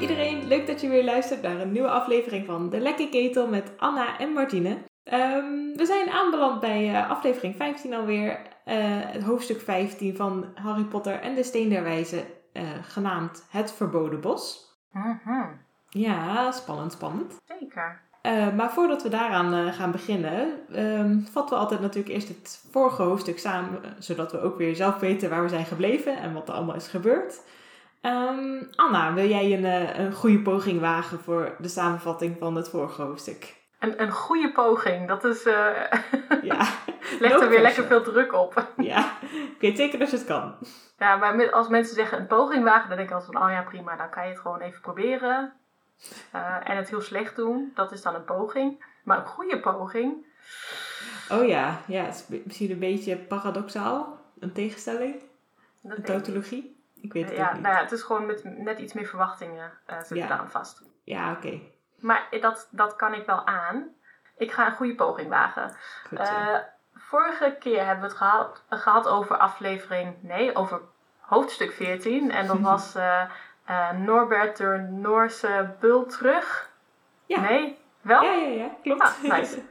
Iedereen, 0.00 0.46
leuk 0.46 0.66
dat 0.66 0.80
je 0.80 0.88
weer 0.88 1.04
luistert 1.04 1.42
naar 1.42 1.60
een 1.60 1.72
nieuwe 1.72 1.90
aflevering 1.90 2.46
van 2.46 2.70
De 2.70 2.78
Lekke 2.78 3.08
Ketel 3.08 3.48
met 3.48 3.72
Anna 3.76 4.18
en 4.18 4.32
Martine. 4.32 4.78
Ehm, 5.04 5.76
we 5.76 5.84
zijn 5.86 6.10
aanbeland 6.10 6.60
bij 6.60 6.90
uh, 6.90 7.10
aflevering 7.10 7.56
15 7.56 7.94
alweer, 7.94 8.30
uh, 8.30 8.74
het 8.86 9.22
hoofdstuk 9.22 9.60
15 9.60 10.16
van 10.16 10.44
Harry 10.54 10.84
Potter 10.84 11.20
en 11.20 11.34
de 11.34 11.42
Steen 11.42 11.68
der 11.68 11.82
Wijze, 11.82 12.24
uh, 12.52 12.62
genaamd 12.82 13.46
Het 13.50 13.72
Verboden 13.72 14.20
Bos. 14.20 14.74
Mhm. 14.92 15.46
Ja, 15.88 16.52
spannend, 16.52 16.92
spannend. 16.92 17.36
Zeker. 17.44 18.00
Maar 18.56 18.70
voordat 18.70 19.02
we 19.02 19.08
daaraan 19.08 19.72
gaan 19.72 19.90
beginnen, 19.90 20.52
um, 20.76 21.26
vatten 21.30 21.56
we 21.56 21.62
altijd 21.62 21.80
natuurlijk 21.80 22.14
eerst 22.14 22.28
het 22.28 22.64
vorige 22.70 23.02
hoofdstuk 23.02 23.38
samen, 23.38 23.80
zodat 23.98 24.32
we 24.32 24.40
ook 24.40 24.58
weer 24.58 24.76
zelf 24.76 24.98
weten 24.98 25.30
waar 25.30 25.42
we 25.42 25.48
zijn 25.48 25.64
gebleven 25.64 26.18
en 26.18 26.32
wat 26.32 26.48
er 26.48 26.54
allemaal 26.54 26.74
is 26.74 26.88
gebeurd. 26.88 27.40
Um, 28.02 28.68
Anna, 28.74 29.14
wil 29.14 29.26
jij 29.26 29.52
een, 29.52 29.64
uh, 29.64 29.98
een 29.98 30.12
goede 30.12 30.40
poging 30.40 30.80
wagen 30.80 31.20
voor 31.20 31.54
de 31.58 31.68
samenvatting 31.68 32.38
van 32.38 32.56
het 32.56 32.68
vorige 32.68 33.02
hoofdstuk? 33.02 33.58
Een, 33.78 34.02
een 34.02 34.10
goede 34.10 34.52
poging, 34.52 35.08
dat 35.08 35.24
is. 35.24 35.42
ja. 36.42 36.68
Legt 37.20 37.40
er 37.40 37.48
weer 37.48 37.60
lekker 37.60 37.84
veel 37.84 38.02
druk 38.02 38.32
op. 38.32 38.72
ja, 38.76 39.12
ik 39.22 39.56
weet 39.60 39.76
zeker 39.76 39.98
dat 39.98 40.10
je 40.10 40.16
het 40.16 40.26
kan. 40.26 40.54
Ja, 40.98 41.16
maar 41.16 41.50
als 41.50 41.68
mensen 41.68 41.94
zeggen 41.94 42.18
een 42.18 42.26
poging 42.26 42.64
wagen, 42.64 42.88
dan 42.88 42.96
denk 42.96 43.08
ik 43.08 43.14
altijd 43.14 43.32
van: 43.32 43.42
oh 43.44 43.50
ja, 43.50 43.62
prima, 43.62 43.96
dan 43.96 44.10
kan 44.10 44.24
je 44.24 44.30
het 44.30 44.40
gewoon 44.40 44.60
even 44.60 44.80
proberen. 44.80 45.52
Uh, 46.34 46.56
en 46.64 46.76
het 46.76 46.88
heel 46.88 47.00
slecht 47.00 47.36
doen, 47.36 47.72
dat 47.74 47.92
is 47.92 48.02
dan 48.02 48.14
een 48.14 48.24
poging. 48.24 48.84
Maar 49.04 49.18
een 49.18 49.26
goede 49.26 49.60
poging. 49.60 50.26
Oh 51.30 51.46
ja, 51.46 51.80
ja 51.86 52.04
het 52.04 52.26
is 52.28 52.42
misschien 52.44 52.70
een 52.70 52.78
beetje 52.78 53.16
paradoxaal. 53.16 54.18
Een 54.38 54.52
tegenstelling. 54.52 55.22
Dat 55.80 55.96
een 55.96 56.02
tautologie. 56.02 56.79
Ik 57.00 57.12
weet 57.12 57.24
het 57.24 57.36
ja, 57.36 57.52
niet. 57.52 57.62
Nou 57.62 57.74
ja, 57.74 57.80
het 57.80 57.92
is 57.92 58.02
gewoon 58.02 58.26
met 58.26 58.44
net 58.44 58.78
iets 58.78 58.92
meer 58.92 59.06
verwachtingen 59.06 59.72
uh, 59.90 59.96
zitten 59.96 60.16
Ja. 60.16 60.26
daaraan 60.26 60.50
vast. 60.50 60.82
Ja, 61.04 61.32
oké. 61.32 61.60
Maar 61.98 62.26
dat, 62.40 62.68
dat 62.70 62.96
kan 62.96 63.14
ik 63.14 63.26
wel 63.26 63.46
aan. 63.46 63.88
Ik 64.36 64.52
ga 64.52 64.66
een 64.66 64.76
goede 64.76 64.94
poging 64.94 65.28
wagen. 65.28 65.76
Goed 66.08 66.18
zo. 66.18 66.32
Eh, 66.32 66.58
vorige 66.94 67.56
keer 67.58 67.84
hebben 67.84 68.04
we 68.04 68.08
het 68.08 68.16
gehad, 68.16 68.64
gehad 68.68 69.08
over 69.08 69.36
aflevering, 69.36 70.22
nee, 70.22 70.54
over 70.54 70.80
hoofdstuk 71.20 71.72
14. 71.72 72.30
En 72.30 72.46
dat 72.46 72.60
was 72.72 72.94
eh, 72.94 73.22
eh, 73.64 73.90
Norbert 73.90 74.56
de 74.56 74.86
Noorse 74.90 75.74
bul 75.80 76.06
terug. 76.06 76.70
Ja. 77.26 77.40
Nee, 77.40 77.78
wel? 78.00 78.22
ja, 78.22 78.32
ja, 78.32 78.48
ja, 78.48 78.70
klopt. 78.82 79.02
Ah, 79.02 79.22
nice. 79.22 79.62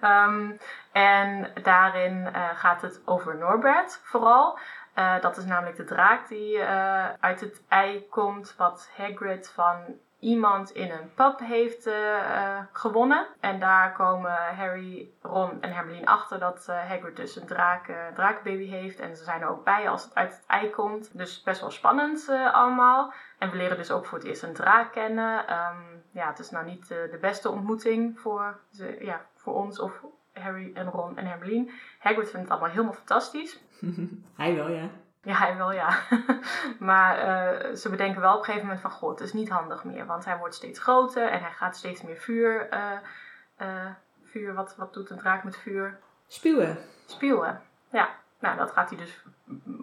Ehm, 0.00 0.50
en 0.92 1.50
daarin 1.62 2.26
eh, 2.32 2.48
gaat 2.54 2.82
het 2.82 3.00
over 3.04 3.36
Norbert 3.36 4.00
vooral. 4.02 4.58
Eh, 5.00 5.20
dat 5.20 5.36
is 5.36 5.44
namelijk 5.44 5.76
de 5.76 5.84
draak 5.84 6.28
die 6.28 6.58
eh, 6.58 7.08
uit 7.20 7.40
het 7.40 7.62
ei 7.68 8.06
komt, 8.08 8.54
wat 8.56 8.90
Hagrid 8.96 9.48
van 9.48 9.76
iemand 10.18 10.70
in 10.70 10.90
een 10.90 11.14
pub 11.14 11.38
heeft 11.38 11.86
eh, 11.86 12.58
gewonnen. 12.72 13.26
En 13.40 13.60
daar 13.60 13.92
komen 13.92 14.32
Harry, 14.56 15.10
Ron 15.22 15.62
en 15.62 15.72
Hermeline 15.72 16.06
achter 16.06 16.38
dat 16.38 16.66
Hagrid 16.66 17.16
dus 17.16 17.36
een 17.36 17.46
draak, 17.46 17.92
draakbaby 18.14 18.66
heeft. 18.66 19.00
En 19.00 19.16
ze 19.16 19.24
zijn 19.24 19.40
er 19.40 19.48
ook 19.48 19.64
bij 19.64 19.88
als 19.88 20.04
het 20.04 20.14
uit 20.14 20.32
het 20.32 20.46
ei 20.46 20.70
komt. 20.70 21.18
Dus 21.18 21.42
best 21.42 21.60
wel 21.60 21.70
spannend 21.70 22.28
allemaal. 22.52 23.12
En 23.38 23.50
we 23.50 23.56
leren 23.56 23.76
dus 23.76 23.90
ook 23.90 24.06
voor 24.06 24.18
het 24.18 24.26
eerst 24.26 24.42
een 24.42 24.54
draak 24.54 24.92
kennen. 24.92 25.46
Ehm, 25.46 25.82
ja, 26.10 26.26
het 26.26 26.38
is 26.38 26.50
nou 26.50 26.64
niet 26.64 26.88
de 26.88 27.18
beste 27.20 27.50
ontmoeting 27.50 28.20
voor, 28.20 28.60
ze, 28.72 28.96
ja, 29.00 29.20
voor 29.36 29.54
ons 29.54 29.80
of 29.80 30.04
Harry 30.32 30.70
en 30.74 30.90
Ron 30.90 31.16
en 31.16 31.26
Hermeline. 31.26 31.72
Hagrid 31.98 32.30
vindt 32.30 32.48
het 32.48 32.50
allemaal 32.50 32.70
helemaal 32.70 32.92
fantastisch. 32.92 33.60
Hij 34.36 34.54
wel, 34.54 34.68
ja. 34.68 34.88
Ja, 35.22 35.34
hij 35.34 35.56
wel, 35.56 35.72
ja. 35.72 35.98
maar 36.78 37.18
eh, 37.18 37.74
ze 37.74 37.90
bedenken 37.90 38.20
wel 38.20 38.32
op 38.32 38.38
een 38.38 38.44
gegeven 38.44 38.66
moment 38.66 38.82
van... 38.82 38.90
Goh, 38.90 39.10
het 39.10 39.20
is 39.20 39.32
niet 39.32 39.48
handig 39.48 39.84
meer. 39.84 40.06
Want 40.06 40.24
hij 40.24 40.38
wordt 40.38 40.54
steeds 40.54 40.80
groter 40.80 41.28
en 41.28 41.40
hij 41.40 41.50
gaat 41.50 41.76
steeds 41.76 42.02
meer 42.02 42.16
vuur... 42.16 42.68
eh, 42.68 42.92
eh, 43.56 43.90
vuur, 44.24 44.54
wat, 44.54 44.74
wat 44.76 44.94
doet 44.94 45.10
een 45.10 45.18
draak 45.18 45.44
met 45.44 45.56
vuur? 45.56 45.98
Spuwen. 46.26 46.78
Spuwen. 47.06 47.60
Ja, 47.90 48.08
nou 48.38 48.56
dat 48.56 48.70
gaat 48.70 48.88
hij 48.90 48.98
dus 48.98 49.22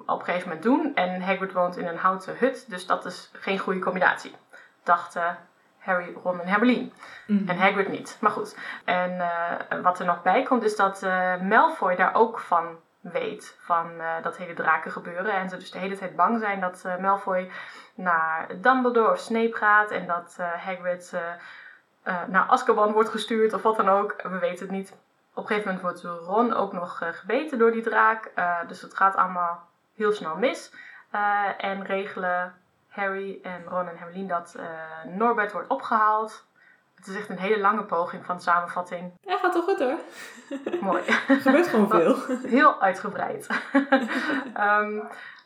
op 0.05 0.19
een 0.19 0.25
gegeven 0.25 0.47
moment 0.47 0.63
doen. 0.65 0.95
En 0.95 1.21
Hagrid 1.21 1.53
woont 1.53 1.77
in 1.77 1.87
een 1.87 1.97
houten 1.97 2.37
hut. 2.37 2.65
Dus 2.69 2.85
dat 2.85 3.05
is 3.05 3.31
geen 3.33 3.59
goede 3.59 3.79
combinatie. 3.79 4.35
Dachten 4.83 5.37
Harry, 5.77 6.13
Ron 6.23 6.41
en 6.41 6.47
Hermeline. 6.47 6.89
Mhm. 7.27 7.49
En 7.49 7.57
Hagrid 7.57 7.87
niet. 7.87 8.17
Maar 8.21 8.31
goed. 8.31 8.57
En 8.85 9.21
wat 9.81 9.99
er 9.99 10.05
nog 10.05 10.21
bij 10.21 10.43
komt 10.43 10.63
is 10.63 10.75
dat 10.75 11.03
eh, 11.03 11.41
Malfoy 11.41 11.95
daar 11.95 12.15
ook 12.15 12.39
van 12.39 12.77
weet. 13.11 13.57
Van 13.59 13.99
eh, 13.99 14.23
dat 14.23 14.37
hele 14.37 14.53
draken 14.53 14.91
gebeuren. 14.91 15.33
En 15.33 15.49
ze 15.49 15.57
dus 15.57 15.71
de 15.71 15.79
hele 15.79 15.97
tijd 15.97 16.15
bang 16.15 16.39
zijn 16.39 16.59
dat 16.59 16.83
eh, 16.85 16.97
Malfoy 16.97 17.51
naar 17.95 18.47
Dumbledore 18.61 19.11
of 19.11 19.19
Snape 19.19 19.55
gaat. 19.55 19.91
En 19.91 20.07
dat 20.07 20.35
eh, 20.39 20.51
Hagrid 20.51 21.15
naar 22.27 22.45
Azkaban 22.47 22.91
wordt 22.91 23.09
gestuurd 23.09 23.53
of 23.53 23.61
wat 23.61 23.75
dan 23.75 23.89
ook. 23.89 24.21
We 24.21 24.39
weten 24.39 24.65
het 24.65 24.75
niet. 24.75 24.91
Op 25.33 25.43
een 25.43 25.47
gegeven 25.47 25.73
moment 25.73 25.81
wordt 25.81 26.25
Ron 26.25 26.53
ook 26.53 26.73
nog 26.73 27.01
gebeten 27.11 27.57
door 27.57 27.71
die 27.71 27.81
draak. 27.81 28.31
Dus 28.67 28.81
het 28.81 28.93
gaat 28.93 29.15
allemaal 29.15 29.67
heel 29.95 30.11
snel 30.11 30.35
mis. 30.37 30.73
En 31.57 31.85
regelen 31.85 32.53
Harry 32.89 33.39
en 33.43 33.63
Ron 33.63 33.87
en 33.87 33.97
Hermeline 33.97 34.27
dat 34.27 34.55
Norbert 35.05 35.51
wordt 35.51 35.69
opgehaald. 35.69 36.46
Het 37.07 37.15
is 37.15 37.21
echt 37.21 37.29
een 37.29 37.39
hele 37.45 37.59
lange 37.59 37.83
poging 37.83 38.25
van 38.25 38.41
samenvatting. 38.41 39.11
Hij 39.25 39.37
gaat 39.37 39.53
toch 39.53 39.63
goed 39.63 39.79
hoor. 39.79 39.97
Mooi. 40.89 41.03
Er 41.27 41.39
gebeurt 41.41 41.67
gewoon 41.67 41.89
veel. 42.01 42.15
Heel 42.43 42.81
uitgebreid. 42.81 43.47
Ehm, 44.53 44.95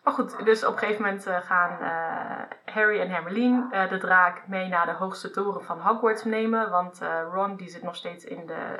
maar 0.03 0.13
goed, 0.13 0.45
dus 0.45 0.65
op 0.65 0.73
een 0.73 0.79
gegeven 0.79 1.01
moment 1.03 1.25
eh, 1.27 1.37
gaan 1.41 1.79
eh, 1.81 2.73
Harry 2.73 2.99
en 2.99 3.09
Hermeline 3.09 3.67
eh, 3.71 3.89
de 3.89 3.97
draak 3.97 4.47
mee 4.47 4.67
naar 4.67 4.85
de 4.85 4.91
hoogste 4.91 5.31
toren 5.31 5.63
van 5.63 5.79
Hogwarts 5.79 6.23
nemen. 6.23 6.69
Want 6.69 6.99
Ron 7.33 7.55
die 7.55 7.69
zit 7.69 7.83
nog 7.83 7.95
steeds 7.95 8.23
in, 8.25 8.45
de, 8.45 8.75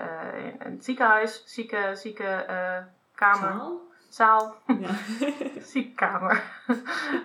in, 0.60 0.72
het 0.72 0.86
ziekenhuis, 0.86 1.44
zieke, 1.46 1.92
zieke 1.94 2.46
kamer, 3.16 3.52
Zaal? 3.52 3.82
zaal, 4.10 4.56
Ja. 4.66 4.90
ziekenkamer. 5.62 6.44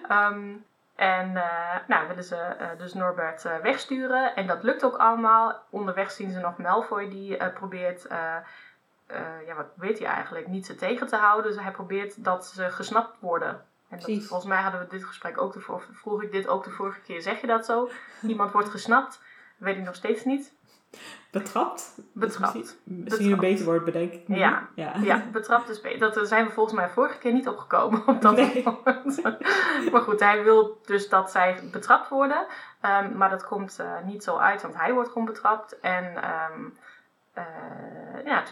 Ehm, 0.08 0.54
en 0.96 1.36
eh, 1.36 1.76
nou 1.86 2.08
willen 2.08 2.24
ze 2.24 2.36
eh, 2.36 2.68
dus 2.78 2.94
Norbert 2.94 3.44
eh, 3.44 3.56
wegsturen. 3.56 4.34
En 4.36 4.46
dat 4.46 4.62
lukt 4.62 4.84
ook 4.84 4.96
allemaal. 4.96 5.62
Onderweg 5.70 6.10
zien 6.10 6.30
ze 6.30 6.40
nog 6.40 6.58
Malfoy 6.58 7.08
die 7.08 7.50
probeert, 7.50 8.06
ja 9.46 9.54
wat 9.56 9.74
probeert 9.74 9.98
hij 9.98 10.08
eigenlijk, 10.08 10.46
niet 10.46 10.66
ze 10.66 10.74
tegen 10.74 11.06
te 11.06 11.16
houden. 11.16 11.52
Dus 11.52 11.62
hij 11.62 11.72
probeert 11.72 12.24
dat 12.24 12.46
ze 12.46 12.70
gesnapt 12.70 13.20
worden. 13.20 13.64
En 13.88 13.98
dat, 13.98 14.04
volgens 14.04 14.44
mij 14.44 14.62
hadden 14.62 14.80
we 14.80 14.86
dit 14.86 15.04
gesprek 15.04 15.40
ook, 15.40 15.52
de, 15.52 15.72
of 15.72 15.88
vroeg 15.92 16.22
ik 16.22 16.32
dit 16.32 16.48
ook 16.48 16.64
de 16.64 16.70
vorige 16.70 17.00
keer. 17.00 17.22
Zeg 17.22 17.40
je 17.40 17.46
dat 17.46 17.66
zo? 17.66 17.90
Iemand 18.22 18.52
wordt 18.52 18.68
gesnapt? 18.68 19.22
Weet 19.56 19.76
ik 19.76 19.84
nog 19.84 19.94
steeds 19.94 20.24
niet. 20.24 20.54
Betrapt? 21.30 21.98
Betrapt. 22.12 22.78
Misschien, 22.84 23.32
een 23.32 23.38
beter 23.38 23.64
woord 23.64 23.84
bedenk 23.84 24.12
ik 24.12 24.28
nu. 24.28 24.36
Ja. 24.36 24.68
ja. 24.74 24.92
Ja, 25.02 25.24
betrapt 25.32 25.68
is 25.68 25.80
beter. 25.80 26.12
Dat 26.12 26.28
zijn 26.28 26.46
we 26.46 26.52
volgens 26.52 26.76
mij 26.76 26.88
vorige 26.88 27.18
keer 27.18 27.32
niet 27.32 27.48
opgekomen 27.48 28.06
op 28.06 28.22
dat 28.22 28.36
Nee. 28.36 28.64
Maar 29.92 30.00
goed, 30.00 30.20
hij 30.20 30.42
wil 30.42 30.80
dus 30.84 31.08
dat 31.08 31.30
zij 31.30 31.68
betrapt 31.72 32.08
worden. 32.08 32.46
Ehm, 32.80 33.16
maar 33.16 33.30
dat 33.30 33.44
komt 33.44 33.78
eh, 33.78 34.04
niet 34.04 34.24
zo 34.24 34.36
uit, 34.36 34.62
want 34.62 34.76
hij 34.76 34.92
wordt 34.92 35.08
gewoon 35.08 35.26
betrapt. 35.26 35.80
En 35.80 36.22
ehm, 36.22 36.64
eh, 37.32 38.24
ja, 38.24 38.42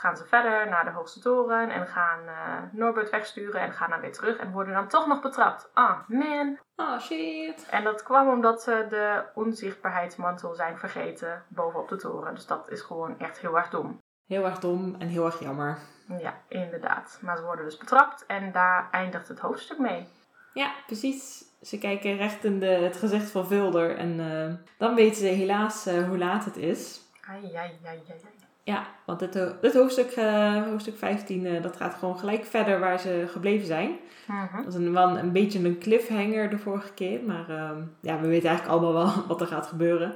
gaan 0.00 0.16
ze 0.16 0.24
verder 0.24 0.68
naar 0.68 0.84
de 0.84 0.90
hoogste 0.90 1.20
toren 1.20 1.70
en 1.70 1.86
gaan 1.86 2.26
eh, 2.26 2.62
Norbert 2.72 3.10
wegsturen 3.10 3.60
en 3.60 3.72
gaan 3.72 3.90
dan 3.90 4.00
weer 4.00 4.12
terug 4.12 4.36
en 4.36 4.52
worden 4.52 4.74
dan 4.74 4.88
toch 4.88 5.06
nog 5.06 5.20
betrapt. 5.20 5.70
Ah, 5.74 5.98
man. 6.08 6.58
Oh 6.76 6.98
shit. 6.98 7.66
En 7.70 7.84
dat 7.84 8.02
kwam 8.02 8.28
omdat 8.28 8.62
ze 8.62 8.86
de 8.88 9.24
onzichtbaarheidsmantel 9.34 10.54
zijn 10.54 10.78
vergeten 10.78 11.42
bovenop 11.48 11.88
de 11.88 11.96
toren. 11.96 12.34
Dus 12.34 12.46
dat 12.46 12.70
is 12.70 12.80
gewoon 12.80 13.18
echt 13.18 13.40
heel 13.40 13.56
erg 13.56 13.70
dom. 13.70 13.98
Heel 14.26 14.44
erg 14.44 14.58
dom 14.58 14.96
en 14.98 15.08
heel 15.08 15.24
erg 15.24 15.40
jammer. 15.40 15.78
Ja, 16.18 16.34
inderdaad. 16.48 17.18
Maar 17.22 17.36
ze 17.36 17.42
worden 17.42 17.64
dus 17.64 17.78
betrapt 17.78 18.26
en 18.26 18.52
daar 18.52 18.88
eindigt 18.90 19.28
het 19.28 19.38
hoofdstuk 19.38 19.78
mee. 19.78 20.08
Ja, 20.52 20.72
precies. 20.86 21.44
Ze 21.62 21.78
kijken 21.78 22.16
recht 22.16 22.44
in 22.44 22.58
de, 22.58 22.66
het 22.66 22.96
gezicht 22.96 23.30
van 23.30 23.46
Vulder 23.46 23.96
en 23.96 24.20
eh, 24.20 24.54
dan 24.78 24.94
weten 24.94 25.16
ze 25.16 25.26
helaas 25.26 25.86
eh, 25.86 26.08
hoe 26.08 26.18
laat 26.18 26.44
het 26.44 26.56
is. 26.56 27.00
Ai, 27.28 27.44
ai, 27.44 27.54
ai, 27.54 27.78
ai, 27.84 28.02
ai. 28.08 28.48
Ja, 28.64 28.86
want 29.06 29.18
dit, 29.18 29.34
ho- 29.34 29.54
dit 29.60 29.74
hoofdstuk, 29.74 30.10
eh, 30.10 30.62
hoofdstuk 30.62 30.98
15, 30.98 31.46
eh, 31.46 31.62
dat 31.62 31.76
gaat 31.76 31.94
gewoon 31.94 32.18
gelijk 32.18 32.44
verder 32.44 32.80
waar 32.80 32.98
ze 33.00 33.24
gebleven 33.30 33.66
zijn. 33.66 33.96
Mhm. 34.26 34.56
Dat 34.56 34.66
is 34.66 34.74
een, 34.74 34.92
wel 34.92 35.18
een 35.18 35.32
beetje 35.32 35.64
een 35.64 35.78
cliffhanger 35.78 36.50
de 36.50 36.58
vorige 36.58 36.92
keer. 36.92 37.20
Maar 37.26 37.48
ehm, 37.48 37.82
ja, 38.00 38.20
we 38.20 38.26
weten 38.28 38.48
eigenlijk 38.48 38.78
allemaal 38.78 39.04
wel 39.04 39.12
wat 39.28 39.40
er 39.40 39.46
gaat 39.46 39.66
gebeuren. 39.66 40.12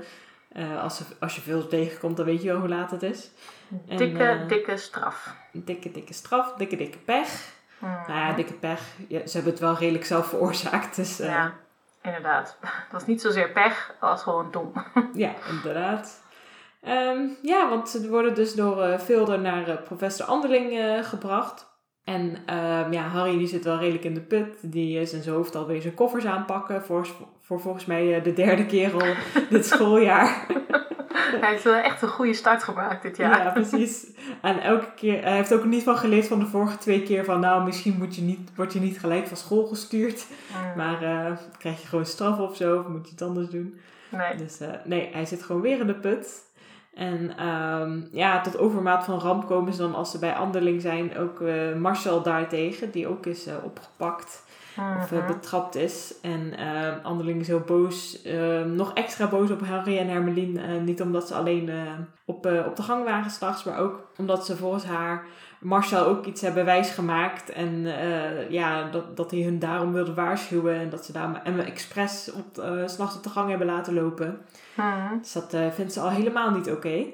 Eh, 0.53 0.83
als, 0.83 1.03
als 1.21 1.35
je 1.35 1.41
veel 1.41 1.67
tegenkomt, 1.67 2.17
dan 2.17 2.27
weet 2.27 2.43
je 2.43 2.49
wel 2.51 2.59
hoe 2.61 2.69
laat 2.69 2.91
het 2.91 3.03
is. 3.03 3.31
Dikke, 3.97 4.23
eh, 4.25 4.49
dikke 4.49 4.77
straf. 4.77 5.37
Dikke, 5.53 5.91
dikke 5.93 6.13
straf, 6.13 6.53
dikke, 6.57 6.77
dikke 6.77 6.99
pech. 6.99 7.53
Mhm. 7.79 7.93
Nou 7.93 8.19
ja, 8.21 8.33
dikke 8.33 8.53
pech. 8.55 8.81
Ja, 9.09 9.27
ze 9.27 9.33
hebben 9.35 9.53
het 9.53 9.61
wel 9.63 9.77
redelijk 9.77 10.05
zelf 10.05 10.27
veroorzaakt. 10.27 10.97
Dus 10.97 11.21
eh, 11.21 11.27
Ja, 11.29 11.53
inderdaad. 12.03 12.57
Dat 12.61 12.71
was 12.93 13.07
niet 13.07 13.21
zozeer 13.21 13.51
pech, 13.51 13.95
als 14.01 14.23
gewoon 14.23 14.51
dom. 14.51 14.73
ja, 15.15 15.31
inderdaad. 15.51 16.23
Ehm, 16.85 17.27
ja, 17.43 17.69
want 17.69 17.89
ze 17.89 18.09
worden 18.09 18.35
dus 18.35 18.55
door 18.55 19.01
Vilder 19.01 19.39
naar 19.39 19.69
eh, 19.69 19.83
professor 19.85 20.27
Anderling 20.27 20.79
eh, 20.79 21.03
gebracht. 21.03 21.73
En 22.05 22.37
ehm, 22.47 22.93
ja, 22.93 23.03
Harry 23.03 23.39
die 23.39 23.47
zit 23.47 23.65
wel 23.65 23.79
redelijk 23.79 24.05
in 24.05 24.15
de 24.15 24.21
put. 24.21 24.57
Die 24.61 25.01
is 25.01 25.13
in 25.13 25.23
zijn 25.23 25.35
hoofd 25.35 25.55
alweer 25.55 25.81
zijn 25.83 25.95
koffers 25.95 26.25
aanpakken. 26.25 26.83
Voor, 26.83 27.07
voor 27.41 27.61
volgens 27.61 27.85
mij 27.85 28.23
de 28.23 28.33
derde 28.33 28.67
keer 28.67 28.93
al 28.93 29.15
dit 29.51 29.67
schooljaar. 29.67 30.47
Hij 31.41 31.51
heeft 31.51 31.65
wel 31.65 31.75
echt 31.75 32.03
een 32.03 32.09
goede 32.09 32.35
start 32.35 32.63
gemaakt 32.63 33.03
dit 33.03 33.17
jaar. 33.17 33.45
Ja, 33.45 33.51
precies. 33.51 34.07
En 34.43 34.61
elke 34.61 34.95
keer, 34.95 35.23
hij 35.23 35.37
heeft 35.37 35.55
ook 35.55 35.65
niet 35.65 35.83
van 35.83 35.97
geleerd 35.97 36.27
van 36.27 36.39
de 36.39 36.47
vorige 36.47 36.79
twee 36.79 37.03
keer 37.03 37.25
van 37.25 37.41
nou, 37.41 37.65
misschien 37.65 37.95
moet 37.99 38.17
je 38.17 38.23
niet, 38.23 38.51
word 38.57 38.73
je 38.73 38.81
niet 38.81 38.99
gelijk 38.99 39.27
van 39.27 39.37
school 39.37 39.67
gestuurd. 39.67 40.27
Mm. 40.27 40.77
Maar 40.77 41.03
uh, 41.03 41.37
krijg 41.59 41.81
je 41.81 41.89
gewoon 41.89 42.07
straf 42.07 42.39
of 42.39 42.57
zo, 42.57 42.79
of 42.79 42.89
moet 42.89 43.05
je 43.05 43.11
het 43.11 43.23
anders 43.23 43.49
doen. 43.49 43.79
Nee. 44.09 44.37
Dus 44.37 44.61
uh, 44.61 44.69
nee, 44.85 45.09
hij 45.13 45.27
zit 45.27 45.43
gewoon 45.43 45.63
weer 45.63 45.81
in 45.81 45.87
de 45.87 45.95
put. 45.95 46.43
En 46.95 47.47
um, 47.47 48.09
ja, 48.13 48.41
tot 48.41 48.59
overmaat 48.59 49.05
van 49.05 49.19
ramp 49.19 49.47
komen 49.47 49.73
ze 49.73 49.83
dan 49.83 49.95
als 49.95 50.11
ze 50.11 50.19
bij 50.19 50.35
Anderling 50.35 50.81
zijn 50.81 51.19
ook 51.19 51.41
uh, 51.41 51.75
Marcel 51.75 52.23
daartegen, 52.23 52.91
die 52.91 53.09
ook 53.09 53.27
is 53.27 53.47
opgepakt. 53.65 54.43
Of 55.03 55.13
uh, 55.13 55.27
betrapt 55.27 55.75
is. 55.75 56.15
En 56.23 56.53
uh, 56.59 57.05
Anderling 57.05 57.41
is 57.41 57.47
heel 57.47 57.61
boos. 57.61 58.27
Uh, 58.27 58.63
nog 58.63 58.93
extra 58.95 59.27
boos 59.27 59.51
op 59.51 59.67
Harry 59.67 59.99
en 59.99 60.09
Hermelien. 60.09 60.85
niet 60.85 61.03
omdat 61.03 61.29
ze 61.29 61.35
alleen 61.35 61.71
op, 62.25 62.47
op 62.67 62.77
de 62.77 62.83
gang 62.83 63.05
waren 63.05 63.31
s'nachts. 63.31 63.65
Maar 63.65 63.79
ook 63.79 64.01
omdat 64.17 64.47
ze 64.47 64.57
volgens 64.57 64.85
haar 64.85 65.25
Marcel 65.65 66.07
ook 66.07 66.27
iets 66.27 66.41
hebben 66.41 66.65
wijsgemaakt. 66.65 67.51
En 67.51 67.87
ja, 68.49 68.91
dat, 68.91 69.17
dat 69.17 69.31
hij 69.31 69.41
hun 69.41 69.59
daarom 69.59 69.93
wilde 69.93 70.15
waarschuwen. 70.15 70.75
En 70.75 70.91
dat 70.91 71.05
ze 71.05 71.13
daar 71.13 71.43
en 71.45 71.67
expres 71.67 72.33
op, 72.33 72.65
s'nachts 72.87 73.17
op 73.17 73.23
de 73.23 73.29
gang 73.29 73.49
hebben 73.49 73.67
laten 73.67 73.95
lopen. 73.95 74.39
Hmm. 74.75 75.19
Dus 75.21 75.33
dat 75.33 75.57
vindt 75.75 75.93
ze 75.93 76.01
al 76.01 76.11
helemaal 76.11 76.51
niet 76.51 76.71
oké. 76.71 77.05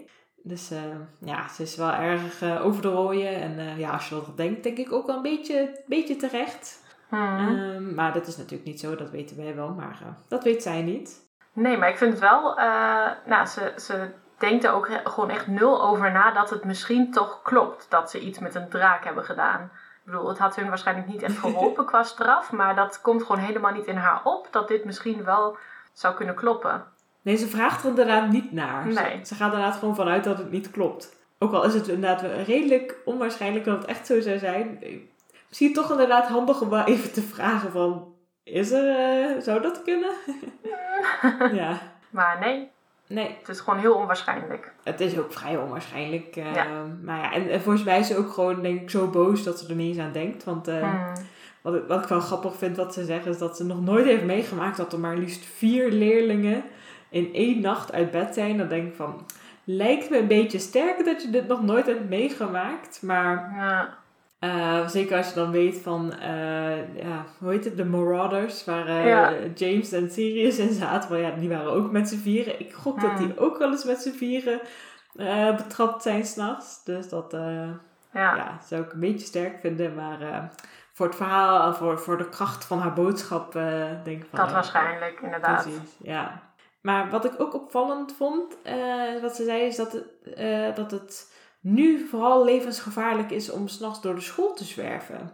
Dus 0.43 0.71
ja, 1.19 1.49
ze 1.49 1.63
is 1.63 1.77
wel 1.77 1.93
erg 1.93 2.43
over 2.63 2.83
de 2.83 2.89
rooien. 2.89 3.35
En 3.35 3.79
ja, 3.79 3.91
als 3.91 4.09
je 4.09 4.15
dat 4.15 4.37
denkt, 4.37 4.63
denk 4.63 4.79
ik 4.79 4.93
ook 4.93 5.07
wel 5.07 5.17
een 5.17 5.23
beetje, 5.23 5.83
beetje 5.87 6.17
terecht. 6.17 6.81
Hmm. 7.11 7.95
maar 7.95 8.13
dat 8.13 8.27
is 8.27 8.37
natuurlijk 8.37 8.65
niet 8.65 8.81
zo, 8.81 8.97
dat 8.97 9.11
weten 9.11 9.37
wij 9.37 9.55
wel, 9.55 9.69
maar 9.69 9.99
uh, 10.03 10.09
dat 10.29 10.45
weet 10.45 10.63
zij 10.63 10.83
niet. 10.83 11.29
Nee, 11.53 11.77
maar 11.77 11.89
ik 11.89 11.97
vind 11.97 12.11
het 12.11 12.21
wel, 12.21 12.59
uh, 12.59 13.11
nou, 13.27 13.47
ze, 13.47 13.73
ze 13.77 14.09
denkt 14.41 14.65
er 14.65 14.73
ook 14.73 14.89
gewoon 15.05 15.31
echt 15.31 15.47
nul 15.47 15.83
over 15.83 16.13
na 16.13 16.33
dat 16.33 16.51
het 16.51 16.65
misschien 16.65 17.13
toch 17.13 17.43
klopt 17.43 17.87
dat 17.89 18.11
ze 18.11 18.21
iets 18.21 18.39
met 18.39 18.55
een 18.55 18.69
draak 18.69 19.05
hebben 19.05 19.25
gedaan. 19.25 19.63
Ik 20.05 20.13
bedoel, 20.13 20.29
het 20.29 20.39
had 20.39 20.57
hun 20.57 20.69
waarschijnlijk 20.69 21.09
niet 21.09 21.23
echt 21.23 21.39
geholpen 21.39 21.85
qua 21.91 22.03
straf, 22.03 22.53
maar 22.53 22.75
dat 22.75 23.01
komt 23.01 23.23
gewoon 23.23 23.43
helemaal 23.43 23.73
niet 23.73 23.87
in 23.87 23.97
haar 23.97 24.21
op 24.25 24.49
dat 24.51 24.69
dit 24.69 24.85
misschien 24.85 25.25
wel 25.25 25.57
zou 25.93 26.15
kunnen 26.15 26.35
kloppen. 26.35 26.85
Nee, 27.23 27.37
ze 27.37 27.47
vraagt 27.47 27.83
er 27.83 27.89
inderdaad 27.89 28.29
niet 28.29 28.53
naar. 28.53 28.87
Nee. 28.87 28.95
Ze, 28.95 29.25
ze 29.25 29.35
gaat 29.35 29.53
inderdaad 29.53 29.79
gewoon 29.79 29.95
vanuit 29.95 30.25
dat 30.25 30.39
het 30.39 30.51
niet 30.51 30.71
klopt. 30.71 31.19
Ook 31.39 31.53
al 31.53 31.65
is 31.65 31.75
het 31.75 31.89
inderdaad 31.89 32.47
redelijk 32.47 32.97
onwaarschijnlijk 33.05 33.65
dat 33.65 33.79
het 33.79 33.87
echt 33.87 34.07
zo 34.07 34.21
zou 34.21 34.39
zijn 34.39 34.79
misschien 35.49 35.73
toch 35.73 35.91
inderdaad 35.91 36.27
handig 36.27 36.61
om 36.61 36.69
wel 36.69 36.85
even 36.85 37.13
te 37.13 37.23
vragen 37.23 37.73
van... 37.73 38.15
Is 38.43 38.71
er... 38.71 38.85
Uh, 39.37 39.43
zou 39.43 39.63
dat 39.63 39.83
kunnen? 39.83 40.11
ja. 41.61 41.79
Maar 42.11 42.39
nee. 42.39 42.71
Nee. 43.11 43.37
Het 43.39 43.49
is 43.49 43.61
gewoon 43.61 43.79
heel 43.79 43.95
onwaarschijnlijk. 43.95 44.73
Het 44.83 45.01
is 45.01 45.19
ook 45.19 45.33
vrij 45.33 45.57
onwaarschijnlijk. 45.57 46.37
Uh, 46.37 46.55
ja. 46.55 46.67
Maar 47.03 47.19
ja, 47.19 47.33
en, 47.33 47.51
en 47.51 47.61
volgens 47.61 47.85
mij 47.85 47.99
is 47.99 48.07
ze 48.07 48.17
ook 48.17 48.33
gewoon 48.33 48.63
denk 48.63 48.81
ik 48.81 48.91
zo 48.91 49.07
boos 49.07 49.43
dat 49.43 49.59
ze 49.59 49.69
er 49.69 49.75
niet 49.75 49.89
eens 49.89 50.07
aan 50.07 50.13
denkt. 50.13 50.45
Want 50.45 50.69
uh, 50.69 50.79
hmm. 50.79 51.13
wat, 51.61 51.75
ik, 51.75 51.83
wat 51.89 52.03
ik 52.03 52.09
wel 52.09 52.21
grappig 52.21 52.57
vind 52.57 52.77
wat 52.77 52.95
ze 52.95 53.05
zeggen 53.05 53.31
is 53.31 53.39
dat 53.39 53.57
ze 53.57 53.65
nog 53.65 53.81
nooit 53.81 54.05
heeft 54.05 54.25
meegemaakt 54.25 54.77
dat 54.77 54.93
er 54.93 55.01
maar 55.01 55.17
liefst 55.17 55.45
vier 55.45 55.91
leerlingen 55.91 56.63
in 57.09 57.35
één 57.35 57.61
nacht 57.61 57.93
uit 57.93 58.11
bed 58.11 58.35
zijn. 58.35 58.57
Dan 58.57 58.69
denk 58.69 58.89
ik 58.89 58.95
van, 58.95 59.27
lijkt 59.65 60.11
me 60.11 60.19
een 60.19 60.27
beetje 60.27 60.59
sterk 60.59 61.05
dat 61.05 61.23
je 61.23 61.31
dit 61.31 61.49
nog 61.49 61.63
nooit 61.63 61.87
hebt 61.87 62.09
meegemaakt. 62.09 63.03
Maar 63.03 63.53
ja. 63.57 63.99
Uh, 64.41 64.89
zeker 64.89 65.17
als 65.17 65.29
je 65.29 65.35
dan 65.35 65.51
weet 65.51 65.79
van, 65.79 66.15
uh, 66.21 66.97
ja, 66.97 67.25
hoe 67.39 67.51
heet 67.51 67.65
het, 67.65 67.77
de 67.77 67.85
Marauders, 67.85 68.65
waar 68.65 68.89
uh, 68.89 69.07
ja. 69.07 69.33
James 69.55 69.93
en 69.93 70.11
Sirius 70.11 70.59
in 70.59 70.73
zaten. 70.73 71.11
Maar 71.11 71.19
ja, 71.19 71.31
die 71.31 71.49
waren 71.49 71.73
ook 71.73 71.91
met 71.91 72.09
z'n 72.09 72.19
vieren. 72.19 72.61
Ik 72.61 72.73
gok 72.73 73.01
dat 73.01 73.19
die 73.19 73.39
ook 73.39 73.59
wel 73.59 73.71
eens 73.71 73.85
met 73.85 74.03
z'n 74.03 74.13
vieren 74.13 74.61
betrapt 75.57 76.03
zijn 76.03 76.25
s'nachts. 76.25 76.85
Dus 76.85 77.09
dat 77.09 77.31
ja. 77.33 77.81
ja. 78.13 78.59
zou 78.67 78.83
ik 78.83 78.93
een 78.93 79.01
beetje 79.01 79.27
sterk 79.27 79.61
vinden. 79.61 79.95
Maar 79.95 80.51
voor 80.93 81.07
het 81.07 81.17
verhaal, 81.17 81.75
voor, 81.75 81.99
voor 81.99 82.19
de 82.19 82.29
kracht 82.29 82.65
van 82.65 82.79
haar 82.79 82.93
boodschap, 82.93 83.53
denk 84.05 84.23
ik 84.23 84.29
van... 84.31 84.39
Dat 84.39 84.53
waarschijnlijk, 84.53 85.21
inderdaad. 85.23 85.63
Precies, 85.63 85.97
ja. 85.99 86.43
Maar 86.81 87.11
wat 87.11 87.25
ik 87.25 87.41
ook 87.41 87.55
opvallend 87.55 88.15
vond, 88.17 88.57
wat 89.23 89.37
ze 89.37 89.45
zei, 89.45 89.63
is 89.63 89.77
dat 89.77 89.93
het... 89.93 90.77
dat 90.77 90.91
het 90.91 91.30
nu 91.61 92.07
vooral 92.09 92.45
levensgevaarlijk 92.45 93.31
is 93.31 93.51
om 93.51 93.69
s'nachts 93.69 94.01
door 94.01 94.15
de 94.15 94.21
school 94.21 94.55
te 94.55 94.65
zwerven. 94.65 95.31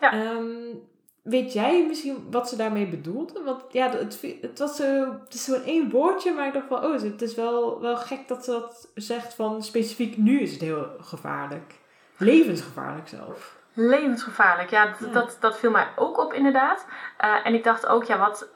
Ja. 0.00 0.34
Um, 0.34 0.88
weet 1.22 1.52
jij 1.52 1.86
misschien 1.86 2.26
wat 2.30 2.48
ze 2.48 2.56
daarmee 2.56 2.86
bedoelde? 2.86 3.42
Want 3.44 3.62
ja, 3.70 3.90
het, 3.90 4.24
het 4.40 4.58
was 4.58 4.76
zo, 4.76 5.18
het 5.24 5.34
is 5.34 5.44
zo'n 5.44 5.62
één 5.62 5.90
woordje, 5.90 6.32
maar 6.32 6.46
ik 6.46 6.52
dacht 6.52 6.66
van, 6.68 6.84
oh, 6.84 6.92
het 6.92 7.22
is 7.22 7.34
wel, 7.34 7.80
wel 7.80 7.96
gek 7.96 8.28
dat 8.28 8.44
ze 8.44 8.50
dat 8.50 8.88
zegt 8.94 9.34
van 9.34 9.62
specifiek 9.62 10.16
nu 10.16 10.40
is 10.40 10.52
het 10.52 10.60
heel 10.60 10.86
gevaarlijk. 11.00 11.74
Levensgevaarlijk 12.16 13.08
zelf. 13.08 13.58
Levensgevaarlijk, 13.72 14.70
ja, 14.70 14.94
dat, 15.00 15.12
dat, 15.12 15.36
dat 15.40 15.58
viel 15.58 15.70
mij 15.70 15.88
ook 15.96 16.18
op 16.18 16.32
inderdaad. 16.32 16.86
Uh, 17.24 17.46
en 17.46 17.54
ik 17.54 17.64
dacht 17.64 17.86
ook, 17.86 18.04
ja, 18.04 18.18
wat, 18.18 18.48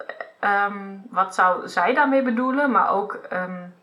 um, 0.70 1.02
wat 1.10 1.34
zou 1.34 1.68
zij 1.68 1.94
daarmee 1.94 2.22
bedoelen? 2.22 2.70
Maar 2.70 2.90
ook, 2.90 3.20
um, 3.32 3.74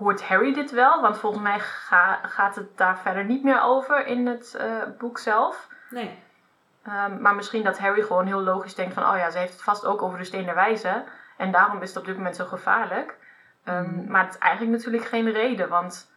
hoort 0.00 0.22
Harry 0.22 0.54
dit 0.54 0.70
wel? 0.70 1.00
Want 1.00 1.18
volgens 1.18 1.42
mij 1.42 1.58
ga, 1.58 2.20
gaat 2.22 2.54
het 2.54 2.76
daar 2.76 2.98
verder 2.98 3.24
niet 3.24 3.44
meer 3.44 3.62
over 3.62 4.06
in 4.06 4.26
het 4.26 4.56
uh, 4.60 4.82
boek 4.98 5.18
zelf. 5.18 5.68
Nee. 5.90 6.18
Um, 6.88 7.20
maar 7.20 7.34
misschien 7.34 7.62
dat 7.62 7.78
Harry 7.78 8.02
gewoon 8.02 8.26
heel 8.26 8.40
logisch 8.40 8.74
denkt 8.74 8.94
van... 8.94 9.02
oh 9.02 9.16
ja, 9.16 9.30
ze 9.30 9.38
heeft 9.38 9.52
het 9.52 9.62
vast 9.62 9.84
ook 9.86 10.02
over 10.02 10.18
de 10.18 10.24
steen 10.24 10.44
der 10.44 10.54
wijze. 10.54 11.04
En 11.36 11.52
daarom 11.52 11.82
is 11.82 11.88
het 11.88 11.98
op 11.98 12.04
dit 12.04 12.16
moment 12.16 12.36
zo 12.36 12.44
gevaarlijk. 12.44 13.16
Um, 13.64 13.74
mm. 13.74 14.10
Maar 14.10 14.24
het 14.24 14.34
is 14.34 14.38
eigenlijk 14.38 14.76
natuurlijk 14.76 15.04
geen 15.04 15.30
reden. 15.30 15.68
Want 15.68 16.10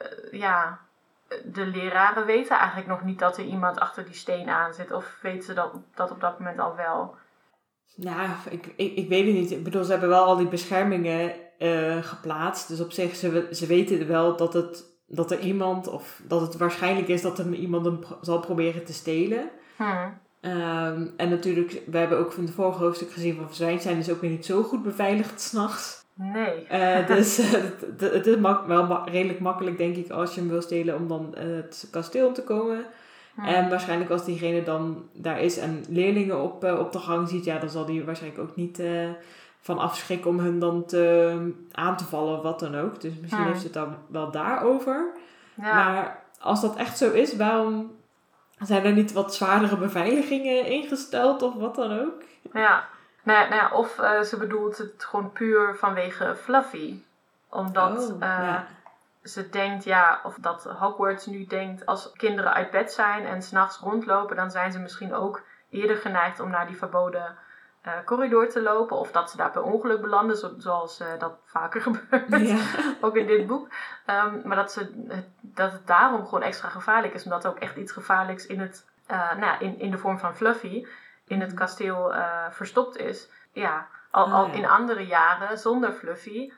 uh, 0.00 0.40
ja, 0.40 0.78
de 1.44 1.66
leraren 1.66 2.26
weten 2.26 2.56
eigenlijk 2.56 2.88
nog 2.88 3.02
niet 3.02 3.18
dat 3.18 3.36
er 3.36 3.44
iemand 3.44 3.80
achter 3.80 4.04
die 4.04 4.14
steen 4.14 4.48
aan 4.48 4.74
zit. 4.74 4.92
Of 4.92 5.18
weten 5.22 5.42
ze 5.42 5.54
dat, 5.54 5.72
dat 5.94 6.10
op 6.10 6.20
dat 6.20 6.38
moment 6.38 6.58
al 6.58 6.76
wel? 6.76 7.16
Nou, 7.94 8.28
ik, 8.50 8.66
ik, 8.76 8.96
ik 8.96 9.08
weet 9.08 9.26
het 9.26 9.34
niet. 9.34 9.50
Ik 9.50 9.64
bedoel, 9.64 9.84
ze 9.84 9.90
hebben 9.90 10.08
wel 10.08 10.24
al 10.24 10.36
die 10.36 10.48
beschermingen 10.48 11.32
uh, 11.60 11.96
geplaatst. 12.02 12.68
Dus 12.68 12.80
op 12.80 12.92
zich, 12.92 13.16
ze, 13.16 13.48
ze 13.52 13.66
weten 13.66 14.06
wel 14.06 14.36
dat, 14.36 14.52
het, 14.52 14.84
dat 15.06 15.30
er 15.30 15.40
iemand, 15.40 15.88
of 15.88 16.20
dat 16.26 16.40
het 16.40 16.56
waarschijnlijk 16.56 17.08
is 17.08 17.22
dat 17.22 17.38
er 17.38 17.54
iemand 17.54 17.84
hem 17.84 17.98
pro 17.98 18.18
zal 18.20 18.40
proberen 18.40 18.84
te 18.84 18.92
stelen. 18.92 19.50
Hmm. 19.76 20.18
Um, 20.42 21.12
en 21.16 21.28
natuurlijk, 21.28 21.82
we 21.86 21.98
hebben 21.98 22.18
ook 22.18 22.32
van 22.32 22.44
het 22.44 22.52
vorige 22.52 22.82
hoofdstuk 22.82 23.10
gezien 23.10 23.36
van 23.36 23.46
verzwijnd 23.46 23.82
zijn 23.82 23.98
is 23.98 24.10
ook 24.10 24.20
weer 24.20 24.30
niet 24.30 24.46
zo 24.46 24.62
goed 24.62 24.82
beveiligd 24.82 25.40
s'nachts. 25.40 26.04
Nee. 26.14 26.66
Uh, 26.72 27.06
dus 27.16 27.36
het, 27.36 27.84
het, 28.00 28.26
is 28.26 28.36
mak 28.36 28.66
wel 28.66 28.86
ma 28.86 29.04
redelijk 29.10 29.40
makkelijk, 29.40 29.78
denk 29.78 29.96
ik, 29.96 30.10
als 30.10 30.34
je 30.34 30.40
hem 30.40 30.48
wil 30.48 30.62
stelen 30.62 30.96
om 30.96 31.08
dan 31.08 31.34
uh, 31.34 31.56
het 31.56 31.88
kasteel 31.90 32.26
om 32.26 32.32
te 32.32 32.44
komen. 32.44 32.84
Hmm. 33.34 33.44
En 33.44 33.68
waarschijnlijk 33.68 34.10
als 34.10 34.24
diegene 34.24 34.62
dan 34.62 35.08
daar 35.12 35.40
is 35.40 35.58
en 35.58 35.84
leerlingen 35.88 36.42
op, 36.42 36.64
uh, 36.64 36.78
op 36.78 36.92
de 36.92 36.98
gang 36.98 37.28
ziet, 37.28 37.44
ja, 37.44 37.58
dan 37.58 37.70
zal 37.70 37.84
die 37.86 38.04
waarschijnlijk 38.04 38.42
ook 38.42 38.56
niet 38.56 38.82
van 39.60 39.78
afschrikken 39.78 40.30
om 40.30 40.38
hun 40.38 40.58
dan 40.58 40.84
te, 40.84 41.52
aan 41.72 41.96
te 41.96 42.04
vallen 42.04 42.36
of 42.36 42.42
wat 42.42 42.60
dan 42.60 42.76
ook. 42.76 43.00
Dus 43.00 43.12
misschien 43.20 43.42
Hmm. 43.42 43.46
heeft 43.50 43.60
ze 43.60 43.66
het 43.66 43.74
dan 43.74 43.96
wel 44.06 44.30
daarover. 44.30 45.06
Ja. 45.54 45.74
Maar 45.74 46.22
als 46.40 46.60
dat 46.60 46.76
echt 46.76 46.98
zo 46.98 47.10
is, 47.10 47.36
waarom 47.36 47.98
zijn 48.58 48.84
er 48.84 48.92
niet 48.92 49.12
wat 49.12 49.34
zwaardere 49.34 49.76
beveiligingen 49.76 50.66
ingesteld 50.66 51.42
of 51.42 51.54
wat 51.54 51.74
dan 51.74 52.00
ook? 52.00 52.22
Ja. 52.52 52.84
Nou 53.22 53.48
nou 53.48 53.54
ja, 53.54 53.70
of 53.72 53.98
uh, 54.00 54.20
ze 54.20 54.36
bedoelt 54.36 54.78
het 54.78 55.04
gewoon 55.08 55.32
puur 55.32 55.76
vanwege 55.76 56.36
Fluffy. 56.36 57.02
Omdat 57.48 58.10
Oh, 58.10 58.14
uh, 58.14 58.18
ja. 58.20 58.66
ze 59.22 59.48
denkt, 59.48 59.84
ja, 59.84 60.20
of 60.24 60.36
dat 60.40 60.64
Hogwarts 60.64 61.26
nu 61.26 61.46
denkt, 61.46 61.86
als 61.86 62.12
kinderen 62.12 62.52
uit 62.54 62.70
bed 62.70 62.92
zijn 62.92 63.26
en 63.26 63.42
s'nachts 63.42 63.78
rondlopen, 63.78 64.36
dan 64.36 64.50
zijn 64.50 64.72
ze 64.72 64.78
misschien 64.78 65.14
ook 65.14 65.42
eerder 65.70 65.96
geneigd 65.96 66.40
om 66.40 66.50
naar 66.50 66.66
die 66.66 66.76
verboden 66.76 67.36
uh, 67.86 67.92
corridor 68.04 68.48
te 68.48 68.62
lopen. 68.62 68.96
Of 68.96 69.12
dat 69.12 69.30
ze 69.30 69.36
daar 69.36 69.50
per 69.50 69.62
ongeluk 69.62 70.00
belanden, 70.00 70.36
zo, 70.36 70.54
zoals 70.56 71.00
uh, 71.00 71.06
dat 71.18 71.38
vaker 71.44 71.80
gebeurt. 71.90 72.48
Ja. 72.48 72.58
ook 73.00 73.16
in 73.16 73.26
dit 73.26 73.46
boek. 73.46 73.68
Um, 74.06 74.40
maar 74.44 74.56
dat, 74.56 74.72
ze, 74.72 75.24
dat 75.40 75.72
het 75.72 75.86
daarom 75.86 76.24
gewoon 76.24 76.42
extra 76.42 76.68
gevaarlijk 76.68 77.14
is. 77.14 77.24
Omdat 77.24 77.44
er 77.44 77.50
ook 77.50 77.58
echt 77.58 77.76
iets 77.76 77.92
gevaarlijks 77.92 78.46
in, 78.46 78.60
het, 78.60 78.86
uh, 79.10 79.30
nou 79.30 79.44
ja, 79.44 79.58
in, 79.58 79.78
in 79.78 79.90
de 79.90 79.98
vorm 79.98 80.18
van 80.18 80.36
Fluffy 80.36 80.86
in 81.26 81.40
het 81.40 81.54
kasteel 81.54 82.14
uh, 82.14 82.50
verstopt 82.50 82.96
is. 82.96 83.30
Ja, 83.52 83.88
al, 84.10 84.26
Ah, 84.26 84.32
al 84.32 84.52
in 84.52 84.66
andere 84.66 85.06
jaren 85.06 85.58
zonder 85.58 85.92
Fluffy 85.92 86.52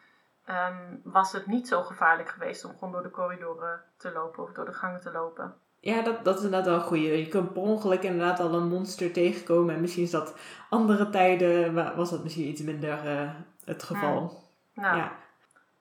um, 0.48 1.00
was 1.04 1.32
het 1.32 1.46
niet 1.46 1.68
zo 1.68 1.82
gevaarlijk 1.82 2.28
geweest 2.28 2.64
om 2.64 2.72
gewoon 2.72 2.92
door 2.92 3.02
de 3.02 3.10
corridoren 3.10 3.84
te 3.96 4.12
lopen 4.12 4.42
of 4.42 4.52
door 4.52 4.64
de 4.64 4.72
gangen 4.72 5.00
te 5.00 5.12
lopen. 5.12 5.54
Ja, 5.84 6.02
dat, 6.02 6.24
dat 6.24 6.38
is 6.38 6.44
inderdaad 6.44 6.68
wel 6.68 6.74
een 6.78 6.86
goeie. 6.86 7.18
Je 7.18 7.28
kunt 7.28 7.52
per 7.52 7.62
ongeluk 7.62 8.02
inderdaad 8.02 8.40
al 8.40 8.54
een 8.54 8.68
monster 8.68 9.12
tegenkomen. 9.12 9.74
En 9.74 9.80
misschien 9.80 10.02
is 10.02 10.10
dat 10.10 10.34
andere 10.70 11.08
tijden, 11.10 11.74
wa- 11.74 11.94
was 11.96 12.10
dat 12.10 12.22
misschien 12.22 12.46
iets 12.48 12.62
minder 12.62 13.06
eh, 13.06 13.30
het 13.64 13.82
geval. 13.82 14.42
Nou, 14.74 14.96
Ja. 14.96 15.12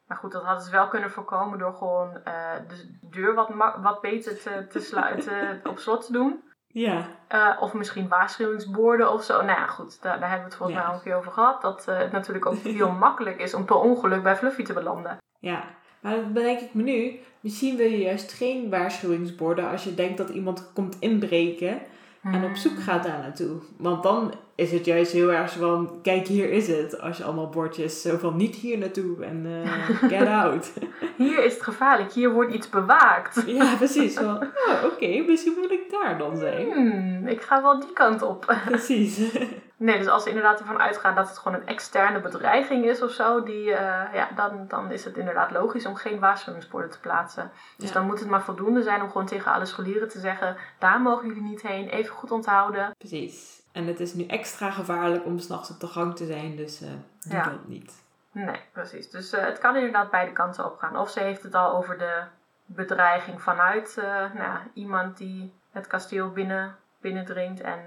Maar 0.07 0.17
goed, 0.17 0.31
dat 0.31 0.43
hadden 0.43 0.63
ze 0.65 0.71
wel 0.71 0.87
kunnen 0.87 1.11
voorkomen 1.11 1.59
door 1.59 1.73
gewoon 1.73 2.07
uh, 2.27 2.51
de 2.67 2.97
deur 3.01 3.33
wat, 3.33 3.49
wat 3.81 4.01
beter 4.01 4.41
te, 4.41 4.67
te 4.69 4.79
sluiten, 4.79 5.59
op 5.69 5.77
slot 5.79 6.05
te 6.05 6.11
doen. 6.11 6.43
Ja. 6.67 7.05
Uh, 7.29 7.57
of 7.59 7.73
misschien 7.73 8.07
waarschuwingsborden 8.07 9.11
of 9.11 9.23
zo. 9.23 9.33
Nou 9.41 9.59
ja, 9.59 9.67
goed, 9.67 10.01
daar, 10.01 10.19
daar 10.19 10.29
hebben 10.29 10.47
we 10.47 10.49
het 10.49 10.55
volgens 10.55 10.77
mij 10.77 10.87
al 10.87 10.93
een 10.93 11.01
keer 11.01 11.15
over 11.15 11.31
gehad. 11.31 11.61
Dat 11.61 11.85
het 11.85 12.11
natuurlijk 12.11 12.45
ook 12.45 12.55
heel 12.57 12.91
makkelijk 12.91 13.39
is 13.39 13.53
om 13.53 13.65
per 13.65 13.75
ongeluk 13.75 14.23
bij 14.23 14.35
Fluffy 14.35 14.63
te 14.63 14.73
belanden. 14.73 15.17
Ja, 15.39 15.63
maar 16.01 16.15
dan 16.15 16.33
bedenk 16.33 16.59
ik 16.59 16.73
me 16.73 16.83
nu, 16.83 17.19
misschien 17.39 17.77
wil 17.77 17.89
je 17.89 17.97
juist 17.97 18.31
geen 18.31 18.69
waarschuwingsborden 18.69 19.69
als 19.69 19.83
je 19.83 19.93
denkt 19.93 20.17
dat 20.17 20.29
iemand 20.29 20.71
komt 20.73 20.97
inbreken 20.99 21.81
en 22.23 22.43
op 22.43 22.55
zoek 22.55 22.79
gaat 22.79 23.03
daar 23.03 23.19
naartoe. 23.19 23.57
Want 23.77 24.03
dan 24.03 24.33
is 24.55 24.71
het 24.71 24.85
juist 24.85 25.11
heel 25.11 25.31
erg 25.31 25.51
van, 25.51 25.99
kijk 26.01 26.27
hier 26.27 26.51
is 26.51 26.67
het. 26.67 27.01
Als 27.01 27.17
je 27.17 27.23
allemaal 27.23 27.49
bordjes 27.49 28.01
zo 28.01 28.17
van 28.17 28.35
niet 28.35 28.55
hier 28.55 28.77
naartoe 28.77 29.25
en 29.25 29.45
uh, 29.45 30.09
get 30.09 30.27
out. 30.43 30.73
Hier 31.15 31.43
is 31.43 31.53
het 31.53 31.63
gevaarlijk, 31.63 32.11
hier 32.11 32.31
wordt 32.31 32.53
iets 32.53 32.69
bewaakt. 32.69 33.43
Ja, 33.51 33.75
precies. 33.75 34.13
Van, 34.13 34.43
oh, 34.43 34.83
oké, 34.83 35.23
misschien 35.27 35.53
moet 35.61 35.71
ik 35.71 35.91
daar 35.91 36.17
dan 36.17 36.37
zijn. 36.37 36.71
Hmm, 36.71 37.27
ik 37.27 37.41
ga 37.41 37.61
wel 37.61 37.79
die 37.79 37.93
kant 37.93 38.21
op. 38.21 38.55
Precies. 38.65 39.19
Nee, 39.81 39.97
dus 39.97 40.07
als 40.07 40.23
we 40.23 40.29
inderdaad 40.29 40.59
ervan 40.59 40.81
uitgaan 40.81 41.15
dat 41.15 41.27
het 41.27 41.37
gewoon 41.37 41.61
een 41.61 41.67
externe 41.67 42.21
bedreiging 42.21 42.85
is 42.85 43.01
of 43.01 43.11
zo, 43.11 43.43
die, 43.43 43.65
uh, 43.65 43.75
ja, 44.13 44.29
dan, 44.35 44.67
dan 44.67 44.91
is 44.91 45.05
het 45.05 45.17
inderdaad 45.17 45.51
logisch 45.51 45.85
om 45.85 45.95
geen 45.95 46.19
waarschuwingsborden 46.19 46.91
te 46.91 46.99
plaatsen. 46.99 47.51
Dus 47.77 47.87
ja. 47.87 47.93
dan 47.93 48.05
moet 48.05 48.19
het 48.19 48.29
maar 48.29 48.43
voldoende 48.43 48.81
zijn 48.81 49.01
om 49.01 49.11
gewoon 49.11 49.27
tegen 49.27 49.51
alle 49.51 49.65
scholieren 49.65 50.09
te 50.09 50.19
zeggen, 50.19 50.57
daar 50.79 51.01
mogen 51.01 51.27
jullie 51.27 51.41
niet 51.41 51.61
heen, 51.61 51.89
even 51.89 52.15
goed 52.15 52.31
onthouden. 52.31 52.95
Precies. 52.97 53.61
En 53.71 53.87
het 53.87 53.99
is 53.99 54.13
nu 54.13 54.25
extra 54.25 54.71
gevaarlijk 54.71 55.25
om 55.25 55.39
s'nachts 55.39 55.69
op 55.69 55.79
de 55.79 55.87
gang 55.87 56.15
te 56.15 56.25
zijn, 56.25 56.55
dus 56.55 56.81
uh, 56.81 56.89
doe 57.19 57.33
ja. 57.33 57.43
dat 57.43 57.67
niet. 57.67 58.03
Nee, 58.31 58.59
precies. 58.73 59.09
Dus 59.09 59.33
uh, 59.33 59.45
het 59.45 59.59
kan 59.59 59.75
inderdaad 59.75 60.11
beide 60.11 60.31
kanten 60.31 60.65
op 60.65 60.77
gaan. 60.77 60.97
Of 60.97 61.09
ze 61.09 61.19
heeft 61.19 61.43
het 61.43 61.55
al 61.55 61.75
over 61.75 61.97
de 61.97 62.23
bedreiging 62.65 63.41
vanuit 63.41 63.95
nou, 64.33 64.59
iemand 64.73 65.17
die 65.17 65.53
het 65.71 65.87
kasteel 65.87 66.31
binnen, 66.31 66.75
binnendringt 66.99 67.61
en 67.61 67.79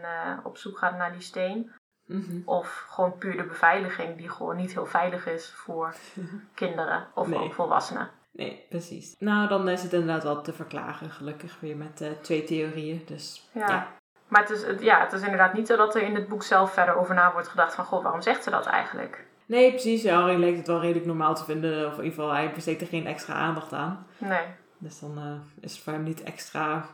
op 0.43 0.57
zoek 0.57 0.79
gaat 0.79 0.97
naar 0.97 1.13
die 1.13 1.21
steen. 1.21 1.73
Mm-hmm. 2.07 2.43
Of 2.45 2.85
gewoon 2.89 3.19
puur 3.19 3.37
de 3.37 3.45
beveiliging, 3.45 4.17
die 4.17 4.29
gewoon 4.29 4.57
niet 4.57 4.73
heel 4.73 4.87
veilig 4.87 5.27
is 5.27 5.51
voor 5.57 5.95
kinderen 6.55 7.07
of 7.15 7.29
Nee. 7.29 7.39
ook 7.39 7.55
volwassenen. 7.55 8.11
Nee, 8.33 8.67
precies. 8.69 9.15
Nou, 9.19 9.49
dan 9.49 9.69
is 9.69 9.83
het 9.83 9.93
inderdaad 9.93 10.23
wel 10.23 10.43
te 10.43 10.53
verklagen, 10.53 11.11
gelukkig 11.11 11.61
weer 11.61 11.77
met 11.77 12.01
eh, 12.01 12.11
twee 12.23 12.45
theorieën. 12.45 13.03
Dus 13.07 13.49
Ja. 13.53 13.69
ja. 13.69 13.89
Maar 14.29 14.41
het 14.41 14.51
is, 14.51 14.63
het- 14.63 14.83
ja, 14.83 15.01
het 15.01 15.13
is 15.13 15.23
inderdaad 15.23 15.53
niet 15.55 15.67
zo 15.67 15.77
dat 15.77 15.95
er 15.95 16.03
in 16.03 16.15
het 16.15 16.29
boek 16.29 16.43
zelf 16.43 16.73
verder 16.73 16.97
over 16.97 17.15
na 17.15 17.33
wordt 17.33 17.49
gedacht 17.49 17.75
van... 17.75 17.85
Goh, 17.85 18.03
waarom 18.03 18.23
zegt 18.23 18.43
ze 18.45 18.51
dat 18.51 18.67
eigenlijk? 18.67 19.27
Nee, 19.47 19.71
precies. 19.71 20.03
Ja, 20.03 20.21
Harry 20.21 20.39
lijkt 20.41 20.57
het 20.57 20.67
wel 20.67 20.81
redelijk 20.81 21.07
normaal 21.07 21.35
te 21.35 21.45
vinden. 21.45 21.87
Of 21.87 21.93
in 21.99 22.05
ieder 22.05 22.19
geval, 22.19 22.33
hij 22.35 22.53
besteedt 22.53 22.81
er 22.81 22.87
geen 22.87 23.07
extra 23.07 23.35
aandacht 23.35 23.73
aan. 23.73 24.07
Nee. 24.19 24.47
Dus 24.79 24.99
dan 25.01 25.19
eh, 25.19 25.63
is 25.65 25.73
het 25.75 25.83
voor 25.83 25.93
hem 25.93 26.03
niet 26.03 26.23
extra... 26.23 26.87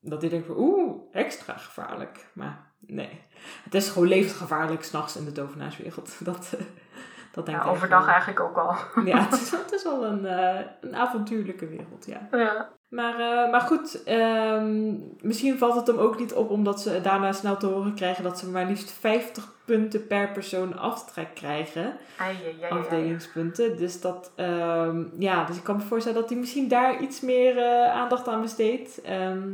Dat 0.00 0.20
hij 0.20 0.30
denkt 0.30 0.46
van, 0.46 0.56
oeh, 0.58 1.00
extra 1.12 1.56
gevaarlijk. 1.56 2.26
Maar 2.32 2.66
nee. 2.78 3.24
Het 3.64 3.74
is 3.74 3.88
gewoon 3.88 4.08
levensgevaarlijk 4.08 4.84
s'nachts 4.84 5.16
in 5.16 5.24
de 5.24 5.32
tovenaarswereld. 5.32 6.16
Dat, 6.24 6.52
eh, 6.58 6.64
dat 7.32 7.46
denk 7.46 7.58
Ja, 7.58 7.64
ik 7.64 7.70
overdag 7.70 8.00
wel. 8.04 8.08
eigenlijk 8.08 8.40
ook 8.40 8.56
al. 8.56 8.74
Ja, 9.04 9.20
het 9.30 9.40
is, 9.40 9.50
het 9.50 9.72
is 9.72 9.82
wel 9.82 10.04
een, 10.04 10.26
eh, 10.26 10.60
een 10.80 10.96
avontuurlijke 10.96 11.66
wereld, 11.68 12.06
ja. 12.06 12.28
ja. 12.38 12.68
Maar, 12.88 13.12
eh, 13.20 13.50
maar 13.50 13.60
goed, 13.60 14.02
ehm, 14.04 14.94
misschien 15.20 15.58
valt 15.58 15.74
het 15.74 15.86
hem 15.86 15.96
ook 15.96 16.18
niet 16.18 16.32
op 16.32 16.50
omdat 16.50 16.80
ze 16.80 17.00
daarna 17.00 17.32
snel 17.32 17.56
te 17.56 17.66
horen 17.66 17.94
krijgen 17.94 18.24
dat 18.24 18.38
ze 18.38 18.48
maar 18.48 18.66
liefst 18.66 18.90
50 18.90 19.52
punten 19.64 20.06
per 20.06 20.28
persoon 20.30 20.78
aftrek 20.78 21.34
krijgen. 21.34 21.96
Ai, 22.18 22.36
ai, 22.44 22.62
ai. 22.62 22.80
Afdelingspunten. 22.80 23.76
Dus 23.76 24.00
dat, 24.00 24.30
ehm, 24.34 25.02
ja, 25.18 25.44
dus 25.44 25.56
ik 25.56 25.62
kan 25.62 25.76
me 25.76 25.82
voorstellen 25.82 26.20
dat 26.20 26.28
hij 26.30 26.38
misschien 26.38 26.68
daar 26.68 27.00
iets 27.00 27.20
meer 27.20 27.62
aandacht 27.90 28.28
aan 28.28 28.40
besteedt. 28.40 29.00
Ehm, 29.00 29.48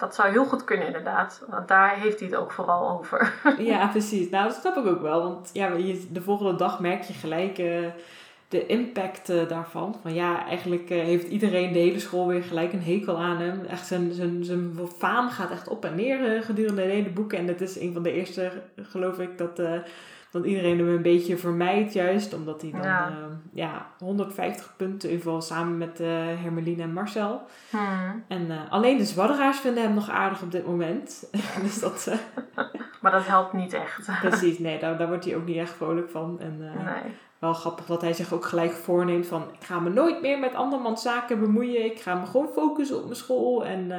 Dat 0.00 0.14
zou 0.14 0.30
heel 0.30 0.44
goed 0.44 0.64
kunnen 0.64 0.86
inderdaad. 0.86 1.42
Want 1.48 1.68
daar 1.68 1.96
heeft 1.96 2.20
hij 2.20 2.28
het 2.28 2.36
ook 2.36 2.52
vooral 2.52 2.98
over. 2.98 3.32
ja, 3.58 3.86
precies. 3.86 4.30
Nou, 4.30 4.48
dat 4.48 4.58
snap 4.60 4.76
ik 4.76 4.86
ook 4.86 5.00
wel. 5.00 5.22
Want 5.22 5.50
ja, 5.52 5.70
de 6.10 6.22
volgende 6.22 6.56
dag 6.56 6.80
merk 6.80 7.02
je 7.02 7.12
gelijk 7.12 7.58
eh, 7.58 7.86
de 8.48 8.66
impact 8.66 9.28
eh, 9.28 9.48
daarvan. 9.48 9.96
Van 10.02 10.14
ja, 10.14 10.46
eigenlijk 10.46 10.90
eh, 10.90 11.02
heeft 11.02 11.28
iedereen, 11.28 11.72
de 11.72 11.78
hele 11.78 11.98
school 11.98 12.26
weer 12.26 12.42
gelijk 12.42 12.72
een 12.72 12.82
hekel 12.82 13.18
aan 13.18 13.36
hem. 13.36 13.64
Echt 13.64 13.86
zijn, 13.86 14.12
zijn, 14.12 14.44
zijn 14.44 14.78
faam 14.96 15.28
gaat 15.28 15.50
echt 15.50 15.68
op 15.68 15.84
en 15.84 15.94
neer 15.94 16.42
gedurende 16.42 16.82
de 16.82 16.88
hele 16.88 17.10
boeken. 17.10 17.38
En 17.38 17.46
dat 17.46 17.60
is 17.60 17.80
een 17.80 17.92
van 17.92 18.02
de 18.02 18.12
eerste, 18.12 18.52
geloof 18.76 19.18
ik, 19.18 19.38
dat, 19.38 19.62
dat 20.30 20.44
iedereen 20.44 20.78
hem 20.78 20.88
een 20.88 21.02
beetje 21.02 21.36
vermijdt 21.36 21.92
juist. 21.92 22.34
Omdat 22.34 22.62
hij 22.62 22.70
dan 22.70 22.82
Ja. 22.82 23.08
ja. 23.08 23.28
ja, 23.52 23.86
150 23.98 24.74
punten, 24.76 25.08
in 25.08 25.14
ieder 25.14 25.26
geval 25.30 25.42
samen 25.42 25.78
met 25.78 26.00
eh 26.00 26.06
Hermeline 26.42 26.82
en 26.82 26.92
Marcel. 26.92 27.42
Hmm. 27.70 28.24
En 28.28 28.50
eh, 28.50 28.56
alleen 28.72 28.96
de 28.98 29.04
zwadderaars 29.04 29.58
vinden 29.58 29.82
hem 29.82 29.94
nog 29.94 30.10
aardig 30.10 30.42
op 30.42 30.50
dit 30.52 30.66
moment. 30.66 31.30
dus 31.62 31.80
dat... 31.80 32.06
eh, 32.54 32.64
Maar 33.00 33.12
dat 33.12 33.26
helpt 33.26 33.52
niet 33.52 33.72
echt. 33.72 34.08
Precies, 34.28 34.58
nee, 34.58 34.78
daar, 34.78 34.98
daar 34.98 35.08
wordt 35.08 35.24
hij 35.24 35.36
ook 35.36 35.46
niet 35.46 35.56
echt 35.56 35.72
vrolijk 35.72 36.10
van. 36.10 36.36
En 36.40 36.58
Nee. 36.58 37.12
wel 37.38 37.52
grappig 37.54 37.86
dat 37.86 38.00
hij 38.00 38.12
zich 38.12 38.32
ook 38.32 38.44
gelijk 38.44 38.72
voorneemt 38.72 39.26
van... 39.26 39.42
Ik 39.60 39.66
ga 39.66 39.78
me 39.80 39.90
nooit 39.90 40.20
meer 40.22 40.38
met 40.38 40.54
andermans 40.54 41.02
zaken 41.02 41.40
bemoeien. 41.40 41.84
Ik 41.84 42.00
ga 42.00 42.14
me 42.14 42.26
gewoon 42.26 42.48
focussen 42.54 42.96
op 42.96 43.02
mijn 43.04 43.16
school. 43.16 43.64
En 43.66 43.90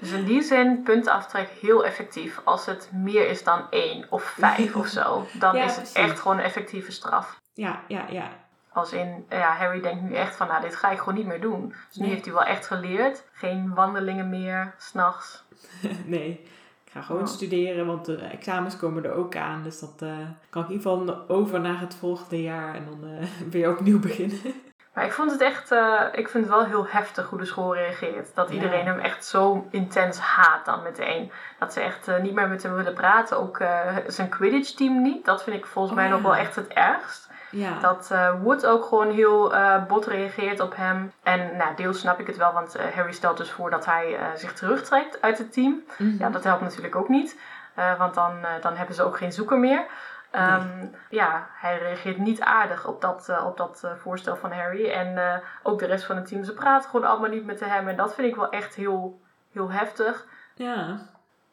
Dus 0.00 0.10
in 0.12 0.24
die 0.24 0.42
zin, 0.42 0.82
puntenaftrek 0.82 1.48
heel 1.48 1.84
effectief. 1.84 2.40
Als 2.44 2.66
het 2.66 2.90
meer 2.92 3.28
is 3.28 3.44
dan 3.44 3.66
één 3.70 4.06
of 4.10 4.22
vijf 4.22 4.76
of 4.76 4.86
zo, 4.86 5.26
dan 5.32 5.56
Ja, 5.56 5.64
is 5.64 5.70
het 5.76 5.92
precies. 5.92 6.10
echt 6.10 6.20
gewoon 6.20 6.38
een 6.38 6.44
effectieve 6.44 6.92
straf. 6.92 7.40
ja, 7.54 7.80
ja, 7.88 8.04
ja. 8.10 8.30
Als 8.72 8.92
in, 8.92 9.26
ja, 9.28 9.54
Harry 9.56 9.80
denkt 9.80 10.02
nu 10.02 10.14
echt 10.14 10.36
van, 10.36 10.46
nou, 10.46 10.62
dit 10.62 10.76
ga 10.76 10.90
ik 10.90 10.98
gewoon 10.98 11.14
niet 11.14 11.26
meer 11.26 11.40
doen. 11.40 11.74
Dus 11.88 11.96
nu 11.96 12.06
heeft 12.06 12.24
hij 12.24 12.34
wel 12.34 12.42
echt 12.44 12.66
geleerd. 12.66 13.24
Geen 13.32 13.74
wandelingen 13.74 14.28
meer, 14.28 14.74
s'nachts. 14.78 15.44
nee, 16.04 16.30
ik 16.84 16.90
ga 16.92 17.00
gewoon 17.02 17.22
Oh. 17.22 17.28
studeren, 17.28 17.86
want 17.86 18.04
de 18.04 18.16
examens 18.16 18.76
komen 18.76 19.04
er 19.04 19.12
ook 19.12 19.36
aan. 19.36 19.62
Dus 19.62 19.80
dat 19.80 19.94
eh, 19.98 20.08
kan 20.50 20.62
ik 20.62 20.68
in 20.68 20.74
ieder 20.76 20.90
geval 20.92 21.24
over 21.28 21.60
naar 21.60 21.80
het 21.80 21.94
volgende 21.94 22.42
jaar. 22.42 22.74
En 22.74 22.84
dan 22.84 23.10
eh, 23.10 23.26
weer 23.50 23.70
opnieuw 23.70 23.98
beginnen. 24.00 24.38
Maar 24.96 25.04
ik 25.04 25.12
vond 25.12 25.30
het 25.30 25.40
echt, 25.40 25.70
eh, 25.72 26.00
ik 26.12 26.28
vind 26.28 26.44
het 26.46 26.54
wel 26.54 26.64
heel 26.64 26.86
heftig 26.88 27.28
hoe 27.28 27.38
de 27.38 27.44
school 27.44 27.74
reageert. 27.74 28.34
Dat 28.34 28.48
Ja. 28.48 28.54
iedereen 28.54 28.86
hem 28.86 28.98
echt 28.98 29.24
zo 29.24 29.66
intens 29.70 30.18
haat 30.18 30.64
dan 30.64 30.82
meteen. 30.82 31.32
Dat 31.58 31.72
ze 31.72 31.80
echt 31.80 32.08
eh, 32.08 32.18
niet 32.18 32.34
meer 32.34 32.48
met 32.48 32.62
hem 32.62 32.74
willen 32.74 32.94
praten. 32.94 33.38
Ook 33.38 33.58
eh, 33.58 33.80
zijn 34.06 34.28
Quidditch 34.28 34.70
team 34.70 35.02
niet. 35.02 35.24
Dat 35.24 35.42
vind 35.42 35.56
ik 35.56 35.66
volgens 35.66 35.94
Oh, 35.94 36.00
mij 36.00 36.08
nog 36.10 36.18
ja. 36.22 36.24
wel 36.28 36.36
echt 36.36 36.56
het 36.56 36.68
ergst. 36.68 37.28
ja, 37.50 37.78
Dat 37.80 38.14
Wood 38.42 38.66
ook 38.66 38.84
gewoon 38.84 39.10
heel 39.10 39.52
bot 39.88 40.06
reageert 40.06 40.60
op 40.60 40.76
hem. 40.76 41.12
En 41.22 41.56
nou, 41.56 41.74
deels 41.76 41.98
snap 42.00 42.20
ik 42.20 42.26
het 42.26 42.36
wel, 42.36 42.52
want 42.52 42.76
Harry 42.94 43.12
stelt 43.12 43.36
dus 43.36 43.50
voor 43.50 43.70
dat 43.70 43.84
hij 43.84 44.18
zich 44.34 44.52
terugtrekt 44.52 45.22
uit 45.22 45.38
het 45.38 45.52
team. 45.52 45.82
Mhm. 45.98 46.16
Ja, 46.18 46.28
dat 46.30 46.44
helpt 46.44 46.62
natuurlijk 46.62 46.96
ook 46.96 47.08
niet. 47.08 47.38
want 47.98 48.14
dan, 48.14 48.32
dan 48.60 48.76
hebben 48.76 48.94
ze 48.94 49.02
ook 49.02 49.16
geen 49.16 49.32
zoeker 49.32 49.58
meer. 49.58 49.84
Ehm, 50.36 50.86
Ja, 51.10 51.46
hij 51.52 51.78
reageert 51.78 52.18
niet 52.18 52.40
aardig 52.40 52.86
op 52.86 53.00
dat, 53.00 53.28
eh, 53.28 53.46
op 53.46 53.56
dat 53.56 53.80
eh, 53.84 53.90
voorstel 54.02 54.36
van 54.36 54.52
Harry. 54.52 54.90
En 54.90 55.18
eh, 55.18 55.38
ook 55.62 55.78
de 55.78 55.86
rest 55.86 56.04
van 56.04 56.16
het 56.16 56.26
team, 56.28 56.44
ze 56.44 56.54
praten 56.54 56.90
gewoon 56.90 57.08
allemaal 57.08 57.30
niet 57.30 57.44
met 57.46 57.60
hem. 57.60 57.88
En 57.88 57.96
dat 57.96 58.14
vind 58.14 58.28
ik 58.28 58.36
wel 58.36 58.50
echt 58.50 58.74
heel, 58.74 59.20
heel 59.52 59.70
heftig. 59.70 60.26
ja. 60.54 60.98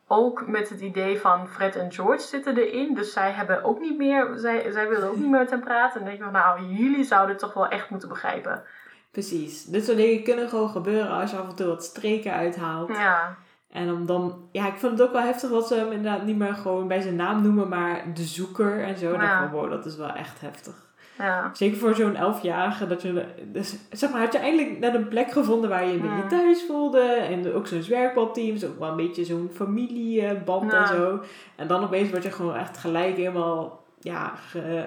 Ook 0.08 0.48
met 0.48 0.70
het 0.70 0.80
idee 0.82 1.20
van 1.20 1.48
Fred 1.48 1.76
en 1.76 1.92
George 1.92 2.28
zitten 2.28 2.58
erin. 2.58 2.94
Dus 2.96 3.14
zij 3.14 3.32
hebben 3.32 3.64
ook 3.64 3.80
niet 3.80 3.98
meer, 3.98 4.32
zij, 4.36 4.72
zij 4.72 4.88
willen 4.90 5.10
ook 5.10 5.16
niet 5.16 5.30
meer 5.30 5.40
met 5.40 5.50
hem 5.50 5.60
praten. 5.64 6.00
En 6.00 6.06
dan 6.06 6.16
denk 6.16 6.18
ik 6.18 6.24
van, 6.24 6.42
nou, 6.42 6.62
jullie 6.76 7.04
zouden 7.04 7.30
het 7.30 7.40
toch 7.40 7.54
wel 7.54 7.68
echt 7.68 7.90
moeten 7.90 8.10
begrijpen. 8.10 8.64
precies. 9.12 9.66
Dit 9.66 9.86
soort 9.86 9.98
dingen 9.98 10.24
kunnen 10.24 10.50
gewoon 10.50 10.70
gebeuren 10.70 11.12
als 11.12 11.32
je 11.32 11.38
af 11.38 11.50
en 11.50 11.56
toe 11.56 11.68
wat 11.68 11.84
streken 11.84 12.34
uithaalt. 12.34 12.90
Ja, 12.98 13.36
En 13.74 13.92
om 13.92 14.06
dan, 14.06 14.34
ja, 14.52 14.68
ik 14.68 14.76
vond 14.76 14.92
het 14.92 15.02
ook 15.08 15.14
wel 15.14 15.22
heftig 15.22 15.50
dat 15.50 15.68
ze 15.68 15.76
hem 15.76 15.92
inderdaad 15.92 16.26
niet 16.26 16.38
meer 16.38 16.54
gewoon 16.54 16.88
bij 16.88 17.02
zijn 17.02 17.16
naam 17.16 17.42
noemen, 17.42 17.70
maar 17.70 18.04
de 18.14 18.24
zoeker 18.24 18.84
en 18.84 18.98
zo. 18.98 19.12
Ja. 19.12 19.40
van, 19.40 19.52
wow, 19.60 19.70
dat 19.72 19.86
is 19.86 19.96
wel 19.96 20.10
echt 20.14 20.42
heftig. 20.42 20.74
ja. 21.18 21.50
Zeker 21.54 21.78
voor 21.78 21.96
zo'n 21.96 22.16
elfjarige, 22.16 22.88
dat 22.88 23.02
je, 23.02 23.26
dus, 23.52 23.76
zeg 23.92 24.12
maar, 24.12 24.20
had 24.22 24.34
je 24.34 24.40
eindelijk 24.40 24.80
net 24.80 24.94
een 24.94 25.08
plek 25.08 25.32
gevonden 25.32 25.70
waar 25.70 25.86
je 25.86 25.92
je 25.94 25.98
beetje 26.00 26.28
thuis 26.28 26.64
voelde. 26.68 27.02
En 27.02 27.54
ook 27.54 27.68
zo'n 27.68 27.82
zwerkbalteam, 27.82 28.58
zo 28.58 28.68
wel 28.80 28.90
een 28.90 28.96
beetje 28.96 29.26
zo'n 29.26 29.50
familieband 29.54 30.72
Ja. 30.72 30.82
en 30.82 30.88
zo. 30.88 31.20
En 31.56 31.68
dan 31.68 31.84
opeens 31.84 32.10
word 32.10 32.24
je 32.24 32.32
gewoon 32.32 32.56
echt 32.56 32.78
gelijk 32.78 33.16
helemaal, 33.18 33.84
ja, 34.00 34.34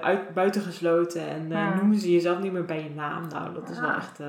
uit, 0.01 0.35
buitengesloten. 0.35 1.29
En 1.29 1.53
Hmm. 1.53 1.77
noemen 1.77 1.99
ze 1.99 2.13
jezelf 2.13 2.41
niet 2.41 2.53
meer 2.53 2.65
bij 2.65 2.83
je 2.83 2.91
naam. 2.95 3.29
Nou, 3.29 3.55
dat 3.55 3.71
is 3.71 3.77
Ja. 3.77 3.83
wel 3.83 3.95
echt, 3.95 4.21
eh, 4.21 4.27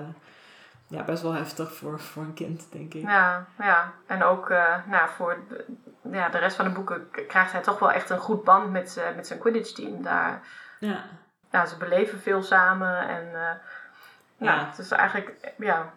ja, 0.87 1.03
best 1.03 1.21
wel 1.23 1.33
heftig 1.33 1.73
voor, 1.73 1.99
voor 1.99 2.23
een 2.23 2.33
kind, 2.33 2.67
denk 2.71 2.93
ik. 2.93 3.01
Ja, 3.01 3.45
ja. 3.57 3.91
En 4.05 4.23
ook 4.23 4.49
eh, 4.49 4.75
nou, 4.85 5.09
voor 5.09 5.37
de, 5.49 5.65
ja, 6.11 6.29
de 6.29 6.37
rest 6.37 6.55
van 6.55 6.65
de 6.65 6.71
boeken 6.71 7.09
krijgt 7.27 7.51
hij 7.51 7.61
toch 7.61 7.79
wel 7.79 7.91
echt 7.91 8.09
een 8.09 8.17
goed 8.19 8.43
band 8.43 8.71
met, 8.71 8.89
z'n- 8.91 9.15
met 9.15 9.27
zijn 9.27 9.39
Quidditch 9.39 9.71
team. 9.73 10.03
Daar, 10.03 10.41
Ja. 10.79 11.03
ja, 11.51 11.65
ze 11.65 11.77
beleven 11.77 12.19
veel 12.19 12.43
samen. 12.43 13.07
En 13.07 13.25
eh, 13.27 13.55
ja. 14.37 14.55
Ja. 14.55 14.65
het 14.65 14.77
is 14.77 14.91
eigenlijk 14.91 15.53
ja, 15.57 15.93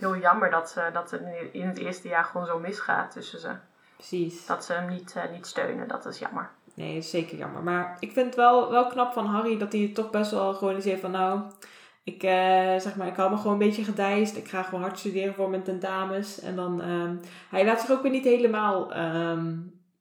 heel 0.00 0.16
jammer 0.26 0.50
dat, 0.50 0.70
ze, 0.70 0.90
dat 0.92 1.10
het 1.10 1.22
in- 1.52 1.68
het 1.68 1.78
eerste 1.78 2.08
jaar 2.08 2.24
gewoon 2.24 2.46
zo 2.46 2.58
misgaat 2.58 3.10
tussen 3.10 3.38
ze. 3.40 3.50
Precies. 3.96 4.46
Dat 4.46 4.64
ze 4.64 4.72
hem 4.72 4.88
niet, 4.88 5.14
eh, 5.16 5.30
niet 5.32 5.46
steunen, 5.46 5.88
dat 5.88 6.06
is 6.06 6.18
jammer. 6.18 6.48
Nee, 6.74 6.96
is 6.96 7.10
zeker 7.10 7.36
jammer. 7.38 7.62
Maar 7.62 7.96
ik 8.00 8.12
vind 8.12 8.26
het 8.26 8.34
wel, 8.34 8.70
wel 8.70 8.86
knap 8.86 9.12
van 9.12 9.26
Harry 9.26 9.58
dat 9.58 9.72
hij 9.72 9.90
toch 9.94 10.10
best 10.10 10.30
wel 10.30 10.54
gewoon 10.54 10.74
eens 10.74 10.84
heeft 10.84 11.00
van 11.00 11.10
nou, 11.10 11.40
ik, 12.14 12.22
eh, 12.22 12.78
zeg 12.78 12.96
maar, 12.96 13.06
ik 13.06 13.16
hou 13.16 13.30
me 13.30 13.36
gewoon 13.36 13.52
een 13.52 13.58
beetje 13.58 13.84
gedijst. 13.84 14.36
Ik 14.36 14.48
ga 14.48 14.62
gewoon 14.62 14.80
hard 14.80 14.98
studeren 14.98 15.34
voor 15.34 15.50
mijn 15.50 15.62
tentamens. 15.62 16.40
En 16.40 16.56
dan, 16.56 16.82
ehm, 16.82 17.14
hij 17.50 17.64
laat 17.64 17.80
zich 17.80 17.90
ook 17.90 18.02
weer 18.02 18.10
niet 18.10 18.24
helemaal, 18.24 18.92
ehm, 18.92 19.54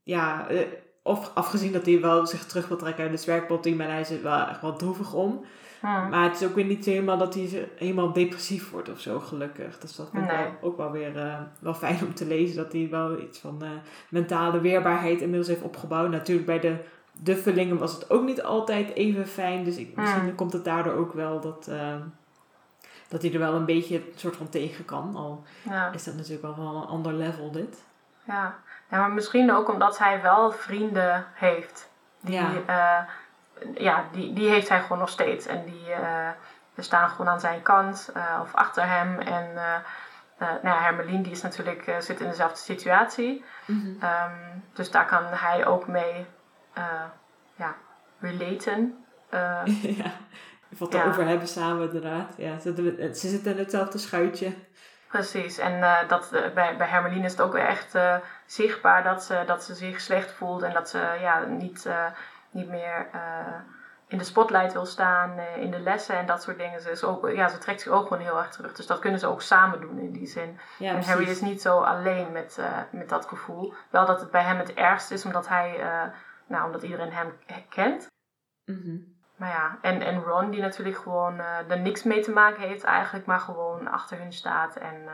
ja, 0.03 0.47
eh, 0.47 0.59
of 1.03 1.31
afgezien 1.33 1.71
dat 1.71 1.85
hij 1.85 2.01
wel 2.01 2.27
zich 2.27 2.45
terug 2.45 2.67
wil 2.67 2.77
trekken 2.77 3.03
uit 3.03 3.11
het 3.11 3.25
werkbotteam. 3.25 3.81
En 3.81 3.89
hij 3.91 4.01
is 4.01 4.09
er 4.09 4.23
wel 4.23 4.47
echt 4.47 4.61
wel 4.61 4.75
droevig 4.75 5.13
om. 5.13 5.45
Hmm. 5.81 6.09
Maar 6.09 6.23
het 6.23 6.41
is 6.41 6.47
ook 6.47 6.55
weer 6.55 6.65
niet 6.65 6.85
helemaal 6.85 7.17
dat 7.17 7.33
hij 7.33 7.69
helemaal 7.75 8.13
depressief 8.13 8.71
wordt 8.71 8.91
of 8.91 8.99
zo, 8.99 9.19
gelukkig. 9.19 9.79
Dus 9.79 9.95
dat 9.95 10.09
vind 10.11 10.23
ik 10.23 10.31
Nee. 10.31 10.43
wel, 10.43 10.51
ook 10.61 10.77
wel 10.77 10.91
weer 10.91 11.17
eh, 11.17 11.41
wel 11.59 11.73
fijn 11.73 11.99
om 12.05 12.13
te 12.13 12.25
lezen. 12.25 12.55
Dat 12.57 12.71
hij 12.71 12.87
wel 12.91 13.19
iets 13.21 13.39
van 13.39 13.63
mentale 14.09 14.61
weerbaarheid 14.61 15.21
inmiddels 15.21 15.47
heeft 15.47 15.61
opgebouwd. 15.61 16.09
Natuurlijk 16.09 16.47
bij 16.47 16.59
de 16.59 16.75
duffelingen 17.19 17.77
was 17.77 17.93
het 17.93 18.09
ook 18.09 18.23
niet 18.23 18.43
altijd 18.43 18.93
even 18.93 19.27
fijn. 19.27 19.63
Dus 19.63 19.77
ik, 19.77 19.95
misschien 19.95 20.23
Mm. 20.23 20.35
komt 20.35 20.53
het 20.53 20.65
daardoor 20.65 20.93
ook 20.93 21.13
wel 21.13 21.39
dat, 21.39 21.67
eh, 21.67 21.95
dat 23.07 23.21
hij 23.21 23.33
er 23.33 23.39
wel 23.39 23.53
een 23.53 23.65
beetje 23.65 23.95
een 23.95 24.13
soort 24.15 24.35
van 24.35 24.49
tegen 24.49 24.85
kan. 24.85 25.15
Al 25.15 25.43
Ja. 25.61 25.91
is 25.91 26.03
dat 26.03 26.15
natuurlijk 26.15 26.41
wel 26.41 26.53
van 26.55 26.75
een 26.75 26.87
ander 26.87 27.13
level 27.13 27.51
dit. 27.51 27.83
Ja. 28.23 28.55
ja, 28.89 28.99
maar 28.99 29.11
misschien 29.11 29.53
ook 29.53 29.69
omdat 29.69 29.97
hij 29.97 30.21
wel 30.21 30.51
vrienden 30.51 31.25
heeft. 31.33 31.89
Die, 32.19 32.33
Ja. 32.35 32.49
ja. 32.67 33.07
ja, 33.75 34.03
die, 34.11 34.33
die 34.33 34.49
heeft 34.49 34.69
hij 34.69 34.81
gewoon 34.81 34.97
nog 34.99 35.09
steeds. 35.09 35.45
En 35.45 35.65
die 35.65 35.91
eh, 35.91 36.29
die 36.77 36.85
staan 36.85 37.09
gewoon 37.09 37.27
aan 37.27 37.39
zijn 37.39 37.61
kant 37.61 38.11
uh, 38.17 38.39
of 38.41 38.53
achter 38.55 38.87
hem. 38.89 39.19
En 39.19 39.51
uh, 39.55 39.75
uh, 40.41 40.47
nou 40.47 40.75
ja, 40.75 40.81
Hermelien 40.81 41.21
die 41.21 41.31
is 41.31 41.41
natuurlijk, 41.41 41.87
uh, 41.87 41.99
zit 41.99 42.19
in 42.19 42.29
dezelfde 42.29 42.57
situatie. 42.57 43.43
Mm 43.65 43.81
-hmm. 43.81 44.09
um, 44.09 44.63
dus 44.73 44.91
daar 44.91 45.05
kan 45.05 45.23
hij 45.25 45.65
ook 45.65 45.87
mee 45.87 46.25
uh, 46.77 47.03
ja, 47.55 47.75
relaten. 48.19 49.05
ja, 50.01 50.11
wat 50.77 50.93
ja. 50.93 51.01
erover 51.01 51.27
hebben 51.27 51.47
samen 51.47 51.85
inderdaad. 51.85 52.33
Ja, 52.37 52.59
ze, 52.59 52.93
ze 53.13 53.27
zitten 53.27 53.51
in 53.51 53.57
hetzelfde 53.57 53.97
schuitje. 53.97 54.53
Precies, 55.07 55.57
en 55.57 55.77
uh, 55.77 55.97
dat, 56.07 56.29
uh, 56.33 56.53
bij, 56.53 56.77
bij 56.77 56.87
Hermelien 56.87 57.23
is 57.23 57.31
het 57.31 57.41
ook 57.41 57.55
echt 57.55 57.95
uh, 57.95 58.15
zichtbaar 58.45 59.03
dat 59.03 59.23
ze, 59.23 59.43
dat 59.45 59.63
ze 59.63 59.75
zich 59.75 60.01
slecht 60.01 60.31
voelt 60.31 60.61
en 60.61 60.73
dat 60.73 60.89
ze 60.89 61.17
ja, 61.21 61.45
niet, 61.45 61.89
niet 62.51 62.69
meer 62.69 63.07
in 64.07 64.17
de 64.17 64.23
spotlight 64.23 64.73
wil 64.73 64.85
staan 64.85 65.39
in 65.39 65.71
de 65.71 65.79
lessen 65.79 66.17
en 66.17 66.25
dat 66.25 66.43
soort 66.43 66.57
dingen. 66.57 66.81
Ze, 66.81 66.91
is 66.91 67.03
ook, 67.03 67.29
ja, 67.29 67.47
ze 67.47 67.57
trekt 67.57 67.81
zich 67.81 67.91
ook 67.91 68.07
gewoon 68.07 68.23
heel 68.23 68.37
erg 68.37 68.49
terug. 68.49 68.73
Dus 68.73 68.87
dat 68.87 68.99
kunnen 68.99 69.19
ze 69.19 69.27
ook 69.27 69.41
samen 69.41 69.81
doen 69.81 69.99
in 69.99 70.11
die 70.11 70.27
zin. 70.27 70.59
Ja, 70.77 70.87
en 70.87 70.93
precies. 70.93 71.13
Harry 71.13 71.29
is 71.29 71.41
niet 71.41 71.61
zo 71.61 71.79
alleen 71.79 72.31
met, 72.31 72.59
met 72.91 73.09
dat 73.09 73.25
gevoel. 73.25 73.73
Wel 73.89 74.05
dat 74.05 74.19
het 74.19 74.31
bij 74.31 74.43
hem 74.43 74.57
het 74.57 74.73
ergst 74.73 75.11
is, 75.11 75.25
omdat 75.25 75.47
hij, 75.47 75.79
nou, 76.47 76.65
omdat 76.65 76.83
iedereen 76.83 77.11
hem 77.11 77.33
kent. 77.69 78.07
Mm 78.65 78.81
-hmm. 78.83 79.15
Maar 79.35 79.49
ja, 79.49 79.77
en, 79.81 80.01
en 80.01 80.23
Ron 80.23 80.51
die 80.51 80.61
natuurlijk 80.61 80.97
gewoon 80.97 81.39
uh, 81.39 81.71
er 81.71 81.79
niks 81.79 82.03
mee 82.03 82.21
te 82.21 82.31
maken 82.31 82.67
heeft 82.67 82.83
eigenlijk, 82.83 83.25
maar 83.25 83.39
gewoon 83.39 83.87
achter 83.87 84.17
hun 84.19 84.33
staat. 84.33 84.75
En 84.75 84.95
uh, 84.95 85.11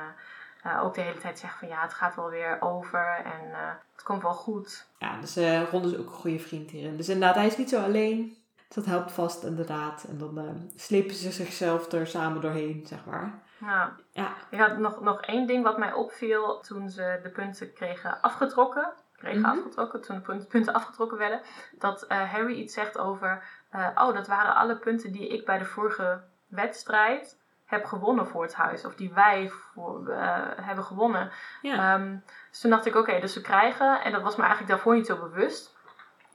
uh, 0.66 0.84
ook 0.84 0.94
de 0.94 1.02
hele 1.02 1.20
tijd 1.20 1.40
zegt 1.40 1.60
van 1.60 1.68
ja, 1.68 1.82
het 1.82 1.94
gaat 1.94 2.16
wel 2.16 2.30
weer 2.30 2.58
over 2.60 3.22
en 3.24 3.50
het 3.94 4.04
komt 4.04 4.22
wel 4.22 4.34
goed. 4.34 4.88
Ja, 4.98 5.20
dus 5.20 5.36
Ron 5.72 5.86
is 5.86 5.98
ook 5.98 6.06
een 6.06 6.14
goede 6.14 6.40
vriend 6.40 6.72
hierin. 6.72 6.98
Dus 6.98 7.10
inderdaad, 7.10 7.36
hij 7.36 7.46
is 7.46 7.58
niet 7.58 7.70
zo 7.70 7.82
alleen. 7.82 8.38
Dus 8.68 8.76
dat 8.76 8.86
helpt 8.86 9.12
vast 9.12 9.44
inderdaad. 9.44 10.06
En 10.10 10.18
dan 10.18 10.72
slepen 10.76 11.16
ze 11.16 11.32
zichzelf 11.32 11.92
er 11.92 12.08
samen 12.08 12.42
doorheen, 12.42 12.84
zeg 12.88 13.06
maar. 13.06 13.42
Ja. 13.58 13.96
ja. 14.12 14.34
Ik 14.50 14.60
had 14.60 14.78
nog, 14.78 15.02
nog 15.02 15.22
één 15.22 15.48
ding 15.48 15.64
wat 15.64 15.78
mij 15.78 15.94
opviel 15.94 16.60
toen 16.60 16.90
ze 16.90 17.20
de 17.24 17.30
punten 17.30 17.74
kregen 17.74 18.22
afgetrokken. 18.22 18.94
Kregen 19.24 19.42
Mhm. 19.42 19.50
afgetrokken, 19.58 20.02
toen 20.02 20.24
de 20.40 20.46
punten 20.46 20.74
afgetrokken 20.74 21.18
werden. 21.18 21.42
Dat 21.72 22.06
Harry 22.08 22.54
iets 22.54 22.74
zegt 22.74 22.98
over 22.98 23.44
uh, 23.76 23.88
oh, 23.96 24.14
dat 24.14 24.28
waren 24.28 24.56
alle 24.56 24.76
punten 24.76 25.12
die 25.12 25.28
ik 25.28 25.46
bij 25.46 25.58
de 25.58 25.66
vorige 25.66 26.22
wedstrijd 26.48 27.38
heb 27.66 27.86
gewonnen 27.86 28.28
voor 28.28 28.44
het 28.44 28.54
huis. 28.54 28.86
Of 28.86 28.96
die 28.96 29.14
wij 29.14 29.50
voor, 29.50 30.02
uh, 30.08 30.16
hebben 30.62 30.84
gewonnen. 30.84 31.32
Ja. 31.62 31.94
Um, 31.96 32.24
dus 32.50 32.60
toen 32.62 32.72
dacht 32.72 32.86
ik, 32.86 32.96
oké, 32.96 33.10
okay, 33.10 33.22
dus 33.22 33.34
ze 33.34 33.42
krijgen, 33.42 34.02
en 34.02 34.12
dat 34.12 34.22
was 34.22 34.36
me 34.36 34.42
eigenlijk 34.42 34.72
daarvoor 34.72 34.96
niet 34.96 35.06
zo 35.06 35.18
bewust. 35.18 35.76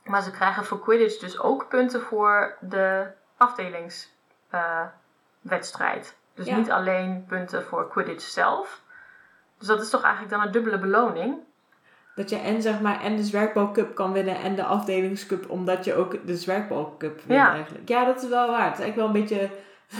Maar 0.04 0.22
ze 0.22 0.30
krijgen 0.30 0.64
voor 0.64 0.80
Quidditch 0.80 1.18
dus 1.18 1.38
ook 1.40 1.68
punten 1.68 2.00
voor 2.00 2.56
de 2.60 3.06
afdelingswedstrijd. 3.36 6.16
Dus 6.34 6.46
Ja. 6.46 6.56
niet 6.56 6.70
alleen 6.70 7.24
punten 7.28 7.64
voor 7.64 7.88
Quidditch 7.88 8.24
zelf. 8.24 8.82
Dus 9.58 9.66
dat 9.66 9.80
is 9.80 9.90
toch 9.90 10.02
eigenlijk 10.02 10.32
dan 10.32 10.42
een 10.42 10.52
dubbele 10.52 10.78
beloning. 10.78 11.46
Dat 12.18 12.30
je 12.30 12.36
en 12.36 12.62
zeg 12.62 12.80
maar 12.80 13.00
en 13.02 13.16
de 13.16 13.22
zwerkbalcup 13.24 13.94
kan 13.94 14.12
winnen 14.12 14.36
en 14.36 14.54
de 14.54 14.64
afdelingscup, 14.64 15.50
omdat 15.50 15.84
je 15.84 15.94
ook 15.94 16.26
de 16.26 16.36
zwerkbalcup 16.36 17.20
wint 17.26 17.40
Ja. 17.40 17.52
eigenlijk. 17.52 17.88
Ja, 17.88 18.04
dat 18.04 18.22
is 18.22 18.28
wel 18.28 18.50
waar. 18.50 18.64
Het 18.64 18.78
is 18.78 18.84
eigenlijk 18.84 18.96
wel 18.96 19.06
een 19.06 19.12
beetje 19.28 19.50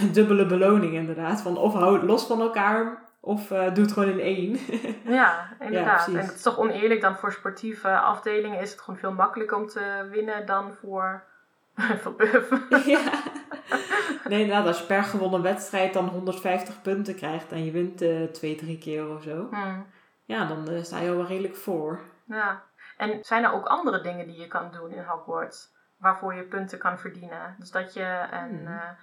een 0.01 0.11
dubbele 0.11 0.45
beloning 0.45 0.93
inderdaad. 0.93 1.41
Van 1.41 1.57
of 1.57 1.73
hou 1.73 1.93
het 1.93 2.03
los 2.03 2.25
van 2.25 2.41
elkaar, 2.41 3.01
of 3.19 3.51
uh, 3.51 3.73
doe 3.73 3.83
het 3.83 3.91
gewoon 3.91 4.09
in 4.09 4.19
één. 4.19 4.57
Ja, 5.19 5.49
inderdaad. 5.59 6.03
precies. 6.03 6.19
en 6.21 6.25
het 6.27 6.35
is 6.35 6.41
toch 6.41 6.57
oneerlijk 6.59 7.01
dan 7.01 7.15
voor 7.15 7.31
sportieve 7.31 7.99
afdelingen 7.99 8.59
is 8.59 8.71
het 8.71 8.81
gewoon 8.81 8.99
veel 8.99 9.13
makkelijker 9.13 9.57
om 9.57 9.67
te 9.67 10.07
winnen 10.11 10.45
dan 10.45 10.71
voor, 10.81 11.23
voor 12.01 12.13
Buff. 12.15 12.49
ja. 12.85 12.99
Nee, 14.27 14.41
inderdaad, 14.41 14.67
als 14.67 14.79
je 14.79 14.85
per 14.85 15.03
gewonnen 15.03 15.41
wedstrijd 15.41 15.93
dan 15.93 16.07
150 16.07 16.81
punten 16.81 17.15
krijgt 17.15 17.51
en 17.51 17.65
je 17.65 17.71
wint 17.71 18.01
uh, 18.01 18.23
twee, 18.23 18.55
drie 18.55 18.77
keer 18.77 19.09
of 19.09 19.23
zo. 19.23 19.47
Hmm. 19.51 19.85
Ja, 20.29 20.45
dan 20.45 20.71
uh, 20.71 20.83
sta 20.83 20.99
je 20.99 21.09
al 21.09 21.15
wel 21.15 21.25
redelijk 21.25 21.55
voor. 21.55 21.99
Ja. 22.25 22.63
En 22.97 23.19
zijn 23.23 23.43
er 23.43 23.53
ook 23.53 23.65
andere 23.65 24.01
dingen 24.01 24.27
die 24.27 24.39
je 24.39 24.47
kan 24.47 24.71
doen 24.71 24.91
in 24.91 25.03
Hogwarts? 25.03 25.71
Waarvoor 25.97 26.33
je 26.33 26.43
punten 26.43 26.77
kan 26.77 26.99
verdienen? 26.99 27.55
Dus 27.59 27.71
dat 27.71 27.93
je 27.93 28.27
een... 28.31 28.65
Hmm. 28.65 28.97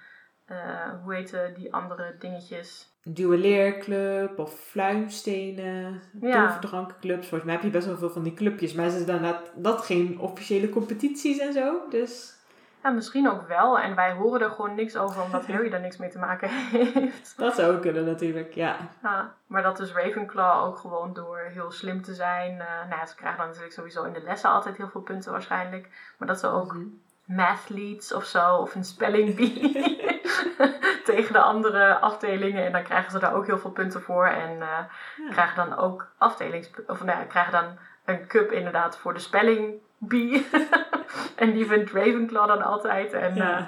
Uh, 0.51 1.03
hoe 1.03 1.13
heten 1.13 1.53
die 1.53 1.73
andere 1.73 2.15
dingetjes? 2.19 2.89
Duelleerclub 3.03 4.39
of 4.39 4.59
fluimstenen, 4.59 6.01
Ja. 6.21 6.45
toverdrankenclubs. 6.47 7.27
Volgens 7.27 7.43
mij 7.43 7.53
heb 7.53 7.63
je 7.63 7.69
best 7.69 7.87
wel 7.87 7.97
veel 7.97 8.09
van 8.09 8.23
die 8.23 8.33
clubjes. 8.33 8.73
Maar 8.73 8.89
ze 8.89 9.03
zijn 9.03 9.21
dat, 9.21 9.51
dat 9.55 9.81
geen 9.85 10.19
officiële 10.19 10.69
competities 10.69 11.37
en 11.37 11.53
zo. 11.53 11.89
Dus 11.89 12.36
Ja, 12.83 12.89
misschien 12.89 13.29
ook 13.29 13.47
wel. 13.47 13.79
En 13.79 13.95
wij 13.95 14.11
horen 14.13 14.41
er 14.41 14.49
gewoon 14.51 14.75
niks 14.75 14.97
over, 14.97 15.21
omdat 15.21 15.47
Harry 15.51 15.73
er 15.73 15.79
niks 15.79 15.97
mee 15.97 16.09
te 16.09 16.19
maken 16.19 16.49
heeft. 16.49 17.33
dat 17.37 17.55
zou 17.55 17.75
ook 17.75 17.81
kunnen 17.81 18.05
natuurlijk, 18.05 18.53
ja. 18.53 18.75
Ja, 19.03 19.33
maar 19.47 19.63
dat 19.63 19.79
is 19.79 19.93
Ravenclaw 19.93 20.65
ook 20.65 20.77
gewoon 20.77 21.13
door 21.13 21.37
heel 21.39 21.71
slim 21.71 22.01
te 22.01 22.13
zijn. 22.13 22.51
Uh, 22.51 22.57
nou, 22.89 22.89
ja, 22.99 23.05
ze 23.05 23.15
krijgen 23.15 23.37
dan 23.39 23.47
natuurlijk 23.47 23.73
sowieso 23.73 24.03
in 24.03 24.13
de 24.13 24.21
lessen 24.21 24.49
altijd 24.49 24.77
heel 24.77 24.89
veel 24.89 25.01
punten 25.01 25.31
waarschijnlijk. 25.31 25.87
Maar 26.17 26.27
dat 26.27 26.39
ze 26.39 26.47
ook 26.47 26.73
Mhm. 26.73 26.85
math 27.25 27.69
leads 27.69 28.13
of 28.13 28.23
zo, 28.25 28.55
of 28.55 28.75
een 28.75 28.83
spelling 28.83 29.35
bee 29.35 29.71
tegen 31.05 31.33
de 31.33 31.41
andere 31.41 31.97
afdelingen. 31.99 32.65
En 32.65 32.71
dan 32.71 32.83
krijgen 32.83 33.11
ze 33.11 33.19
daar 33.19 33.33
ook 33.33 33.45
heel 33.45 33.59
veel 33.59 33.71
punten 33.71 34.01
voor. 34.01 34.25
En 34.27 34.51
uh, 34.51 34.59
Ja. 34.59 35.29
krijgen 35.31 35.55
dan 35.69 35.77
ook 35.77 36.07
afdelings... 36.17 36.69
Of 36.87 37.03
nou 37.03 37.19
ja, 37.19 37.25
krijgen 37.25 37.51
dan 37.51 37.77
een 38.07 38.27
cup 38.27 38.51
inderdaad 38.51 38.97
voor 38.97 39.13
de 39.13 39.19
spelling 39.19 39.73
bee. 39.97 40.47
en 41.35 41.53
die 41.53 41.67
wint 41.67 41.91
Ravenclaw 41.91 42.47
dan 42.47 42.61
altijd. 42.63 43.13
En, 43.13 43.35
ja. 43.35 43.59
uh, 43.59 43.65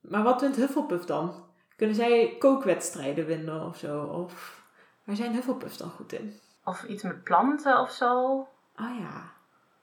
Maar 0.00 0.22
wat 0.22 0.40
wint 0.40 0.56
Hufflepuff 0.56 1.04
dan? 1.04 1.44
Kunnen 1.76 1.96
zij 1.96 2.36
kookwedstrijden 2.38 3.26
winnen 3.26 3.66
of 3.66 3.76
zo? 3.76 4.02
Of 4.02 4.62
waar 5.04 5.16
zijn 5.16 5.32
Hufflepuff 5.32 5.76
dan 5.76 5.90
goed 5.90 6.12
in? 6.12 6.40
of 6.64 6.84
iets 6.84 7.02
met 7.02 7.22
planten 7.24 7.80
of 7.80 7.90
zo. 7.90 8.38
Ah 8.74 8.98
ja, 8.98 9.32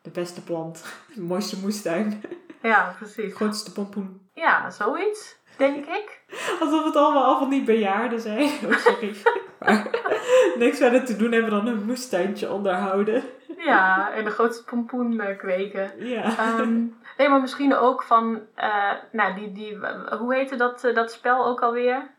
de 0.02 0.10
beste 0.10 0.44
plant. 0.44 0.84
De 1.16 1.22
mooiste 1.22 1.60
moestuin. 1.60 2.22
Ja, 2.62 2.96
precies. 2.98 3.34
Grootste 3.34 3.72
pompoen. 3.72 4.30
Ja, 4.34 4.70
zoiets, 4.70 5.36
denk 5.58 5.86
ik. 5.86 6.21
Alsof 6.60 6.84
het 6.86 6.96
allemaal 6.96 7.24
al 7.24 7.38
van 7.38 7.50
die 7.50 7.64
bejaarden 7.64 8.20
zijn. 8.22 8.50
Oh, 8.66 8.78
sorry. 8.78 9.16
maar 9.60 9.88
niks 10.58 10.78
verder 10.78 11.06
te 11.06 11.16
doen 11.16 11.32
hebben 11.32 11.52
dan 11.52 11.68
een 11.68 11.86
moestuintje 11.86 12.52
onderhouden. 12.52 13.24
Ja, 13.58 14.12
en 14.14 14.24
de 14.24 14.30
grootste 14.32 14.64
pompoen 14.64 15.12
uh, 15.14 15.38
kweken. 15.38 15.92
Ja. 16.08 16.58
Um, 16.60 16.98
nee, 17.18 17.30
maar 17.30 17.42
misschien 17.42 17.76
ook 17.76 18.04
van, 18.04 18.40
uh, 18.58 18.92
nou, 19.12 19.34
die, 19.34 19.52
die, 19.52 19.78
hoe 20.20 20.36
heette 20.36 20.56
dat, 20.56 20.84
uh, 20.84 20.96
dat 20.96 21.12
spel 21.12 21.46
ook 21.46 21.62
alweer? 21.62 22.10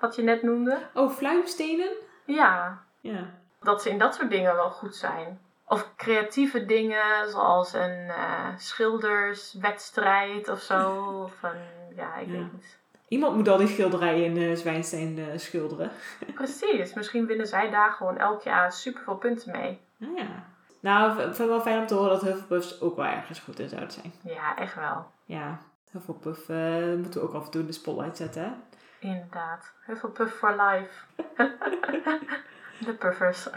Wat 0.00 0.16
je 0.16 0.22
net 0.22 0.42
noemde? 0.42 0.78
Oh, 0.94 1.10
fluimstenen? 1.10 1.88
Ja, 2.24 2.78
Ja. 3.00 3.30
dat 3.62 3.82
ze 3.82 3.90
in 3.90 3.98
dat 3.98 4.14
soort 4.14 4.30
dingen 4.30 4.54
wel 4.54 4.70
goed 4.70 4.96
zijn. 4.96 5.40
Of 5.68 5.94
creatieve 5.96 6.64
dingen, 6.66 7.28
zoals 7.30 7.72
een 7.72 8.06
uh, 8.06 8.48
schilderswedstrijd 8.56 10.48
of 10.48 10.60
zo. 10.60 10.90
Of 11.24 11.42
een, 11.42 11.96
ja, 11.96 12.14
ik 12.16 12.26
Ja. 12.26 12.32
weet 12.32 12.52
niet. 12.52 12.78
Iemand 13.08 13.36
moet 13.36 13.48
al 13.48 13.56
die 13.56 13.68
schilderijen 13.68 14.24
in 14.24 14.36
uh, 14.36 14.56
Zwijnstein 14.56 15.18
uh, 15.18 15.26
schilderen. 15.36 15.90
Precies, 16.34 16.94
misschien 16.94 17.26
winnen 17.26 17.46
zij 17.46 17.70
daar 17.70 17.90
gewoon 17.90 18.18
elk 18.18 18.42
jaar 18.42 18.72
superveel 18.72 19.16
punten 19.16 19.52
mee. 19.52 19.80
Ah, 20.00 20.16
ja. 20.16 20.52
Nou, 20.80 21.10
ik 21.10 21.16
vind 21.16 21.38
het 21.38 21.46
wel 21.46 21.60
fijn 21.60 21.78
om 21.78 21.86
te 21.86 21.94
horen 21.94 22.10
dat 22.10 22.22
Hufflepuffs 22.22 22.80
ook 22.80 22.96
wel 22.96 23.04
ergens 23.04 23.38
goed 23.38 23.58
in 23.58 23.68
zouden 23.68 23.92
zijn. 23.92 24.12
Ja, 24.22 24.56
echt 24.56 24.74
wel. 24.74 25.06
Ja, 25.24 25.58
Hufflepuff 25.90 26.48
uh, 26.48 26.94
moeten 26.96 27.20
we 27.20 27.26
ook 27.26 27.34
af 27.34 27.44
en 27.44 27.50
toe 27.50 27.60
in 27.60 27.66
de 27.66 27.72
spotlight 27.72 28.16
zetten, 28.16 28.42
hè? 28.42 28.50
Inderdaad. 28.98 29.72
Hufflepuff 29.86 30.34
for 30.36 30.50
life. 30.50 31.04
De 32.84 32.94
puffers. 32.94 33.48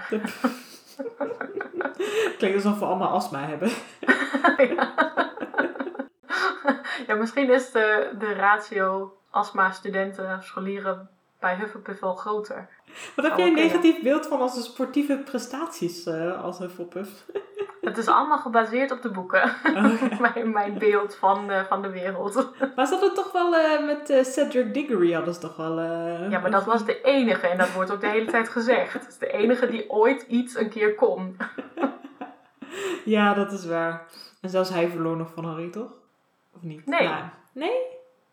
Klinkt 2.38 2.56
alsof 2.56 2.80
we 2.80 2.86
allemaal 2.86 3.10
astma 3.10 3.48
hebben. 3.48 3.70
ja. 4.76 4.94
ja, 7.08 7.16
misschien 7.16 7.50
is 7.52 7.72
de, 7.72 8.16
de 8.20 8.34
ratio 8.34 9.17
astma-studenten, 9.38 10.44
scholieren 10.44 11.10
bij 11.40 11.56
Hufflepuff 11.56 12.00
wel 12.00 12.16
groter. 12.16 12.70
Wat 13.16 13.26
heb 13.26 13.38
jij 13.38 13.48
een 13.48 13.54
negatief 13.54 14.02
beeld 14.02 14.28
van 14.28 14.42
onze 14.42 14.62
sportieve 14.62 15.18
prestaties 15.26 16.06
eh, 16.06 16.44
als 16.44 16.58
Hufflepuff? 16.60 17.26
Het 17.82 17.98
is 17.98 18.08
allemaal 18.08 18.38
gebaseerd 18.38 18.92
op 18.92 19.02
de 19.02 19.10
boeken. 19.12 19.44
Oh, 19.76 20.20
mijn, 20.34 20.52
mijn 20.52 20.78
beeld 20.78 21.16
van, 21.16 21.48
de 21.48 21.66
van 21.68 21.82
de 21.82 21.90
wereld. 21.90 22.34
maar 22.76 22.86
ze 22.86 22.92
hadden 22.94 23.14
toch 23.14 23.32
wel 23.32 23.56
eh, 23.56 23.86
met 23.86 24.10
eh, 24.10 24.24
Cedric 24.24 24.74
Diggory 24.74 25.14
hadden 25.14 25.34
ze 25.34 25.40
toch 25.40 25.56
wel... 25.56 25.80
eh, 25.80 26.30
Ja, 26.30 26.40
maar 26.40 26.52
dat 26.52 26.66
was 26.66 26.86
de 26.86 27.02
enige. 27.02 27.48
En 27.48 27.58
dat 27.58 27.74
wordt 27.74 27.92
ook 27.92 28.02
de 28.02 28.08
hele 28.08 28.32
tijd 28.32 28.50
gezegd. 28.50 28.94
Het 28.94 29.08
is 29.08 29.18
de 29.18 29.28
enige 29.32 29.68
die 29.68 29.90
ooit 29.90 30.22
iets 30.22 30.56
een 30.58 30.70
keer 30.70 30.96
kon. 30.96 31.38
Ja, 33.06 33.34
dat 33.34 33.52
is 33.52 33.66
waar. 33.66 34.06
En 34.42 34.50
zelfs 34.50 34.70
hij 34.70 34.90
verloor 34.90 35.18
nog 35.18 35.32
van 35.34 35.46
Harry, 35.46 35.70
toch? 35.70 35.92
Of 36.56 36.62
niet? 36.62 36.86
Nee. 36.86 37.08
Nou, 37.08 37.24
nee? 37.54 37.76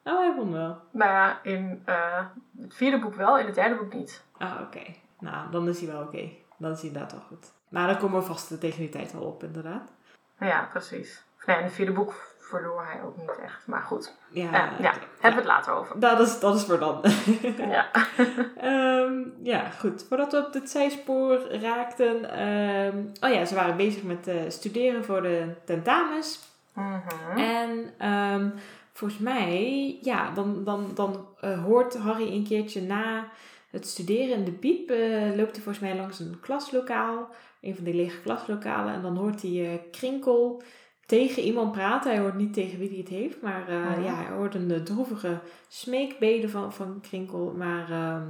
Oh, 0.05 0.19
hij 0.19 0.35
won 0.37 0.53
wel. 0.53 0.79
Nou 0.91 1.11
ja, 1.11 1.39
in 1.43 1.83
eh, 1.85 2.25
het 2.61 2.75
vierde 2.75 2.99
boek 2.99 3.15
wel, 3.15 3.39
in 3.39 3.47
het 3.47 3.55
derde 3.55 3.75
boek 3.75 3.93
niet. 3.95 4.23
Ah, 4.39 4.61
oké. 4.63 4.83
Nou, 5.19 5.51
dan 5.51 5.69
is 5.69 5.81
hij 5.81 5.93
wel 5.93 6.03
oké. 6.03 6.29
Dan 6.57 6.71
is 6.73 6.79
hij 6.79 6.87
inderdaad 6.87 7.13
wel 7.13 7.21
goed. 7.29 7.53
Maar 7.69 7.87
dan 7.87 7.99
komen 7.99 8.21
we 8.21 8.27
vast 8.27 8.61
tegen 8.61 8.79
die 8.79 8.89
tijd 8.89 9.13
wel 9.13 9.23
op, 9.23 9.43
inderdaad. 9.43 9.91
Ja, 10.39 10.69
precies. 10.71 11.23
Nee, 11.47 11.57
in 11.59 11.65
het 11.65 11.73
vierde 11.73 11.93
boek 11.93 12.33
verloor 12.39 12.85
hij 12.85 13.03
ook 13.03 13.17
niet 13.17 13.39
echt. 13.43 13.67
Maar 13.67 13.81
goed, 13.83 14.15
Ja, 14.29 14.45
Eh, 14.47 14.81
ja, 14.81 14.93
hebben 15.21 15.21
we 15.21 15.35
het 15.37 15.45
later 15.45 15.73
over. 15.73 16.01
Dat 16.01 16.21
is, 16.21 16.41
dat 16.41 16.55
is 16.55 16.65
voor 16.65 16.79
dan. 16.79 17.01
Ja. 17.77 17.87
Ehm, 18.57 19.13
ja, 19.43 19.71
goed. 19.71 20.05
Voordat 20.09 20.33
we 20.33 20.47
op 20.47 20.53
dit 20.53 20.71
zijspoor 20.71 21.39
raakten. 21.51 22.31
ehm, 22.31 22.99
oh 23.21 23.31
ja, 23.39 23.45
ze 23.45 23.55
waren 23.55 23.77
bezig 23.77 24.03
met 24.03 24.27
eh, 24.29 24.37
studeren 24.49 25.05
voor 25.05 25.23
de 25.23 25.55
tentamens. 25.65 26.53
Mhm. 26.73 27.39
En 27.39 27.91
ehm, 27.99 28.49
volgens 28.95 29.21
mij, 29.21 29.99
ja, 30.03 30.31
dan, 30.35 30.65
dan, 30.65 30.91
dan 30.95 31.27
eh, 31.41 31.65
hoort 31.65 31.97
Harry 31.97 32.29
een 32.33 32.45
keertje 32.45 32.83
na 32.83 33.29
het 33.71 33.87
studeren 33.87 34.37
in 34.37 34.45
de 34.45 34.53
piep. 34.53 34.91
eh, 34.91 35.37
loopt 35.37 35.55
hij 35.55 35.63
volgens 35.65 35.79
mij 35.79 35.97
langs 35.97 36.19
een 36.21 36.41
klaslokaal. 36.41 37.29
Een 37.61 37.75
van 37.75 37.85
die 37.85 37.95
lege 37.95 38.21
klaslokalen. 38.21 38.95
En 38.95 39.03
dan 39.03 39.17
hoort 39.17 39.43
hij 39.43 39.65
eh, 39.73 39.79
Krinkel 39.91 40.63
tegen 41.07 41.43
iemand 41.43 41.73
praten. 41.73 42.11
Hij 42.11 42.21
hoort 42.21 42.35
niet 42.37 42.53
tegen 42.53 42.79
wie 42.79 42.89
hij 42.89 42.99
het 42.99 43.09
heeft. 43.09 43.43
Maar 43.43 43.65
Mhm. 43.69 44.03
ja, 44.03 44.15
hij 44.15 44.35
hoort 44.37 44.55
een 44.55 44.85
droevige 44.85 45.39
smeekbede 45.69 46.49
van, 46.49 46.73
van 46.73 46.99
Krinkel. 47.01 47.55
Maar 47.57 47.91
ehm, 47.91 48.27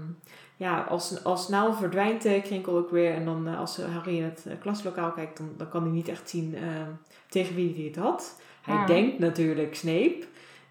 ja, 0.57 0.81
als, 0.81 1.25
al 1.25 1.37
snel 1.37 1.75
verdwijnt 1.75 2.23
Krinkel 2.43 2.77
ook 2.77 2.91
weer. 2.91 3.15
En 3.15 3.25
dan 3.25 3.47
als 3.47 3.77
Harry 3.77 4.17
in 4.17 4.23
het 4.23 4.47
klaslokaal 4.61 5.13
kijkt, 5.13 5.37
dan, 5.39 5.49
dan 5.57 5.69
kan 5.69 5.83
hij 5.83 5.93
niet 5.93 6.09
echt 6.09 6.31
zien 6.31 6.55
ehm, 6.55 6.91
tegen 7.29 7.55
wie 7.55 7.75
hij 7.75 7.85
het 7.85 7.97
had. 7.97 8.41
Hij 8.63 8.87
denkt 8.87 9.19
natuurlijk 9.19 9.75
Snape. 9.75 10.25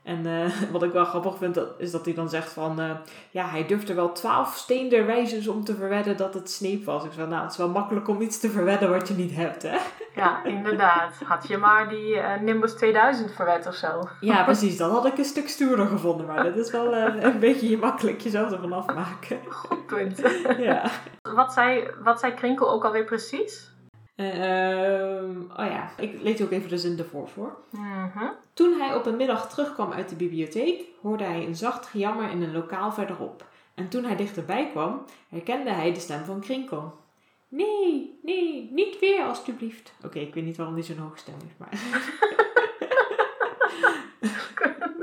En 0.04 0.26
eh, 0.26 0.52
wat 0.72 0.84
ik 0.84 0.92
wel 0.92 1.06
grappig 1.06 1.38
vind, 1.38 1.54
dat, 1.54 1.68
is 1.78 1.92
dat 1.92 2.06
hij 2.06 2.14
dan 2.14 2.30
zegt 2.30 2.52
van... 2.52 2.80
eh, 2.80 2.90
ja, 3.32 3.48
hij 3.48 3.66
durfde 3.66 3.94
wel 3.94 4.12
twaalf 4.12 4.56
steenderwijzers 4.56 5.48
om 5.48 5.64
te 5.64 5.76
verwedden 5.76 6.18
dat 6.18 6.34
het 6.34 6.50
Snape 6.50 6.84
was. 6.84 7.04
Ik 7.04 7.12
zei, 7.12 7.28
nou, 7.28 7.42
het 7.42 7.52
is 7.52 7.58
wel 7.58 7.70
makkelijk 7.70 8.08
om 8.08 8.22
iets 8.22 8.40
te 8.40 8.50
verwedden 8.50 8.90
wat 8.90 9.08
je 9.08 9.14
niet 9.14 9.36
hebt, 9.36 9.62
hè? 9.62 9.78
ja, 10.22 10.44
inderdaad. 10.44 11.14
Had 11.24 11.48
je 11.48 11.58
maar 11.58 11.90
die 11.90 12.20
eh, 12.20 12.42
Nimbus 12.42 12.74
2000 12.74 13.32
verwet 13.32 13.68
of 13.68 13.76
zo. 13.76 14.08
Ja, 14.20 14.44
precies. 14.54 14.78
Dat 14.78 14.92
had 14.92 15.06
ik 15.06 15.18
een 15.18 15.26
stuk 15.26 15.50
stoerder 15.50 15.88
gevonden. 15.88 16.26
Maar 16.26 16.44
dat 16.44 16.56
is 16.56 16.72
wel 16.72 16.94
een 16.94 17.40
beetje 17.40 17.70
je 17.70 17.78
makkelijk 17.78 18.22
jezelf 18.22 18.52
ervan 18.52 18.74
afmaken. 18.74 19.40
Goed 19.50 19.86
punt. 19.86 20.22
ja. 20.58 20.90
Wat 21.22 21.54
zei, 21.54 21.88
wat 22.04 22.20
zei 22.20 22.34
Krinkel 22.34 22.72
ook 22.72 22.86
alweer 22.86 23.06
precies? 23.06 23.73
Ehm, 24.16 25.42
oh 25.42 25.66
ja, 25.66 25.92
ik 25.98 26.22
lees 26.22 26.42
ook 26.42 26.52
even 26.52 26.70
de 26.70 26.78
zin 26.78 26.98
ervoor 26.98 27.28
voor. 27.28 27.58
Mhm. 27.70 28.28
Toen 28.54 28.80
hij 28.80 28.96
op 28.96 29.06
een 29.06 29.16
middag 29.16 29.50
terugkwam 29.50 29.92
uit 29.92 30.10
de 30.10 30.16
bibliotheek, 30.16 30.84
hoorde 31.02 31.24
hij 31.24 31.46
een 31.46 31.56
zacht 31.56 31.86
gejammer 31.86 32.30
in 32.30 32.42
een 32.42 32.52
lokaal 32.52 32.92
verderop. 32.92 33.46
En 33.74 33.90
toen 33.90 34.04
hij 34.04 34.16
dichterbij 34.16 34.70
kwam, 34.70 35.06
herkende 35.30 35.72
hij 35.72 35.94
de 35.94 36.00
stem 36.00 36.26
van 36.26 36.40
Krinkel. 36.40 37.02
Nee, 37.48 38.20
nee, 38.24 38.70
niet 38.72 39.00
weer 39.00 39.24
alstublieft. 39.24 39.94
Oké, 40.04 40.20
ik 40.20 40.34
weet 40.34 40.46
niet 40.46 40.58
waarom 40.58 40.76
die 40.76 40.84
zo'n 40.84 40.98
hoge 40.98 41.18
stem 41.18 41.36
heeft, 41.44 41.58
maar... 41.58 41.72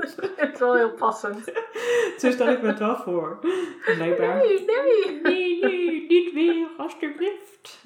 Het 0.01 0.50
is 0.50 0.50
wel 0.61 0.75
heel 0.75 0.91
passend. 0.91 1.51
Zo 2.19 2.31
stel 2.31 2.47
ik 2.47 2.61
me 2.61 2.67
het 2.67 2.79
wel 2.79 2.95
voor. 2.95 3.39
Blijkbaar. 3.95 4.35
Nee, 4.35 4.65
nee. 4.65 5.21
Nee, 5.21 5.59
nee, 5.61 6.05
niet 6.07 6.33
weer 6.33 6.67
alstublieft. 6.77 7.85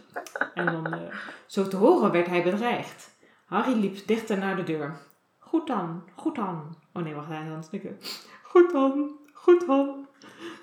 En 0.54 0.66
dan, 0.66 0.94
eh, 0.94 1.00
zo 1.46 1.68
te 1.68 1.76
horen 1.76 2.12
werd 2.12 2.28
hij 2.28 2.44
bedreigd. 2.44 3.16
Harry 3.46 3.80
liep 3.80 4.08
dichter 4.08 4.38
naar 4.38 4.56
de 4.56 4.64
deur. 4.64 4.98
Goed 5.40 5.68
dan, 5.68 6.04
goed 6.16 6.36
dan. 6.36 6.78
Oh 6.94 7.04
nee, 7.04 7.14
wacht, 7.14 7.28
hij 7.28 7.42
is 7.42 7.48
aan 7.48 7.56
het 7.56 7.66
snikken. 7.66 8.00
Goed 8.44 8.72
dan, 8.72 9.12
goed 9.34 9.68
dan. 9.68 10.08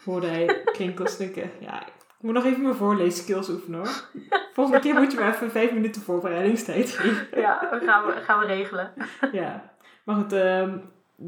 Hoorde 0.05 0.27
hij 0.27 0.63
Krinkel 0.65 1.07
snikken. 1.07 1.51
Ja, 1.61 1.87
ik 1.87 1.93
moet 2.21 2.35
nog 2.35 2.45
even 2.45 2.63
mijn 2.63 2.75
voorleeskills 2.75 3.49
oefenen 3.49 3.79
hoor. 3.79 4.05
Volgende 4.53 4.81
keer 4.81 4.95
moet 4.95 5.13
je 5.13 5.19
me 5.19 5.27
even 5.27 5.51
vijf 5.51 5.73
minuten 5.73 6.03
voorbereidingstijd 6.03 6.91
geven. 6.91 7.41
Ja, 7.41 7.69
dat 7.71 7.83
gaan 7.83 8.07
we, 8.07 8.13
gaan 8.13 8.39
we 8.39 8.47
regelen. 8.47 8.93
Ja, 9.33 9.75
maar 10.05 10.17
goed, 10.17 10.33
ehm, 10.33 10.79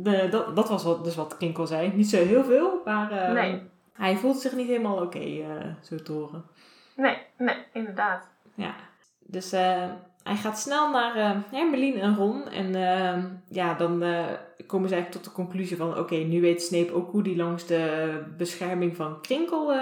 de, 0.02 0.28
dat, 0.30 0.56
dat 0.56 0.68
was 0.68 0.84
wat, 0.84 1.04
dus 1.04 1.14
wat 1.16 1.36
Krinkel 1.36 1.66
zei. 1.66 1.92
Niet 1.94 2.08
zo 2.08 2.16
heel 2.16 2.44
veel, 2.44 2.80
maar 2.84 3.10
ehm, 3.10 3.32
Nee. 3.32 3.62
hij 3.92 4.16
voelt 4.16 4.38
zich 4.38 4.52
niet 4.52 4.66
helemaal 4.66 5.02
oké, 5.02 5.18
eh, 5.18 5.46
zo 5.80 5.96
te 5.96 6.12
horen. 6.12 6.44
Nee, 6.96 7.16
nee, 7.38 7.56
inderdaad. 7.72 8.28
Ja, 8.54 8.74
dus 9.18 9.52
eh, 9.52 9.84
hij 10.22 10.36
gaat 10.36 10.58
snel 10.58 10.90
naar 10.90 11.16
eh 11.16 11.30
Hermeline 11.50 12.00
en 12.00 12.16
Ron. 12.16 12.48
En 12.48 12.74
ehm, 12.74 13.24
ja, 13.48 13.74
dan 13.74 14.04
komen 14.66 14.88
ze 14.88 14.94
eigenlijk 14.94 15.10
tot 15.10 15.24
de 15.24 15.42
conclusie 15.42 15.76
van... 15.76 15.98
Oké, 15.98 16.14
nu 16.14 16.40
weet 16.40 16.62
Snape 16.62 16.92
ook 16.94 17.10
hoe 17.10 17.22
die 17.22 17.36
langs 17.36 17.66
de 17.66 18.22
bescherming 18.36 18.96
van 18.96 19.20
Krinkel 19.20 19.72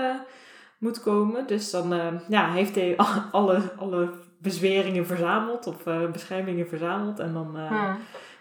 moet 0.83 1.01
komen. 1.01 1.47
Dus 1.47 1.71
dan 1.71 1.93
eh, 1.93 2.07
ja, 2.29 2.51
heeft 2.53 2.75
hij 2.75 2.97
alle, 3.31 3.61
alle 3.79 4.11
bezweringen 4.39 5.07
verzameld. 5.07 5.67
Of 5.67 5.85
beschermingen 6.13 6.69
verzameld. 6.69 7.19
En 7.19 7.33
dan 7.33 7.57
eh, 7.57 7.69
Hm. 7.69 7.95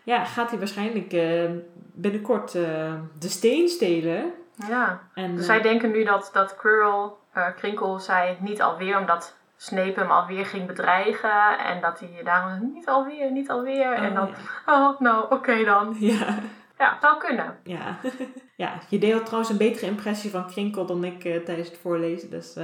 Ja, 0.04 0.26
gaat 0.26 0.50
hij 0.50 0.60
waarschijnlijk 0.60 1.14
eh, 1.14 1.50
binnenkort 1.94 2.56
eh, 2.56 2.94
de 3.20 3.30
steen 3.30 3.68
stelen. 3.68 4.32
Ja. 4.68 5.02
En, 5.14 5.32
Dus 5.32 5.40
eh, 5.40 5.46
zij 5.46 5.62
denken 5.62 5.92
nu 5.92 6.04
dat, 6.04 6.30
dat 6.34 6.56
Quirrell, 6.56 7.10
Krinkel 7.56 8.00
zei 8.00 8.38
niet 8.40 8.62
alweer, 8.62 8.98
omdat 9.00 9.36
Snape 9.58 10.00
hem 10.00 10.12
alweer 10.12 10.46
ging 10.46 10.68
bedreigen. 10.68 11.58
En 11.58 11.82
dat 11.82 12.00
hij 12.00 12.24
daarom 12.24 12.72
niet 12.74 12.88
alweer, 12.88 13.32
niet 13.32 13.50
alweer. 13.50 13.94
en 13.94 14.10
oh, 14.10 14.16
dan, 14.16 14.30
ja. 14.66 14.90
oh, 14.90 15.00
nou, 15.00 15.26
oké 15.30 15.64
dan. 15.64 15.96
ja. 16.00 16.38
Ja, 16.78 16.98
zou 17.02 17.18
kunnen. 17.20 17.58
Ja. 17.64 17.98
ja, 18.56 18.74
je 18.90 18.98
deelt 18.98 19.26
trouwens 19.26 19.52
een 19.52 19.58
betere 19.58 19.86
impressie 19.86 20.32
van 20.32 20.48
Krinkel 20.48 20.86
dan 20.86 21.04
ik 21.04 21.22
tijdens 21.22 21.68
het 21.68 21.78
voorlezen. 21.78 22.30
Dus 22.30 22.56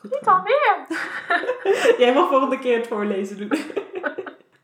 goed. 0.00 0.10
Niet 0.10 0.26
alweer. 0.26 0.76
Jij 1.98 2.14
mag 2.14 2.28
volgende 2.28 2.58
keer 2.58 2.76
het 2.76 2.86
voorlezen 2.86 3.36
doen. 3.36 3.58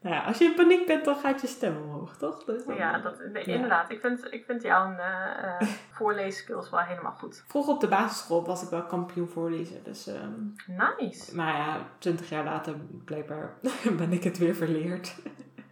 Nou 0.00 0.14
ja, 0.14 0.24
als 0.24 0.38
je 0.38 0.44
in 0.44 0.54
paniek 0.54 0.86
bent, 0.86 1.04
dan 1.04 1.16
gaat 1.16 1.40
je 1.40 1.46
stem 1.46 1.76
omhoog, 1.82 2.16
toch? 2.16 2.44
Dus 2.44 2.64
dan- 2.64 2.76
Ja, 2.76 2.98
dat, 2.98 3.18
nee, 3.32 3.46
Ja. 3.48 3.54
inderdaad. 3.54 3.90
Ik 3.90 4.00
vind, 4.00 4.32
ik 4.32 4.44
vind 4.44 4.62
jouw 4.62 4.92
eh 4.96 5.60
eh, 5.60 5.68
voorleeskills 5.98 6.70
wel 6.70 6.80
helemaal 6.80 7.12
goed. 7.12 7.44
Vroeger 7.46 7.72
op 7.74 7.80
de 7.80 7.88
basisschool 7.88 8.44
was 8.46 8.62
ik 8.62 8.68
wel 8.68 8.82
kampioen 8.82 9.28
voorlezen. 9.28 9.84
Dus, 9.84 10.06
ehm, 10.06 10.32
Nice. 10.98 11.36
maar 11.36 11.56
ja, 11.56 11.76
twintig 11.98 12.28
jaar 12.28 12.44
later 12.44 12.74
blijkbaar 13.04 13.54
ben 13.98 14.12
ik 14.12 14.24
het 14.24 14.38
weer 14.38 14.54
verleerd. 14.54 15.14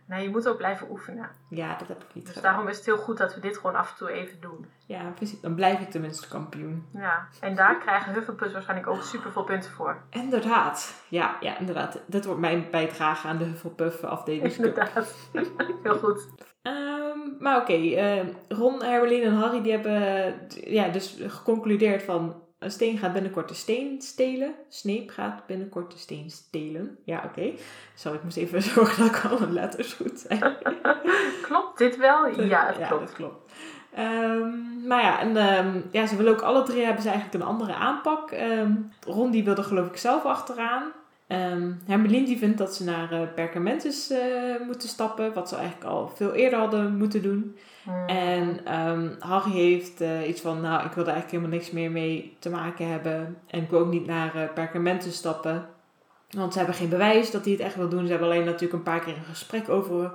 Nee, 0.09 0.23
je 0.23 0.31
moet 0.31 0.49
ook 0.49 0.57
blijven 0.57 0.91
oefenen. 0.91 1.29
ja, 1.51 1.77
dat 1.79 1.89
heb 1.89 2.03
ik 2.03 2.15
niet 2.15 2.27
Dus 2.27 2.35
gedaan. 2.35 2.53
daarom 2.53 2.69
is 2.71 2.77
het 2.77 2.87
heel 2.87 2.97
goed 2.97 3.19
dat 3.19 3.35
we 3.35 3.41
dit 3.41 3.57
gewoon 3.57 3.77
af 3.77 3.91
en 3.91 3.97
toe 3.97 4.11
even 4.11 4.41
doen. 4.41 4.67
Ja, 4.87 5.11
precies. 5.15 5.41
Dan 5.41 5.55
blijf 5.55 5.81
ik 5.81 5.91
tenminste 5.91 6.29
kampioen. 6.29 6.87
Ja, 6.93 7.29
en 7.41 7.55
daar 7.55 7.79
krijgen 7.79 8.13
Hufflepuffs 8.13 8.53
waarschijnlijk 8.53 8.89
ook 8.89 9.03
super 9.03 9.33
veel 9.33 9.45
punten 9.45 9.71
voor. 9.71 10.03
Inderdaad. 10.11 11.03
Ja, 11.09 11.37
ja, 11.41 11.59
inderdaad. 11.59 11.99
Dit 12.07 12.25
wordt 12.25 12.41
mijn 12.41 12.67
bijdrage 12.71 13.29
aan 13.29 13.39
de 13.39 13.45
Hufflepuff 13.45 14.05
afdelingscup. 14.05 14.65
Inderdaad. 14.67 15.15
Heel 15.83 15.99
goed. 15.99 16.29
Ehm, 16.63 17.19
maar 17.39 17.61
oké, 17.61 17.73
eh, 17.73 18.27
Ron, 18.49 18.83
Hermeline 18.83 19.25
en 19.27 19.35
Harry 19.35 19.63
die 19.63 19.73
hebben 19.73 20.35
ja, 20.49 20.89
dus 20.89 21.19
geconcludeerd 21.27 22.03
van 22.03 22.43
een 22.59 22.71
steen 22.71 22.99
gaat 22.99 23.13
binnenkort 23.13 23.49
de 23.49 23.55
steen 23.55 24.03
stelen. 24.03 24.55
Snape 24.69 25.09
gaat 25.09 25.47
binnenkort 25.47 25.93
de 25.93 25.99
steen 25.99 26.31
stelen. 26.31 26.99
Ja, 27.05 27.23
oké. 27.25 27.53
Zo, 27.95 28.15
ik 28.15 28.23
moest 28.23 28.37
even 28.37 28.63
zorgen 28.73 29.05
dat 29.05 29.17
ik 29.17 29.25
alle 29.25 29.51
letters 29.51 29.93
goed 29.93 30.27
zei. 30.29 30.39
Klopt 31.43 31.79
dit 31.79 31.97
wel? 31.97 32.27
Ja, 32.49 32.67
het 32.67 32.77
ja, 32.79 32.87
klopt. 32.87 33.07
dat 33.07 33.13
klopt. 33.15 33.53
Ehm, 33.95 34.87
maar 34.87 35.03
ja, 35.03 35.21
en 35.21 35.37
ehm, 35.37 35.81
ja, 35.91 36.07
ze 36.07 36.17
willen 36.17 36.33
ook 36.33 36.41
alle 36.41 36.63
drie 36.63 36.85
hebben 36.85 37.03
ze 37.03 37.09
eigenlijk 37.09 37.43
een 37.43 37.51
andere 37.51 37.75
aanpak. 37.75 38.31
Ehm, 38.31 38.73
Ron 39.01 39.31
die 39.31 39.45
wilde 39.45 39.63
geloof 39.63 39.87
ik 39.87 39.97
zelf 39.97 40.25
achteraan. 40.25 40.93
Ehm 41.27 41.73
Hermeline 41.87 42.27
die 42.27 42.39
vindt 42.39 42.59
dat 42.59 42.75
ze 42.75 42.85
naar 42.85 43.13
eh 43.13 43.21
Perkamentus 43.35 44.11
eh, 44.11 44.21
moeten 44.67 44.89
stappen. 44.89 45.33
Wat 45.33 45.49
ze 45.49 45.57
eigenlijk 45.57 45.91
al 45.91 46.09
veel 46.15 46.33
eerder 46.33 46.59
hadden 46.59 46.97
moeten 46.97 47.23
doen. 47.23 47.57
Hmm. 47.83 48.07
En 48.07 48.65
ehm, 48.65 49.09
Harry 49.19 49.51
heeft 49.51 50.01
eh, 50.01 50.29
iets 50.29 50.41
van, 50.41 50.61
nou, 50.61 50.85
ik 50.87 50.93
wil 50.93 51.05
er 51.05 51.13
eigenlijk 51.13 51.31
helemaal 51.31 51.59
niks 51.59 51.71
meer 51.71 51.91
mee 51.91 52.37
te 52.39 52.51
maken 52.51 52.91
hebben. 52.91 53.37
En 53.47 53.63
ik 53.63 53.71
wil 53.71 53.81
ook 53.81 53.91
niet 53.91 54.07
naar 54.07 54.51
Perkamentus 54.55 55.17
stappen. 55.17 55.67
Want 56.31 56.53
ze 56.53 56.59
hebben 56.59 56.77
geen 56.77 56.89
bewijs 56.89 57.31
dat 57.31 57.45
hij 57.45 57.53
het 57.53 57.63
echt 57.63 57.77
wil 57.77 57.89
doen. 57.89 58.05
Ze 58.05 58.11
hebben 58.11 58.29
alleen 58.29 58.45
natuurlijk 58.45 58.73
een 58.73 58.83
paar 58.83 59.01
keer 59.01 59.17
een 59.17 59.25
gesprek 59.25 59.69
over 59.69 60.13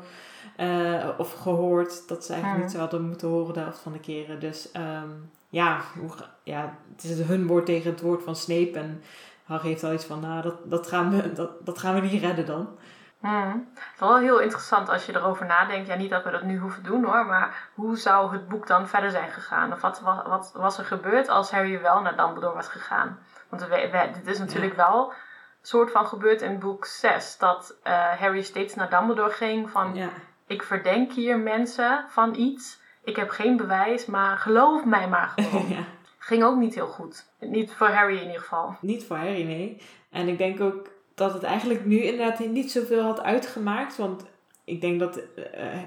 of 1.17 1.33
gehoord 1.33 2.07
dat 2.07 2.25
ze 2.25 2.33
eigenlijk 2.33 2.53
Hmm. 2.53 2.61
niet 2.61 2.71
zo 2.71 2.77
hadden 2.77 3.07
moeten 3.07 3.27
horen 3.27 3.53
de 3.53 3.59
helft 3.59 3.79
van 3.79 3.91
de 3.91 3.99
keren. 3.99 4.39
Dus 4.39 4.71
ehm, 4.71 5.09
ja, 5.49 5.81
hoe, 5.99 6.09
ja, 6.43 6.77
het 6.95 7.03
is 7.03 7.19
hun 7.19 7.47
woord 7.47 7.65
tegen 7.65 7.91
het 7.91 8.01
woord 8.01 8.23
van 8.23 8.35
Snape. 8.35 8.79
En 8.79 9.01
Harry 9.51 9.67
heeft 9.69 9.83
al 9.83 9.93
iets 9.93 10.05
van, 10.05 10.19
nou, 10.19 10.41
dat, 10.41 10.55
dat, 10.63 10.87
gaan, 10.87 11.09
we, 11.11 11.33
dat, 11.33 11.65
dat 11.65 11.79
gaan 11.79 11.93
we 11.95 12.01
niet 12.01 12.21
redden 12.21 12.45
dan. 12.45 12.77
Hmm. 13.19 13.69
Het 13.73 13.93
is 13.93 13.99
wel 13.99 14.17
heel 14.17 14.39
interessant 14.39 14.89
als 14.89 15.05
je 15.05 15.15
erover 15.15 15.45
nadenkt. 15.45 15.87
Ja, 15.87 15.95
niet 15.95 16.09
dat 16.09 16.23
we 16.23 16.31
dat 16.31 16.43
nu 16.43 16.57
hoeven 16.59 16.83
doen 16.83 17.03
hoor, 17.05 17.25
maar 17.25 17.69
hoe 17.73 17.97
zou 17.97 18.31
het 18.33 18.47
boek 18.47 18.67
dan 18.67 18.87
verder 18.87 19.09
zijn 19.11 19.31
gegaan? 19.31 19.73
Of 19.73 19.81
wat, 19.81 19.99
wat, 19.99 20.25
wat 20.27 20.51
was 20.55 20.77
er 20.77 20.85
gebeurd 20.85 21.27
als 21.29 21.51
Harry 21.51 21.81
wel 21.81 22.01
naar 22.01 22.15
Dumbledore 22.17 22.55
was 22.55 22.67
gegaan? 22.67 23.19
Want 23.49 23.61
we, 23.61 23.67
we- 23.91 24.09
dit 24.13 24.27
is 24.27 24.39
natuurlijk 24.39 24.75
wel 24.75 25.09
een 25.09 25.67
soort 25.67 25.91
van 25.91 26.05
gebeurd 26.07 26.41
in 26.41 26.59
boek 26.59 26.85
6. 26.85 27.37
Dat 27.37 27.75
eh, 27.83 27.93
Harry 28.19 28.41
steeds 28.41 28.75
naar 28.75 28.89
Dumbledore 28.89 29.31
ging 29.31 29.69
van... 29.69 29.95
Ja, 29.95 30.09
Ik 30.47 30.63
verdenk 30.63 31.11
hier 31.11 31.39
mensen 31.39 32.05
van 32.09 32.35
iets. 32.35 32.79
Ik 33.03 33.15
heb 33.15 33.29
geen 33.29 33.57
bewijs, 33.57 34.05
maar 34.05 34.37
geloof 34.37 34.85
mij 34.85 35.07
maar 35.07 35.31
gewoon. 35.35 35.67
ja. 35.77 35.83
Ging 36.23 36.43
ook 36.43 36.57
niet 36.57 36.75
heel 36.75 36.87
goed. 36.87 37.25
Niet 37.39 37.71
voor 37.71 37.87
Harry 37.87 38.17
in 38.17 38.25
ieder 38.25 38.41
geval. 38.41 38.75
Niet 38.81 39.03
voor 39.03 39.17
Harry, 39.17 39.43
nee. 39.43 39.77
En 40.09 40.27
ik 40.27 40.37
denk 40.37 40.61
ook 40.61 40.89
dat 41.15 41.33
het 41.33 41.43
eigenlijk 41.43 41.85
nu 41.85 41.97
inderdaad 41.97 42.39
niet 42.39 42.71
zoveel 42.71 43.01
had 43.01 43.21
uitgemaakt. 43.21 43.97
Want 43.97 44.23
ik 44.63 44.81
denk 44.81 44.99
dat 44.99 45.19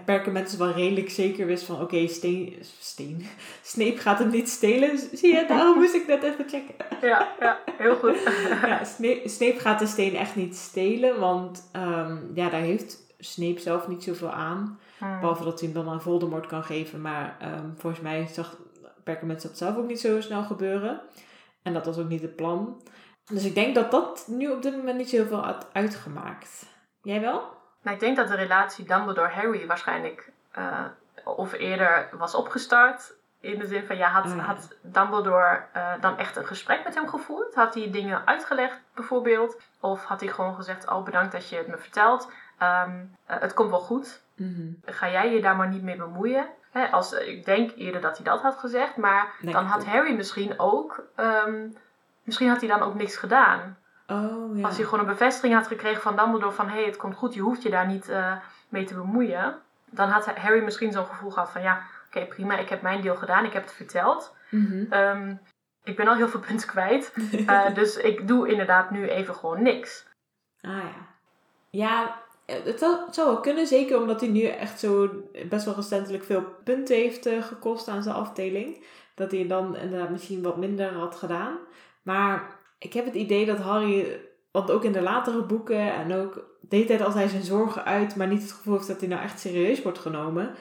Perkamentus 0.05 0.57
wel 0.57 0.71
redelijk 0.71 1.11
zeker 1.11 1.47
wist 1.47 1.65
van... 1.65 1.81
Oké, 1.81 2.07
steen, 2.07 2.57
steen. 2.81 3.27
Snape 3.63 3.97
gaat 3.97 4.19
hem 4.19 4.31
niet 4.31 4.49
stelen. 4.49 4.99
Zie 5.13 5.35
je, 5.35 5.45
daarom 5.49 5.79
moest 5.79 5.95
ik 5.95 6.07
dat 6.07 6.23
even 6.23 6.49
checken. 6.49 6.75
Ja, 7.09 7.29
ja 7.41 7.59
heel 7.77 7.97
goed. 7.97 8.17
ja, 8.63 8.85
Snape, 8.85 9.29
Snape 9.29 9.59
gaat 9.59 9.79
de 9.79 9.87
steen 9.87 10.17
echt 10.17 10.37
niet 10.37 10.57
stelen. 10.57 11.21
Want 11.21 11.69
ehm, 11.73 12.17
ja, 12.35 12.49
daar 12.49 12.61
heeft 12.61 13.03
Snape 13.19 13.61
zelf 13.61 13.89
niet 13.89 14.03
zoveel 14.03 14.31
aan. 14.31 14.79
Hmm. 14.99 15.21
Behalve 15.21 15.45
dat 15.45 15.61
hij 15.61 15.69
hem 15.69 15.85
dan 15.85 15.93
aan 15.93 16.03
Voldemort 16.03 16.47
kan 16.47 16.65
geven. 16.65 17.01
Maar 17.01 17.37
ehm, 17.41 17.69
volgens 17.77 18.03
mij 18.03 18.27
zag 18.27 18.57
Perkamentus 19.05 19.43
dat 19.43 19.59
zelf 19.59 19.77
ook 19.77 19.87
niet 19.87 20.01
zo 20.01 20.21
snel 20.21 20.43
gebeuren. 20.43 21.01
En 21.63 21.73
dat 21.73 21.87
was 21.87 21.99
ook 21.99 22.09
niet 22.09 22.23
het 22.23 22.37
plan. 22.37 22.83
Dus 23.25 23.45
ik 23.45 23.55
denk 23.55 23.75
dat 23.75 23.91
dat 23.91 24.25
nu 24.29 24.51
op 24.51 24.63
dit 24.63 24.77
moment 24.77 24.97
niet 24.97 25.09
zo 25.11 25.17
heel 25.17 25.27
veel 25.27 25.45
had 25.45 25.67
uitgemaakt. 25.73 26.67
Jij 27.03 27.21
wel? 27.21 27.53
Nou, 27.83 27.97
ik 27.97 28.01
denk 28.01 28.17
dat 28.17 28.29
de 28.29 28.35
relatie 28.35 28.85
Dumbledore-Harry 28.85 29.67
waarschijnlijk 29.67 30.33
eh, 30.51 30.85
of 31.25 31.53
eerder 31.53 32.09
was 32.19 32.35
opgestart. 32.35 33.13
In 33.41 33.59
de 33.59 33.67
zin 33.67 33.85
van, 33.87 33.97
ja, 33.97 34.09
had, 34.09 34.25
Oh, 34.25 34.37
ja. 34.37 34.43
had 34.43 34.77
Dumbledore 34.83 35.63
eh, 35.73 35.93
dan 36.01 36.19
echt 36.19 36.37
een 36.37 36.47
gesprek 36.47 36.85
met 36.85 36.95
hem 36.95 37.09
gevoerd? 37.09 37.55
Had 37.55 37.75
hij 37.75 37.91
dingen 37.91 38.27
uitgelegd 38.27 38.81
bijvoorbeeld? 38.95 39.61
Of 39.81 40.05
had 40.05 40.21
hij 40.21 40.29
gewoon 40.29 40.55
gezegd, 40.55 40.91
oh 40.91 41.05
bedankt 41.05 41.33
dat 41.33 41.49
je 41.49 41.57
het 41.57 41.67
me 41.67 41.79
vertelt. 41.79 42.31
Ehm, 42.59 43.05
eh, 43.27 43.41
het 43.41 43.55
komt 43.55 43.71
wel 43.71 43.81
goed. 43.81 44.23
Mhm. 44.37 44.73
Ga 44.85 45.11
jij 45.11 45.33
je 45.35 45.41
daar 45.43 45.57
maar 45.57 45.69
niet 45.69 45.83
mee 45.83 45.97
bemoeien? 45.97 46.47
Hè, 46.75 46.91
als, 46.91 47.13
ik 47.13 47.45
denk 47.45 47.71
eerder 47.77 48.01
dat 48.01 48.17
hij 48.17 48.25
dat 48.25 48.43
had 48.43 48.57
gezegd. 48.57 48.97
Maar 48.97 49.35
dan 49.41 49.65
had. 49.65 49.87
Harry 49.87 50.15
misschien 50.15 50.59
ook... 50.59 51.03
ehm, 51.15 51.69
misschien 52.23 52.49
had 52.49 52.61
hij 52.61 52.69
dan 52.69 52.83
ook 52.83 52.95
niks 52.95 53.17
gedaan. 53.17 53.77
Oh 54.07 54.57
ja. 54.57 54.65
Als 54.65 54.77
hij 54.77 54.85
gewoon 54.85 55.01
een 55.01 55.07
bevestiging 55.07 55.55
had 55.55 55.67
gekregen 55.67 56.03
van 56.03 56.17
Dumbledore 56.17 56.53
van 56.53 56.69
hé, 56.69 56.75
hey, 56.75 56.85
het 56.85 56.97
komt 56.97 57.17
goed, 57.17 57.35
je 57.35 57.41
hoeft 57.41 57.63
je 57.63 57.71
daar 57.71 57.87
niet 57.87 58.09
eh, 58.09 58.33
mee 58.69 58.85
te 58.85 58.95
bemoeien. 58.95 59.59
Dan 59.91 60.09
had 60.09 60.27
Harry 60.27 60.63
misschien 60.63 60.93
zo'n 60.93 61.07
gevoel 61.07 61.31
gehad 61.31 61.51
van 61.51 61.63
ja, 61.63 61.83
oké 62.07 62.27
prima, 62.27 62.59
ik 62.59 62.69
heb 62.69 62.83
mijn 62.83 63.01
deel 63.01 63.17
gedaan, 63.17 63.45
ik 63.45 63.53
heb 63.53 63.63
het 63.63 63.73
verteld. 63.73 64.37
Mhm. 64.51 64.93
Ehm, 64.93 65.35
ik 65.85 65.97
ben 65.97 66.09
al 66.09 66.15
heel 66.17 66.29
veel 66.29 66.41
punten 66.49 66.69
kwijt, 66.69 67.15
eh, 67.47 67.75
dus 67.75 67.97
ik 67.97 68.29
doe 68.29 68.49
inderdaad 68.49 68.91
nu 68.91 69.09
even 69.09 69.35
gewoon 69.35 69.63
niks. 69.63 70.07
Ah 70.61 70.73
ja. 70.73 71.13
Ja, 71.71 72.19
het 72.47 72.79
zou, 72.79 72.97
het 73.07 73.15
zou 73.15 73.29
wel 73.29 73.41
kunnen. 73.41 73.67
Zeker 73.67 74.01
omdat 74.01 74.21
hij 74.21 74.31
nu 74.31 74.43
echt 74.43 74.81
zo 74.81 75.11
best 75.49 75.65
wel 75.65 75.75
recentelijk 75.75 76.25
veel 76.25 76.45
punten 76.65 76.97
heeft 76.97 77.27
eh, 77.27 77.43
gekost 77.43 77.89
aan 77.89 78.03
zijn 78.03 78.15
afdeling. 78.15 78.85
Dat 79.15 79.31
hij 79.31 79.47
dan 79.47 79.77
inderdaad 79.77 80.11
misschien 80.11 80.43
wat 80.43 80.57
minder 80.57 80.93
had 80.93 81.17
gedaan. 81.17 81.59
Maar 82.03 82.59
ik 82.79 82.93
heb 82.93 83.05
het 83.05 83.15
idee 83.15 83.47
dat 83.47 83.59
Harry, 83.59 84.21
want 84.51 84.71
ook 84.71 84.85
in 84.85 84.93
de 84.93 85.03
latere 85.03 85.43
boeken 85.43 85.95
en 85.95 86.13
ook 86.13 86.35
de 86.61 86.77
hele 86.77 86.89
tijd 86.89 87.03
als 87.03 87.15
hij 87.15 87.29
zijn 87.29 87.43
zorgen 87.43 87.85
uit, 87.85 88.17
maar 88.17 88.27
niet 88.27 88.43
het 88.43 88.53
gevoel 88.53 88.75
heeft 88.75 88.89
dat 88.89 89.01
hij 89.01 89.09
nou 89.09 89.23
echt 89.23 89.41
serieus 89.41 89.83
wordt 89.83 89.99
genomen, 89.99 90.55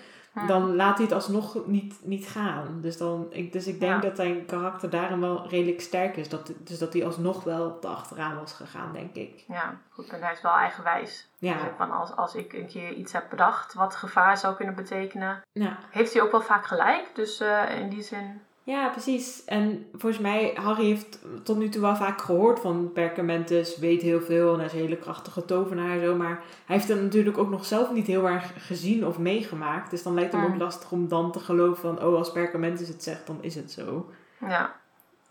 Dan 0.48 0.76
laat 0.76 0.96
hij 0.98 1.06
het 1.06 1.14
alsnog 1.16 1.66
niet, 1.66 2.00
niet 2.04 2.28
gaan. 2.28 2.78
Dus, 2.82 2.98
dan, 2.98 3.28
ik, 3.30 3.52
dus 3.54 3.68
ik 3.68 3.80
denk 3.80 3.94
Ja. 3.94 4.00
dat 4.10 4.16
zijn 4.16 4.46
karakter 4.46 4.90
daarin 4.90 5.20
wel 5.20 5.48
redelijk 5.48 5.82
sterk 5.82 6.18
is. 6.18 6.30
Dat, 6.30 6.52
dus 6.58 6.78
dat 6.80 6.94
hij 6.94 7.06
alsnog 7.06 7.44
wel 7.44 7.80
te 7.80 7.88
achteraan 7.88 8.36
was 8.36 8.54
gegaan, 8.54 8.94
denk 8.94 9.16
ik. 9.16 9.44
Ja, 9.48 9.78
goed, 9.90 10.10
en 10.10 10.22
hij 10.22 10.34
is 10.34 10.42
wel 10.42 10.52
eigenwijs. 10.56 11.28
Ja, 11.38 11.54
Dus 11.54 11.72
van 11.78 11.92
als, 11.92 12.16
als 12.16 12.36
ik 12.36 12.54
een 12.54 12.68
keer 12.68 12.92
iets 12.94 13.14
heb 13.14 13.30
bedacht 13.30 13.74
wat 13.74 13.96
gevaar 13.96 14.38
zou 14.38 14.56
kunnen 14.56 14.76
betekenen, 14.76 15.42
ja. 15.52 15.78
heeft 15.90 16.14
hij 16.14 16.22
ook 16.22 16.32
wel 16.32 16.42
vaak 16.42 16.66
gelijk. 16.66 17.10
Dus 17.14 17.40
eh, 17.40 17.80
in 17.80 17.90
die 17.90 18.04
zin, 18.04 18.42
Ja, 18.66 18.90
precies. 18.90 19.46
En 19.46 19.90
volgens 19.92 20.22
mij, 20.22 20.52
Harry 20.56 20.86
heeft 20.86 21.20
tot 21.44 21.58
nu 21.58 21.70
toe 21.70 21.82
wel 21.82 21.96
vaak 21.96 22.22
gehoord 22.22 22.60
van 22.60 22.92
Perkamentus, 22.94 23.78
weet 23.78 24.02
heel 24.02 24.22
veel 24.22 24.50
en 24.54 24.58
hij 24.58 24.66
is 24.66 24.74
een 24.74 24.80
hele 24.80 24.98
krachtige 24.98 25.46
tovenaar 25.46 25.90
en 25.90 26.02
zo. 26.06 26.16
Maar 26.16 26.42
hij 26.66 26.76
heeft 26.76 26.88
het 26.88 27.02
natuurlijk 27.02 27.38
ook 27.38 27.50
nog 27.50 27.66
zelf 27.66 27.92
niet 27.92 28.08
heel 28.08 28.28
erg 28.30 28.66
gezien 28.66 29.08
of 29.08 29.18
meegemaakt. 29.20 29.90
Dus 29.90 30.04
dan 30.04 30.14
lijkt 30.14 30.32
het 30.32 30.42
hem 30.42 30.50
Hmm. 30.52 30.60
ook 30.60 30.66
lastig 30.66 30.92
om 30.92 31.08
dan 31.08 31.32
te 31.32 31.40
geloven 31.40 31.82
van, 31.82 32.06
oh, 32.06 32.16
als 32.18 32.32
Perkamentus 32.32 32.88
het 32.88 33.04
zegt, 33.04 33.28
dan 33.28 33.38
is 33.42 33.56
het 33.56 33.72
zo. 33.72 34.12
ja. 34.40 34.82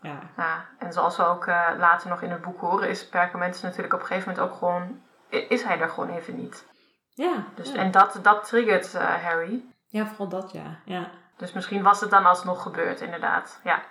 Ja, 0.01 0.19
Ja, 0.37 0.65
en 0.79 0.93
zoals 0.93 1.17
we 1.17 1.25
ook 1.25 1.45
eh, 1.45 1.69
later 1.77 2.09
nog 2.09 2.21
in 2.21 2.29
het 2.31 2.41
boek 2.41 2.59
horen, 2.59 2.89
is 2.89 3.07
Perkamentus 3.07 3.61
natuurlijk 3.61 3.93
op 3.93 3.99
een 3.99 4.05
gegeven 4.05 4.29
moment 4.29 4.49
ook 4.51 4.57
gewoon, 4.57 4.99
is 5.49 5.63
hij 5.63 5.79
er 5.79 5.89
gewoon 5.89 6.09
even 6.09 6.35
niet. 6.35 6.65
ja. 7.13 7.43
Dus, 7.55 7.71
ja. 7.71 7.75
En 7.75 7.91
dat, 7.91 8.19
dat 8.21 8.47
triggert 8.47 8.93
eh, 8.93 9.01
Harry. 9.23 9.63
ja 9.87 10.05
vooral 10.05 10.27
dat, 10.27 10.51
ja. 10.51 10.79
ja. 10.85 11.09
Dus 11.43 11.53
misschien 11.53 11.83
was 11.83 11.99
het 11.99 12.09
dan 12.09 12.25
alsnog 12.25 12.61
gebeurd, 12.61 13.01
inderdaad. 13.01 13.59
Ja, 13.63 13.83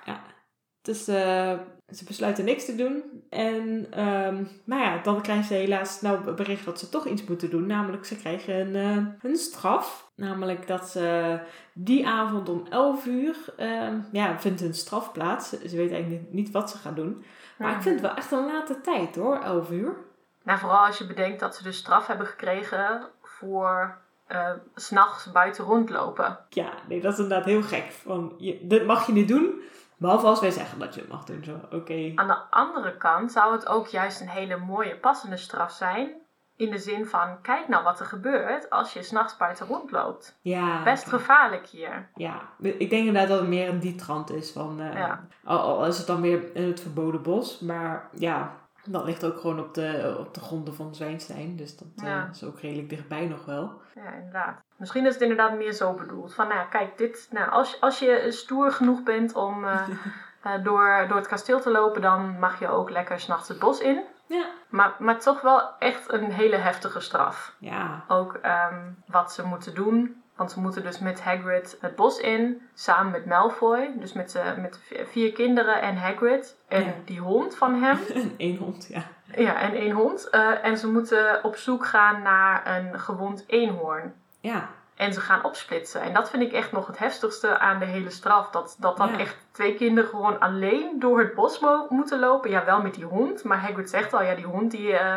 Dus 0.83 1.09
eh, 1.09 1.59
ze 1.89 2.05
besluiten 2.07 2.45
niks 2.45 2.65
te 2.65 2.75
doen. 2.75 3.25
En 3.31 3.87
ehm, 3.91 4.45
nou 4.65 4.83
ja, 4.83 4.99
dan 4.99 5.23
krijgen 5.23 5.45
ze 5.45 5.55
helaas 5.55 6.01
het 6.01 6.37
bericht 6.37 6.65
dat 6.65 6.79
ze 6.79 6.89
toch 6.89 7.07
iets 7.07 7.25
moeten 7.25 7.51
doen. 7.51 7.67
Namelijk, 7.67 8.05
ze 8.05 8.17
krijgen 8.17 8.55
een, 8.55 8.75
eh, 8.77 9.31
een 9.31 9.37
straf. 9.37 10.11
Namelijk 10.17 10.67
dat 10.67 10.89
ze 10.89 11.39
die 11.73 12.07
avond 12.07 12.49
om 12.49 12.67
11 12.71 13.07
uur, 13.07 13.37
ehm, 13.57 14.01
ja, 14.13 14.39
vindt 14.39 14.61
hun 14.61 14.75
straf 14.75 15.13
plaats. 15.13 15.49
Ze 15.49 15.77
weten 15.77 15.95
eigenlijk 15.95 16.23
niet, 16.23 16.33
niet 16.33 16.51
wat 16.51 16.71
ze 16.71 16.79
gaan 16.79 16.95
doen. 16.95 17.25
Maar 17.59 17.77
ik 17.77 17.83
vind 17.83 17.95
het 17.95 18.05
wel 18.09 18.17
echt 18.17 18.33
een 18.33 18.47
late 18.47 18.81
tijd 18.81 19.17
hoor, 19.17 19.39
11 19.39 19.71
uur. 19.71 19.97
Nou, 20.43 20.59
vooral 20.59 20.87
als 20.87 20.99
je 20.99 21.07
bedenkt 21.07 21.41
dat 21.41 21.57
ze 21.57 21.63
dus 21.63 21.77
straf 21.77 22.07
hebben 22.07 22.27
gekregen 22.27 23.09
voor 23.23 24.02
eh, 24.35 24.51
s 24.75 24.85
s'nachts 24.87 25.33
buiten 25.33 25.65
rondlopen. 25.65 26.39
Ja, 26.49 26.69
nee, 26.89 27.01
dat 27.01 27.13
is 27.13 27.19
inderdaad 27.19 27.45
heel 27.47 27.63
gek. 27.63 27.93
Van, 27.93 28.35
je, 28.39 28.59
dit 28.63 28.87
mag 28.87 29.07
je 29.07 29.13
niet 29.13 29.29
doen, 29.29 29.61
behalve 29.97 30.27
als 30.27 30.41
wij 30.41 30.51
zeggen 30.51 30.79
dat 30.79 30.95
je 30.95 31.01
het 31.01 31.11
mag 31.11 31.25
doen. 31.25 31.45
Zo, 31.45 31.77
oké. 31.77 32.13
Aan 32.15 32.27
de 32.27 32.39
andere 32.51 32.97
kant 32.97 33.33
zou 33.33 33.53
het 33.53 33.67
ook 33.69 33.87
juist 33.87 34.21
een 34.21 34.29
hele 34.29 34.57
mooie, 34.57 34.97
passende 34.97 35.37
straf 35.37 35.73
zijn. 35.73 36.21
In 36.57 36.71
de 36.71 36.79
zin 36.79 37.07
van, 37.07 37.41
kijk 37.43 37.69
nou 37.69 37.85
wat 37.85 38.01
er 38.01 38.07
gebeurt 38.07 38.71
als 38.71 38.93
je 38.93 39.03
s'nachts 39.03 39.37
buiten 39.37 39.67
rondloopt. 39.67 40.39
Ja, 40.41 40.83
Best 40.83 41.09
gevaarlijk 41.09 41.67
hier. 41.67 42.09
Ja, 42.15 42.41
ik 42.61 42.91
denk 42.91 43.07
inderdaad 43.07 43.29
dat 43.29 43.39
het 43.39 43.49
meer 43.49 43.69
een 43.69 43.79
die 43.79 43.95
trant 43.95 44.31
is. 44.31 44.53
Van, 44.53 44.81
eh, 44.81 44.95
Ja. 44.95 45.27
al, 45.45 45.59
al 45.59 45.87
is 45.87 45.99
het 45.99 46.07
dan 46.07 46.21
weer 46.21 46.57
in 46.57 46.67
het 46.67 46.81
verboden 46.81 47.23
bos. 47.23 47.61
Maar 47.61 48.09
ja, 48.13 48.53
dat 48.85 49.05
ligt 49.05 49.25
ook 49.25 49.41
gewoon 49.41 49.61
op 49.61 49.75
de, 49.75 50.17
op 50.19 50.35
de 50.35 50.41
gronden 50.41 50.75
van 50.75 50.95
Zwijnstein. 50.95 51.57
Dus 51.57 51.77
dat 51.77 51.89
eh, 52.05 52.23
is 52.33 52.45
ook 52.45 52.61
redelijk 52.61 52.89
dichtbij 52.89 53.27
nog 53.27 53.45
wel. 53.45 53.81
Ja, 53.95 54.13
inderdaad. 54.13 54.61
Misschien 54.77 55.07
is 55.07 55.13
het 55.13 55.23
inderdaad 55.23 55.57
meer 55.57 55.73
zo 55.73 55.93
bedoeld. 55.93 56.35
Van, 56.35 56.49
nou 56.49 56.69
kijk, 56.69 56.99
dit, 56.99 57.29
nou, 57.31 57.51
als, 57.51 57.81
als 57.81 57.99
je 57.99 58.27
stoer 58.29 58.73
genoeg 58.73 59.03
bent 59.03 59.35
om 59.35 59.65
eh, 59.65 59.89
eh, 60.43 60.65
door, 60.65 61.05
door 61.09 61.17
het 61.17 61.29
kasteel 61.29 61.61
te 61.61 61.71
lopen, 61.71 62.03
dan 62.03 62.39
mag 62.39 62.59
je 62.59 62.69
ook 62.69 62.91
lekker 62.91 63.21
s'nachts 63.21 63.49
het 63.49 63.59
bos 63.59 63.81
in. 63.81 64.03
Ja. 64.27 64.47
Maar, 64.69 64.95
maar 64.99 65.19
toch 65.19 65.41
wel 65.41 65.79
echt 65.79 66.13
een 66.13 66.31
hele 66.31 66.57
heftige 66.57 67.01
straf. 67.01 67.55
Ja, 67.59 68.05
Ook 68.09 68.35
ehm, 68.35 68.91
wat 69.07 69.33
ze 69.33 69.47
moeten 69.47 69.75
doen. 69.75 70.22
Want 70.43 70.55
ze 70.55 70.61
moeten 70.61 70.83
dus 70.83 70.99
met 70.99 71.21
Hagrid 71.21 71.77
het 71.81 71.97
bos 71.97 72.19
in, 72.19 72.63
samen 72.75 73.13
met 73.13 73.27
Malfoy. 73.27 73.91
Dus 73.99 74.13
met, 74.13 74.35
eh, 74.35 74.57
met 74.57 74.81
vier 75.07 75.33
kinderen 75.33 75.83
en 75.83 75.97
Hagrid. 75.97 76.57
En 76.69 76.85
Ja. 76.85 76.93
die 77.05 77.21
hond 77.21 77.57
van 77.57 77.83
hem. 77.83 77.99
een 78.15 78.35
eenhond, 78.37 78.87
ja. 78.89 79.03
ja, 79.37 79.61
en 79.61 79.75
één 79.75 79.91
hond. 79.91 80.29
Eh, 80.31 80.65
en 80.65 80.77
ze 80.79 80.89
moeten 80.91 81.45
op 81.45 81.57
zoek 81.57 81.87
gaan 81.87 82.23
naar 82.23 82.77
een 82.77 83.01
gewond 83.01 83.45
eenhoorn. 83.47 84.15
Ja, 84.41 84.69
En 84.97 85.13
ze 85.13 85.21
gaan 85.21 85.45
opsplitsen. 85.45 86.01
En 86.03 86.13
dat 86.15 86.31
vind 86.31 86.43
ik 86.43 86.53
echt 86.53 86.73
nog 86.73 86.87
het 86.87 86.99
heftigste 86.99 87.59
aan 87.59 87.79
de 87.79 87.85
hele 87.85 88.11
straf. 88.11 88.51
Dat, 88.51 88.77
dat 88.79 88.97
dan 88.97 89.09
Ja. 89.13 89.19
echt 89.19 89.37
twee 89.53 89.75
kinderen 89.75 90.11
gewoon 90.11 90.41
alleen 90.41 90.97
door 90.99 91.19
het 91.19 91.35
bos 91.35 91.61
mo- 91.61 91.87
moeten 91.89 92.19
lopen. 92.19 92.51
Ja, 92.51 92.65
wel 92.65 92.83
met 92.83 92.95
die 92.95 93.05
hond. 93.05 93.45
Maar 93.45 93.59
Hagrid 93.59 93.91
zegt 93.91 94.13
al, 94.15 94.23
ja, 94.23 94.35
die 94.35 94.45
hond 94.45 94.71
die, 94.71 94.93
eh, 94.97 95.15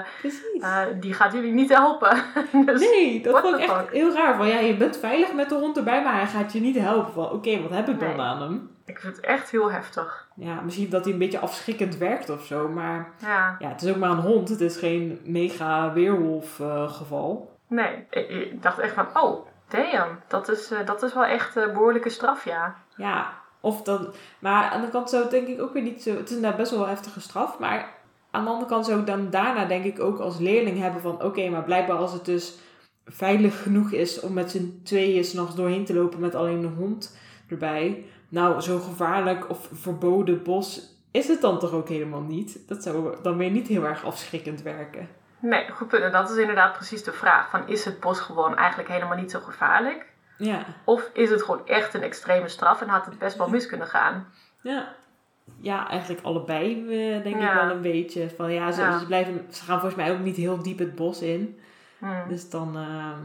eh, 0.62 0.82
die 1.00 1.14
gaat 1.14 1.34
jullie 1.34 1.54
niet 1.54 1.70
helpen. 1.70 2.24
dus, 2.66 2.80
nee, 2.80 3.22
dat 3.22 3.40
vond 3.42 3.56
ik 3.56 3.62
echt 3.62 3.74
fuck? 3.74 3.92
heel 3.92 4.14
raar. 4.14 4.36
Van 4.36 4.48
ja, 4.48 4.60
je 4.60 4.78
bent 4.78 4.98
veilig 4.98 5.34
met 5.34 5.50
de 5.50 5.56
hond 5.56 5.78
erbij, 5.78 6.04
maar 6.04 6.14
hij 6.14 6.28
gaat 6.28 6.54
je 6.54 6.60
niet 6.60 6.78
helpen. 6.78 7.14
Van 7.14 7.32
oké, 7.32 7.62
wat 7.62 7.72
heb 7.72 7.90
ik 7.90 8.00
dan 8.00 8.20
aan 8.22 8.42
hem? 8.42 8.70
Ik 8.86 9.00
vind 9.00 9.16
het 9.16 9.26
echt 9.26 9.50
heel 9.52 9.72
heftig. 9.72 10.28
Ja, 10.36 10.62
misschien 10.62 10.90
dat 10.90 11.04
hij 11.04 11.14
een 11.14 11.20
beetje 11.20 11.40
afschrikkend 11.40 11.98
werkt 11.98 12.30
of 12.30 12.46
zo. 12.46 12.68
Maar 12.70 13.10
Ja, 13.18 13.56
ja, 13.60 13.68
het 13.70 13.82
is 13.82 13.90
ook 13.90 13.96
maar 13.98 14.10
een 14.10 14.18
hond. 14.18 14.50
Het 14.50 14.62
is 14.62 14.78
geen 14.78 15.20
mega 15.24 15.94
weerwolf 15.94 16.60
eh, 16.60 16.90
geval. 16.94 17.54
Nee, 17.68 18.06
ik, 18.10 18.30
ik 18.30 18.62
dacht 18.64 18.80
echt 18.80 18.94
van, 18.94 19.08
oh, 19.14 19.46
damn, 19.68 20.20
dat 20.28 20.50
is, 20.50 20.72
eh, 20.72 20.86
dat 20.86 21.04
is 21.04 21.14
wel 21.14 21.26
echt 21.26 21.56
een 21.56 21.74
behoorlijke 21.74 22.10
straf, 22.10 22.46
ja. 22.46 22.76
Ja, 22.96 23.34
of 23.60 23.82
dan... 23.82 24.14
Maar 24.40 24.70
aan 24.70 24.82
de 24.82 24.90
kant 24.90 25.10
zo 25.10 25.28
denk 25.28 25.48
ik 25.48 25.62
ook 25.62 25.74
weer 25.74 25.84
niet 25.84 26.04
zo... 26.04 26.10
Het 26.10 26.30
is 26.30 26.36
inderdaad 26.36 26.60
best 26.60 26.72
wel 26.72 26.82
een 26.82 26.90
heftige 26.90 27.22
straf, 27.22 27.60
maar 27.60 27.94
aan 28.32 28.44
de 28.44 28.50
andere 28.50 28.70
kant 28.70 28.86
zou 28.86 29.00
ik 29.00 29.06
dan 29.06 29.30
daarna 29.30 29.66
denk 29.66 29.86
ik 29.86 30.00
ook 30.00 30.20
als 30.20 30.40
leerling 30.40 30.80
hebben 30.80 31.02
van... 31.02 31.24
Oké, 31.24 31.50
maar 31.50 31.64
blijkbaar 31.64 31.98
als 31.98 32.14
het 32.14 32.26
dus 32.26 32.58
veilig 33.06 33.64
genoeg 33.64 33.92
is 33.92 34.20
om 34.20 34.34
met 34.34 34.52
z'n 34.52 34.82
tweeën 34.84 35.24
s'nachts 35.24 35.56
doorheen 35.56 35.86
te 35.86 35.94
lopen 35.94 36.20
met 36.20 36.36
alleen 36.36 36.64
een 36.64 36.76
hond 36.76 37.18
erbij. 37.50 38.06
Nou, 38.30 38.62
zo 38.62 38.80
gevaarlijk 38.80 39.50
of 39.50 39.70
verboden 39.74 40.44
bos 40.44 40.94
is 41.12 41.28
het 41.28 41.42
dan 41.42 41.60
toch 41.60 41.72
ook 41.72 41.90
helemaal 41.90 42.22
niet? 42.22 42.60
Dat 42.68 42.84
zou 42.84 43.16
dan 43.22 43.38
weer 43.38 43.52
niet 43.52 43.68
heel 43.68 43.84
erg 43.84 44.06
afschrikkend 44.06 44.62
werken. 44.62 45.08
Nee, 45.46 45.70
goed 45.72 45.88
punt. 45.88 46.04
En 46.04 46.12
dat 46.12 46.30
is 46.30 46.38
inderdaad 46.38 46.74
precies 46.74 47.04
de 47.04 47.12
vraag. 47.12 47.50
Van, 47.50 47.68
is 47.68 47.86
het 47.86 48.00
bos 48.00 48.20
gewoon 48.20 48.56
eigenlijk 48.56 48.90
helemaal 48.90 49.18
niet 49.18 49.32
zo 49.32 49.40
gevaarlijk? 49.40 50.06
Ja. 50.38 50.66
Of 50.84 51.10
is 51.14 51.30
het 51.30 51.44
gewoon 51.44 51.68
echt 51.68 51.94
een 51.94 52.02
extreme 52.02 52.48
straf 52.48 52.82
en 52.82 52.88
had 52.88 53.06
het 53.06 53.18
best 53.18 53.38
wel 53.38 53.50
mis 53.50 53.66
kunnen 53.66 53.88
gaan? 53.88 54.28
Ja. 54.62 54.94
Ja, 55.60 55.90
eigenlijk 55.90 56.26
allebei 56.26 56.82
eh, 56.82 57.24
denk 57.24 57.36
ik 57.36 57.54
wel 57.54 57.70
een 57.70 57.82
beetje. 57.82 58.30
Van, 58.30 58.52
ja, 58.52 58.72
ze, 58.72 58.82
Ja. 58.82 59.00
Ze, 59.00 59.06
blijven, 59.06 59.46
ze 59.50 59.64
gaan 59.64 59.80
volgens 59.80 60.02
mij 60.02 60.12
ook 60.12 60.20
niet 60.20 60.36
heel 60.36 60.62
diep 60.62 60.80
het 60.80 60.96
bos 60.96 61.22
in. 61.22 61.60
Hmm. 61.98 62.24
Dus 62.28 62.50
dan, 62.50 62.78
ehm, 62.78 63.20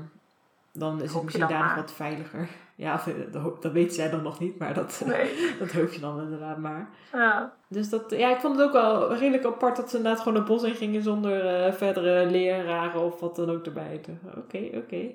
dan 0.72 0.96
is 0.96 1.02
het 1.02 1.12
Hoop 1.12 1.24
misschien 1.24 1.48
daar 1.48 1.62
nog 1.62 1.74
wat 1.74 1.92
veiliger. 1.92 2.48
Ja, 2.80 3.00
eh, 3.06 3.42
dat, 3.60 3.72
weet 3.72 3.94
zij 3.94 4.10
dan 4.10 4.22
nog 4.22 4.38
niet, 4.38 4.58
maar 4.58 4.74
dat, 4.74 5.02
Nee. 5.06 5.56
dat 5.58 5.72
hoop 5.72 5.92
je 5.92 6.00
dan 6.00 6.20
inderdaad 6.20 6.58
maar. 6.58 6.88
Ja. 7.12 7.52
Dus 7.68 7.88
dat, 7.88 8.04
ja, 8.10 8.30
ik 8.30 8.40
vond 8.40 8.56
het 8.56 8.66
ook 8.66 8.72
wel 8.72 9.14
redelijk 9.14 9.44
apart 9.44 9.76
dat 9.76 9.90
ze 9.90 9.96
inderdaad 9.96 10.22
gewoon 10.22 10.38
het 10.38 10.46
bos 10.46 10.62
in 10.62 10.74
gingen 10.74 11.02
zonder 11.02 11.64
eh, 11.64 11.72
verdere 11.72 12.26
leraren 12.26 13.00
of 13.00 13.20
wat 13.20 13.36
dan 13.36 13.50
ook 13.50 13.66
erbij. 13.66 14.00
Oké, 14.36 14.68
oké. 14.74 15.10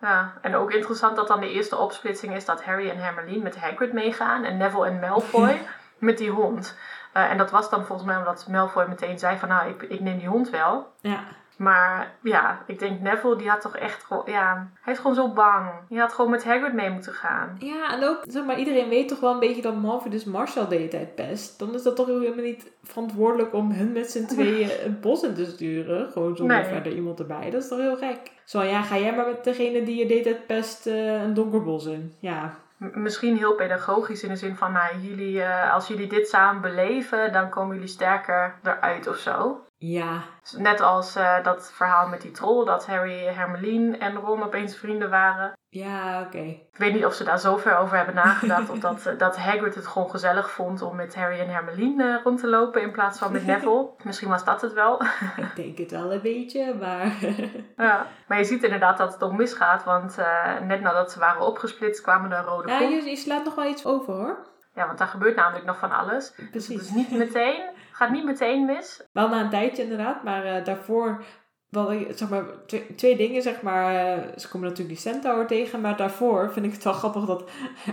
ja. 0.00 0.32
En 0.42 0.54
ook 0.54 0.72
interessant 0.72 1.16
dat 1.16 1.28
dan 1.28 1.40
de 1.40 1.52
eerste 1.52 1.76
opsplitsing 1.76 2.34
is 2.34 2.44
dat 2.44 2.64
Harry 2.64 2.88
en 2.88 2.98
Hermeline 2.98 3.42
met 3.42 3.56
Hagrid 3.56 3.92
meegaan 3.92 4.44
en 4.44 4.56
Neville 4.56 4.86
en 4.86 4.98
Malfoy 4.98 5.60
met 5.98 6.18
die 6.18 6.30
hond. 6.30 6.76
Eh, 7.12 7.30
en 7.30 7.38
dat 7.38 7.50
was 7.50 7.70
dan 7.70 7.84
volgens 7.84 8.08
mij 8.08 8.16
omdat 8.16 8.48
Malfoy 8.48 8.86
meteen 8.88 9.18
zei 9.18 9.38
van 9.38 9.48
nou, 9.48 9.68
ik, 9.68 9.82
ik 9.82 10.00
neem 10.00 10.18
die 10.18 10.28
hond 10.28 10.50
wel. 10.50 10.92
Ja, 11.00 11.24
Maar 11.60 12.14
ja, 12.22 12.62
ik 12.66 12.78
denk 12.78 13.00
Neville 13.00 13.36
die 13.36 13.48
had 13.48 13.60
toch 13.60 13.76
echt 13.76 14.04
gewoon, 14.04 14.22
ja, 14.26 14.70
hij 14.80 14.92
is 14.92 14.98
gewoon 14.98 15.14
zo 15.14 15.32
bang. 15.32 15.70
Die 15.88 15.98
had 15.98 16.12
gewoon 16.12 16.30
met 16.30 16.44
Hagrid 16.44 16.72
mee 16.72 16.90
moeten 16.90 17.12
gaan. 17.12 17.56
Ja, 17.58 17.92
en 17.92 18.04
ook, 18.04 18.22
zeg 18.28 18.44
maar, 18.44 18.58
iedereen 18.58 18.88
weet 18.88 19.08
toch 19.08 19.20
wel 19.20 19.32
een 19.32 19.38
beetje 19.38 19.62
dat 19.62 19.76
Malfoy 19.76 20.10
dus 20.10 20.24
Marshall 20.24 20.68
de 20.68 20.74
hele 20.74 20.88
tijd 20.88 21.14
pest. 21.14 21.58
Dan 21.58 21.74
is 21.74 21.82
dat 21.82 21.96
toch 21.96 22.06
helemaal 22.06 22.44
niet 22.44 22.70
verantwoordelijk 22.82 23.54
om 23.54 23.72
hun 23.72 23.92
met 23.92 24.10
z'n 24.10 24.26
tweeën 24.26 24.68
het 24.82 25.00
bos 25.00 25.22
in 25.22 25.34
te 25.34 25.44
sturen. 25.44 26.10
Gewoon 26.10 26.36
zonder 26.36 26.56
Nee. 26.56 26.64
verder 26.66 26.92
iemand 26.92 27.20
erbij. 27.20 27.50
Dat 27.50 27.62
is 27.62 27.68
toch 27.68 27.78
heel 27.78 27.96
gek. 27.96 28.18
Zo, 28.44 28.62
ja, 28.62 28.82
ga 28.82 28.98
jij 28.98 29.14
maar 29.14 29.26
met 29.26 29.44
degene 29.44 29.82
die 29.82 29.96
je 29.98 30.06
de 30.06 30.12
hele 30.12 30.24
tijd 30.24 30.46
pest 30.46 30.86
eh, 30.86 31.22
een 31.22 31.34
donker 31.34 31.62
bos 31.62 31.84
in. 31.86 32.14
Ja, 32.18 32.54
misschien 32.76 33.36
heel 33.36 33.54
pedagogisch 33.54 34.22
in 34.22 34.28
de 34.28 34.36
zin 34.36 34.56
van, 34.56 34.72
nou, 34.72 34.98
jullie, 35.00 35.42
eh, 35.42 35.74
als 35.74 35.88
jullie 35.88 36.08
dit 36.08 36.28
samen 36.28 36.62
beleven, 36.62 37.32
dan 37.32 37.48
komen 37.48 37.74
jullie 37.74 37.88
sterker 37.90 38.54
eruit 38.62 39.06
of 39.08 39.16
zo. 39.16 39.60
Ja, 39.82 40.22
Net 40.56 40.80
als 40.80 41.16
eh, 41.16 41.42
dat 41.42 41.72
verhaal 41.74 42.08
met 42.08 42.20
die 42.20 42.30
troll, 42.30 42.64
dat 42.64 42.86
Harry, 42.86 43.24
Hermeline 43.24 43.96
en 43.96 44.14
Ron 44.16 44.42
opeens 44.42 44.76
vrienden 44.76 45.10
waren. 45.10 45.52
ja, 45.68 46.20
oké. 46.20 46.38
Ik 46.38 46.76
weet 46.76 46.94
niet 46.94 47.04
of 47.04 47.14
ze 47.14 47.24
daar 47.24 47.38
zo 47.38 47.56
ver 47.56 47.76
over 47.76 47.96
hebben 47.96 48.14
nagedacht. 48.14 48.70
of 48.70 48.78
dat, 48.78 49.06
eh, 49.06 49.18
dat 49.18 49.36
Hagrid 49.36 49.74
het 49.74 49.86
gewoon 49.86 50.10
gezellig 50.10 50.50
vond 50.50 50.82
om 50.82 50.96
met 50.96 51.14
Harry 51.14 51.38
en 51.38 51.48
Hermeline 51.48 52.16
eh, 52.16 52.22
rond 52.24 52.40
te 52.40 52.46
lopen 52.46 52.82
in 52.82 52.92
plaats 52.92 53.18
van 53.18 53.32
met 53.32 53.46
Neville. 53.50 53.88
Misschien 54.02 54.28
was 54.28 54.44
dat 54.44 54.60
het 54.60 54.72
wel. 54.72 55.02
Ik 55.36 55.56
denk 55.56 55.78
het 55.78 55.90
wel 55.90 56.12
een 56.12 56.22
beetje, 56.22 56.74
maar... 56.74 57.12
ja. 57.86 58.06
Maar 58.26 58.38
je 58.38 58.44
ziet 58.44 58.62
inderdaad 58.62 58.98
dat 58.98 59.12
het 59.12 59.22
ook 59.22 59.32
misgaat. 59.32 59.84
Want 59.84 60.16
net 60.62 60.80
nadat 60.80 61.12
ze 61.12 61.18
waren 61.18 61.46
opgesplitst 61.46 62.02
kwamen 62.02 62.32
er 62.32 62.44
rode 62.44 62.68
ja, 62.68 62.78
je, 62.78 63.04
je 63.04 63.16
slaat 63.16 63.44
nog 63.44 63.54
wel 63.54 63.70
iets 63.70 63.86
over 63.86 64.14
hoor. 64.14 64.48
Ja, 64.74 64.86
want 64.86 64.98
daar 64.98 65.08
gebeurt 65.08 65.36
namelijk 65.36 65.64
nog 65.64 65.78
van 65.78 65.92
alles. 65.92 66.32
Dus 66.34 66.36
het 66.36 66.50
Precies. 66.50 66.80
is 66.80 66.90
niet 66.90 67.10
meteen, 67.10 67.62
gaat 68.00 68.10
niet 68.10 68.24
meteen 68.24 68.64
mis. 68.64 69.02
Wel 69.12 69.28
na 69.28 69.40
een 69.40 69.50
tijdje 69.50 69.82
inderdaad, 69.82 70.22
maar 70.24 70.44
eh, 70.44 70.64
daarvoor 70.64 71.24
wel, 71.68 71.92
ik- 71.92 72.12
zeg 72.14 72.28
maar, 72.28 72.44
twee, 72.66 72.94
twee 72.94 73.16
dingen, 73.16 73.42
zeg 73.42 73.62
maar. 73.62 73.94
eh, 73.94 74.38
ze 74.38 74.48
komen 74.48 74.68
natuurlijk 74.68 74.96
die 75.02 75.12
centaur 75.12 75.46
tegen, 75.46 75.80
maar 75.80 75.96
daarvoor 75.96 76.52
vind 76.52 76.66
ik 76.66 76.72
het 76.72 76.84
wel 76.84 76.92
grappig 76.92 77.24
dat 77.24 77.44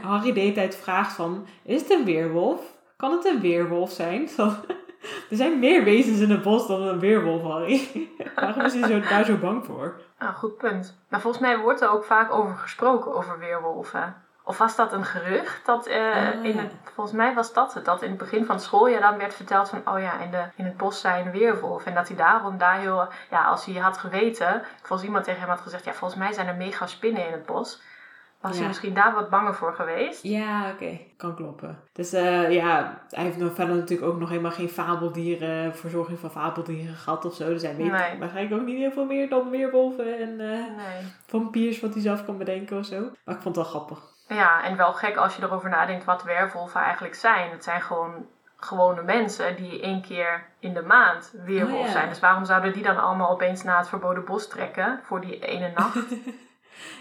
Harry 0.02 0.34
de 0.34 0.40
hele 0.40 0.52
tijd 0.52 0.76
vraagt 0.76 1.14
van, 1.14 1.46
is 1.64 1.82
het 1.82 1.92
een 1.92 2.06
weerwolf? 2.06 2.76
Kan 2.98 3.12
het 3.12 3.26
een 3.26 3.40
weerwolf 3.42 3.92
zijn? 3.92 4.28
Zo, 4.38 4.44
er 5.30 5.36
zijn 5.36 5.60
meer 5.60 5.84
wezens 5.84 6.20
in 6.20 6.30
het 6.30 6.42
bos 6.42 6.68
dan 6.68 6.82
een 6.82 7.00
weerwolf, 7.00 7.42
Harry. 7.42 7.82
Waarom 8.36 8.66
is 8.66 8.74
hij 8.74 8.90
zo, 8.90 9.00
daar 9.10 9.26
zo 9.26 9.36
bang 9.38 9.66
voor? 9.66 10.02
Nou, 10.20 10.34
goed 10.34 10.58
punt. 10.58 10.98
Maar 11.10 11.22
volgens 11.22 11.44
mij 11.44 11.60
wordt 11.60 11.82
er 11.82 11.90
ook 11.90 12.04
vaak 12.06 12.34
over 12.34 12.56
gesproken, 12.58 13.14
over 13.14 13.40
weerwolven. 13.40 14.16
Of 14.48 14.58
was 14.58 14.76
dat 14.76 14.94
een 14.94 15.06
gerucht? 15.06 15.66
Dat, 15.66 15.88
eh, 15.88 16.16
Ah, 16.16 16.44
in 16.44 16.58
het, 16.58 16.72
volgens 16.94 17.16
mij 17.16 17.34
was 17.34 17.54
dat 17.54 17.74
het. 17.74 17.86
Dat 17.86 18.02
in 18.02 18.10
het 18.10 18.18
begin 18.18 18.46
van 18.46 18.56
het 18.56 18.64
schooljaar 18.64 19.02
dan 19.02 19.18
werd 19.18 19.34
verteld 19.34 19.70
van... 19.70 19.82
Oh 19.86 20.00
ja, 20.00 20.20
in, 20.20 20.32
de, 20.32 20.44
in 20.56 20.66
het 20.66 20.78
bos 20.78 21.00
zijn 21.02 21.32
weerwolven. 21.32 21.88
En 21.88 21.96
dat 21.96 22.08
hij 22.08 22.18
daarom 22.18 22.58
daar 22.58 22.80
heel... 22.80 23.08
Ja, 23.30 23.44
als 23.46 23.66
hij 23.66 23.76
had 23.76 23.98
geweten... 23.98 24.62
Volgens 24.82 25.08
iemand 25.08 25.24
tegen 25.24 25.40
hem 25.40 25.50
had 25.50 25.62
gezegd... 25.62 25.86
Ja, 25.86 25.94
volgens 25.94 26.20
mij 26.20 26.34
zijn 26.34 26.48
er 26.48 26.56
mega 26.56 26.86
spinnen 26.88 27.26
in 27.26 27.32
het 27.32 27.46
bos. 27.46 27.82
Was 28.42 28.52
Ja. 28.52 28.58
hij 28.58 28.68
misschien 28.68 28.94
daar 28.94 29.14
wat 29.14 29.30
banger 29.30 29.54
voor 29.56 29.74
geweest? 29.74 30.24
Ja, 30.24 30.72
oké. 30.74 31.00
Kan 31.18 31.36
kloppen. 31.36 31.80
Dus 31.94 32.14
eh, 32.14 32.52
ja, 32.52 33.02
hij 33.10 33.24
heeft 33.24 33.38
nog 33.38 33.54
verder 33.54 33.76
natuurlijk 33.76 34.10
ook 34.12 34.20
nog 34.20 34.30
helemaal 34.30 34.52
geen 34.52 34.70
fabeldieren, 34.70 35.76
verzorging 35.76 36.20
van 36.20 36.32
fabeldieren 36.32 36.96
gehad 36.96 37.26
of 37.26 37.34
zo. 37.34 37.48
Dus 37.50 37.62
hij 37.62 37.76
weet 37.76 37.92
Nee. 37.92 38.20
waarschijnlijk 38.20 38.62
ook 38.62 38.68
niet 38.68 38.78
heel 38.78 38.92
veel 38.92 39.06
meer 39.06 39.30
dan 39.30 39.50
weerwolven 39.50 40.18
en 40.20 40.30
eh, 40.40 40.48
Nee. 40.76 41.14
vampiers 41.28 41.80
wat 41.80 41.94
hij 41.94 42.02
zelf 42.02 42.26
kan 42.26 42.38
bedenken 42.38 42.78
of 42.78 42.86
zo. 42.86 43.00
Maar 43.26 43.36
ik 43.36 43.42
vond 43.42 43.56
het 43.56 43.66
wel 43.66 43.74
grappig. 43.74 44.16
Ja, 44.28 44.64
en 44.64 44.78
wel 44.78 44.94
gek 44.94 45.16
als 45.16 45.36
je 45.36 45.44
erover 45.44 45.70
nadenkt 45.70 46.06
wat 46.06 46.24
werwolven 46.24 46.82
eigenlijk 46.82 47.16
zijn. 47.16 47.52
Het 47.52 47.64
zijn 47.64 47.82
gewoon 47.82 48.28
gewone 48.58 49.02
mensen 49.04 49.56
die 49.56 49.82
één 49.82 50.02
keer 50.02 50.46
in 50.60 50.74
de 50.74 50.82
maand 50.82 51.34
weerwolf 51.46 51.80
Oh, 51.80 51.86
ja. 51.86 51.92
zijn. 51.92 52.10
Dus 52.10 52.20
waarom 52.20 52.46
zouden 52.46 52.74
die 52.74 52.84
dan 52.84 52.98
allemaal 52.98 53.30
opeens 53.30 53.64
naar 53.64 53.78
het 53.78 53.90
verboden 53.90 54.26
bos 54.26 54.48
trekken 54.48 55.00
voor 55.04 55.22
die 55.22 55.40
ene 55.40 55.72
nacht? 55.76 56.06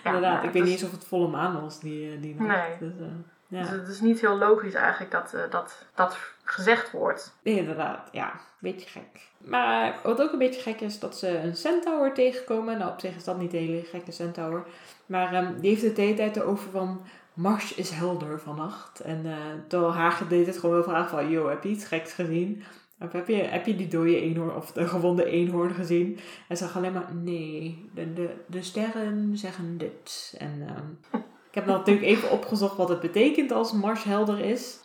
Ja, 0.04 0.12
Inderdaad, 0.12 0.34
nou, 0.34 0.46
ik 0.46 0.52
weet 0.52 0.62
niet 0.62 0.72
eens 0.72 0.82
of 0.82 0.90
het 0.90 1.04
volle 1.06 1.28
maan 1.28 1.60
was 1.60 1.80
die, 1.80 2.12
eh, 2.14 2.22
die 2.22 2.34
nacht. 2.34 2.80
Nee. 2.80 2.90
Dus, 2.90 2.98
eh, 3.00 3.06
ja. 3.46 3.60
Dus 3.60 3.70
het 3.70 3.88
is 3.88 4.00
niet 4.00 4.20
heel 4.20 4.38
logisch 4.38 4.74
eigenlijk 4.74 5.10
dat 5.10 5.34
eh, 5.34 5.40
dat, 5.50 5.86
dat 5.94 6.18
gezegd 6.44 6.90
wordt. 6.90 7.38
Inderdaad, 7.42 8.08
ja. 8.12 8.32
Beetje 8.58 8.88
gek. 8.88 9.28
Maar 9.38 9.94
wat 10.02 10.22
ook 10.22 10.32
een 10.32 10.38
beetje 10.38 10.60
gek 10.60 10.80
is, 10.80 10.98
dat 10.98 11.18
ze 11.18 11.38
een 11.38 11.56
centaur 11.56 12.14
tegenkomen. 12.14 12.78
Nou, 12.78 12.90
op 12.90 13.00
zich 13.00 13.16
is 13.16 13.24
dat 13.24 13.38
niet 13.38 13.52
een 13.52 13.58
hele 13.58 13.82
gekke 13.84 14.12
centaur. 14.12 14.64
Maar 15.06 15.32
ehm, 15.32 15.60
die 15.60 15.70
heeft 15.70 15.82
het 15.82 15.96
de 15.96 16.02
hele 16.02 16.16
tijd 16.16 16.36
erover 16.36 16.70
van... 16.70 17.04
Mars 17.36 17.74
is 17.74 17.90
helder 17.90 18.40
vannacht. 18.40 19.00
En 19.00 19.26
eh 19.26 19.36
terwijl 19.68 19.92
Hage 19.92 20.26
deed 20.26 20.46
het 20.46 20.58
gewoon 20.58 20.74
wel 20.74 20.84
vragen 20.84 21.10
van... 21.10 21.30
Yo, 21.30 21.48
heb 21.48 21.62
je 21.62 21.68
iets 21.68 21.84
geks 21.84 22.12
gezien? 22.12 22.62
Of 23.00 23.12
heb 23.12 23.28
je, 23.28 23.34
heb 23.34 23.66
je 23.66 23.76
die 23.76 23.88
dode 23.88 24.20
eenhoorn 24.20 24.54
of 24.56 24.72
de 24.72 24.88
gewonde 24.88 25.24
eenhoorn 25.24 25.74
gezien? 25.74 26.18
En 26.48 26.56
zag 26.56 26.76
alleen 26.76 26.92
maar... 26.92 27.14
Nee, 27.14 27.90
de, 27.94 28.12
de, 28.12 28.34
de 28.46 28.62
sterren 28.62 29.36
zeggen 29.36 29.78
dit. 29.78 30.34
En 30.38 30.66
ehm, 30.66 31.20
ik 31.48 31.54
heb 31.54 31.66
natuurlijk 31.66 32.06
even 32.06 32.30
opgezocht 32.30 32.76
wat 32.76 32.88
het 32.88 33.00
betekent 33.00 33.52
als 33.52 33.72
Mars 33.72 34.04
helder 34.04 34.38
is. 34.38 34.80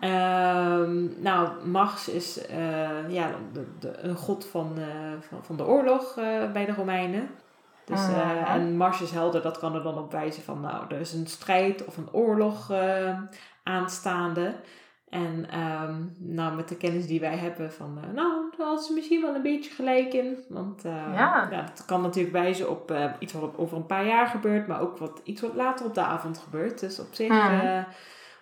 Ehm, 0.00 1.22
nou, 1.22 1.66
Mars 1.68 2.08
is 2.08 2.46
eh, 2.46 3.10
ja, 3.10 3.34
de, 3.78 3.98
een 3.98 4.16
god 4.16 4.46
van, 4.46 4.78
eh, 4.78 5.38
van, 5.42 5.56
de 5.56 5.66
oorlog 5.66 6.14
bij 6.52 6.64
de 6.64 6.72
Romeinen. 6.72 7.30
Dus, 7.84 8.00
eh, 8.08 8.16
Mhm. 8.40 8.44
En 8.44 8.76
Mars 8.76 9.00
is 9.00 9.10
helder, 9.10 9.42
dat 9.42 9.58
kan 9.58 9.74
er 9.74 9.82
dan 9.82 9.98
op 9.98 10.12
wijzen 10.12 10.42
van, 10.42 10.60
nou, 10.60 10.84
er 10.88 11.00
is 11.00 11.12
een 11.12 11.26
strijd 11.26 11.84
of 11.84 11.96
een 11.96 12.12
oorlog 12.12 12.70
eh, 12.70 13.18
aanstaande. 13.62 14.54
En 15.08 15.46
ehm, 15.50 15.94
nou, 16.18 16.54
met 16.56 16.68
de 16.68 16.76
kennis 16.76 17.06
die 17.06 17.20
wij 17.20 17.36
hebben 17.36 17.72
van, 17.72 17.98
eh, 18.02 18.14
nou, 18.14 18.50
daar 18.56 18.66
hadden 18.66 18.84
ze 18.84 18.92
misschien 18.92 19.20
wel 19.22 19.34
een 19.34 19.42
beetje 19.42 19.70
gelijk 19.70 20.12
in. 20.14 20.44
Want 20.48 20.84
eh, 20.84 20.92
Ja. 21.14 21.48
het 21.50 21.84
kan 21.84 22.00
natuurlijk 22.02 22.34
wijzen 22.34 22.70
op 22.70 22.90
eh, 22.90 23.04
iets 23.18 23.32
wat 23.32 23.56
over 23.56 23.76
een 23.76 23.86
paar 23.86 24.06
jaar 24.06 24.26
gebeurt, 24.26 24.66
maar 24.66 24.80
ook 24.80 24.98
wat, 24.98 25.20
iets 25.24 25.40
wat 25.40 25.54
later 25.54 25.86
op 25.86 25.94
de 25.94 26.00
avond 26.00 26.38
gebeurt. 26.38 26.80
Dus 26.80 26.98
op 27.00 27.14
zich, 27.14 27.30
eh, 27.30 27.82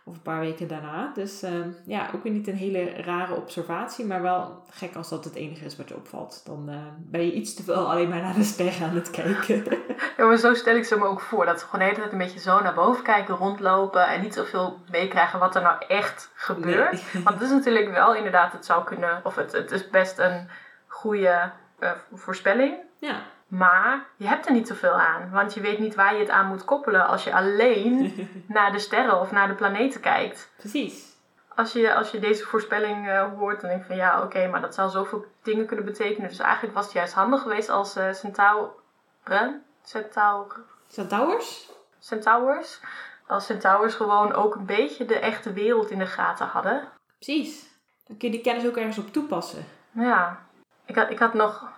of 0.05 0.15
een 0.15 0.23
paar 0.23 0.41
weken 0.41 0.69
daarna. 0.69 1.11
Dus 1.15 1.43
eh, 1.43 1.53
ja, 1.87 2.11
ook 2.15 2.23
weer 2.23 2.33
niet 2.33 2.49
een 2.49 2.57
hele 2.57 2.85
rare 3.03 3.35
observatie, 3.35 4.07
maar 4.07 4.23
wel 4.23 4.63
gek 4.71 4.95
als 4.97 5.09
dat 5.09 5.25
het 5.25 5.35
enige 5.35 5.65
is 5.65 5.77
wat 5.77 5.89
je 5.89 5.97
opvalt. 5.97 6.43
Dan 6.47 6.69
eh, 6.69 6.77
ben 6.99 7.25
je 7.25 7.33
iets 7.33 7.55
te 7.55 7.63
veel 7.63 7.91
alleen 7.91 8.09
maar 8.09 8.21
naar 8.21 8.35
de 8.35 8.43
sterren 8.43 8.89
aan 8.89 8.95
het 8.95 9.11
kijken. 9.11 9.65
Ja, 10.17 10.27
maar 10.27 10.37
zo 10.37 10.55
stel 10.55 10.77
ik 10.77 10.85
ze 10.85 10.99
me 10.99 11.05
ook 11.05 11.21
voor. 11.21 11.47
Dat 11.47 11.61
ze 11.61 11.65
gewoon 11.65 11.81
de 11.81 11.87
hele 11.87 12.01
tijd 12.01 12.13
een 12.13 12.19
beetje 12.19 12.41
zo 12.41 12.61
naar 12.61 12.75
boven 12.75 13.05
kijken, 13.05 13.35
rondlopen 13.35 14.07
en 14.07 14.21
niet 14.21 14.35
zoveel 14.35 14.79
meekrijgen 14.91 15.39
wat 15.39 15.55
er 15.55 15.63
nou 15.63 15.85
echt 15.89 16.31
gebeurt. 16.35 17.13
Nee. 17.13 17.23
Want 17.23 17.35
het 17.39 17.45
is 17.45 17.51
natuurlijk 17.51 17.91
wel 17.91 18.15
inderdaad, 18.15 18.53
het 18.53 18.65
zou 18.65 18.85
kunnen, 18.85 19.21
of 19.25 19.35
het, 19.35 19.53
het 19.53 19.71
is 19.71 19.91
best 19.91 20.19
een 20.19 20.49
goede 20.87 21.53
eh, 21.79 21.91
voorspelling. 22.13 22.75
Ja, 22.99 23.23
Maar 23.51 24.07
je 24.17 24.27
hebt 24.27 24.47
er 24.47 24.53
niet 24.53 24.69
zoveel 24.69 24.93
aan. 24.93 25.31
Want 25.31 25.55
je 25.55 25.61
weet 25.61 25.79
niet 25.79 25.95
waar 25.95 26.15
je 26.15 26.21
het 26.21 26.31
aan 26.31 26.47
moet 26.47 26.65
koppelen 26.65 27.07
als 27.07 27.25
je 27.25 27.35
alleen 27.35 28.15
naar 28.47 28.73
de 28.73 28.79
sterren 28.79 29.21
of 29.21 29.31
naar 29.33 29.49
de 29.49 29.55
planeten 29.55 30.01
kijkt. 30.01 30.51
precies. 30.57 31.09
Als 31.55 31.73
je, 31.73 31.95
als 31.95 32.11
je 32.11 32.19
deze 32.19 32.45
voorspelling 32.45 33.09
eh, 33.09 33.27
hoort, 33.39 33.61
dan 33.61 33.71
denk 33.71 33.83
je 33.83 33.87
van 33.87 33.97
ja, 33.97 34.23
oké, 34.23 34.47
maar 34.47 34.61
dat 34.61 34.75
zou 34.75 34.91
zoveel 34.91 35.25
dingen 35.43 35.67
kunnen 35.67 35.85
betekenen. 35.85 36.29
Dus 36.29 36.39
eigenlijk 36.39 36.75
was 36.75 36.85
het 36.85 36.95
juist 36.95 37.13
handig 37.13 37.43
geweest 37.43 37.69
als 37.69 37.97
eh 37.97 38.13
centauren, 38.13 39.65
Centaur, 39.83 40.47
Centaurs? 40.89 41.71
Centaurs. 41.99 42.81
Als 43.27 43.47
Centaurs 43.47 43.95
gewoon 43.95 44.33
ook 44.33 44.55
een 44.55 44.67
beetje 44.67 45.05
de 45.05 45.19
echte 45.19 45.53
wereld 45.53 45.91
in 45.91 45.99
de 45.99 46.07
gaten 46.07 46.47
hadden. 46.47 46.89
Precies. 47.19 47.69
Dan 48.07 48.17
kun 48.17 48.29
je 48.29 48.35
die 48.35 48.45
kennis 48.45 48.67
ook 48.67 48.77
ergens 48.77 48.99
op 48.99 49.13
toepassen. 49.13 49.65
Ja, 49.91 50.39
ik 50.85 50.95
had, 50.95 51.11
ik 51.11 51.19
had 51.19 51.35
nog 51.35 51.69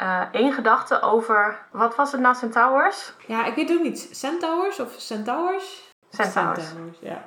eh, 0.00 0.20
één 0.32 0.52
gedachte 0.52 1.00
over. 1.02 1.58
Wat 1.70 1.96
was 1.96 2.12
het 2.12 2.20
nou, 2.20 2.34
Centaurs? 2.34 3.12
Ja, 3.26 3.44
ik 3.44 3.54
weet 3.54 3.70
ook 3.70 3.82
niet. 3.82 4.08
Centaurs 4.12 4.80
of 4.80 4.92
Centaurs? 4.96 5.92
Centaurs. 6.10 6.64
ja. 7.00 7.24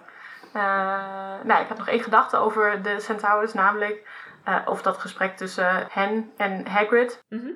Eh, 0.54 1.46
nou, 1.46 1.62
ik 1.62 1.68
had 1.68 1.78
nog 1.78 1.88
één 1.88 2.04
gedachte 2.04 2.38
over 2.38 2.82
de 2.82 3.00
Centaurs, 3.00 3.54
namelijk. 3.54 4.08
eh, 4.44 4.56
of 4.66 4.82
dat 4.82 4.98
gesprek 4.98 5.38
tussen 5.38 5.88
hen 5.90 6.32
en 6.38 6.68
Hagrid. 6.68 7.24
Mhm. 7.30 7.48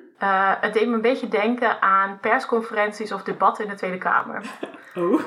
Het 0.60 0.72
deed 0.72 0.88
me 0.88 0.94
een 0.94 1.00
beetje 1.00 1.28
denken 1.28 1.82
aan 1.82 2.18
persconferenties 2.20 3.12
of 3.12 3.22
debatten 3.22 3.64
in 3.64 3.70
de 3.70 3.76
Tweede 3.76 3.98
Kamer. 3.98 4.42
Oh, 4.94 5.20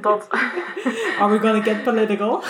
Dat, 0.00 0.28
are 1.20 1.30
we 1.32 1.38
gonna 1.38 1.62
get 1.62 1.82
political? 1.82 2.42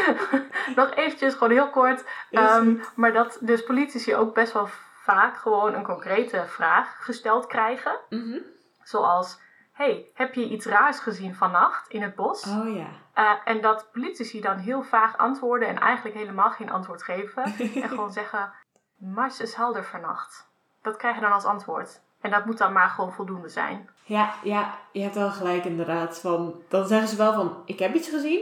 nog 0.76 0.94
eventjes, 0.94 1.32
gewoon 1.34 1.50
heel 1.50 1.70
kort. 1.70 2.04
Goed. 2.32 2.92
maar 2.94 3.12
dat 3.12 3.38
dus 3.40 3.64
politici 3.64 4.14
ook 4.14 4.34
best 4.34 4.52
wel 4.52 4.68
vaak 5.06 5.36
gewoon 5.36 5.74
een 5.74 5.82
concrete 5.82 6.44
vraag 6.46 7.04
gesteld 7.04 7.46
krijgen. 7.46 7.98
Mhm. 8.08 8.38
Zoals, 8.82 9.40
hey, 9.72 10.06
heb 10.14 10.34
je 10.34 10.48
iets 10.48 10.66
raars 10.66 10.98
gezien 10.98 11.34
vannacht 11.34 11.88
in 11.88 12.02
het 12.02 12.14
bos? 12.14 12.46
Oh 12.46 12.76
ja. 12.76 12.86
Eh, 13.14 13.32
en 13.44 13.60
dat 13.60 13.88
politici 13.92 14.40
dan 14.40 14.56
heel 14.56 14.82
vaag 14.82 15.16
antwoorden 15.18 15.68
en 15.68 15.78
eigenlijk 15.78 16.16
helemaal 16.16 16.50
geen 16.50 16.70
antwoord 16.70 17.02
geven. 17.02 17.42
en 17.82 17.88
gewoon 17.88 18.12
zeggen, 18.12 18.52
Mars 18.96 19.40
is 19.40 19.54
helder 19.54 19.84
vannacht. 19.84 20.48
Dat 20.82 20.96
krijg 20.96 21.14
je 21.14 21.20
dan 21.20 21.32
als 21.32 21.44
antwoord. 21.44 22.00
En 22.20 22.30
dat 22.30 22.46
moet 22.46 22.58
dan 22.58 22.72
maar 22.72 22.88
gewoon 22.88 23.12
voldoende 23.12 23.48
zijn. 23.48 23.88
Ja, 24.02 24.34
ja, 24.42 24.78
je 24.92 25.02
hebt 25.02 25.14
wel 25.14 25.30
gelijk 25.30 25.64
inderdaad. 25.64 26.20
Van, 26.20 26.62
dan 26.68 26.86
zeggen 26.86 27.08
ze 27.08 27.16
wel 27.16 27.32
van, 27.32 27.62
ik 27.64 27.78
heb 27.78 27.94
iets 27.94 28.08
gezien. 28.08 28.40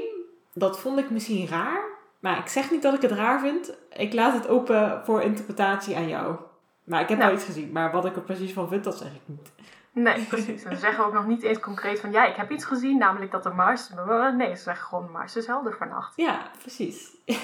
Dat 0.52 0.80
vond 0.80 0.98
ik 0.98 1.10
misschien 1.10 1.48
raar. 1.48 1.92
Maar 2.24 2.38
ik 2.38 2.48
zeg 2.48 2.70
niet 2.70 2.82
dat 2.82 2.94
ik 2.94 3.02
het 3.02 3.10
raar 3.10 3.40
vind. 3.40 3.74
Ik 3.92 4.12
laat 4.12 4.32
het 4.32 4.48
open 4.48 5.02
voor 5.04 5.22
interpretatie 5.22 5.96
aan 5.96 6.08
jou. 6.08 6.36
Maar 6.85 7.01
ik 7.01 7.09
heb 7.09 7.18
Nou. 7.18 7.30
wel 7.30 7.39
iets 7.39 7.47
gezien. 7.49 7.72
Maar 7.72 7.91
wat 7.93 8.05
ik 8.05 8.16
er 8.16 8.22
precies 8.22 8.53
van 8.53 8.68
vind, 8.68 8.85
dat 8.85 8.97
zeg 8.99 9.09
ik 9.14 9.20
niet. 9.24 9.53
Nee, 9.93 10.24
precies. 10.24 10.62
En 10.64 10.74
ze 10.74 10.80
zeggen 10.80 11.05
ook 11.05 11.12
nog 11.12 11.26
niet 11.26 11.43
eens 11.43 11.61
concreet 11.61 12.01
van, 12.01 12.12
ja, 12.12 12.24
ik 12.24 12.37
heb 12.37 12.51
iets 12.51 12.64
gezien, 12.64 12.99
namelijk 12.99 13.30
dat 13.30 13.43
de 13.43 13.51
Mars... 13.51 13.91
Nee, 14.37 14.57
ze 14.57 14.62
zeggen 14.62 14.87
gewoon, 14.87 15.11
Mars 15.11 15.37
is 15.37 15.47
helder 15.47 15.76
vannacht. 15.76 16.16
Ja, 16.16 16.51
precies. 16.61 17.11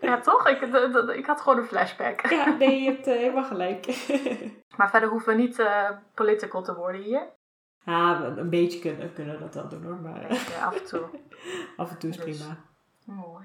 Ja, 0.00 0.20
toch? 0.20 0.48
Ik, 0.48 0.60
ik 1.16 1.26
had 1.26 1.40
gewoon 1.40 1.58
een 1.58 1.64
flashback. 1.64 2.26
Ja, 2.30 2.48
nee, 2.58 2.82
je 2.82 2.90
hebt 2.90 3.06
eh, 3.06 3.14
helemaal 3.16 3.44
gelijk. 3.44 3.86
Maar 4.76 4.90
verder 4.90 5.08
hoeven 5.08 5.36
we 5.36 5.42
niet 5.42 5.58
eh, 5.58 5.90
political 6.14 6.62
te 6.62 6.74
worden 6.74 7.00
hier. 7.02 7.22
ja, 7.84 8.22
een 8.36 8.50
beetje 8.50 8.78
kunnen, 8.80 9.12
kunnen 9.12 9.34
we 9.34 9.40
dat 9.40 9.54
wel 9.54 9.68
doen 9.68 9.82
hoor. 9.84 9.96
Maar 10.00 10.32
Ja, 10.32 10.64
af 10.66 10.76
en 10.80 10.84
toe. 10.86 11.04
af 11.76 11.90
en 11.90 11.98
toe 11.98 12.10
is 12.10 12.16
Dus. 12.16 12.24
prima. 12.38 12.56
Mooi. 13.04 13.44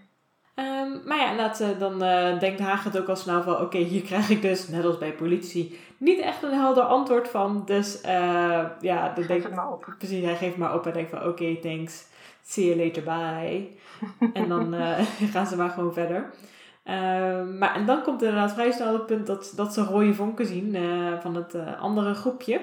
Ehm, 0.57 0.89
maar 1.05 1.17
ja, 1.17 1.53
dan 1.79 2.03
eh, 2.03 2.39
denkt 2.39 2.59
Haag 2.59 2.83
het 2.83 2.99
ook 2.99 3.07
al 3.07 3.15
snel 3.15 3.43
van... 3.43 3.61
Oké, 3.61 3.77
hier 3.77 4.01
krijg 4.01 4.29
ik 4.29 4.41
dus, 4.41 4.67
net 4.67 4.85
als 4.85 4.97
bij 4.97 5.13
politie, 5.13 5.79
niet 5.97 6.19
echt 6.19 6.43
een 6.43 6.53
helder 6.53 6.83
antwoord 6.83 7.27
van. 7.27 7.61
Dus 7.65 8.01
eh, 8.01 8.63
ja, 8.79 9.13
dan 9.15 9.27
denk 9.27 9.55
maar 9.55 9.71
op. 9.71 9.93
Precies, 9.97 10.23
hij 10.23 10.35
geeft 10.35 10.57
maar 10.57 10.75
op 10.75 10.85
en 10.85 10.93
denkt 10.93 11.09
van... 11.09 11.27
Oké, 11.27 11.55
thanks. 11.55 12.05
See 12.43 12.65
you 12.65 12.85
later, 12.85 13.03
bye. 13.03 13.69
en 14.33 14.47
dan 14.47 14.73
eh, 14.83 15.05
gaan 15.33 15.47
ze 15.47 15.55
maar 15.55 15.69
gewoon 15.69 15.93
verder. 15.93 16.29
Ehm, 16.83 17.57
maar 17.57 17.75
en 17.75 17.85
dan 17.85 18.01
komt 18.01 18.21
inderdaad 18.21 18.53
vrij 18.53 18.71
snel 18.71 18.93
het 18.93 19.05
punt 19.05 19.27
dat, 19.27 19.53
dat 19.55 19.73
ze 19.73 19.83
rode 19.83 20.13
vonken 20.13 20.45
zien 20.45 20.77
van 21.21 21.35
het 21.35 21.55
andere 21.79 22.13
groepje. 22.13 22.61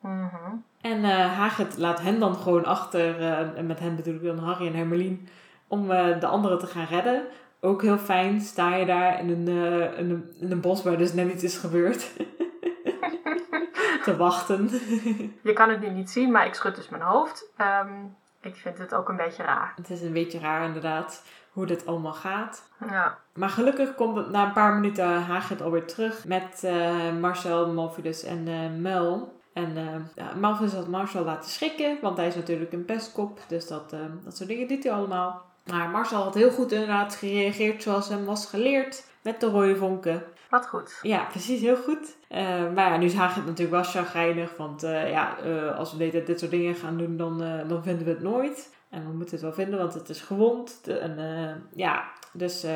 Mhm. 0.00 0.52
En 0.80 1.04
eh 1.04 1.38
Hagrid 1.38 1.78
laat 1.78 2.00
hen 2.00 2.18
dan 2.18 2.34
gewoon 2.34 2.64
achter, 2.64 3.20
en 3.54 3.66
met 3.66 3.78
hen 3.78 3.96
bedoel 3.96 4.14
ik 4.14 4.22
dan 4.22 4.38
Harry 4.38 4.66
en 4.66 4.74
Hermelien, 4.74 5.28
om 5.68 5.90
eh, 5.90 6.20
de 6.20 6.26
anderen 6.26 6.58
te 6.58 6.66
gaan 6.66 6.86
redden. 6.86 7.22
Ook 7.60 7.82
heel 7.82 7.98
fijn, 7.98 8.40
sta 8.40 8.74
je 8.74 8.86
daar 8.86 9.20
in 9.20 9.30
een, 9.30 9.48
eh, 9.48 9.98
in 9.98 10.10
een, 10.10 10.34
in 10.40 10.50
een 10.52 10.60
bos 10.60 10.82
waar 10.82 10.96
dus 10.96 11.12
net 11.12 11.32
iets 11.32 11.42
is 11.42 11.56
gebeurd. 11.56 12.12
te 14.04 14.16
wachten. 14.16 14.70
Je 15.42 15.52
kan 15.52 15.70
het 15.70 15.80
nu 15.80 15.90
niet 15.90 16.10
zien, 16.10 16.30
maar 16.30 16.46
ik 16.46 16.54
schud 16.54 16.76
dus 16.76 16.88
mijn 16.88 17.02
hoofd. 17.02 17.50
Ehm, 17.56 18.04
ik 18.40 18.56
vind 18.56 18.78
het 18.78 18.94
ook 18.94 19.08
een 19.08 19.16
beetje 19.16 19.42
raar. 19.42 19.72
het 19.76 19.90
is 19.90 20.02
een 20.02 20.12
beetje 20.12 20.38
raar 20.38 20.66
inderdaad 20.66 21.22
hoe 21.52 21.66
dit 21.66 21.86
allemaal 21.86 22.12
gaat. 22.12 22.68
Ja. 22.88 23.18
Maar 23.34 23.48
gelukkig 23.48 23.94
komt 23.94 24.16
het 24.16 24.30
na 24.30 24.46
een 24.46 24.52
paar 24.52 24.74
minuten 24.74 25.22
Hagrid 25.22 25.62
alweer 25.62 25.86
terug 25.86 26.24
met 26.24 26.64
eh, 26.64 27.12
Marcel, 27.20 27.72
Malfidus 27.72 28.22
en 28.22 28.48
eh 28.48 28.80
Mel. 28.80 29.40
En 29.52 29.76
eh 29.76 29.94
ja, 30.14 30.34
Malfidus 30.34 30.72
had 30.72 30.88
Marcel 30.88 31.24
laten 31.24 31.50
schrikken, 31.50 31.98
want 32.02 32.16
hij 32.16 32.26
is 32.26 32.34
natuurlijk 32.34 32.72
een 32.72 32.84
pestkop. 32.84 33.40
Dus 33.48 33.66
dat, 33.66 33.90
dat 34.24 34.36
soort 34.36 34.48
dingen 34.48 34.68
doet 34.68 34.84
hij 34.84 34.92
allemaal. 34.92 35.44
Maar 35.66 35.88
Marcel 35.90 36.22
had 36.22 36.34
heel 36.34 36.50
goed 36.50 36.72
inderdaad 36.72 37.14
gereageerd 37.14 37.82
zoals 37.82 38.08
hem 38.08 38.24
was 38.24 38.46
geleerd. 38.46 39.04
Met 39.22 39.40
de 39.40 39.46
rode 39.46 39.76
vonken. 39.76 40.22
Wat 40.50 40.68
goed. 40.68 40.98
Ja, 41.02 41.24
precies, 41.24 41.60
heel 41.60 41.76
goed. 41.76 42.16
Eh, 42.28 42.72
maar 42.74 42.90
ja, 42.90 42.96
nu 42.96 43.04
is 43.04 43.14
Hagrid 43.14 43.44
natuurlijk 43.44 43.70
wel 43.70 43.82
chagrijnig. 44.02 44.56
Want 44.56 44.82
eh, 44.82 45.10
ja, 45.10 45.38
eh, 45.38 45.76
als 45.78 45.92
we 45.92 46.10
dit, 46.10 46.26
dit 46.26 46.38
soort 46.38 46.50
dingen 46.50 46.74
gaan 46.74 46.96
doen, 46.96 47.16
dan, 47.16 47.38
dan 47.68 47.82
vinden 47.82 48.04
we 48.04 48.10
het 48.10 48.22
nooit. 48.22 48.74
En 48.90 49.06
we 49.06 49.12
moeten 49.16 49.34
het 49.34 49.42
wel 49.44 49.52
vinden, 49.52 49.78
want 49.78 49.94
het 49.94 50.08
is 50.08 50.20
gewond. 50.20 50.84
De- 50.84 50.98
en 50.98 51.68
ja, 51.74 52.04
dus 52.32 52.66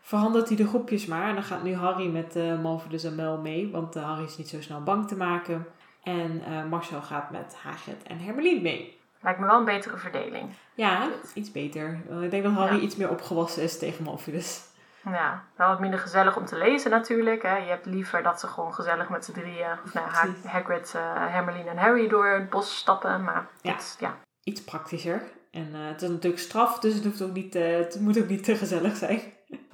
verandert 0.00 0.48
hij 0.48 0.56
de 0.56 0.66
groepjes 0.66 1.06
maar. 1.06 1.28
En 1.28 1.34
dan 1.34 1.42
gaat 1.42 1.62
nu 1.62 1.74
Harry 1.74 2.06
met 2.06 2.34
Malfidus 2.62 3.04
en 3.04 3.14
Mel 3.14 3.38
mee. 3.38 3.70
Want 3.70 3.94
Harry 3.94 4.24
is 4.24 4.36
niet 4.36 4.48
zo 4.48 4.60
snel 4.60 4.82
bang 4.82 5.08
te 5.08 5.16
maken. 5.16 5.66
En 6.02 6.42
Marcel 6.68 7.02
gaat 7.02 7.30
met 7.30 7.56
Hagrid 7.62 8.02
en 8.02 8.18
Hermelien 8.18 8.62
mee. 8.62 8.99
Lijkt 9.22 9.38
me 9.40 9.46
wel 9.46 9.58
een 9.58 9.64
betere 9.64 9.96
verdeling. 9.96 10.50
Ja, 10.74 11.08
iets 11.34 11.52
beter. 11.52 12.00
Eh, 12.10 12.22
ik 12.22 12.30
denk 12.30 12.42
dat 12.42 12.52
Harry 12.52 12.76
Ja. 12.76 12.80
iets 12.82 12.96
meer 12.96 13.10
opgewassen 13.10 13.62
is 13.62 13.78
tegen 13.78 14.04
Malfidus. 14.04 14.60
Ja, 15.04 15.42
wel 15.56 15.68
wat 15.68 15.80
minder 15.80 15.98
gezellig 15.98 16.36
om 16.36 16.44
te 16.46 16.56
lezen 16.56 16.90
natuurlijk. 16.90 17.42
Hè. 17.42 17.56
Je 17.56 17.68
hebt 17.68 17.86
liever 17.86 18.22
dat 18.22 18.40
ze 18.40 18.46
gewoon 18.46 18.74
gezellig 18.74 19.08
met 19.08 19.24
z'n 19.24 19.32
drieën, 19.32 19.72
of 19.84 19.94
nou. 19.94 20.06
Hagrid, 20.46 20.92
eh 20.96 21.02
Hermeline 21.14 21.70
en 21.70 21.76
Harry 21.78 22.08
door 22.08 22.26
het 22.26 22.50
bos 22.50 22.76
stappen. 22.76 23.24
Maar 23.24 23.46
Ja. 23.60 23.72
dit, 23.72 23.96
ja. 24.00 24.14
Iets 24.42 24.64
praktischer. 24.64 25.22
En 25.50 25.68
eh, 25.74 25.86
het 25.88 26.02
is 26.02 26.08
natuurlijk 26.08 26.42
straf, 26.42 26.78
dus 26.78 26.94
het, 26.94 27.04
hoeft 27.04 27.22
ook 27.22 27.32
niet, 27.32 27.54
het 27.54 28.00
moet 28.00 28.18
ook 28.18 28.28
niet 28.28 28.44
te 28.44 28.56
gezellig 28.56 28.96
zijn. 28.96 29.20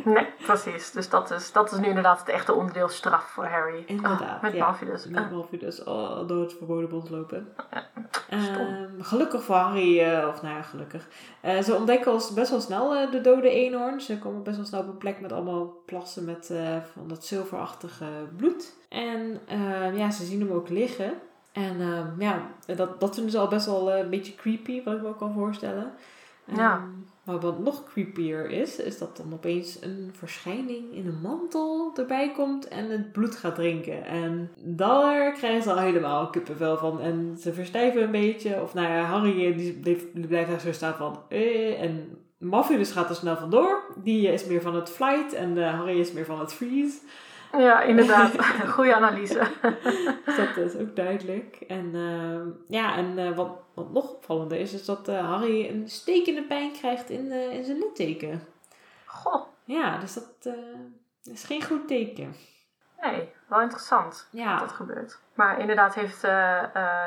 Nee, 0.05 0.27
precies. 0.43 0.91
Dus 0.91 1.09
dat 1.09 1.31
is, 1.31 1.53
dat 1.53 1.73
is 1.73 1.79
nu 1.79 1.87
inderdaad 1.87 2.19
het 2.19 2.29
echte 2.29 2.53
onderdeel 2.53 2.89
straf 2.89 3.25
voor 3.25 3.45
Harry. 3.47 3.85
Inderdaad, 3.87 4.21
Ah, 4.21 4.43
met 4.43 4.53
ja. 4.53 4.65
Malfidus. 4.65 5.07
Met 5.07 5.25
Ah, 5.25 5.31
Malfidus 5.31 5.85
oh, 5.85 6.29
door 6.29 6.41
het 6.43 6.53
verboden 6.53 6.89
bos 6.89 7.09
lopen. 7.09 7.53
Ehm, 8.29 9.01
gelukkig 9.01 9.43
voor 9.43 9.55
Harry, 9.55 10.01
eh, 10.01 10.29
of 10.29 10.43
nou 10.43 10.55
ja, 10.55 10.63
gelukkig. 10.63 11.09
Eh, 11.41 11.59
ze 11.63 11.75
ontdekken 11.75 12.13
best 12.35 12.51
wel 12.51 12.61
snel 12.61 12.95
eh, 12.95 13.11
de 13.11 13.21
dode 13.21 13.51
eenhoorn. 13.51 14.01
Ze 14.01 14.19
komen 14.19 14.43
best 14.43 14.57
wel 14.57 14.67
snel 14.67 14.81
op 14.81 14.89
een 14.89 14.99
plek 14.99 15.21
met 15.21 15.33
allemaal 15.33 15.83
plassen 15.87 16.25
met 16.25 16.53
van 16.93 17.09
dat 17.09 17.25
zilverachtige 17.25 18.05
bloed. 18.37 18.75
En 18.89 19.41
ja, 19.95 20.11
ze 20.11 20.25
zien 20.25 20.41
hem 20.41 20.53
ook 20.53 20.69
liggen. 20.69 21.13
En 21.53 21.81
ehm, 21.81 22.21
ja, 22.21 22.39
dat, 22.77 23.01
dat 23.01 23.15
vinden 23.15 23.33
ze 23.33 23.39
al 23.39 23.49
best 23.49 23.67
wel 23.67 23.93
een 23.93 24.11
beetje 24.11 24.35
creepy, 24.35 24.83
wat 24.85 24.95
ik 24.95 25.03
me 25.03 25.09
ook 25.09 25.19
kan 25.19 25.33
voorstellen. 25.33 25.93
Ehm, 26.47 26.59
Ja. 26.59 26.81
Maar 27.27 27.41
wat 27.41 27.59
nog 27.59 27.85
creepier 27.85 28.51
is, 28.51 28.77
is 28.79 28.99
dat 28.99 29.17
dan 29.17 29.33
opeens 29.33 29.79
een 29.81 30.11
verschijning 30.13 30.93
in 30.93 31.07
een 31.07 31.21
mantel 31.23 31.93
erbij 31.97 32.33
komt 32.33 32.69
en 32.69 32.91
het 32.91 33.13
bloed 33.13 33.37
gaat 33.37 33.55
drinken. 33.55 34.05
En 34.05 34.51
daar 34.57 35.33
krijgen 35.33 35.63
ze 35.63 35.71
al 35.71 35.79
helemaal 35.79 36.31
kippenvel 36.31 36.77
van. 36.77 37.01
En 37.01 37.37
ze 37.41 37.53
verstijven 37.53 38.03
een 38.03 38.11
beetje. 38.11 38.63
Of 38.63 38.75
nou 38.75 38.89
ja, 38.89 39.03
Harry 39.03 39.47
eh, 39.47 39.57
die 39.57 39.73
blijft, 39.73 40.05
die 40.15 40.27
blijft 40.27 40.51
daar 40.51 40.61
zo 40.61 40.73
staan 40.73 40.95
van... 40.95 41.19
Eh, 41.29 41.83
en 41.83 42.19
Malfidus 42.39 42.91
gaat 42.91 43.09
er 43.09 43.17
snel 43.17 43.37
vandoor. 43.37 43.95
Die 44.03 44.33
is 44.33 44.47
meer 44.47 44.63
van 44.63 44.75
het 44.75 44.91
flight 44.91 45.33
en 45.33 45.59
eh, 45.59 45.79
Harry 45.79 45.99
is 45.99 46.13
meer 46.13 46.25
van 46.25 46.41
het 46.41 46.53
freeze. 46.53 46.99
Ja, 47.59 47.83
inderdaad. 47.83 48.45
Goede 48.75 48.95
analyse. 48.95 49.47
Dus 50.25 50.37
dat 50.55 50.57
is 50.57 50.77
ook 50.77 50.97
duidelijk. 50.97 51.57
En 51.57 51.91
ehm, 51.95 52.49
ja, 52.69 52.97
en 52.97 53.19
eh, 53.19 53.37
wat, 53.37 53.49
wat 53.75 53.91
nog 53.93 54.11
opvallender 54.15 54.59
is, 54.59 54.73
is 54.73 54.85
dat 54.85 55.09
eh, 55.09 55.29
Harry 55.29 55.69
een 55.69 55.89
stekende 55.89 56.43
pijn 56.43 56.73
krijgt 56.73 57.11
in, 57.11 57.33
eh, 57.33 57.53
in 57.53 57.65
zijn 57.65 57.79
litteken. 57.79 58.47
Goh, 59.05 59.47
Ja, 59.65 59.99
dus 59.99 60.15
dat 60.15 60.55
is 61.25 61.45
geen 61.45 61.63
goed 61.65 61.89
teken. 61.89 62.35
nee, 63.01 63.33
wel 63.47 63.61
interessant 63.61 64.29
dat 64.31 64.41
Ja, 64.41 64.59
dat 64.59 64.73
gebeurt. 64.73 65.19
Maar 65.35 65.61
inderdaad 65.61 65.95
heeft 65.95 66.23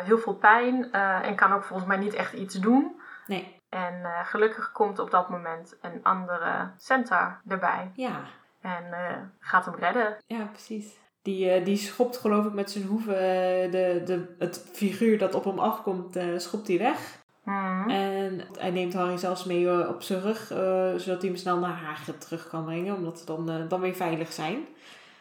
heel 0.03 0.17
veel 0.17 0.35
pijn 0.35 0.91
en 0.91 1.35
kan 1.35 1.53
ook 1.53 1.63
volgens 1.63 1.87
mij 1.87 1.97
niet 1.97 2.13
echt 2.13 2.33
iets 2.33 2.55
doen. 2.55 3.01
nee, 3.27 3.55
En 3.69 4.01
gelukkig 4.23 4.71
komt 4.71 4.99
op 4.99 5.11
dat 5.11 5.29
moment 5.29 5.77
een 5.81 5.99
andere 6.03 6.69
centaur 6.77 7.41
erbij. 7.47 7.91
ja, 7.95 8.21
En 8.62 8.84
eh, 8.91 9.16
gaat 9.39 9.66
hem 9.66 9.76
redden. 9.76 10.18
ja, 10.28 10.45
precies. 10.45 10.86
Die, 11.22 11.49
eh, 11.49 11.66
die 11.66 11.78
schopt 11.78 12.18
geloof 12.18 12.45
ik 12.45 12.53
met 12.53 12.72
zijn 12.72 12.84
hoeven 12.86 13.16
eh, 13.16 13.72
de, 13.72 14.01
de, 14.05 14.36
het 14.39 14.66
figuur 14.74 15.18
dat 15.18 15.36
op 15.36 15.43
hem 15.43 15.60
afkomt, 15.60 16.20
schopt 16.38 16.68
hij 16.68 16.78
weg. 16.78 17.18
Mhm. 17.43 17.89
En 17.89 18.41
hij 18.57 18.72
neemt 18.72 18.93
Harry 18.93 19.18
zelfs 19.18 19.43
mee 19.43 19.88
op 19.88 20.01
zijn 20.01 20.22
rug, 20.22 20.45
zodat 21.01 21.22
hij 21.22 21.30
hem 21.30 21.36
snel 21.36 21.57
naar 21.57 21.74
Hagrid 21.84 22.22
terug 22.22 22.47
kan 22.47 22.64
brengen, 22.66 22.95
omdat 22.95 23.20
ze 23.20 23.26
dan, 23.26 23.49
eh, 23.49 23.55
dan 23.68 23.80
weer 23.82 23.95
veilig 23.95 24.32
zijn. 24.34 24.66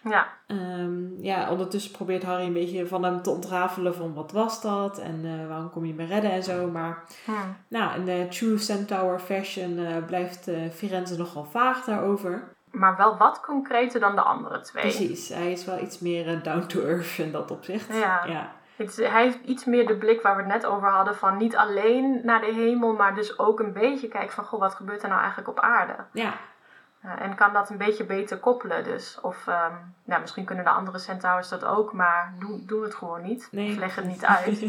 Ja. 0.05 0.29
Ehm, 0.47 1.23
ja, 1.23 1.51
ondertussen 1.51 1.93
probeert 1.93 2.23
Harry 2.23 2.47
een 2.47 2.53
beetje 2.53 2.87
van 2.87 3.05
hem 3.05 3.23
te 3.23 3.31
ontrafelen 3.31 3.95
van 3.95 4.15
wat 4.15 4.33
was 4.33 4.61
dat 4.63 4.99
en 4.99 5.49
waarom 5.49 5.71
kom 5.71 5.85
je 5.85 5.95
me 5.95 6.05
redden 6.05 6.31
en 6.31 6.43
zo. 6.43 6.71
Maar 6.71 7.05
Hmm. 7.25 7.57
nou, 7.69 7.99
in 7.99 8.05
de 8.05 8.27
True 8.31 8.59
Centaur 8.59 9.19
fashion 9.21 9.79
eh, 9.79 10.05
blijft 10.07 10.49
eh, 10.49 10.57
Firenze 10.73 11.17
nogal 11.17 11.45
vaag 11.45 11.85
daarover. 11.85 12.57
Maar 12.71 12.97
wel 12.97 13.17
wat 13.17 13.41
concreter 13.41 14.01
dan 14.01 14.15
de 14.17 14.23
andere 14.23 14.61
twee. 14.61 14.83
Precies, 14.83 15.29
hij 15.29 15.53
is 15.53 15.65
wel 15.65 15.79
iets 15.79 15.99
meer 15.99 16.29
eh, 16.29 16.43
down 16.43 16.67
to 16.67 16.81
earth 16.81 17.19
in 17.19 17.33
dat 17.33 17.51
opzicht. 17.51 17.89
Ja. 17.97 18.25
ja. 18.25 18.51
Het 18.77 18.89
is- 18.99 19.07
hij 19.11 19.23
heeft 19.23 19.39
iets 19.45 19.65
meer 19.65 19.87
de 19.87 19.97
blik 19.97 20.23
waar 20.23 20.37
we 20.37 20.43
het 20.43 20.51
net 20.53 20.67
over 20.67 20.89
hadden 20.89 21.17
van 21.17 21.37
niet 21.37 21.57
alleen 21.57 22.21
naar 22.25 22.41
de 22.41 22.53
hemel, 22.55 22.93
maar 22.93 23.15
dus 23.15 23.39
ook 23.39 23.61
een 23.61 23.73
beetje 23.73 24.09
kijken 24.09 24.33
van 24.35 24.45
goh, 24.45 24.61
wat 24.61 24.75
gebeurt 24.75 25.03
er 25.03 25.09
nou 25.09 25.21
eigenlijk 25.21 25.49
op 25.51 25.61
aarde? 25.61 25.95
Ja, 26.13 26.33
Eh, 27.03 27.21
en 27.21 27.35
kan 27.35 27.53
dat 27.53 27.71
een 27.71 27.77
beetje 27.79 28.05
beter 28.05 28.39
koppelen 28.39 28.85
dus. 28.85 29.19
Of 29.21 29.47
ehm, 29.47 29.73
nou, 30.05 30.21
misschien 30.21 30.45
kunnen 30.45 30.65
de 30.65 30.71
andere 30.71 30.99
centaurs 30.99 31.49
dat 31.49 31.65
ook, 31.65 31.93
maar 31.93 32.35
doen, 32.39 32.63
doen 32.67 32.83
het 32.83 32.95
gewoon 32.95 33.23
niet. 33.23 33.49
nee. 33.51 33.71
Of 33.71 33.77
leg 33.77 33.95
het 33.95 34.05
niet 34.05 34.25
uit. 34.25 34.61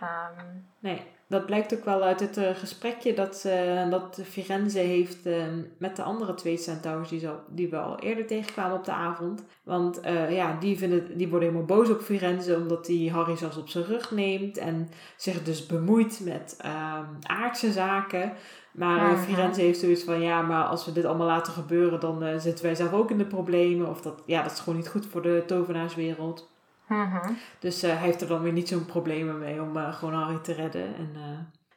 Ehm, 0.00 0.46
nee, 0.78 1.12
dat 1.32 1.46
blijkt 1.46 1.74
ook 1.74 1.84
wel 1.84 2.02
uit 2.02 2.20
het 2.20 2.36
eh, 2.36 2.54
gesprekje 2.54 3.14
dat, 3.14 3.44
eh, 3.44 3.90
dat 3.90 4.20
Firenze 4.24 4.78
heeft 4.78 5.26
eh, 5.26 5.34
met 5.78 5.96
de 5.96 6.02
andere 6.02 6.34
twee 6.34 6.56
centaurs 6.56 7.08
die, 7.08 7.20
zo, 7.20 7.40
die 7.48 7.68
we 7.68 7.76
al 7.78 7.98
eerder 7.98 8.26
tegenkwamen 8.26 8.76
op 8.76 8.84
de 8.84 8.92
avond. 8.92 9.44
Want 9.62 10.00
eh, 10.00 10.30
ja, 10.30 10.56
die, 10.60 10.78
vinden, 10.78 11.16
die 11.16 11.28
worden 11.28 11.48
helemaal 11.48 11.76
boos 11.76 11.90
op 11.90 12.00
Firenze 12.00 12.56
omdat 12.56 12.86
hij 12.86 13.10
Harry 13.12 13.36
zelfs 13.36 13.56
op 13.56 13.68
zijn 13.68 13.84
rug 13.84 14.10
neemt 14.10 14.58
en 14.58 14.90
zich 15.16 15.42
dus 15.42 15.66
bemoeit 15.66 16.20
met 16.24 16.56
ehm, 16.58 17.06
aardse 17.22 17.72
zaken. 17.72 18.32
Maar. 18.72 19.18
Firenze 19.18 19.60
heeft 19.60 19.80
zoiets 19.80 20.04
van, 20.04 20.20
ja, 20.20 20.42
maar 20.42 20.64
als 20.64 20.84
we 20.84 20.92
dit 20.92 21.04
allemaal 21.04 21.26
laten 21.26 21.52
gebeuren, 21.52 22.00
dan 22.00 22.40
zitten 22.40 22.64
wij 22.64 22.74
zelf 22.74 22.92
ook 22.92 23.10
in 23.10 23.18
de 23.18 23.26
problemen. 23.26 23.88
Of 23.88 24.00
dat, 24.00 24.22
ja, 24.26 24.42
dat 24.42 24.52
is 24.52 24.58
gewoon 24.58 24.76
niet 24.78 24.88
goed 24.88 25.06
voor 25.06 25.22
de 25.22 25.42
tovenaarswereld. 25.46 26.51
Mhm. 26.92 27.32
Dus 27.58 27.82
eh, 27.82 27.90
hij 27.90 27.98
heeft 27.98 28.20
er 28.20 28.28
dan 28.28 28.42
weer 28.42 28.52
niet 28.52 28.68
zo'n 28.68 28.86
problemen 28.86 29.38
mee 29.38 29.62
om 29.62 29.76
eh, 29.76 29.94
gewoon 29.94 30.14
Harry 30.14 30.38
te 30.38 30.52
redden 30.52 30.96
en 30.96 31.10
eh, 31.14 31.22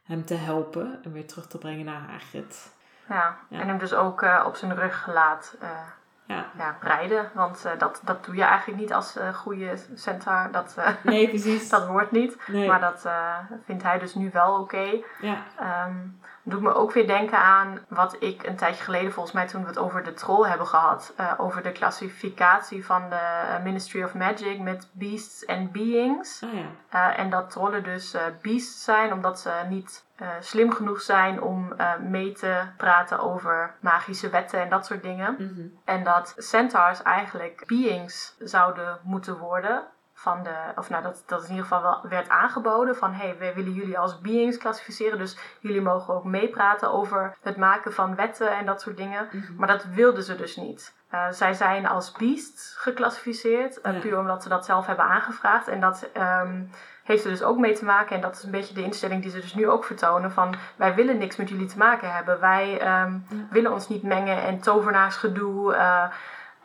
hem 0.04 0.26
te 0.26 0.34
helpen 0.34 1.00
en 1.04 1.12
weer 1.12 1.28
terug 1.28 1.48
te 1.48 1.58
brengen 1.58 1.86
naar 1.86 2.02
Hagrid. 2.10 2.74
Ja. 3.10 3.38
Ja. 3.50 3.60
en 3.60 3.68
hem 3.68 3.78
dus 3.78 3.94
ook 3.94 4.26
op 4.46 4.56
zijn 4.56 4.76
rug 4.76 5.08
laat 5.14 5.58
Ja, 6.28 6.46
ja, 6.58 6.78
rijden. 6.82 7.30
Want 7.34 7.66
dat, 7.78 8.02
dat 8.04 8.26
doe 8.26 8.36
je 8.36 8.44
eigenlijk 8.44 8.80
niet 8.80 8.94
als 8.94 9.16
eh, 9.16 9.34
goede 9.34 9.78
centaur. 9.94 10.52
Dat, 10.52 10.78
nee, 11.04 11.28
precies. 11.28 11.70
dat 11.76 11.86
hoort 11.86 12.12
niet. 12.12 12.38
nee. 12.48 12.68
Maar 12.68 12.80
dat 12.80 13.08
vindt 13.66 13.84
hij 13.84 14.00
dus 14.00 14.16
nu 14.16 14.30
wel 14.34 14.60
oké. 14.60 15.02
Ja, 15.22 15.44
Ehm, 15.60 15.98
doet 16.46 16.62
me 16.62 16.74
ook 16.74 16.92
weer 16.92 17.08
denken 17.08 17.38
aan 17.38 17.80
wat 17.88 18.16
ik 18.20 18.44
een 18.44 18.56
tijdje 18.56 18.84
geleden, 18.84 19.12
volgens 19.12 19.36
mij 19.36 19.48
toen 19.48 19.62
we 19.62 19.68
het 19.68 19.78
over 19.78 20.04
de 20.04 20.14
troll 20.14 20.50
hebben 20.50 20.68
gehad, 20.68 21.14
eh, 21.16 21.34
over 21.38 21.64
de 21.64 21.72
klassificatie 21.72 22.86
van 22.86 23.10
de 23.10 23.60
Ministry 23.64 24.04
of 24.04 24.14
Magic 24.14 24.60
met 24.60 24.90
beasts 24.92 25.46
en 25.46 25.72
beings. 25.72 26.40
ja. 26.40 26.48
Eh, 26.90 27.20
en 27.20 27.30
dat 27.30 27.50
trollen 27.50 27.84
dus 27.84 28.14
eh, 28.14 28.22
beasts 28.42 28.84
zijn, 28.84 29.14
omdat 29.14 29.40
ze 29.40 29.52
niet 29.70 30.04
slim 30.40 30.72
genoeg 30.72 31.02
zijn 31.02 31.42
om 31.42 31.76
mee 32.00 32.32
te 32.32 32.62
praten 32.78 33.20
over 33.20 33.74
magische 33.80 34.30
wetten 34.30 34.62
en 34.62 34.70
dat 34.70 34.86
soort 34.86 35.04
dingen. 35.04 35.34
Mhm. 35.34 35.68
En 35.86 36.04
dat 36.04 36.34
centaurs 36.38 37.02
eigenlijk 37.02 37.64
beings 37.66 38.36
zouden 38.40 39.00
moeten 39.04 39.38
worden. 39.38 39.84
Van 40.18 40.44
de, 40.44 40.56
of 40.76 40.90
nou, 40.90 41.04
dat, 41.04 41.24
dat 41.26 41.44
in 41.44 41.50
ieder 41.50 41.64
geval 41.64 41.82
wel 41.82 42.00
werd 42.10 42.30
aangeboden. 42.30 42.96
Van 42.96 43.14
hé, 43.14 43.26
hey, 43.28 43.38
wij 43.40 43.54
willen 43.54 43.74
jullie 43.74 44.00
als 44.00 44.22
beings 44.22 44.58
klassificeren. 44.58 45.18
Dus 45.18 45.38
jullie 45.60 45.82
mogen 45.82 46.14
ook 46.14 46.24
meepraten 46.24 46.92
over 46.92 47.36
het 47.42 47.58
maken 47.58 47.94
van 47.94 48.16
wetten 48.16 48.58
en 48.58 48.66
dat 48.66 48.82
soort 48.82 48.98
dingen. 48.98 49.28
Mhm. 49.32 49.56
Maar 49.58 49.68
dat 49.68 49.84
wilden 49.86 50.24
ze 50.24 50.36
dus 50.36 50.56
niet. 50.56 50.94
Eh, 51.10 51.28
zij 51.30 51.54
zijn 51.54 51.88
als 51.88 52.12
beasts 52.12 52.76
geclassificeerd. 52.78 53.82
eh, 53.82 53.94
Ja. 53.94 54.00
Puur 54.00 54.20
omdat 54.20 54.44
ze 54.44 54.50
dat 54.50 54.66
zelf 54.66 54.86
hebben 54.86 55.06
aangevraagd. 55.06 55.68
En 55.68 55.80
dat 55.80 56.10
ehm, 56.14 56.64
heeft 57.04 57.24
er 57.24 57.30
dus 57.30 57.44
ook 57.44 57.58
mee 57.58 57.74
te 57.76 57.86
maken. 57.86 58.16
En 58.16 58.22
dat 58.22 58.36
is 58.36 58.44
een 58.44 58.52
beetje 58.52 58.74
de 58.74 58.84
instelling 58.84 59.22
die 59.22 59.32
ze 59.32 59.40
dus 59.40 59.54
nu 59.56 59.70
ook 59.70 59.84
vertonen. 59.86 60.32
Van 60.32 60.56
wij 60.76 60.96
willen 60.96 61.18
niks 61.18 61.36
met 61.36 61.50
jullie 61.50 61.68
te 61.68 61.78
maken 61.78 62.14
hebben. 62.14 62.40
Wij 62.40 62.80
ehm, 62.80 63.18
willen 63.50 63.72
ons 63.72 63.88
niet 63.88 64.04
mengen 64.04 64.42
en 64.44 64.60
tovenaarsgedoe. 64.60 65.74
eh, 65.76 66.04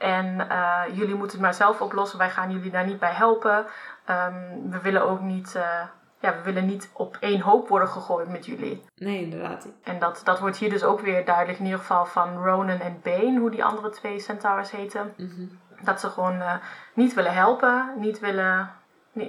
en 0.00 0.48
eh, 0.48 0.82
jullie 0.92 1.14
moeten 1.14 1.36
het 1.36 1.40
maar 1.40 1.54
zelf 1.54 1.80
oplossen. 1.80 2.18
Wij 2.18 2.30
gaan 2.30 2.50
jullie 2.50 2.70
daar 2.70 2.86
niet 2.86 2.98
bij 2.98 3.12
helpen. 3.12 3.66
Ehm, 4.04 4.34
we 4.70 4.80
willen 4.80 5.08
ook 5.08 5.20
niet, 5.20 5.54
eh, 5.54 5.82
ja, 6.20 6.34
we 6.34 6.42
willen 6.42 6.66
niet 6.66 6.90
op 6.92 7.16
één 7.20 7.40
hoop 7.40 7.68
worden 7.68 7.88
gegooid 7.88 8.28
met 8.28 8.46
jullie. 8.46 8.84
Nee, 8.96 9.22
inderdaad. 9.22 9.68
En 9.84 9.98
dat, 9.98 10.20
dat 10.24 10.38
wordt 10.38 10.56
hier 10.56 10.70
dus 10.70 10.84
ook 10.84 11.00
weer 11.00 11.24
duidelijk, 11.24 11.58
in 11.58 11.64
ieder 11.64 11.80
geval 11.80 12.06
van 12.06 12.44
Ronan 12.44 12.80
en 12.80 13.00
Bane, 13.02 13.38
hoe 13.38 13.50
die 13.50 13.64
andere 13.64 13.90
twee 13.90 14.18
centaurs 14.18 14.70
heten. 14.70 15.14
Mhm. 15.16 15.46
Dat 15.76 15.84
Dat 15.84 16.00
ze 16.00 16.08
gewoon 16.08 16.40
eh, 16.40 16.54
niet 16.94 17.14
willen 17.14 17.34
helpen, 17.34 17.92
niet 17.96 18.18
willen, 18.18 18.70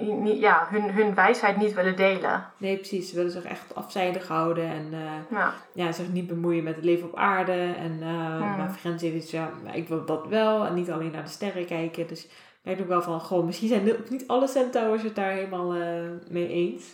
niet, 0.00 0.40
ja, 0.40 0.66
hun, 0.70 0.90
hun 0.90 1.14
wijsheid 1.14 1.56
niet 1.56 1.74
willen 1.74 1.96
delen. 1.96 2.44
Nee, 2.56 2.76
precies. 2.76 3.08
Ze 3.10 3.16
willen 3.16 3.30
zich 3.30 3.44
echt 3.44 3.74
afzijdig 3.74 4.28
houden 4.28 4.64
en 4.64 4.88
eh, 4.92 5.38
Ja, 5.38 5.54
ja, 5.72 5.92
zich 5.92 6.08
niet 6.12 6.26
bemoeien 6.26 6.64
met 6.64 6.74
het 6.76 6.84
leven 6.84 7.08
op 7.08 7.16
aarde. 7.16 7.52
En 7.78 7.98
uh, 8.00 8.40
Hmm. 8.40 8.56
maar 8.56 8.70
Firenze 8.70 9.04
heeft 9.04 9.16
iets, 9.22 9.30
ja, 9.30 9.50
ik 9.72 9.88
wil 9.88 10.04
dat 10.04 10.26
wel. 10.26 10.66
En 10.66 10.74
niet 10.74 10.90
alleen 10.90 11.10
naar 11.10 11.24
de 11.24 11.30
sterren 11.30 11.66
kijken. 11.66 12.06
Dus 12.06 12.24
ik 12.24 12.30
denk 12.62 12.80
ook 12.80 12.88
wel 12.88 13.02
van, 13.02 13.20
goh, 13.20 13.44
misschien 13.46 13.68
zijn 13.68 13.92
ook 13.92 14.10
niet 14.10 14.24
alle 14.26 14.48
centaurs 14.48 15.02
het 15.02 15.14
daar 15.14 15.30
helemaal 15.30 15.74
eh, 15.74 15.80
mee 16.30 16.48
eens. 16.48 16.84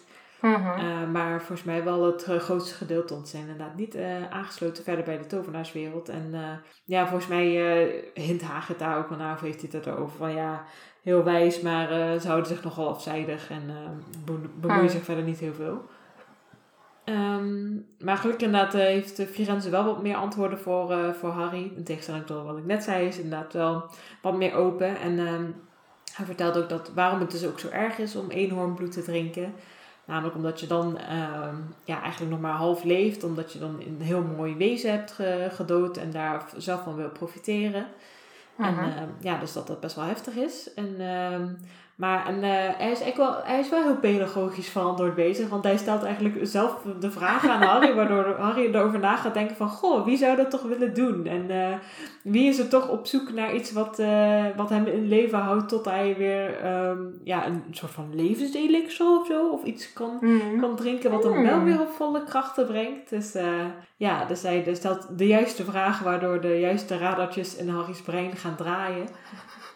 Mhm. 0.40 0.78
Uh, 0.78 1.10
maar 1.12 1.38
volgens 1.38 1.64
mij 1.64 1.84
wel 1.84 2.04
het 2.04 2.24
grootste 2.24 2.74
gedeelte. 2.74 3.14
Ze 3.14 3.26
zijn 3.26 3.42
inderdaad 3.42 3.76
niet 3.76 3.96
aangesloten 4.30 4.84
verder 4.84 5.04
bij 5.04 5.18
de 5.18 5.26
tovenaarswereld. 5.26 6.08
En 6.08 6.34
ja, 6.84 7.06
volgens 7.06 7.28
mij 7.28 7.46
hint 8.14 8.42
Hagrid 8.42 8.78
daar 8.78 8.98
ook 8.98 9.08
wel 9.08 9.18
naar. 9.18 9.34
Of 9.34 9.40
heeft 9.40 9.60
hij 9.60 9.70
het 9.72 9.86
erover 9.86 10.16
van 10.16 10.34
ja, 10.34 10.64
heel 11.02 11.22
wijs. 11.24 11.60
Maar 11.60 11.90
eh, 11.90 12.20
ze 12.20 12.26
houden 12.26 12.48
zich 12.48 12.64
nogal 12.64 12.88
afzijdig. 12.88 13.50
En 13.50 13.62
be- 14.24 14.32
bemoeien 14.60 14.82
Hmm. 14.84 14.88
zich 14.92 15.04
verder 15.04 15.24
niet 15.24 15.38
heel 15.38 15.54
veel. 15.54 15.84
Ehm, 17.04 17.74
maar 17.98 18.16
gelukkig 18.16 18.46
inderdaad 18.46 18.74
eh, 18.74 18.80
heeft 18.80 19.18
eh, 19.18 19.26
Firenze 19.26 19.70
wel 19.70 19.84
wat 19.84 20.02
meer 20.02 20.16
antwoorden 20.16 20.58
voor, 20.58 21.14
voor 21.18 21.30
Harry. 21.30 21.72
In 21.76 21.84
tegenstelling 21.84 22.26
tot 22.26 22.44
wat 22.44 22.56
ik 22.58 22.64
net 22.66 22.82
zei, 22.82 23.06
is 23.06 23.18
inderdaad 23.18 23.52
wel 23.52 23.84
wat 24.22 24.36
meer 24.36 24.54
open. 24.54 24.96
En 24.98 25.18
ehm, 25.18 25.44
hij 26.14 26.24
vertelt 26.26 26.56
ook 26.56 26.68
dat 26.68 26.90
waarom 26.94 27.20
het 27.20 27.30
dus 27.30 27.46
ook 27.46 27.58
zo 27.58 27.68
erg 27.68 27.98
is 27.98 28.16
om 28.16 28.30
eenhoornbloed 28.30 28.92
te 28.92 29.02
drinken. 29.02 29.52
Namelijk 30.04 30.34
omdat 30.36 30.60
je 30.60 30.66
dan 30.66 30.98
ja, 31.84 32.00
eigenlijk 32.02 32.30
nog 32.32 32.40
maar 32.40 32.52
half 32.56 32.84
leeft. 32.84 33.24
Omdat 33.24 33.52
je 33.52 33.58
dan 33.58 33.80
een 33.86 34.00
heel 34.00 34.22
mooi 34.22 34.56
wezen 34.56 34.90
hebt 34.90 35.12
ge- 35.12 35.48
gedood 35.54 35.96
en 35.96 36.10
daar 36.10 36.44
zelf 36.56 36.82
van 36.82 36.94
wil 36.94 37.08
profiteren. 37.10 37.86
En 38.58 38.78
ehm, 38.78 39.08
ja, 39.20 39.38
dus 39.38 39.52
dat 39.52 39.66
dat 39.66 39.80
best 39.80 39.96
wel 39.96 40.04
heftig 40.04 40.34
is. 40.34 40.74
En, 40.74 41.00
ehm, 41.00 41.54
maar 41.98 42.26
en, 42.26 42.34
eh, 42.34 42.50
hij, 42.50 42.90
is 42.90 43.00
eigenlijk 43.00 43.16
wel, 43.16 43.36
hij 43.44 43.58
is 43.60 43.68
wel 43.68 43.82
heel 43.82 43.96
pedagogisch 43.96 44.68
verantwoord 44.68 45.14
bezig. 45.14 45.48
Want 45.48 45.64
hij 45.64 45.76
stelt 45.76 46.02
eigenlijk 46.02 46.38
zelf 46.42 46.82
de 47.00 47.10
vraag 47.10 47.48
aan 47.48 47.62
Harry. 47.62 47.94
waardoor 47.94 48.36
Harry 48.38 48.74
erover 48.74 48.98
na 48.98 49.16
gaat 49.16 49.34
denken 49.34 49.56
van... 49.56 49.68
Goh, 49.68 50.04
wie 50.04 50.16
zou 50.16 50.36
dat 50.36 50.50
toch 50.50 50.62
willen 50.62 50.94
doen? 50.94 51.26
En 51.26 51.50
eh, 51.50 51.76
wie 52.22 52.48
is 52.48 52.58
er 52.58 52.68
toch 52.68 52.88
op 52.88 53.06
zoek 53.06 53.32
naar 53.32 53.54
iets 53.54 53.72
wat, 53.72 53.98
eh, 53.98 54.44
wat 54.56 54.68
hem 54.68 54.86
in 54.86 55.08
leven 55.08 55.38
houdt... 55.38 55.68
tot 55.68 55.84
hij 55.84 56.14
weer 56.18 56.60
ehm, 56.60 56.98
ja, 57.24 57.46
een 57.46 57.62
soort 57.70 57.92
van 57.92 58.14
levenselixer 58.14 59.06
of 59.20 59.26
zo... 59.26 59.48
of 59.48 59.62
iets 59.62 59.92
kan 59.92 60.18
Mhm. 60.20 60.60
kan 60.60 60.76
drinken 60.76 61.10
wat 61.10 61.24
hem 61.24 61.42
wel 61.42 61.58
Mm. 61.58 61.64
weer 61.64 61.80
op 61.80 61.90
volle 61.90 62.24
krachten 62.24 62.66
brengt. 62.66 63.10
Dus 63.10 63.34
ja, 63.96 64.24
dus 64.24 64.42
hij 64.42 64.64
dus 64.64 64.76
stelt 64.76 65.18
de 65.18 65.26
juiste 65.26 65.64
vragen 65.64 66.04
waardoor 66.04 66.40
de 66.40 66.58
juiste 66.60 66.98
radartjes 66.98 67.56
in 67.56 67.68
Harry's 67.68 68.02
brein 68.02 68.36
gaan 68.36 68.56
draaien. 68.56 69.06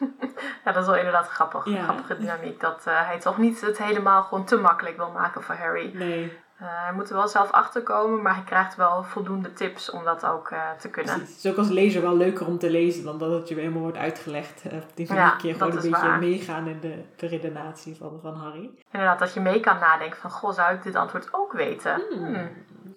Ja, 0.65 0.73
dat 0.73 0.83
is 0.83 0.89
wel 0.89 0.97
inderdaad 0.99 1.29
grappig. 1.29 1.65
Ja. 1.67 1.83
Grappige 1.83 2.17
dynamiek. 2.17 2.61
Dat 2.61 2.87
eh, 2.87 3.07
hij 3.07 3.19
toch 3.21 3.39
niet 3.39 3.61
het 3.61 3.79
helemaal 3.79 4.23
gewoon 4.23 4.45
te 4.45 4.57
makkelijk 4.57 4.97
wil 4.97 5.11
maken 5.11 5.43
voor 5.43 5.55
Harry. 5.55 5.91
Nee, 5.95 6.33
Eh, 6.57 6.69
hij 6.85 6.93
moet 6.93 7.09
er 7.11 7.17
wel 7.17 7.29
zelf 7.29 7.51
achter 7.51 7.83
komen, 7.83 8.23
maar 8.23 8.35
hij 8.35 8.45
krijgt 8.45 8.77
wel 8.77 9.03
voldoende 9.05 9.53
tips 9.53 9.91
om 9.91 10.05
dat 10.05 10.25
ook 10.27 10.51
eh, 10.51 10.71
te 10.79 10.89
kunnen. 10.91 11.15
precies. 11.15 11.35
Het 11.37 11.45
is 11.45 11.51
ook 11.51 11.57
als 11.59 11.69
lezer 11.69 12.03
wel 12.03 12.17
leuker 12.17 12.47
om 12.47 12.59
te 12.59 12.71
lezen 12.71 13.05
dan 13.05 13.19
dat 13.19 13.31
het 13.33 13.49
je 13.49 13.55
helemaal 13.55 13.83
wordt 13.83 13.97
uitgelegd. 13.97 14.63
Op 14.65 14.91
die 14.97 15.07
Ja, 15.09 15.15
manier 15.15 15.37
keer 15.37 15.53
gewoon 15.55 15.69
een 15.69 15.75
beetje 15.75 15.91
waar. 15.91 16.19
meegaan 16.19 16.67
in 16.67 16.81
de, 16.81 17.05
de 17.17 17.27
redenatie 17.27 17.97
van, 17.97 18.19
van 18.23 18.35
Harry. 18.35 18.71
Inderdaad, 18.93 19.19
dat 19.19 19.35
je 19.35 19.41
mee 19.41 19.61
kan 19.61 19.79
nadenken 19.79 20.19
van, 20.21 20.31
goh, 20.31 20.53
zou 20.53 20.75
ik 20.75 20.83
dit 20.83 20.95
antwoord 20.97 21.29
ook 21.35 21.53
weten? 21.53 22.03
Hmm, 22.11 22.25
Hmm. 22.25 22.51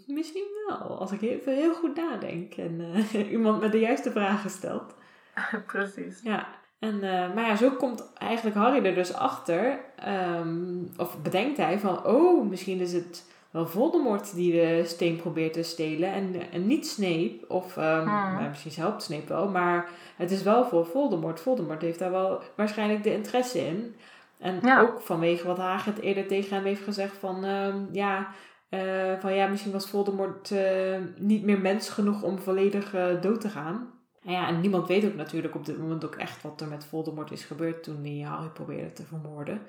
Misschien 0.08 0.46
wel, 0.68 1.00
als 1.00 1.12
ik 1.12 1.22
even 1.22 1.54
heel 1.56 1.74
goed 1.74 1.96
nadenk 1.96 2.54
en 2.54 2.82
iemand 3.36 3.62
met 3.62 3.72
de 3.72 3.80
juiste 3.80 4.12
vragen 4.12 4.50
stelt. 4.50 4.94
Precies. 5.68 6.20
Ja, 6.24 6.48
en, 6.86 7.04
eh, 7.04 7.34
maar 7.34 7.46
ja, 7.46 7.56
zo 7.56 7.70
komt 7.72 8.12
eigenlijk 8.18 8.56
Harry 8.58 8.86
er 8.86 8.96
dus 8.96 9.14
achter. 9.14 9.80
ehm, 9.96 10.84
of 10.98 11.22
bedenkt 11.22 11.58
hij 11.58 11.80
van, 11.80 12.06
oh, 12.06 12.50
misschien 12.50 12.80
is 12.80 12.94
het 12.94 13.26
wel 13.52 13.68
Voldemort 13.68 14.36
die 14.36 14.52
de 14.52 14.82
steen 14.86 15.16
probeert 15.16 15.54
te 15.54 15.64
stelen 15.64 16.12
en, 16.14 16.36
en 16.52 16.68
niet 16.68 16.88
Snape. 16.88 17.40
Of 17.48 17.78
ehm, 17.78 18.08
Hmm. 18.08 18.34
nou, 18.36 18.48
misschien 18.50 18.72
helpt 18.76 19.04
Snape 19.04 19.28
wel, 19.28 19.48
maar 19.50 19.90
het 20.16 20.32
is 20.32 20.44
wel 20.44 20.66
voor 20.66 20.86
Voldemort. 20.86 21.40
Voldemort 21.40 21.82
heeft 21.82 22.00
daar 22.00 22.12
wel 22.12 22.42
waarschijnlijk 22.56 23.04
de 23.04 23.14
interesse 23.14 23.60
in. 23.68 23.96
En 24.38 24.60
Ja. 24.62 24.82
ook 24.82 25.02
vanwege 25.02 25.48
wat 25.48 25.58
Hagrid 25.58 26.00
eerder 26.00 26.28
tegen 26.28 26.56
hem 26.56 26.66
heeft 26.66 26.84
gezegd 26.84 27.18
van, 27.18 27.44
ehm, 27.46 27.78
ja... 27.92 28.28
eh, 28.70 29.14
van 29.20 29.34
ja, 29.34 29.48
misschien 29.48 29.72
was 29.72 29.90
Voldemort 29.90 30.52
eh, 30.52 30.98
niet 31.18 31.44
meer 31.44 31.60
mens 31.60 31.90
genoeg 31.90 32.24
om 32.24 32.40
volledig 32.40 32.96
dood 33.22 33.42
te 33.42 33.50
gaan. 33.50 33.90
En 34.26 34.32
ja, 34.32 34.48
en 34.48 34.60
niemand 34.60 34.88
weet 34.88 35.06
ook 35.06 35.16
natuurlijk 35.16 35.56
op 35.56 35.66
dit 35.66 35.78
moment 35.78 36.06
ook 36.06 36.16
echt 36.16 36.42
wat 36.42 36.62
er 36.62 36.68
met 36.68 36.86
Voldemort 36.86 37.32
is 37.32 37.44
gebeurd 37.44 37.84
toen 37.84 38.04
hij 38.04 38.20
Harry 38.30 38.50
probeerde 38.50 38.94
te 38.94 39.06
vermoorden. 39.06 39.62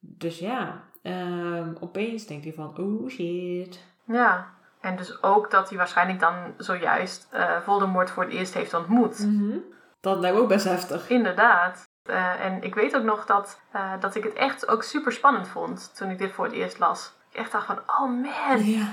Dus 0.00 0.38
ja, 0.38 0.84
ehm, 1.02 1.74
opeens 1.80 2.26
denkt 2.26 2.44
hij 2.44 2.52
van, 2.52 2.78
oh 2.78 3.08
shit. 3.08 3.84
Ja, 4.04 4.54
en 4.80 4.96
dus 4.96 5.22
ook 5.22 5.50
dat 5.50 5.68
hij 5.68 5.78
waarschijnlijk 5.78 6.20
dan 6.20 6.54
zojuist 6.56 7.28
eh, 7.30 7.60
Voldemort 7.60 8.10
voor 8.10 8.22
het 8.22 8.32
eerst 8.32 8.54
heeft 8.54 8.74
ontmoet. 8.74 9.18
Mhm. 9.18 9.58
Dat 10.00 10.18
lijkt 10.18 10.36
me 10.36 10.42
ook 10.42 10.48
best 10.48 10.64
heftig. 10.64 11.08
Inderdaad. 11.08 11.82
Eh, 12.02 12.44
en 12.44 12.62
ik 12.62 12.74
weet 12.74 12.96
ook 12.96 13.02
nog 13.02 13.26
dat, 13.26 13.60
eh, 13.72 13.92
dat 14.00 14.14
ik 14.14 14.24
het 14.24 14.32
echt 14.32 14.68
ook 14.68 14.82
super 14.82 15.12
spannend 15.12 15.48
vond 15.48 15.96
toen 15.96 16.10
ik 16.10 16.18
dit 16.18 16.32
voor 16.32 16.44
het 16.44 16.54
eerst 16.54 16.78
las. 16.78 17.12
Ik 17.34 17.40
echt 17.40 17.52
dacht 17.52 17.66
van, 17.66 17.78
oh 17.86 18.00
man, 18.00 18.64
Ja. 18.64 18.86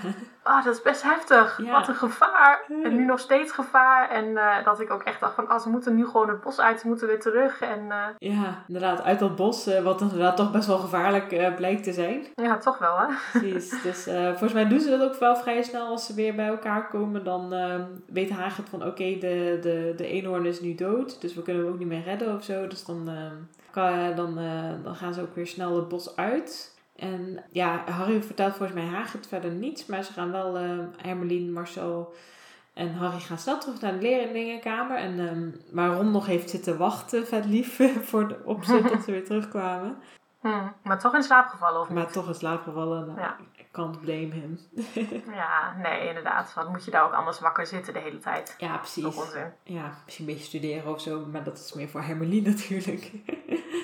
oh, 0.44 0.64
dat 0.64 0.74
is 0.76 0.82
best 0.82 1.02
heftig. 1.04 1.60
Ja. 1.64 1.72
Wat 1.72 1.88
een 1.88 1.96
gevaar. 1.96 2.62
En 2.84 2.96
nu 2.96 3.06
nog 3.06 3.20
steeds 3.20 3.52
gevaar. 3.52 4.10
En 4.10 4.38
eh, 4.38 4.66
dat 4.66 4.80
ik 4.80 4.92
ook 4.92 5.04
echt 5.04 5.20
dacht 5.20 5.36
van, 5.36 5.52
oh, 5.52 5.60
ze 5.60 5.70
moeten 5.70 5.96
nu 5.96 6.06
gewoon 6.06 6.30
het 6.30 6.42
bos 6.42 6.60
uit, 6.60 6.80
ze 6.80 6.88
moeten 6.88 7.08
weer 7.08 7.20
terug. 7.20 7.62
En 7.62 7.92
eh, 7.92 8.06
Ja, 8.18 8.64
inderdaad, 8.68 9.02
uit 9.02 9.20
dat 9.20 9.36
bos, 9.36 9.68
eh, 9.68 9.84
wat 9.84 10.02
inderdaad 10.02 10.38
toch 10.38 10.52
best 10.52 10.68
wel 10.68 10.78
gevaarlijk 10.78 11.56
blijkt 11.56 11.84
te 11.84 11.94
zijn. 11.94 12.28
ja, 12.36 12.58
toch 12.58 12.78
wel 12.78 12.98
hè. 12.98 13.06
Precies. 13.40 13.82
Dus 13.82 14.04
volgens 14.04 14.54
mij 14.54 14.68
doen 14.68 14.80
ze 14.80 14.90
dat 14.90 15.02
ook 15.02 15.20
wel 15.20 15.36
vrij 15.36 15.62
snel 15.64 15.88
als 15.88 16.06
ze 16.06 16.14
weer 16.14 16.36
bij 16.36 16.48
elkaar 16.48 16.88
komen. 16.88 17.24
Dan 17.24 17.54
ehm, 17.54 17.86
weet 18.08 18.30
Hagrid 18.30 18.70
van 18.70 18.86
oké, 18.86 19.18
de, 19.20 19.60
de, 19.62 19.94
de 19.98 20.08
eenhoorn 20.08 20.46
is 20.46 20.62
nu 20.62 20.76
dood. 20.76 21.22
Dus 21.22 21.34
we 21.34 21.42
kunnen 21.42 21.64
hem 21.64 21.72
ook 21.74 21.80
niet 21.80 21.88
meer 21.88 22.04
redden 22.04 22.36
of 22.36 22.44
zo. 22.44 22.68
Dus 22.68 22.86
dan, 22.86 23.10
ehm, 23.10 23.36
kan, 23.72 24.16
dan, 24.16 24.40
dan 24.84 24.96
gaan 24.96 25.14
ze 25.14 25.22
ook 25.22 25.36
weer 25.36 25.48
snel 25.48 25.76
het 25.76 25.88
bos 25.88 26.16
uit. 26.16 26.80
En 27.02 27.44
ja, 27.52 27.84
Harry 27.90 28.24
vertelt 28.24 28.56
volgens 28.56 28.80
mij 28.80 28.88
Hagrid 28.88 29.28
verder 29.28 29.52
niets. 29.52 29.86
Maar 29.86 30.04
ze 30.04 30.14
gaan 30.14 30.32
wel, 30.32 30.62
uh, 30.64 30.80
Hermeline, 30.98 31.52
Marcel 31.52 32.14
en 32.74 32.94
Harry 32.94 33.20
gaan 33.20 33.38
snel 33.38 33.60
terug 33.60 33.82
naar 33.82 33.92
de 33.92 34.02
leerlingenkamer. 34.02 34.98
En, 34.98 35.20
ehm, 35.20 35.50
maar 35.76 35.96
Ron 35.96 36.12
nog 36.12 36.26
heeft 36.26 36.50
zitten 36.50 36.78
wachten, 36.78 37.28
vet 37.28 37.46
lief, 37.46 37.80
voor 38.02 38.28
de, 38.28 38.42
op 38.46 38.64
ze 38.64 38.82
tot 38.82 39.04
ze 39.04 39.12
weer 39.12 39.26
terugkwamen. 39.26 39.98
Hm, 40.40 40.68
maar 40.84 41.00
toch 41.00 41.16
in 41.16 41.24
slaap 41.24 41.48
gevallen 41.48 41.82
of 41.82 41.88
niet? 41.90 41.98
Maar 41.98 42.12
toch 42.12 42.28
in 42.28 42.36
slaap 42.36 42.64
gevallen. 42.64 43.06
Nou, 43.06 43.20
Ja. 43.20 43.38
Can't 43.72 44.02
blame 44.02 44.34
him. 44.34 44.60
Ja, 45.42 45.76
nee, 45.78 46.08
inderdaad. 46.08 46.54
Want 46.54 46.70
moet 46.70 46.86
je 46.86 46.92
daar 46.92 47.04
ook 47.06 47.14
anders 47.14 47.40
wakker 47.40 47.66
zitten 47.68 47.94
de 47.94 48.00
hele 48.00 48.18
tijd? 48.20 48.56
Ja, 48.58 48.78
precies. 48.78 49.34
Ja, 49.64 49.98
misschien 50.06 50.28
een 50.28 50.34
beetje 50.34 50.48
studeren 50.48 50.94
of 50.94 51.02
zo, 51.02 51.26
maar 51.26 51.44
dat 51.44 51.58
is 51.58 51.74
meer 51.74 51.90
voor 51.90 52.02
Hermeline 52.02 52.50
natuurlijk. 52.56 53.12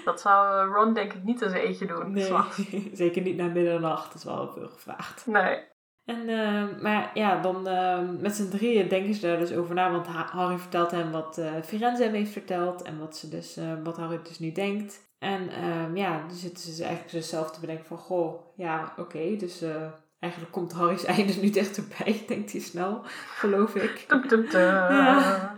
Dat 0.06 0.22
zou 0.22 0.68
eh, 0.68 0.74
Ron 0.74 0.94
denk 0.94 1.14
ik 1.14 1.24
niet 1.24 1.40
zijn 1.40 1.54
eentje 1.54 1.86
doen. 1.86 2.12
Nee, 2.12 2.34
zeker 2.94 3.22
niet 3.22 3.36
na 3.38 3.46
middernacht, 3.48 4.06
dat 4.08 4.16
is 4.16 4.24
wel 4.24 4.52
veel 4.54 4.68
gevraagd. 4.70 5.26
Nee. 5.28 5.64
En, 6.06 6.30
eh, 6.30 6.82
maar 6.82 7.12
ja, 7.14 7.42
dan 7.42 7.68
eh, 7.68 8.00
met 8.20 8.36
z'n 8.36 8.50
drieën 8.50 8.88
denken 8.88 9.14
ze 9.14 9.28
daar 9.28 9.38
dus 9.38 9.54
over 9.54 9.76
na, 9.76 9.92
want 9.92 10.08
Ha- 10.08 10.30
Harry 10.32 10.58
vertelt 10.58 10.92
hem 10.92 11.12
wat 11.12 11.38
eh 11.38 11.52
Firenze 11.64 12.04
hem 12.04 12.14
heeft 12.14 12.32
verteld 12.32 12.82
en 12.82 13.00
wat, 13.00 13.18
ze 13.18 13.30
dus, 13.30 13.60
wat 13.84 13.98
Harry 13.98 14.20
dus 14.24 14.40
nu 14.40 14.52
denkt. 14.52 15.06
En 15.20 15.50
ehm, 15.50 15.96
ja, 15.96 16.20
dan 16.28 16.36
zitten 16.36 16.74
ze 16.74 16.84
eigenlijk 16.84 17.12
zichzelf 17.12 17.52
te 17.52 17.60
bedenken 17.60 17.86
van, 17.86 17.98
goh, 17.98 18.42
ja, 18.56 18.94
oké, 18.98 19.36
dus 19.36 19.62
eh, 19.62 19.92
eigenlijk 20.20 20.54
komt 20.54 20.72
Harry's 20.72 21.04
einde 21.16 21.34
nu 21.34 21.50
dichterbij, 21.50 22.24
denkt 22.28 22.52
hij 22.52 22.62
snel, 22.62 23.02
geloof 23.38 23.76
ik. 23.76 23.98
Tum, 24.08 24.28
tum, 24.28 24.50
tum. 24.50 24.62
Ja. 24.62 25.56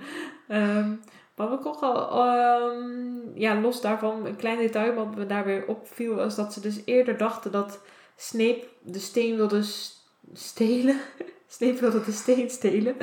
Ik 1.38 1.66
ook 1.66 1.82
al, 1.82 2.26
ehm, 2.26 3.39
ja, 3.39 3.60
los 3.62 3.82
daarvan, 3.82 4.26
een 4.26 4.36
klein 4.36 4.57
detail 4.57 4.93
wat 4.93 5.16
me 5.16 5.26
daar 5.26 5.45
weer 5.45 5.68
opviel, 5.68 6.16
was 6.16 6.36
dat 6.36 6.53
ze 6.53 6.62
dus 6.62 6.82
eerder 6.86 7.18
dachten 7.18 7.51
dat 7.51 7.80
Snape 8.16 8.68
de 8.82 8.99
steen 8.99 9.36
wilde 9.36 9.64
stelen. 10.34 10.99
Snape 11.52 11.80
wilde 11.80 12.04
de 12.04 12.12
steen 12.12 12.50
stelen. 12.50 12.95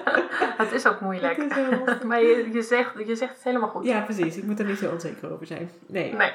Het 0.62 0.72
is 0.72 0.86
ook 0.86 1.00
moeilijk. 1.00 1.36
Is. 1.36 2.02
Maar 2.04 2.22
je, 2.22 2.48
je, 2.52 2.62
zegt, 2.62 2.92
je 3.06 3.16
zegt 3.16 3.34
het 3.34 3.42
helemaal 3.44 3.68
goed. 3.68 3.84
Ja, 3.84 4.00
precies. 4.00 4.36
Ik 4.36 4.44
moet 4.44 4.58
er 4.58 4.64
niet 4.66 4.78
zo 4.78 4.90
onzeker 4.90 5.32
over 5.32 5.46
zijn. 5.46 5.70
Nee. 5.86 6.12
Nee. 6.14 6.30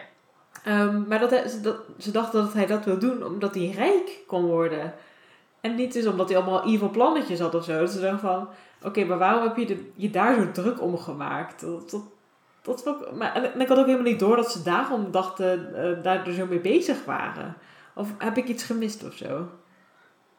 Ehm, 0.64 1.08
maar 1.08 1.20
dat, 1.20 1.30
hij- 1.30 1.48
ze, 1.48 1.62
dat, 1.62 1.78
ze 1.98 2.12
dachten 2.12 2.42
dat 2.44 2.54
hij 2.54 2.66
dat 2.66 2.86
wil 2.86 2.98
doen 3.00 3.26
omdat 3.26 3.56
hij 3.56 3.70
rijk 3.76 4.20
kon 4.28 4.46
worden. 4.46 4.94
En 5.62 5.76
niet 5.76 5.94
dus 5.94 6.06
omdat 6.06 6.30
hij 6.30 6.38
allemaal 6.38 6.66
evil 6.68 6.90
plannetjes 6.90 7.40
had 7.40 7.56
of 7.56 7.64
zo. 7.64 7.80
Dus 7.80 7.92
ze 7.92 8.00
dachten 8.02 8.20
van, 8.20 8.48
oké, 8.84 9.04
maar 9.06 9.18
waarom 9.18 9.44
heb 9.44 9.58
je 9.58 9.66
de- 9.66 9.92
je 9.96 10.10
daar 10.10 10.36
zo 10.36 10.52
druk 10.52 10.82
om 10.82 10.98
gemaakt? 10.98 11.62
Dat, 11.62 11.90
dat, 12.62 12.82
dat 12.84 13.16
maar, 13.16 13.34
en 13.36 13.60
ik 13.62 13.68
had 13.68 13.78
ook 13.78 13.86
helemaal 13.86 14.12
niet 14.12 14.20
door 14.20 14.36
dat 14.36 14.52
ze 14.52 14.64
daarom 14.64 15.12
dachten, 15.12 15.76
eh, 15.76 16.04
daar 16.04 16.28
er 16.28 16.34
zo 16.34 16.46
mee 16.46 16.60
bezig 16.60 17.06
waren. 17.06 17.58
Of 17.96 18.10
heb 18.18 18.38
ik 18.38 18.48
iets 18.48 18.64
gemist 18.64 19.04
of 19.06 19.14
zo? 19.14 19.48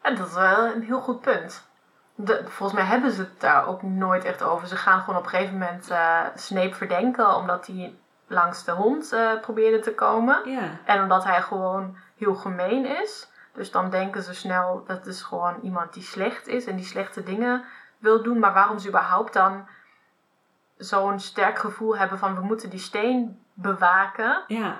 En 0.07 0.15
dat 0.15 0.27
is 0.27 0.33
wel 0.33 0.65
een 0.65 0.81
heel 0.83 1.01
goed 1.01 1.21
punt. 1.21 1.67
De, 2.15 2.43
volgens 2.45 2.79
mij 2.79 2.87
hebben 2.87 3.11
ze 3.11 3.21
het 3.21 3.39
daar 3.39 3.67
ook 3.67 3.81
nooit 3.81 4.23
echt 4.23 4.43
over. 4.43 4.67
Ze 4.67 4.75
gaan 4.75 4.99
gewoon 4.99 5.15
op 5.19 5.23
een 5.23 5.29
gegeven 5.29 5.57
moment 5.57 5.89
eh 5.89 6.21
Snape 6.35 6.73
verdenken 6.75 7.35
omdat 7.35 7.67
hij 7.67 7.95
langs 8.27 8.63
de 8.63 8.71
hond 8.71 9.11
eh, 9.13 9.39
probeerde 9.41 9.79
te 9.79 9.93
komen. 9.93 10.49
Ja, 10.49 10.69
En 10.85 11.01
omdat 11.01 11.23
hij 11.23 11.41
gewoon 11.41 11.97
heel 12.15 12.35
gemeen 12.35 12.85
is. 13.01 13.29
Dus 13.53 13.71
dan 13.71 13.89
denken 13.89 14.21
ze 14.23 14.33
snel 14.33 14.83
dat 14.87 15.05
is 15.05 15.21
gewoon 15.21 15.59
iemand 15.61 15.93
die 15.93 16.03
slecht 16.03 16.47
is 16.47 16.65
en 16.65 16.75
die 16.75 16.85
slechte 16.85 17.23
dingen 17.23 17.63
wil 17.97 18.23
doen. 18.23 18.39
Maar 18.39 18.53
waarom 18.53 18.79
ze 18.79 18.87
überhaupt 18.87 19.33
dan 19.33 19.67
zo'n 20.77 21.19
sterk 21.19 21.59
gevoel 21.59 21.97
hebben 21.97 22.17
van 22.17 22.35
we 22.35 22.41
moeten 22.41 22.69
die 22.69 22.79
steen 22.79 23.43
bewaken. 23.53 24.43
ja. 24.47 24.77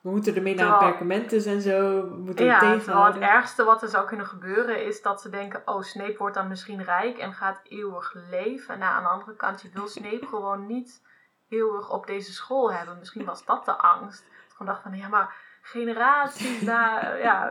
We 0.00 0.10
moeten 0.10 0.34
ermee 0.36 0.54
naar 0.54 0.66
Terwijl- 0.68 0.90
perkamentes 0.90 1.44
en 1.46 1.60
zo. 1.60 2.08
We 2.10 2.16
moeten 2.16 2.44
Ja, 2.44 2.60
het 2.74 3.18
ergste 3.18 3.64
wat 3.64 3.82
er 3.82 3.88
zou 3.88 4.06
kunnen 4.06 4.26
gebeuren 4.26 4.84
is 4.84 5.02
dat 5.02 5.20
ze 5.20 5.28
denken: 5.30 5.62
oh, 5.64 5.82
Snape 5.82 6.14
wordt 6.18 6.34
dan 6.34 6.48
misschien 6.48 6.84
rijk 6.84 7.18
en 7.18 7.32
gaat 7.32 7.60
eeuwig 7.62 8.14
leven. 8.30 8.74
En 8.74 8.80
nou, 8.80 8.92
aan 8.92 9.02
de 9.02 9.08
andere 9.08 9.36
kant, 9.36 9.62
je 9.62 9.70
wil 9.72 9.86
Snape 9.88 10.26
gewoon 10.30 10.66
niet 10.66 11.02
eeuwig 11.48 11.90
op 11.90 12.06
deze 12.06 12.32
school 12.32 12.72
hebben. 12.72 12.98
Misschien 12.98 13.24
was 13.24 13.44
dat 13.44 13.64
de 13.64 13.76
angst. 13.76 14.20
Ik 14.22 14.52
gewoon 14.56 14.66
dacht 14.72 14.82
van 14.82 14.96
ja, 14.96 15.08
maar 15.08 15.34
generaties 15.62 16.60
na, 16.70 17.14
ja, 17.14 17.50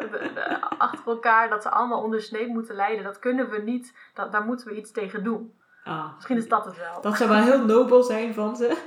achter 0.77 1.07
elkaar, 1.07 1.49
dat 1.49 1.61
ze 1.63 1.69
allemaal 1.69 2.01
onder 2.01 2.21
Snape 2.21 2.47
moeten 2.47 2.75
lijden, 2.75 3.03
dat 3.03 3.19
kunnen 3.19 3.49
we 3.49 3.57
niet. 3.57 3.97
Dat, 4.13 4.31
daar 4.31 4.43
moeten 4.43 4.67
we 4.67 4.75
iets 4.75 4.91
tegen 4.91 5.23
doen. 5.23 5.53
Ah, 5.83 6.13
Misschien 6.15 6.37
is 6.37 6.47
dat 6.47 6.65
het 6.65 6.77
wel. 6.77 7.01
dat 7.01 7.17
zou 7.17 7.29
wel 7.29 7.41
heel 7.41 7.65
nobel 7.65 8.03
zijn 8.03 8.33
van 8.33 8.55
ze. 8.55 8.77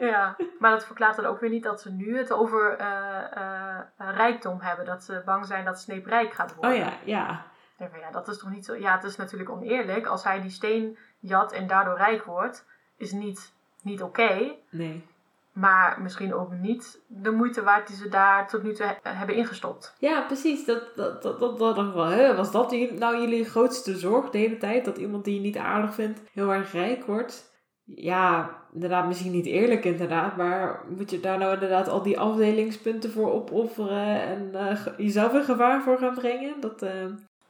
Ja, 0.00 0.36
maar 0.58 0.70
dat 0.70 0.86
verklaart 0.86 1.16
dan 1.16 1.24
ook 1.24 1.40
weer 1.40 1.50
niet 1.50 1.62
dat 1.62 1.80
ze 1.80 1.90
nu 1.92 2.16
het 2.18 2.32
over 2.32 2.76
eh, 2.76 3.36
eh, 3.36 3.78
rijkdom 3.96 4.60
hebben. 4.60 4.84
Dat 4.84 5.02
ze 5.04 5.22
bang 5.24 5.46
zijn 5.46 5.64
dat 5.64 5.80
Snape 5.80 6.08
rijk 6.08 6.32
gaat 6.32 6.54
worden. 6.54 6.70
Oh 6.72 6.76
ja, 6.76 6.92
ja. 7.04 7.46
Van, 7.78 8.00
ja, 8.00 8.10
dat 8.10 8.28
is 8.28 8.38
toch 8.38 8.50
niet 8.50 8.64
zo... 8.64 8.74
Ja, 8.74 8.94
het 8.94 9.04
is 9.04 9.16
natuurlijk 9.16 9.50
oneerlijk. 9.50 10.06
Als 10.06 10.24
hij 10.24 10.40
die 10.40 10.50
steen 10.50 10.98
jat 11.18 11.52
en 11.52 11.66
daardoor 11.66 11.96
rijk 11.96 12.24
wordt, 12.24 12.66
is 12.96 13.12
niet, 13.12 13.52
niet 13.82 14.02
oké. 14.02 14.54
Nee. 14.70 15.06
maar 15.52 16.00
misschien 16.00 16.34
ook 16.34 16.52
niet 16.52 17.00
de 17.06 17.30
moeite 17.30 17.62
waard 17.62 17.86
die 17.86 17.96
ze 17.96 18.08
daar 18.08 18.48
tot 18.48 18.62
nu 18.62 18.72
toe 18.74 18.86
he- 18.86 19.10
hebben 19.10 19.34
ingestopt. 19.36 19.94
Ja, 19.98 20.20
precies. 20.20 20.64
Dat, 20.64 20.82
dat, 20.96 21.22
dat, 21.22 21.38
dat, 21.40 21.58
dat 21.58 21.74
dacht 21.76 21.88
ik 21.88 21.94
wel. 21.94 22.04
Hè? 22.06 22.36
Was 22.36 22.50
dat 22.52 22.70
nou 22.72 23.18
jullie 23.20 23.44
grootste 23.44 23.96
zorg 23.96 24.30
de 24.30 24.38
hele 24.38 24.56
tijd? 24.56 24.84
Dat 24.84 24.96
iemand 24.98 25.24
die 25.24 25.34
je 25.34 25.40
niet 25.40 25.56
aardig 25.56 25.94
vindt 25.94 26.20
heel 26.32 26.52
erg 26.52 26.72
rijk 26.72 27.04
wordt? 27.04 27.56
Ja, 27.94 28.56
inderdaad, 28.72 29.06
misschien 29.06 29.32
niet 29.32 29.46
eerlijk 29.46 29.84
inderdaad. 29.84 30.36
Maar 30.36 30.80
moet 30.96 31.10
je 31.10 31.20
daar 31.20 31.38
nou 31.38 31.52
inderdaad 31.54 31.88
al 31.88 32.02
die 32.02 32.18
afdelingspunten 32.20 33.10
voor 33.10 33.32
opofferen 33.32 34.22
en 34.22 34.50
eh, 34.54 34.86
jezelf 34.96 35.32
in 35.34 35.44
gevaar 35.44 35.82
voor 35.82 35.98
gaan 35.98 36.14
brengen? 36.14 36.60
Dat, 36.60 36.82
eh, 36.82 37.06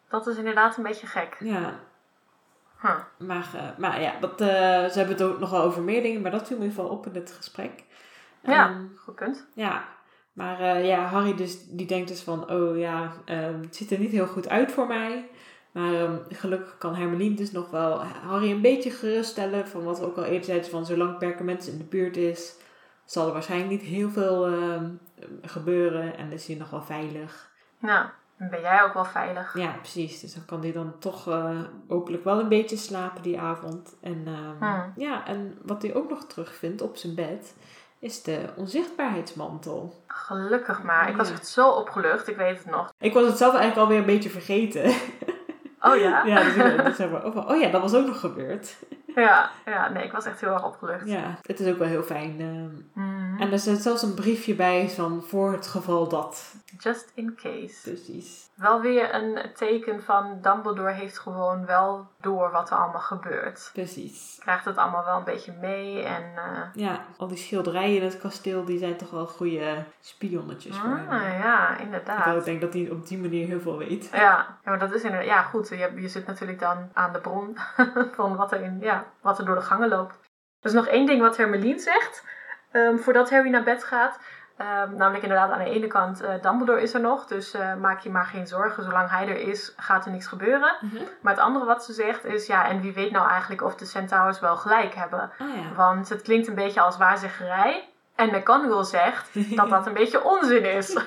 Dat 0.09 0.27
is 0.27 0.37
inderdaad 0.37 0.77
een 0.77 0.83
beetje 0.83 1.07
gek. 1.07 1.37
ja. 1.41 1.75
Huh. 2.83 2.97
Maar, 3.17 3.49
eh, 3.55 3.79
maar 3.79 4.01
ja, 4.01 4.13
dat, 4.21 4.33
ze 4.39 4.93
hebben 4.95 5.17
het 5.17 5.23
ook 5.23 5.39
nog 5.39 5.51
wel 5.51 5.63
over 5.63 5.83
meer 5.83 6.03
dingen, 6.03 6.21
maar 6.21 6.31
dat 6.31 6.47
viel 6.47 6.57
me 6.57 6.63
in 6.65 6.69
ieder 6.71 6.85
geval 6.85 6.99
op 6.99 7.07
in 7.07 7.15
het 7.15 7.33
gesprek. 7.33 7.71
Ja. 8.43 8.69
Ehm, 8.69 8.85
Goed 8.97 9.15
punt. 9.15 9.47
Ja, 9.55 9.85
maar 10.33 10.83
ja, 10.83 11.05
Harry 11.05 11.35
dus, 11.35 11.65
die 11.69 11.87
denkt 11.87 12.09
dus 12.09 12.23
van, 12.23 12.51
oh 12.51 12.79
ja, 12.79 13.13
ehm, 13.25 13.61
het 13.61 13.77
ziet 13.77 13.91
er 13.91 13.99
niet 13.99 14.11
heel 14.11 14.27
goed 14.27 14.49
uit 14.49 14.73
voor 14.73 14.87
mij. 14.87 15.29
Maar 15.73 15.95
ehm, 15.95 16.17
gelukkig 16.29 16.79
kan 16.79 16.95
Hermeline 16.95 17.35
dus 17.35 17.53
nog 17.53 17.71
wel 17.71 18.03
Harry 18.03 18.51
een 18.51 18.61
beetje 18.61 18.91
geruststellen 18.91 19.69
van 19.69 19.85
wat 19.85 19.99
we 19.99 20.07
ook 20.07 20.17
al 20.17 20.25
eerder 20.25 20.45
zeiden, 20.45 20.71
van 20.71 20.87
zolang 20.87 21.19
Perkament 21.19 21.67
in 21.67 21.79
de 21.79 21.85
buurt 21.85 22.17
is, 22.17 22.55
zal 23.05 23.27
er 23.27 23.33
waarschijnlijk 23.33 23.71
niet 23.71 23.83
heel 23.83 24.11
veel 24.11 24.47
ehm, 24.47 24.91
gebeuren 25.43 26.17
en 26.17 26.33
is 26.33 26.47
hij 26.47 26.57
nog 26.57 26.71
wel 26.71 26.83
veilig. 26.83 27.51
Nou, 27.79 28.07
dan 28.39 28.49
ben 28.49 28.61
jij 28.61 28.83
ook 28.83 28.95
wel 28.95 29.05
veilig. 29.05 29.59
Ja, 29.59 29.71
precies. 29.73 30.21
Dus 30.21 30.35
dan 30.35 30.45
kan 30.45 30.61
hij 30.63 30.73
dan 30.73 30.95
toch 30.99 31.29
eh, 31.29 31.61
hopelijk 31.89 32.25
wel 32.25 32.41
een 32.41 32.49
beetje 32.49 32.77
slapen 32.77 33.23
die 33.23 33.41
avond. 33.41 33.97
En 34.01 34.23
ehm, 34.27 34.57
Hmm. 34.59 34.93
ja, 34.97 35.27
en 35.27 35.59
wat 35.63 35.83
hij 35.83 35.95
ook 35.95 36.11
nog 36.11 36.27
terugvindt 36.27 36.83
op 36.83 36.97
zijn 36.97 37.15
bed, 37.15 37.55
is 37.99 38.23
de 38.23 38.39
onzichtbaarheidsmantel. 38.57 40.03
Gelukkig 40.07 40.83
maar. 40.83 41.09
Ik 41.09 41.17
was 41.17 41.31
echt 41.31 41.47
zo 41.47 41.71
opgelucht. 41.71 42.29
Ik 42.29 42.37
weet 42.37 42.59
het 42.59 42.67
nog. 42.67 42.93
Ik 42.99 43.13
was 43.15 43.27
het 43.27 43.37
zelf 43.39 43.55
eigenlijk 43.55 43.83
alweer 43.83 43.99
een 43.99 44.15
beetje 44.15 44.31
vergeten. 44.31 44.83
Oh 45.81 45.97
ja? 45.97 46.25
ja, 46.25 46.43
dus 46.43 46.55
ik 46.55 46.85
dus 46.85 46.99
oh, 47.25 47.49
oh 47.51 47.61
ja, 47.61 47.69
dat 47.71 47.81
was 47.83 47.95
ook 47.95 48.07
nog 48.07 48.21
gebeurd. 48.21 48.77
Ja, 49.15 49.51
ja, 49.65 49.89
nee, 49.89 50.05
ik 50.05 50.13
was 50.13 50.25
echt 50.25 50.41
heel 50.41 50.53
erg 50.53 50.65
opgelucht. 50.65 51.09
Ja, 51.09 51.39
het 51.43 51.61
is 51.61 51.73
ook 51.73 51.79
wel 51.79 51.89
heel 51.89 52.03
fijn. 52.03 52.37
ehm, 52.41 53.03
Mhm. 53.07 53.41
En 53.41 53.53
er 53.53 53.59
zit 53.59 53.83
zelfs 53.83 54.03
een 54.03 54.15
briefje 54.15 54.55
bij 54.55 54.89
van 54.89 55.23
voor 55.27 55.53
het 55.53 55.67
geval 55.67 56.09
dat. 56.09 56.55
Just 56.79 57.13
in 57.15 57.35
case. 57.43 57.81
Precies. 57.91 58.51
Wel 58.55 58.81
weer 58.81 59.15
een 59.15 59.53
teken 59.55 60.03
van 60.03 60.39
Dumbledore 60.43 60.93
heeft 60.93 61.19
gewoon 61.19 61.67
wel 61.67 62.07
door 62.21 62.51
wat 62.51 62.71
er 62.71 62.77
allemaal 62.77 63.01
gebeurt. 63.01 63.71
Precies. 63.73 64.39
Krijgt 64.41 64.65
het 64.65 64.77
allemaal 64.77 65.05
wel 65.05 65.17
een 65.17 65.25
beetje 65.25 65.53
mee 65.61 66.03
en... 66.03 66.23
eh, 66.37 66.61
Ja, 66.73 67.05
al 67.17 67.27
die 67.29 67.37
schilderijen 67.37 67.97
in 67.97 68.03
het 68.05 68.19
kasteel, 68.19 68.65
die 68.65 68.79
zijn 68.79 68.97
toch 68.97 69.11
wel 69.11 69.27
goede 69.27 69.85
spionnetjes 70.01 70.77
voor 70.79 70.89
hem. 70.89 71.09
ah, 71.09 71.23
ja, 71.39 71.67
Terwijl 71.67 71.85
inderdaad. 71.85 72.37
ik 72.37 72.45
denk 72.45 72.61
dat 72.61 72.73
hij 72.73 72.89
op 72.91 73.07
die 73.07 73.19
manier 73.19 73.47
heel 73.47 73.61
veel 73.61 73.79
weet. 73.79 74.09
Ja, 74.13 74.19
ja, 74.19 74.59
maar 74.65 74.79
dat 74.79 74.95
is 74.95 75.03
inderdaad... 75.03 75.29
Ja, 75.29 75.43
goed. 75.43 75.69
Je, 75.69 75.93
je 75.97 76.09
zit 76.09 76.27
natuurlijk 76.27 76.59
dan 76.61 76.91
aan 76.93 77.13
de 77.13 77.21
bron 77.21 77.57
van 78.17 78.37
wat 78.37 78.53
er, 78.53 78.61
in, 78.61 78.79
ja, 78.81 79.05
wat 79.21 79.39
er 79.39 79.45
door 79.45 79.55
de 79.55 79.61
gangen 79.61 79.89
loopt. 79.89 80.15
Er 80.61 80.69
is 80.69 80.73
nog 80.73 80.87
één 80.87 81.07
ding 81.07 81.21
wat 81.21 81.37
Hermeline 81.37 81.79
zegt. 81.79 82.25
ehm, 82.73 82.97
voordat 82.97 83.31
Harry 83.31 83.51
naar 83.51 83.63
bed 83.65 83.85
gaat. 83.85 84.19
Ehm, 84.59 84.95
namelijk 84.97 85.23
inderdaad 85.23 85.51
aan 85.51 85.65
de 85.65 85.71
ene 85.71 85.87
kant, 85.87 86.21
eh, 86.21 86.43
Dumbledore 86.43 86.83
is 86.83 86.95
er 86.95 87.01
nog. 87.01 87.27
Dus 87.27 87.55
eh, 87.55 87.75
maak 87.75 88.01
je 88.01 88.11
maar 88.11 88.25
geen 88.25 88.47
zorgen. 88.47 88.83
Zolang 88.83 89.11
hij 89.11 89.29
er 89.29 89.49
is, 89.49 89.75
gaat 89.77 90.05
er 90.05 90.11
niks 90.11 90.27
gebeuren. 90.27 90.77
Mhm. 90.81 91.03
Maar 91.21 91.33
het 91.33 91.43
andere 91.43 91.65
wat 91.65 91.85
ze 91.85 91.93
zegt 91.93 92.25
is... 92.25 92.47
Ja, 92.47 92.69
en 92.69 92.81
wie 92.81 92.93
weet 92.93 93.11
nou 93.11 93.29
eigenlijk 93.29 93.63
of 93.63 93.75
de 93.75 93.85
Centaurs 93.85 94.41
wel 94.41 94.57
gelijk 94.57 94.95
hebben. 94.95 95.21
Ah 95.21 95.57
ja. 95.57 95.75
Want 95.77 96.09
het 96.09 96.23
klinkt 96.23 96.49
een 96.49 96.55
beetje 96.55 96.81
als 96.81 96.97
waarzeggerij. 96.97 97.89
En 98.15 98.37
McGonagall 98.37 98.85
zegt 98.85 99.57
dat 99.57 99.71
dat 99.71 99.87
een 99.87 99.93
beetje 99.93 100.25
onzin 100.25 100.65
is. 100.65 100.99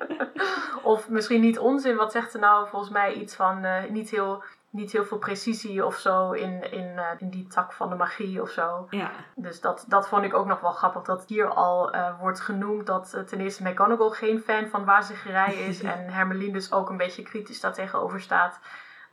of 0.82 1.08
misschien 1.08 1.40
niet 1.40 1.58
onzin, 1.58 1.96
wat 1.96 2.12
zegt 2.12 2.30
ze 2.30 2.38
nou? 2.38 2.68
Volgens 2.68 2.90
mij 2.90 3.12
iets 3.12 3.34
van 3.34 3.64
eh, 3.64 3.90
niet, 3.90 4.10
heel, 4.10 4.42
niet 4.72 4.92
heel 4.92 5.04
veel 5.04 5.18
precisie 5.18 5.86
of 5.86 5.96
zo 5.96 6.30
in, 6.30 6.72
in, 6.72 6.98
eh, 6.98 7.04
in 7.18 7.30
die 7.30 7.46
tak 7.46 7.72
van 7.72 7.88
de 7.88 7.94
magie 7.94 8.42
of 8.42 8.50
zo. 8.50 8.86
Ja, 8.90 9.10
Dus 9.34 9.60
dat, 9.60 9.84
dat 9.88 10.08
vond 10.08 10.24
ik 10.24 10.34
ook 10.34 10.46
nog 10.46 10.60
wel 10.60 10.72
grappig, 10.72 11.02
dat 11.02 11.24
hier 11.26 11.48
al 11.48 11.92
eh, 11.92 12.20
wordt 12.20 12.40
genoemd 12.40 12.86
dat 12.86 13.14
eh, 13.14 13.22
ten 13.22 13.40
eerste 13.40 13.62
McGonagall 13.62 14.10
geen 14.10 14.40
fan 14.40 14.68
van 14.68 14.84
waarzeggerij 14.84 15.54
is. 15.54 15.82
en 15.92 16.10
Hermeline 16.10 16.52
dus 16.52 16.72
ook 16.72 16.90
een 16.90 16.96
beetje 16.96 17.22
kritisch 17.22 17.60
daar 17.60 17.72
tegenover 17.72 18.20
staat. 18.20 18.60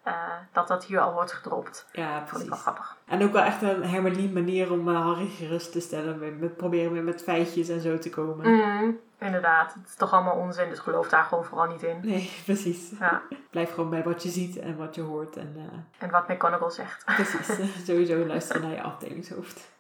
Eh, 0.04 0.14
dat 0.52 0.68
dat 0.68 0.86
hier 0.86 1.00
al 1.00 1.14
wordt 1.14 1.32
gedropt. 1.32 1.86
ja 1.92 2.20
Dat 2.20 2.30
vond 2.30 2.44
ik 2.44 2.50
wel 2.50 2.58
precies. 2.58 2.62
grappig. 2.62 2.98
En 3.06 3.24
ook 3.24 3.32
wel 3.32 3.44
echt 3.44 3.62
een 3.62 3.84
Hermeline 3.84 4.34
manier 4.34 4.72
om 4.72 4.90
eh, 4.90 5.02
Harry 5.06 5.28
gerust 5.28 5.72
te 5.72 5.80
stellen. 5.80 6.20
Met, 6.20 6.40
met 6.40 6.58
proberen 6.58 6.92
weer 6.92 7.04
met 7.04 7.24
feitjes 7.24 7.70
en 7.70 7.82
zo 7.82 7.98
te 7.98 8.10
komen. 8.10 8.50
Mm, 8.50 9.00
inderdaad, 9.20 9.74
het 9.74 9.88
is 9.88 9.96
toch 9.96 10.14
allemaal 10.14 10.36
onzin, 10.36 10.70
dus 10.70 10.80
geloof 10.80 11.10
daar 11.10 11.24
gewoon 11.24 11.46
vooral 11.46 11.68
niet 11.68 11.84
in. 11.84 12.00
Nee, 12.02 12.32
precies. 12.46 12.92
Ja. 13.00 13.22
Blijf 13.50 13.74
gewoon 13.74 13.90
bij 13.90 14.04
wat 14.04 14.24
je 14.24 14.30
ziet 14.30 14.58
en 14.60 14.78
wat 14.78 14.96
je 14.96 15.02
hoort. 15.02 15.38
En 15.38 15.54
eh, 15.58 16.04
En 16.04 16.12
wat 16.12 16.28
McGonagall 16.28 16.70
zegt. 16.72 17.06
precies, 17.06 17.48
sowieso 17.88 18.26
luisteren 18.26 18.62
naar 18.62 18.72
je 18.72 18.82
afdelingshoofd. 18.82 19.72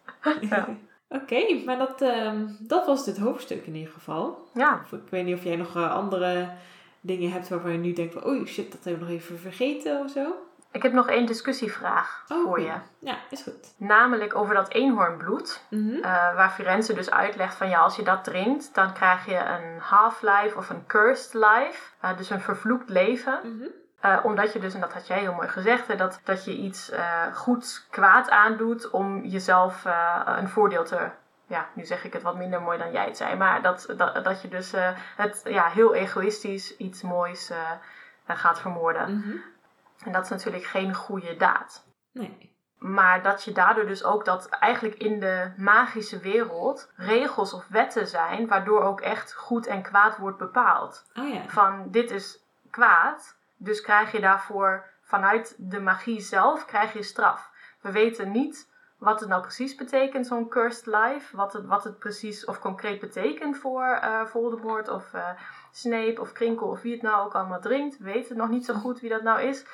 Ja. 0.41 0.67
Oké, 1.11 1.63
maar 1.65 1.77
dat, 1.77 2.01
ehm, 2.01 2.45
dat 2.59 2.85
was 2.85 3.05
dit 3.05 3.17
hoofdstuk 3.17 3.65
in 3.65 3.75
ieder 3.75 3.93
geval. 3.93 4.49
Ja, 4.53 4.81
Of 4.83 4.91
ik 4.91 5.09
weet 5.09 5.25
niet 5.25 5.35
of 5.37 5.43
jij 5.43 5.55
nog 5.55 5.75
andere 5.75 6.49
dingen 7.01 7.31
hebt 7.31 7.49
waarvan 7.49 7.71
je 7.71 7.77
nu 7.77 7.93
denkt 7.93 8.13
van... 8.13 8.23
Oh 8.23 8.45
shit, 8.45 8.71
dat 8.71 8.83
hebben 8.83 9.05
we 9.05 9.11
nog 9.13 9.21
even 9.21 9.39
vergeten 9.39 9.99
of 9.99 10.11
zo. 10.11 10.33
ik 10.71 10.83
heb 10.83 10.93
nog 10.93 11.07
één 11.09 11.25
discussievraag 11.25 12.23
Oh, 12.27 12.43
voor 12.43 12.59
je. 12.61 12.73
Ja, 12.99 13.17
is 13.29 13.41
goed. 13.43 13.73
Namelijk 13.77 14.35
over 14.35 14.55
dat 14.55 14.69
eenhoornbloed. 14.73 15.63
Mhm. 15.69 15.95
eh, 15.95 16.35
waar 16.35 16.49
Firenze 16.51 16.93
dus 16.93 17.11
uitlegt 17.11 17.55
van 17.55 17.69
ja, 17.69 17.79
als 17.79 17.95
je 17.95 18.03
dat 18.03 18.23
drinkt, 18.23 18.75
dan 18.75 18.93
krijg 18.93 19.25
je 19.25 19.35
een 19.37 19.79
half-life 19.79 20.57
of 20.57 20.69
een 20.69 20.85
cursed 20.87 21.33
life. 21.33 21.81
Eh, 21.99 22.17
dus 22.17 22.29
een 22.29 22.41
vervloekt 22.41 22.89
leven. 22.89 23.39
Mhm. 23.43 23.67
Eh, 23.99 24.19
omdat 24.23 24.53
je 24.53 24.59
dus, 24.59 24.73
en 24.73 24.79
dat 24.79 24.93
had 24.93 25.07
jij 25.07 25.19
heel 25.19 25.33
mooi 25.33 25.47
gezegd, 25.47 25.87
hè, 25.87 25.95
dat, 25.95 26.19
dat 26.23 26.45
je 26.45 26.55
iets 26.57 26.89
eh 26.89 27.35
goeds 27.35 27.87
kwaad 27.89 28.29
aandoet 28.29 28.89
om 28.89 29.25
jezelf 29.25 29.83
een 30.25 30.49
voordeel 30.49 30.83
te. 30.83 31.09
Ja, 31.49 31.69
nu 31.73 31.85
zeg 31.85 32.03
ik 32.03 32.13
het 32.13 32.21
wat 32.21 32.35
minder 32.35 32.61
mooi 32.61 32.77
dan 32.77 32.91
jij 32.91 33.05
het 33.05 33.17
zei. 33.17 33.35
Maar 33.35 33.61
dat, 33.61 33.93
dat, 33.97 34.23
dat 34.23 34.41
je 34.41 34.47
dus 34.47 34.73
eh, 34.73 34.89
het 35.15 35.41
ja, 35.43 35.67
heel 35.67 35.93
egoïstisch 35.93 36.77
iets 36.77 37.01
moois 37.01 37.49
eh, 37.49 37.71
gaat 38.27 38.59
vermoorden. 38.59 39.17
Mhm. 39.17 39.37
En 40.03 40.11
dat 40.11 40.23
is 40.23 40.29
natuurlijk 40.29 40.63
geen 40.63 40.93
goede 40.93 41.35
daad. 41.35 41.85
Nee. 42.11 42.53
Maar 42.77 43.23
dat 43.23 43.43
je 43.43 43.51
daardoor 43.51 43.85
dus 43.85 44.03
ook 44.03 44.25
dat 44.25 44.49
eigenlijk 44.49 44.95
in 44.95 45.19
de 45.19 45.51
magische 45.57 46.19
wereld 46.19 46.91
regels 46.95 47.53
of 47.53 47.67
wetten 47.67 48.07
zijn, 48.07 48.47
waardoor 48.47 48.81
ook 48.81 49.01
echt 49.01 49.33
goed 49.33 49.67
en 49.67 49.81
kwaad 49.81 50.17
wordt 50.17 50.37
bepaald. 50.37 51.05
Oh 51.15 51.33
ja. 51.33 51.41
Van 51.47 51.91
dit 51.91 52.11
is 52.11 52.43
kwaad, 52.69 53.37
dus 53.57 53.81
krijg 53.81 54.11
je 54.11 54.19
daarvoor 54.19 54.85
vanuit 55.01 55.55
de 55.57 55.79
magie 55.79 56.19
zelf 56.19 56.65
krijg 56.65 56.93
je 56.93 57.03
straf. 57.03 57.51
We 57.81 57.91
weten 57.91 58.31
niet 58.31 58.69
wat 58.99 59.19
het 59.19 59.29
nou 59.29 59.41
precies 59.41 59.75
betekent, 59.75 60.27
zo'n 60.27 60.49
cursed 60.49 60.85
life. 60.85 61.35
Wat 61.35 61.53
het, 61.53 61.65
wat 61.65 61.83
het 61.83 61.99
precies 61.99 62.45
of 62.45 62.59
concreet 62.59 62.99
betekent 62.99 63.57
voor 63.57 63.83
eh 63.83 64.25
Voldemort 64.25 64.89
of 64.89 65.13
eh, 65.13 65.29
Snape 65.71 66.21
of 66.21 66.31
Krinkel 66.31 66.67
of 66.67 66.81
wie 66.81 66.93
het 66.93 67.01
nou 67.01 67.25
ook 67.25 67.33
allemaal 67.33 67.61
drinkt. 67.61 67.97
We 67.97 68.03
weten 68.03 68.37
nog 68.37 68.49
niet 68.49 68.65
zo 68.65 68.73
goed 68.73 68.99
wie 68.99 69.09
dat 69.09 69.23
nou 69.23 69.41
is. 69.41 69.65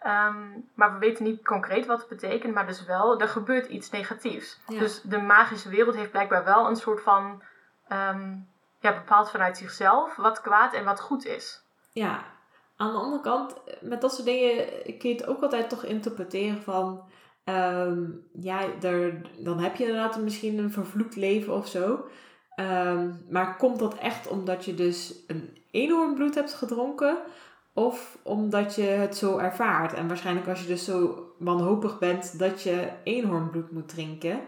Ehm, 0.00 0.48
maar 0.74 0.92
we 0.92 0.98
weten 0.98 1.24
niet 1.24 1.44
concreet 1.44 1.86
wat 1.86 1.98
het 1.98 2.08
betekent, 2.08 2.54
maar 2.54 2.66
dus 2.66 2.84
wel, 2.84 3.20
er 3.20 3.28
gebeurt 3.28 3.66
iets 3.66 3.90
negatiefs. 3.90 4.60
Ja. 4.66 4.78
Dus 4.78 5.00
de 5.00 5.18
magische 5.18 5.68
wereld 5.68 5.96
heeft 5.96 6.10
blijkbaar 6.10 6.44
wel 6.44 6.68
een 6.68 6.76
soort 6.76 7.00
van, 7.00 7.42
ehm, 7.88 8.36
ja, 8.80 8.92
bepaald 8.92 9.30
vanuit 9.30 9.56
zichzelf 9.56 10.16
wat 10.16 10.40
kwaad 10.40 10.72
en 10.72 10.84
wat 10.84 11.00
goed 11.00 11.26
is. 11.26 11.62
Ja, 11.92 12.24
aan 12.76 12.92
de 12.92 12.98
andere 12.98 13.22
kant, 13.22 13.60
met 13.80 14.00
dat 14.00 14.12
soort 14.14 14.26
dingen 14.26 14.66
kun 14.98 15.08
je 15.08 15.14
het 15.14 15.26
ook 15.26 15.42
altijd 15.42 15.68
toch 15.68 15.84
interpreteren 15.84 16.62
van... 16.62 17.02
ehm, 17.44 18.02
ja, 18.40 18.60
er, 18.82 19.20
dan 19.38 19.58
heb 19.58 19.76
je 19.76 19.84
inderdaad 19.84 20.20
misschien 20.20 20.58
een 20.58 20.72
vervloekt 20.72 21.16
leven 21.16 21.54
of 21.54 21.68
zo. 21.68 22.04
Ehm, 22.54 23.10
maar 23.30 23.56
komt 23.56 23.78
dat 23.78 23.94
echt 23.98 24.28
omdat 24.28 24.64
je 24.64 24.74
dus 24.74 25.14
een 25.26 25.56
eenhoornbloed 25.70 26.34
hebt 26.34 26.54
gedronken? 26.54 27.16
Of 27.72 28.18
omdat 28.22 28.74
je 28.74 28.82
het 28.82 29.16
zo 29.16 29.38
ervaart? 29.38 29.92
En 29.92 30.08
waarschijnlijk 30.08 30.48
als 30.48 30.60
je 30.60 30.66
dus 30.66 30.84
zo 30.84 31.26
wanhopig 31.38 31.98
bent 31.98 32.38
dat 32.38 32.62
je 32.62 32.88
eenhoornbloed 33.04 33.70
moet 33.70 33.88
drinken... 33.88 34.40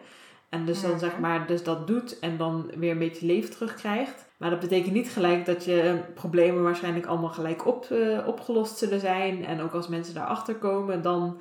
En 0.48 0.64
dus 0.64 0.80
dan 0.80 0.90
Mhm. 0.90 0.98
zeg 1.00 1.18
maar, 1.18 1.46
dus 1.46 1.62
dat 1.64 1.86
doet 1.86 2.18
en 2.18 2.36
dan 2.36 2.70
weer 2.76 2.90
een 2.90 2.98
beetje 2.98 3.26
leven 3.26 3.50
terugkrijgt. 3.50 4.24
Maar 4.36 4.50
dat 4.50 4.60
betekent 4.60 4.92
niet 4.94 5.08
gelijk 5.08 5.46
dat 5.46 5.64
je 5.64 6.00
problemen 6.14 6.62
waarschijnlijk 6.62 7.06
allemaal 7.06 7.30
gelijk 7.30 7.66
op, 7.66 7.84
eh, 7.84 8.26
opgelost 8.26 8.78
zullen 8.78 9.00
zijn. 9.00 9.44
En 9.44 9.60
ook 9.60 9.72
als 9.72 9.88
mensen 9.88 10.14
daarachter 10.14 10.54
komen, 10.54 11.02
dan, 11.02 11.38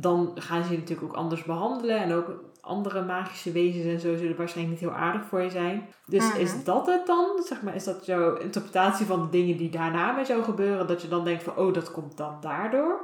dan 0.00 0.32
gaan 0.34 0.64
ze 0.64 0.70
je 0.72 0.78
natuurlijk 0.78 1.08
ook 1.08 1.16
anders 1.16 1.42
behandelen. 1.42 1.98
En 1.98 2.12
ook 2.12 2.44
andere 2.60 3.04
magische 3.04 3.52
wezens 3.52 3.84
en 3.84 4.00
zo 4.00 4.16
zullen 4.16 4.36
waarschijnlijk 4.36 4.80
niet 4.80 4.90
heel 4.90 4.98
aardig 4.98 5.24
voor 5.24 5.40
je 5.42 5.50
zijn. 5.50 5.88
Dus 6.06 6.28
Mhm. 6.28 6.40
is 6.40 6.64
dat 6.64 6.86
het 6.86 7.06
dan? 7.06 7.42
Zeg 7.44 7.62
maar, 7.62 7.74
is 7.74 7.84
dat 7.84 8.06
jouw 8.06 8.34
interpretatie 8.36 9.06
van 9.06 9.20
de 9.22 9.28
dingen 9.30 9.56
die 9.56 9.70
daarna 9.70 10.12
met 10.12 10.26
jou 10.26 10.42
gebeuren? 10.42 10.86
Dat 10.86 11.02
je 11.02 11.08
dan 11.08 11.24
denkt 11.24 11.42
van, 11.42 11.56
oh, 11.56 11.72
dat 11.74 11.90
komt 11.90 12.16
dan 12.16 12.36
daardoor? 12.40 13.00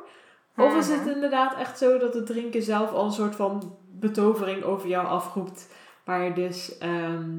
Of 0.56 0.76
is 0.76 0.88
het 0.88 1.00
Mhm. 1.00 1.08
inderdaad 1.10 1.56
echt 1.56 1.78
zo 1.78 1.98
dat 1.98 2.14
het 2.14 2.26
drinken 2.26 2.62
zelf 2.62 2.92
al 2.92 3.04
een 3.04 3.12
soort 3.12 3.36
van 3.36 3.76
betovering 3.90 4.62
over 4.62 4.88
jou 4.88 5.06
afroept, 5.06 5.68
waar 6.04 6.24
je 6.24 6.32
dus, 6.32 6.78
ehm, 6.78 7.30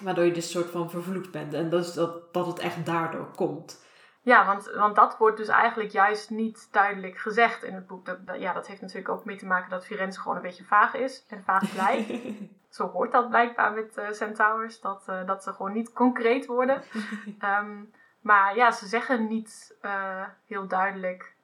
waardoor 0.00 0.24
je 0.24 0.32
dus 0.32 0.44
een 0.44 0.60
soort 0.60 0.70
van 0.70 0.90
vervloekt 0.90 1.30
bent. 1.30 1.54
En 1.54 1.70
dus 1.70 1.94
dat, 1.94 2.32
dat 2.34 2.46
het 2.46 2.58
echt 2.58 2.86
daardoor 2.86 3.26
komt. 3.36 3.84
Ja, 4.26 4.46
want, 4.46 4.70
want 4.74 4.96
dat 4.96 5.18
wordt 5.18 5.36
dus 5.36 5.48
eigenlijk 5.48 5.90
juist 5.90 6.30
niet 6.30 6.68
duidelijk 6.72 7.18
gezegd 7.18 7.62
in 7.62 7.74
het 7.74 7.86
boek. 7.86 8.06
Dat, 8.06 8.18
ja, 8.38 8.52
dat 8.52 8.66
heeft 8.66 8.80
natuurlijk 8.80 9.08
ook 9.08 9.24
mee 9.24 9.36
te 9.36 9.46
maken 9.46 9.70
dat 9.70 9.86
Firenze 9.86 10.20
gewoon 10.20 10.36
een 10.36 10.42
beetje 10.42 10.64
vaag 10.64 10.94
is 10.94 11.24
en 11.28 11.42
vaag 11.44 11.72
blijft. 11.72 12.10
Zo 12.76 12.88
hoort 12.88 13.12
dat 13.12 13.28
blijkbaar 13.28 13.72
met 13.72 13.96
eh, 13.96 14.10
Centaurs, 14.10 14.80
dat, 14.80 15.02
eh, 15.06 15.26
dat 15.26 15.42
ze 15.42 15.52
gewoon 15.52 15.72
niet 15.72 15.92
concreet 15.92 16.46
worden. 16.46 16.82
Ehm, 17.38 17.82
maar 18.20 18.56
ja, 18.56 18.70
ze 18.70 18.86
zeggen 18.86 19.26
niet 19.26 19.76
eh, 19.80 20.24
heel 20.46 20.66
duidelijk 20.66 21.34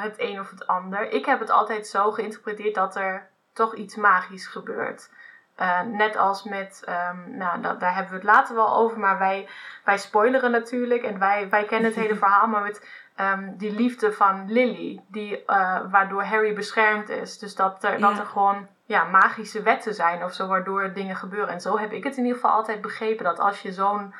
het 0.00 0.14
een 0.18 0.40
of 0.40 0.50
het 0.50 0.66
ander. 0.66 1.10
Ik 1.10 1.26
heb 1.26 1.40
het 1.40 1.50
altijd 1.50 1.86
zo 1.86 2.10
geïnterpreteerd 2.10 2.74
dat 2.74 2.96
er 2.96 3.30
toch 3.52 3.74
iets 3.74 3.96
magisch 3.96 4.46
gebeurt. 4.46 5.10
Eh, 5.56 5.80
net 5.80 6.16
als 6.16 6.42
met, 6.44 6.82
ehm, 6.84 7.36
nou, 7.36 7.60
da- 7.60 7.74
daar 7.74 7.94
hebben 7.94 8.10
we 8.12 8.18
het 8.18 8.26
later 8.36 8.54
wel 8.54 8.74
over, 8.76 8.98
maar 8.98 9.18
wij, 9.18 9.48
wij 9.84 9.98
spoileren 9.98 10.50
natuurlijk 10.50 11.02
en 11.02 11.18
wij, 11.18 11.48
wij 11.48 11.64
kennen 11.64 11.90
het 11.90 12.00
hele 12.00 12.16
verhaal, 12.24 12.46
maar 12.46 12.62
met 12.62 12.88
ehm, 13.16 13.50
die 13.56 13.72
liefde 13.74 14.12
van 14.12 14.52
Lily, 14.52 15.00
die, 15.06 15.44
eh, 15.44 15.80
waardoor 15.90 16.22
Harry 16.24 16.54
beschermd 16.54 17.08
is. 17.08 17.38
Dus 17.38 17.54
dat 17.54 17.84
er, 17.84 17.98
dat 18.00 18.18
er 18.18 18.26
gewoon 18.26 18.66
ja, 18.84 19.04
magische 19.04 19.62
wetten 19.62 19.94
zijn 19.94 20.24
of 20.24 20.32
zo, 20.32 20.46
waardoor 20.46 20.92
dingen 20.92 21.16
gebeuren. 21.16 21.48
En 21.54 21.60
zo 21.60 21.78
heb 21.78 21.92
ik 21.92 22.04
het 22.04 22.16
in 22.16 22.22
ieder 22.24 22.40
geval 22.40 22.56
altijd 22.56 22.80
begrepen, 22.80 23.24
dat 23.24 23.38
als 23.38 23.62
je 23.62 23.72
zo'n, 23.72 24.14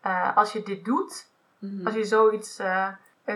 eh, 0.00 0.36
als 0.36 0.52
je 0.52 0.62
dit 0.62 0.84
doet, 0.84 1.26
Mhm. 1.58 1.86
als 1.86 1.94
je 1.94 2.04
zoiets 2.04 2.62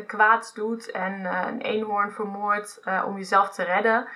kwaads 0.07 0.55
doet 0.55 0.90
en 0.90 1.24
een 1.48 1.61
eenhoorn 1.61 2.12
vermoordt 2.12 2.80
om 3.07 3.16
jezelf 3.16 3.50
te 3.50 3.62
redden, 3.62 4.09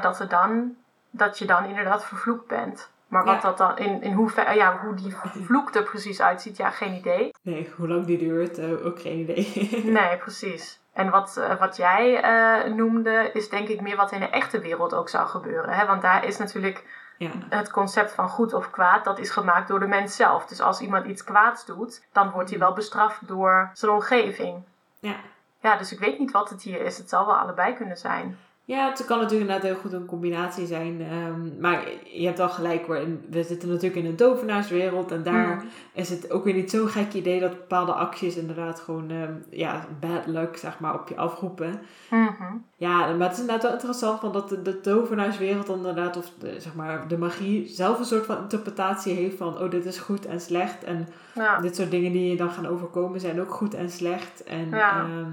dat, 0.00 0.20
er 0.20 0.28
dan, 0.28 0.76
dat 1.10 1.38
je 1.38 1.46
dan 1.46 1.64
inderdaad 1.64 2.04
vervloekt 2.04 2.46
bent. 2.46 2.90
Maar 3.08 3.24
wat 3.24 3.34
Ja. 3.34 3.40
dat 3.40 3.58
dan, 3.58 3.78
in, 3.78 4.02
in 4.02 4.12
hoever, 4.12 4.54
ja, 4.54 4.78
hoe 4.78 4.94
die 4.94 5.16
vloek 5.44 5.74
er 5.74 5.82
precies 5.82 6.20
uitziet, 6.22 6.56
ja, 6.56 6.70
geen 6.70 6.94
idee. 6.94 7.34
Nee, 7.42 7.72
hoe 7.76 7.88
lang 7.88 8.06
die 8.06 8.18
duurt, 8.18 8.58
eh, 8.58 8.86
ook 8.86 9.00
geen 9.00 9.18
idee. 9.18 9.70
Nee, 10.00 10.16
precies. 10.16 10.80
En 10.92 11.10
wat, 11.10 11.36
eh, 11.36 11.58
wat 11.58 11.76
jij 11.76 12.20
eh, 12.22 12.72
noemde, 12.72 13.30
is 13.32 13.48
denk 13.48 13.68
ik 13.68 13.80
meer 13.80 13.96
wat 13.96 14.12
in 14.12 14.20
de 14.20 14.28
echte 14.28 14.60
wereld 14.60 14.94
ook 14.94 15.08
zou 15.08 15.28
gebeuren. 15.28 15.74
Hè? 15.74 15.86
Want 15.86 16.02
daar 16.02 16.24
is 16.24 16.36
natuurlijk 16.38 16.84
Ja. 17.18 17.30
Het 17.48 17.70
concept 17.70 18.12
van 18.12 18.28
goed 18.28 18.52
of 18.54 18.70
kwaad, 18.70 19.04
dat 19.04 19.18
is 19.18 19.30
gemaakt 19.30 19.68
door 19.68 19.80
de 19.80 19.86
mens 19.86 20.16
zelf. 20.16 20.46
Dus 20.46 20.60
als 20.60 20.80
iemand 20.80 21.06
iets 21.06 21.24
kwaads 21.24 21.66
doet, 21.66 22.06
dan 22.12 22.30
wordt 22.30 22.50
hij 22.50 22.58
wel 22.58 22.72
bestraft 22.72 23.28
door 23.28 23.70
zijn 23.72 23.92
omgeving. 23.92 24.62
Ja. 24.98 25.16
Ja, 25.60 25.76
dus 25.76 25.92
ik 25.92 25.98
weet 25.98 26.18
niet 26.18 26.30
wat 26.30 26.50
het 26.50 26.62
hier 26.62 26.80
is. 26.80 26.98
Het 26.98 27.08
zal 27.08 27.26
wel 27.26 27.36
allebei 27.36 27.74
kunnen 27.74 27.96
zijn. 27.96 28.38
Ja, 28.68 28.88
het 28.88 29.04
kan 29.04 29.18
natuurlijk 29.20 29.50
inderdaad 29.50 29.70
heel 29.70 29.80
goed 29.80 29.92
een 29.92 30.06
combinatie 30.06 30.66
zijn. 30.66 31.00
ehm, 31.00 31.60
maar 31.60 31.82
je 32.04 32.26
hebt 32.26 32.38
wel 32.38 32.48
gelijk 32.48 32.86
hoor. 32.86 33.00
We 33.30 33.42
zitten 33.42 33.68
natuurlijk 33.68 33.96
in 33.96 34.06
een 34.06 34.16
tovenaarswereld. 34.16 35.12
En 35.12 35.22
daar 35.22 35.46
Mm. 35.56 35.62
is 35.92 36.08
het 36.10 36.30
ook 36.30 36.44
weer 36.44 36.54
niet 36.54 36.70
zo'n 36.70 36.88
gek 36.88 37.12
idee 37.12 37.40
dat 37.40 37.50
bepaalde 37.50 37.92
acties 37.92 38.36
inderdaad 38.36 38.80
gewoon 38.80 39.10
ehm, 39.10 39.32
ja, 39.50 39.86
bad 40.00 40.26
luck 40.26 40.56
zeg 40.56 40.80
maar, 40.80 40.94
op 40.94 41.08
je 41.08 41.16
afroepen. 41.16 41.80
Mhm. 42.10 42.54
Ja, 42.76 42.98
maar 43.12 43.20
het 43.28 43.32
is 43.32 43.38
inderdaad 43.40 43.62
wel 43.62 43.72
interessant 43.72 44.20
van 44.20 44.32
dat 44.32 44.48
de, 44.48 44.62
de 44.62 44.80
tovenaarswereld 44.80 45.68
inderdaad, 45.68 46.16
of 46.16 46.32
de, 46.38 46.60
zeg 46.60 46.74
maar, 46.74 47.08
de 47.08 47.18
magie 47.18 47.66
zelf 47.66 47.98
een 47.98 48.04
soort 48.04 48.26
van 48.26 48.38
interpretatie 48.38 49.14
heeft 49.14 49.36
van, 49.36 49.58
oh 49.58 49.70
dit 49.70 49.84
is 49.84 49.98
goed 49.98 50.26
en 50.26 50.40
slecht. 50.40 50.84
En 50.84 51.08
Ja. 51.34 51.60
dit 51.60 51.76
soort 51.76 51.90
dingen 51.90 52.12
die 52.12 52.30
je 52.30 52.36
dan 52.36 52.50
gaan 52.50 52.66
overkomen 52.66 53.20
zijn 53.20 53.40
ook 53.40 53.50
goed 53.54 53.74
en 53.74 53.90
slecht. 53.90 54.44
En, 54.44 54.68
Ja. 54.70 55.00
ehm, 55.00 55.30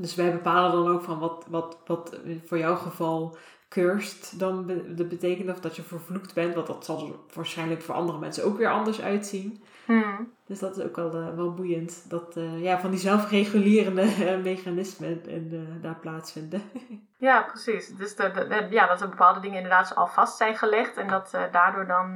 dus 0.00 0.14
wij 0.14 0.32
bepalen 0.32 0.72
dan 0.72 0.92
ook 0.94 1.02
van 1.02 1.18
wat, 1.18 1.44
wat, 1.48 1.78
wat 1.86 2.20
voor 2.46 2.58
jouw 2.58 2.76
geval 2.76 3.36
cursed 3.68 4.38
dan 4.38 4.66
be- 4.66 5.04
betekent. 5.04 5.50
Of 5.50 5.60
dat 5.60 5.76
je 5.76 5.82
vervloekt 5.82 6.34
bent. 6.34 6.54
Want 6.54 6.66
dat 6.66 6.84
zal 6.84 7.06
er 7.06 7.14
waarschijnlijk 7.34 7.82
voor 7.82 7.94
andere 7.94 8.18
mensen 8.18 8.44
ook 8.44 8.56
weer 8.56 8.70
anders 8.70 9.00
uitzien. 9.00 9.62
Mhm. 9.84 10.22
Dus 10.46 10.58
dat 10.58 10.76
is 10.76 10.84
ook 10.84 10.96
wel, 10.96 11.14
eh, 11.14 11.34
wel 11.34 11.54
boeiend. 11.54 12.10
Dat 12.10 12.36
eh, 12.36 12.62
ja, 12.62 12.80
van 12.80 12.90
die 12.90 12.98
zelfregulerende 12.98 14.02
eh, 14.02 14.42
mechanismen 14.42 15.22
en, 15.28 15.78
daar 15.82 15.96
plaatsvinden. 15.96 16.62
Ja, 17.20 17.42
precies. 17.42 17.88
Dus 17.88 18.16
de, 18.16 18.66
ja, 18.70 18.86
dat 18.86 19.00
er 19.00 19.08
bepaalde 19.08 19.40
dingen 19.40 19.56
inderdaad 19.56 19.94
al 19.94 20.06
vast 20.06 20.36
zijn 20.36 20.56
gelegd 20.56 20.96
en 20.96 21.08
dat 21.08 21.30
daardoor 21.52 21.86
dan 21.86 22.14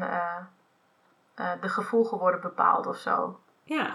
de 1.61 1.69
gevolgen 1.69 2.19
worden 2.19 2.41
bepaald 2.41 2.87
of 2.87 2.97
zo. 2.97 3.39
ja. 3.65 3.91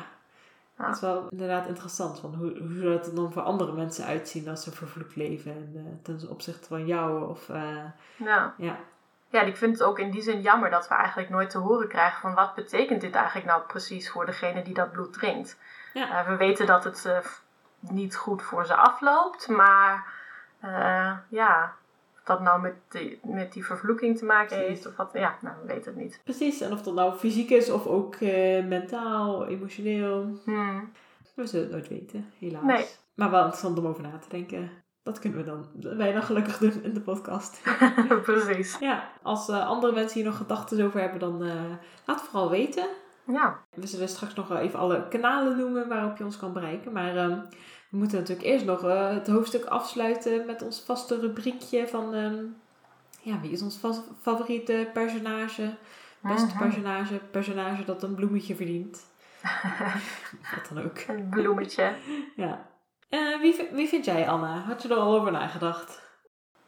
Dat 0.77 0.95
is 0.95 1.01
wel 1.01 1.27
inderdaad 1.29 1.67
interessant. 1.67 2.19
Van 2.19 2.33
hoe, 2.33 2.57
hoe 2.59 2.77
zou 2.79 2.93
het 2.93 3.07
er 3.07 3.15
dan 3.15 3.31
voor 3.31 3.41
andere 3.41 3.71
mensen 3.71 4.05
uitzien 4.05 4.49
als 4.49 4.63
ze 4.63 4.71
vervloekt 4.71 5.15
leven. 5.15 5.51
En 5.51 5.71
eh, 5.75 6.03
ten 6.03 6.29
opzichte 6.29 6.67
van 6.67 6.85
jou. 6.85 7.29
Of 7.29 7.49
eh, 7.49 7.85
Ja. 8.15 8.53
ja. 8.57 8.77
ja, 9.29 9.41
ik 9.41 9.57
vind 9.57 9.77
het 9.77 9.87
ook 9.87 9.99
in 9.99 10.11
die 10.11 10.21
zin 10.21 10.41
jammer 10.41 10.69
dat 10.69 10.87
we 10.87 10.95
eigenlijk 10.95 11.29
nooit 11.29 11.49
te 11.49 11.57
horen 11.57 11.87
krijgen 11.87 12.21
van 12.21 12.33
wat 12.33 12.55
betekent 12.55 13.01
dit 13.01 13.15
eigenlijk 13.15 13.45
nou 13.45 13.61
precies 13.61 14.09
voor 14.09 14.25
degene 14.25 14.61
die 14.61 14.73
dat 14.73 14.91
bloed 14.91 15.13
drinkt. 15.13 15.57
Ja. 15.93 16.19
Eh, 16.19 16.27
we 16.27 16.35
weten 16.35 16.65
dat 16.65 16.83
het 16.83 17.09
niet 17.79 18.15
goed 18.15 18.41
voor 18.41 18.65
ze 18.65 18.75
afloopt, 18.75 19.47
maar 19.47 20.15
ja, 21.29 21.75
dat 22.27 22.41
nou 22.41 22.61
met 22.61 22.75
die, 22.87 23.19
met 23.23 23.53
die 23.53 23.65
vervloeking 23.65 24.17
te 24.17 24.25
maken 24.25 24.57
heeft 24.57 24.87
of 24.87 24.95
wat, 24.95 25.09
ja, 25.13 25.37
nou, 25.41 25.55
we 25.61 25.73
weten 25.73 25.93
het 25.93 26.01
niet. 26.01 26.21
Precies, 26.23 26.61
en 26.61 26.71
of 26.71 26.81
dat 26.81 26.93
nou 26.93 27.17
fysiek 27.17 27.49
is 27.49 27.69
of 27.69 27.85
ook 27.85 28.15
eh, 28.15 28.65
mentaal, 28.65 29.47
emotioneel. 29.47 30.39
Hmm. 30.43 30.91
We 31.33 31.47
zullen 31.47 31.65
het 31.65 31.75
nooit 31.75 31.87
weten, 31.87 32.31
helaas. 32.39 32.63
Nee. 32.63 32.85
Maar 33.15 33.29
wel 33.29 33.39
interessant 33.39 33.77
om 33.77 33.87
over 33.87 34.03
na 34.03 34.17
te 34.17 34.29
denken. 34.29 34.69
Dat 35.03 35.19
kunnen 35.19 35.39
we 35.39 35.45
dan, 35.45 35.97
wij 35.97 36.11
dan 36.11 36.23
gelukkig 36.23 36.57
doen 36.57 36.83
in 36.83 36.93
de 36.93 37.01
podcast. 37.01 37.61
precies. 38.23 38.77
ja, 38.79 39.09
als 39.21 39.49
eh, 39.49 39.67
andere 39.67 39.93
mensen 39.93 40.19
hier 40.19 40.29
nog 40.29 40.37
gedachten 40.37 40.85
over 40.85 40.99
hebben, 40.99 41.19
dan 41.19 41.43
eh, 41.43 41.55
laat 42.05 42.19
het 42.19 42.29
vooral 42.29 42.49
weten. 42.49 42.87
Ja. 43.27 43.59
We 43.75 43.87
zullen 43.87 44.07
straks 44.07 44.33
nog 44.33 44.57
even 44.57 44.79
alle 44.79 45.07
kanalen 45.07 45.57
noemen 45.57 45.87
waarop 45.87 46.17
je 46.17 46.23
ons 46.23 46.37
kan 46.37 46.53
bereiken. 46.53 46.91
Maar 46.91 47.15
ehm, 47.15 47.39
we 47.89 47.97
moeten 47.97 48.17
natuurlijk 48.17 48.47
eerst 48.47 48.65
nog 48.65 48.83
eh, 48.83 49.09
het 49.09 49.27
hoofdstuk 49.27 49.65
afsluiten 49.65 50.45
met 50.45 50.61
ons 50.61 50.81
vaste 50.85 51.19
rubriekje 51.19 51.87
van... 51.87 52.13
ehm, 52.13 52.43
ja, 53.21 53.39
wie 53.41 53.51
is 53.51 53.61
ons 53.61 53.79
favoriete 54.21 54.89
personage? 54.93 55.75
Beste 56.21 56.47
Mhm. 56.47 56.57
personage, 56.57 57.21
personage 57.31 57.83
dat 57.85 58.03
een 58.03 58.15
bloemetje 58.15 58.55
verdient. 58.55 59.05
Wat 60.55 60.69
dan 60.73 60.83
ook. 60.85 60.97
Een 61.07 61.29
bloemetje. 61.29 61.93
Ja. 62.35 62.65
Eh, 63.09 63.39
wie, 63.41 63.67
wie 63.71 63.87
vind 63.87 64.05
jij, 64.05 64.29
Anna? 64.29 64.57
Had 64.59 64.81
je 64.81 64.89
er 64.89 64.95
al 64.95 65.15
over 65.19 65.31
nagedacht? 65.31 66.01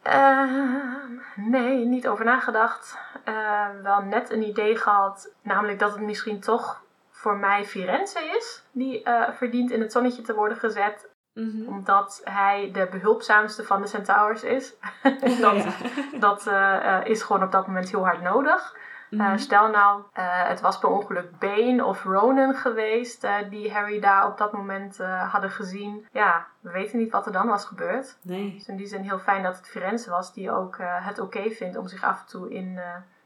Ehm, 0.02 1.16
nee, 1.36 1.84
niet 1.84 2.08
over 2.08 2.24
nagedacht. 2.24 2.98
Ehm, 3.24 3.82
wel 3.82 4.00
net 4.02 4.30
een 4.30 4.42
idee 4.42 4.76
gehad, 4.76 5.32
namelijk 5.42 5.78
dat 5.78 5.92
het 5.92 6.00
misschien 6.00 6.40
toch 6.40 6.82
voor 7.10 7.36
mij 7.36 7.64
Firenze 7.64 8.18
is, 8.38 8.62
die 8.72 9.02
eh, 9.02 9.30
verdient 9.34 9.70
in 9.70 9.80
het 9.80 9.92
zonnetje 9.92 10.22
te 10.22 10.34
worden 10.34 10.56
gezet, 10.58 11.08
Mhm. 11.40 11.68
omdat 11.68 12.20
hij 12.24 12.70
de 12.72 12.88
behulpzaamste 12.90 13.64
van 13.64 13.80
de 13.80 13.86
Centaurs 13.86 14.42
is. 14.42 14.74
dat 15.40 15.64
ja. 15.64 15.72
dat 16.18 16.46
eh, 16.46 16.96
eh, 16.96 17.06
is 17.06 17.22
gewoon 17.22 17.42
op 17.42 17.52
dat 17.52 17.66
moment 17.66 17.90
heel 17.90 18.04
hard 18.04 18.22
nodig. 18.22 18.74
Eh, 19.10 19.18
Mhm. 19.18 19.38
stel 19.38 19.68
nou, 19.70 20.02
het 20.12 20.60
was 20.60 20.78
per 20.78 20.88
ongeluk 20.88 21.38
Bane 21.38 21.84
of 21.84 22.04
Ronan 22.04 22.54
geweest 22.54 23.26
die 23.48 23.72
Harry 23.72 24.00
daar 24.00 24.26
op 24.26 24.38
dat 24.38 24.52
moment 24.52 24.98
hadden 25.30 25.50
gezien. 25.50 26.06
Ja, 26.12 26.46
we 26.60 26.70
weten 26.70 26.98
niet 26.98 27.12
wat 27.12 27.26
er 27.26 27.32
dan 27.32 27.46
was 27.46 27.64
gebeurd. 27.64 28.16
Nee. 28.22 28.54
Dus 28.54 28.68
in 28.68 28.76
die 28.76 28.86
zin 28.86 29.02
heel 29.02 29.18
fijn 29.18 29.42
dat 29.42 29.56
het 29.56 29.68
Firenze 29.68 30.10
was 30.10 30.32
die 30.32 30.50
ook 30.50 30.76
het 30.80 31.18
oké 31.18 31.50
vindt 31.50 31.76
om 31.76 31.88
zich 31.88 32.02
af 32.04 32.20
en 32.20 32.26
toe 32.26 32.50
in 32.50 32.80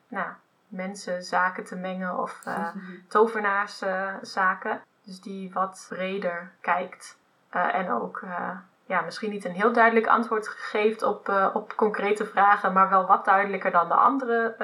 nou, 0.09 0.27
mensenzaken 0.69 1.65
te 1.65 1.77
mengen 1.77 2.19
of 2.19 2.43
tovenaarszaken. 3.09 4.81
dus 5.05 5.21
die 5.21 5.53
wat 5.53 5.87
breder 5.89 6.51
kijkt 6.61 7.17
eh, 7.55 7.75
en 7.75 7.91
ook 7.91 8.21
eh, 8.25 8.51
ja, 8.87 9.01
misschien 9.01 9.31
niet 9.31 9.45
een 9.45 9.53
heel 9.53 9.73
duidelijk 9.73 10.07
antwoord 10.07 10.49
geeft 10.49 11.03
op, 11.03 11.29
eh, 11.29 11.51
op 11.53 11.77
concrete 11.77 12.27
vragen, 12.27 12.73
maar 12.73 12.89
wel 12.89 13.07
wat 13.07 13.25
duidelijker 13.25 13.71
dan 13.71 13.89
de 13.89 13.95
andere 13.95 14.57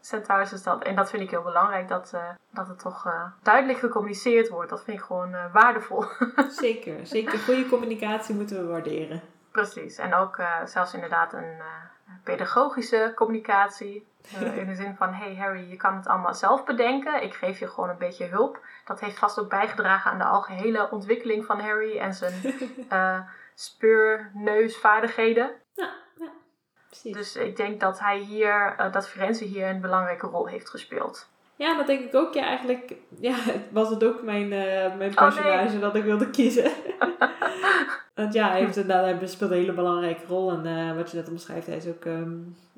centaurs. 0.00 0.62
Dat, 0.62 0.82
en 0.82 0.96
dat 0.96 1.10
vind 1.10 1.22
ik 1.22 1.30
heel 1.30 1.42
belangrijk, 1.42 1.88
dat, 1.88 2.14
dat 2.50 2.68
het 2.68 2.78
toch 2.78 3.06
duidelijk 3.42 3.78
gecommuniceerd 3.78 4.48
wordt. 4.48 4.70
Dat 4.70 4.84
vind 4.84 4.98
ik 4.98 5.04
gewoon 5.04 5.36
waardevol. 5.52 6.04
Zeker. 6.48 7.06
Zeker. 7.06 7.38
Goede 7.38 7.68
communicatie 7.68 8.34
moeten 8.34 8.56
we 8.56 8.72
waarderen. 8.72 9.20
Precies, 9.50 9.98
en 9.98 10.14
ook 10.14 10.38
zelfs 10.64 10.94
inderdaad 10.94 11.32
een 11.32 11.62
pedagogische 12.24 13.12
communicatie. 13.14 14.06
Eh, 14.34 14.56
in 14.60 14.66
de 14.66 14.74
zin 14.74 14.94
van, 14.96 15.12
hey 15.12 15.36
Harry, 15.36 15.70
je 15.70 15.76
kan 15.76 15.96
het 15.96 16.06
allemaal 16.06 16.34
zelf 16.34 16.64
bedenken. 16.64 17.22
Ik 17.22 17.34
geef 17.34 17.58
je 17.58 17.68
gewoon 17.68 17.88
een 17.88 17.98
beetje 17.98 18.26
hulp. 18.26 18.64
Dat 18.84 19.00
heeft 19.00 19.18
vast 19.18 19.38
ook 19.38 19.48
bijgedragen 19.48 20.10
aan 20.10 20.18
de 20.18 20.24
algehele 20.24 20.90
ontwikkeling 20.90 21.44
van 21.44 21.60
Harry 21.60 21.98
en 21.98 22.14
zijn 22.14 22.34
eh 22.88 23.20
speurneusvaardigheden. 23.54 25.50
Precies. 26.86 27.12
Dus 27.12 27.36
ik 27.36 27.56
denk 27.56 27.80
dat 27.80 27.98
hij 27.98 28.18
hier, 28.18 28.74
eh, 28.76 28.92
dat 28.92 29.08
Firenze 29.08 29.44
hier 29.44 29.68
een 29.68 29.80
belangrijke 29.80 30.26
rol 30.26 30.46
heeft 30.46 30.70
gespeeld. 30.70 31.30
Ja, 31.62 31.76
dat 31.76 31.86
denk 31.86 32.00
ik 32.00 32.14
ook. 32.14 32.34
Ja, 32.34 32.44
eigenlijk 32.44 32.94
ja, 33.18 33.36
was 33.70 33.90
het 33.90 34.04
ook 34.04 34.22
mijn, 34.22 34.52
eh, 34.52 34.96
mijn 34.96 35.10
Oh, 35.10 35.16
personage 35.16 35.78
dat 35.78 35.94
ik 35.94 36.04
wilde 36.04 36.30
kiezen. 36.30 36.70
Want 38.14 38.34
ja, 38.34 38.48
hij, 38.50 38.60
heeft, 38.60 38.76
inderdaad, 38.76 39.18
hij 39.18 39.28
speelt 39.28 39.50
een 39.50 39.56
hele 39.56 39.72
belangrijke 39.72 40.26
rol. 40.26 40.50
En 40.50 40.66
eh, 40.66 40.96
wat 40.96 41.10
je 41.10 41.16
net 41.16 41.28
omschrijft, 41.28 41.66
hij 41.66 41.76
is 41.76 41.86
ook... 41.86 42.04
ehm, 42.04 42.30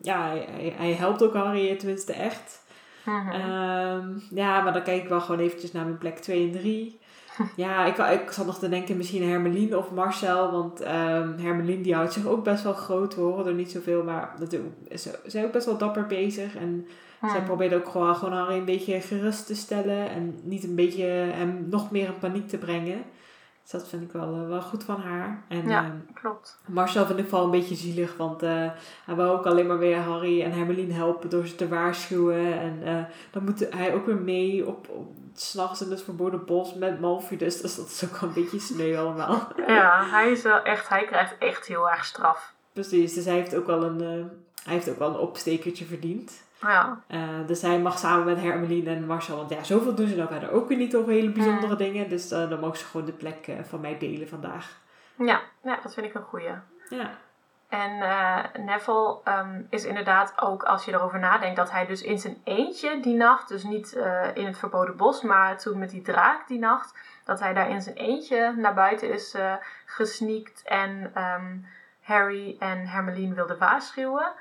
ja, 0.03 0.29
hij, 0.29 0.75
hij, 0.77 0.93
helpt 0.93 1.23
ook 1.23 1.35
Harry 1.35 1.77
tenminste 1.77 2.13
echt. 2.13 2.63
Mhm. 3.05 3.31
Ehm, 3.31 4.09
ja, 4.31 4.61
maar 4.61 4.73
dan 4.73 4.83
kijk 4.83 5.03
ik 5.03 5.09
wel 5.09 5.21
gewoon 5.21 5.41
eventjes 5.41 5.73
naar 5.73 5.85
mijn 5.85 5.99
plek 5.99 6.19
2 6.19 6.45
en 6.47 6.53
3. 6.53 6.99
Ja, 7.57 7.85
ik, 7.85 8.21
ik 8.21 8.31
zat 8.31 8.47
nog 8.47 8.59
te 8.59 8.69
denken 8.69 8.97
misschien 8.97 9.29
Hermeline 9.29 9.79
of 9.79 9.91
Marcel. 9.91 10.51
Want 10.51 10.81
ehm 10.81 11.39
Hermeline 11.39 11.83
die 11.83 11.95
houdt 11.95 12.13
zich 12.13 12.27
ook 12.27 12.45
best 12.45 12.63
wel 12.63 12.73
groot. 12.73 13.15
We 13.15 13.21
horen 13.21 13.47
er 13.47 13.55
niet 13.55 13.71
zoveel, 13.71 14.03
maar 14.03 14.35
natuurlijk 14.39 14.75
is 14.89 15.03
ze 15.03 15.19
zijn 15.27 15.45
ook 15.45 15.53
best 15.53 15.67
wel 15.67 15.79
dapper 15.79 16.07
bezig. 16.07 16.57
En 16.57 16.87
zij 17.31 17.39
Mhm. 17.39 17.47
probeert 17.47 17.75
ook 17.75 17.89
gewoon, 17.89 18.17
gewoon 18.17 18.35
Harry 18.39 18.57
een 18.59 18.65
beetje 18.65 19.01
gerust 19.01 19.47
te 19.47 19.55
stellen. 19.55 20.09
En 20.11 20.39
niet 20.43 20.65
een 20.65 20.75
beetje 20.75 21.05
hem 21.07 21.67
nog 21.71 21.91
meer 21.91 22.07
in 22.07 22.19
paniek 22.19 22.49
te 22.49 22.59
brengen. 22.59 23.03
Dus 23.63 23.73
dat 23.73 23.89
vind 23.89 24.03
ik 24.03 24.13
wel, 24.13 24.35
eh, 24.35 24.49
wel 24.49 24.61
goed 24.63 24.85
van 24.85 25.01
haar. 25.01 25.45
En 25.49 25.69
Ja. 25.69 25.85
ehm, 25.85 25.97
Klopt. 26.15 26.59
Marcel 26.67 27.07
vind 27.07 27.19
ik 27.19 27.29
vooral 27.29 27.45
een 27.45 27.51
beetje 27.51 27.75
zielig, 27.75 28.17
want 28.17 28.43
eh, 28.43 28.67
hij 29.05 29.15
wil 29.15 29.31
ook 29.31 29.47
alleen 29.47 29.67
maar 29.67 29.79
weer 29.79 29.97
Harry 29.99 30.43
en 30.43 30.53
Hermeline 30.53 30.93
helpen 30.93 31.31
door 31.31 31.47
ze 31.47 31.55
te 31.55 31.69
waarschuwen. 31.69 32.61
En 32.61 32.79
eh, 32.85 33.05
dan 33.31 33.45
moet 33.45 33.67
hij 33.71 33.95
ook 33.95 34.07
weer 34.07 34.17
mee 34.17 34.67
op, 34.67 34.89
op 34.89 35.13
s'nachts 35.35 35.83
in 35.83 35.91
het 35.91 36.03
verboden 36.03 36.45
bos 36.45 36.75
met 36.75 37.01
Malfidus. 37.01 37.61
Dus 37.61 37.77
dat 37.77 37.87
is 37.87 38.05
ook 38.05 38.17
wel 38.19 38.29
een 38.29 38.35
beetje 38.35 38.59
sneu 38.61 38.97
allemaal. 38.97 39.49
Ja, 39.67 40.05
hij 40.11 40.31
is 40.31 40.43
wel 40.43 40.63
echt, 40.63 40.89
hij 40.89 41.05
krijgt 41.05 41.35
echt 41.39 41.67
heel 41.67 41.91
erg 41.91 42.05
straf. 42.05 42.55
Precies, 42.73 43.15
dus 43.15 43.25
hij 43.25 43.35
heeft 43.35 43.55
ook 43.57 43.67
wel 43.67 43.85
een, 43.85 43.99
hij 44.65 44.73
heeft 44.75 44.91
ook 44.91 44.99
wel 44.99 45.09
een 45.09 45.19
opstekertje 45.19 45.85
verdiend. 45.85 46.43
Ja, 46.69 46.99
Eh, 47.07 47.21
dus 47.47 47.63
hij 47.63 47.79
mag 47.79 47.99
samen 47.99 48.25
met 48.25 48.41
Hermeline 48.41 48.91
en 48.91 49.07
Marcel, 49.07 49.37
want 49.37 49.51
ja, 49.51 49.63
zoveel 49.63 49.95
doen 49.95 50.07
ze 50.07 50.17
nou 50.17 50.29
verder 50.29 50.51
ook 50.51 50.69
weer 50.69 50.79
niet 50.79 50.97
over 50.97 51.13
hele 51.13 51.31
bijzondere 51.31 51.77
dingen. 51.77 52.09
Dus 52.09 52.31
eh, 52.31 52.49
dan 52.49 52.61
mogen 52.61 52.79
ze 52.79 52.85
gewoon 52.85 53.07
de 53.07 53.13
plek 53.13 53.47
eh, 53.47 53.55
van 53.63 53.81
mij 53.81 53.99
delen 53.99 54.29
vandaag. 54.29 54.79
ja, 55.17 55.41
ja 55.63 55.79
dat 55.83 55.95
vind 55.95 56.07
ik 56.07 56.15
een 56.15 56.23
goeie. 56.23 56.51
Ja, 56.89 57.11
En 57.69 57.99
Neville 58.65 59.19
ehm, 59.25 59.63
is 59.71 59.85
inderdaad 59.85 60.33
ook, 60.41 60.63
als 60.63 60.85
je 60.85 60.93
erover 60.93 61.19
nadenkt, 61.19 61.57
dat 61.57 61.71
hij 61.71 61.87
dus 61.87 62.03
in 62.03 62.19
zijn 62.19 62.41
eentje 62.45 63.01
die 63.01 63.15
nacht, 63.15 63.49
dus 63.49 63.63
niet 63.63 63.93
in 64.35 64.47
het 64.47 64.59
verboden 64.59 64.97
bos, 64.97 65.23
maar 65.23 65.59
toen 65.59 65.79
met 65.79 65.91
die 65.91 66.03
draak 66.03 66.49
die 66.49 66.59
nacht, 66.59 66.95
dat 67.25 67.41
hij 67.41 67.55
daar 67.55 67.71
in 67.71 67.83
zijn 67.83 67.97
eentje 67.97 68.55
naar 68.57 68.75
buiten 68.75 69.13
is 69.13 69.37
gesneakt 69.85 70.63
en 70.63 71.11
ehm, 71.15 71.57
Harry 72.01 72.57
en 72.59 72.87
Hermeline 72.87 73.35
wilde 73.35 73.57
waarschuwen. 73.57 74.33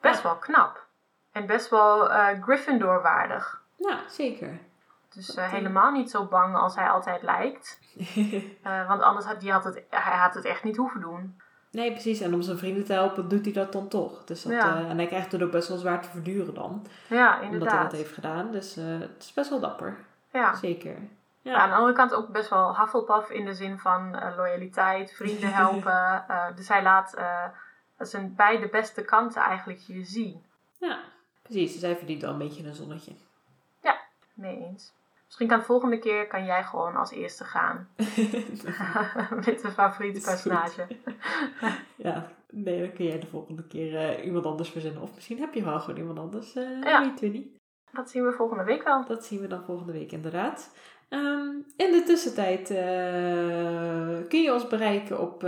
Best 0.00 0.22
wel 0.22 0.36
knap. 0.36 0.86
En 1.38 1.46
best 1.46 1.70
wel 1.70 2.10
uh, 2.10 2.26
Gryffindor 2.42 3.02
waardig. 3.02 3.62
Ja, 3.76 3.98
zeker. 4.08 4.58
Dus 5.14 5.36
uh, 5.36 5.48
helemaal 5.50 5.90
niet 5.90 6.10
zo 6.10 6.24
bang 6.24 6.56
als 6.56 6.74
hij 6.76 6.88
altijd 6.88 7.22
lijkt. 7.22 7.78
uh, 8.16 8.88
want 8.88 9.02
anders 9.02 9.26
had, 9.26 9.40
die 9.40 9.52
had 9.52 9.64
het, 9.64 9.82
hij 9.90 10.16
had 10.16 10.34
het 10.34 10.44
echt 10.44 10.64
niet 10.64 10.76
hoeven 10.76 11.00
doen. 11.00 11.40
Nee, 11.70 11.90
precies. 11.92 12.20
En 12.20 12.34
om 12.34 12.42
zijn 12.42 12.58
vrienden 12.58 12.84
te 12.84 12.92
helpen, 12.92 13.28
doet 13.28 13.44
hij 13.44 13.52
dat 13.54 13.72
dan 13.72 13.88
toch. 13.88 14.24
Dus 14.24 14.42
dat, 14.42 14.52
Ja. 14.52 14.76
eh, 14.76 14.90
en 14.90 14.96
hij 14.96 15.06
krijgt 15.06 15.32
het 15.32 15.42
ook 15.42 15.50
best 15.50 15.68
wel 15.68 15.76
zwaar 15.78 16.00
te 16.02 16.08
verduren 16.08 16.54
dan. 16.54 16.86
Ja, 17.08 17.26
Omdat 17.26 17.40
hij 17.40 17.50
inderdaad. 17.52 17.82
dat 17.90 18.00
heeft 18.00 18.12
gedaan. 18.14 18.50
Dus 18.50 18.76
eh, 18.76 18.84
het 18.84 19.16
is 19.22 19.32
best 19.32 19.50
wel 19.50 19.60
dapper. 19.60 19.96
Ja. 20.32 20.54
Zeker. 20.54 20.96
Ja, 21.42 21.54
aan 21.56 21.68
de 21.68 21.74
andere 21.74 21.92
kant 21.92 22.14
ook 22.14 22.28
best 22.28 22.50
wel 22.50 22.76
Hufflepuff 22.78 23.30
in 23.30 23.44
de 23.44 23.54
zin 23.54 23.78
van 23.78 24.14
eh, 24.14 24.36
loyaliteit, 24.36 25.12
vrienden 25.16 25.52
helpen. 25.62 26.24
Eh, 26.28 26.44
dus 26.54 26.68
hij 26.68 26.82
laat 26.82 27.14
eh, 27.14 27.44
zijn 27.98 28.34
beide 28.36 28.68
beste 28.68 29.02
kanten 29.04 29.42
eigenlijk 29.42 29.78
je 29.78 30.04
zien. 30.04 30.42
Ja, 30.78 30.98
precies. 31.48 31.72
Dus 31.72 31.82
hij 31.82 31.96
verdient 31.96 32.22
wel 32.22 32.30
een 32.30 32.38
beetje 32.38 32.66
een 32.66 32.74
zonnetje. 32.74 33.12
Mee 34.38 34.64
eens. 34.70 34.92
Misschien 35.24 35.48
kan 35.48 35.58
de 35.58 35.64
volgende 35.64 35.98
keer 35.98 36.26
kan 36.26 36.44
jij 36.44 36.64
gewoon 36.64 36.96
als 36.96 37.10
eerste 37.10 37.44
gaan. 37.44 37.88
Met 39.46 39.64
een 39.64 39.70
favoriete 39.70 40.20
personage. 40.20 40.86
ja, 42.06 42.32
nee, 42.50 42.80
dan 42.80 42.92
kun 42.92 43.04
jij 43.04 43.18
de 43.18 43.26
volgende 43.26 43.66
keer 43.66 43.96
eh, 43.96 44.24
iemand 44.24 44.46
anders 44.46 44.70
verzinnen. 44.70 45.02
Of 45.02 45.14
misschien 45.14 45.38
heb 45.38 45.54
je 45.54 45.64
wel 45.64 45.80
gewoon 45.80 45.98
iemand 45.98 46.18
anders. 46.18 46.52
Ja. 46.52 47.04
Weet 47.04 47.20
we 47.20 47.26
niet. 47.26 47.56
Dat 47.92 48.10
zien 48.10 48.24
we 48.24 48.32
volgende 48.32 48.64
week 48.64 48.82
wel. 48.82 49.04
Dat 49.04 49.24
zien 49.24 49.40
we 49.40 49.46
dan 49.46 49.64
volgende 49.64 49.92
week 49.92 50.12
inderdaad. 50.12 50.74
Ehm, 51.08 51.48
in 51.76 51.92
de 51.92 52.02
tussentijd 52.06 52.70
eh, 52.70 54.28
kun 54.28 54.42
je 54.42 54.52
ons 54.52 54.66
bereiken 54.66 55.20
op, 55.20 55.40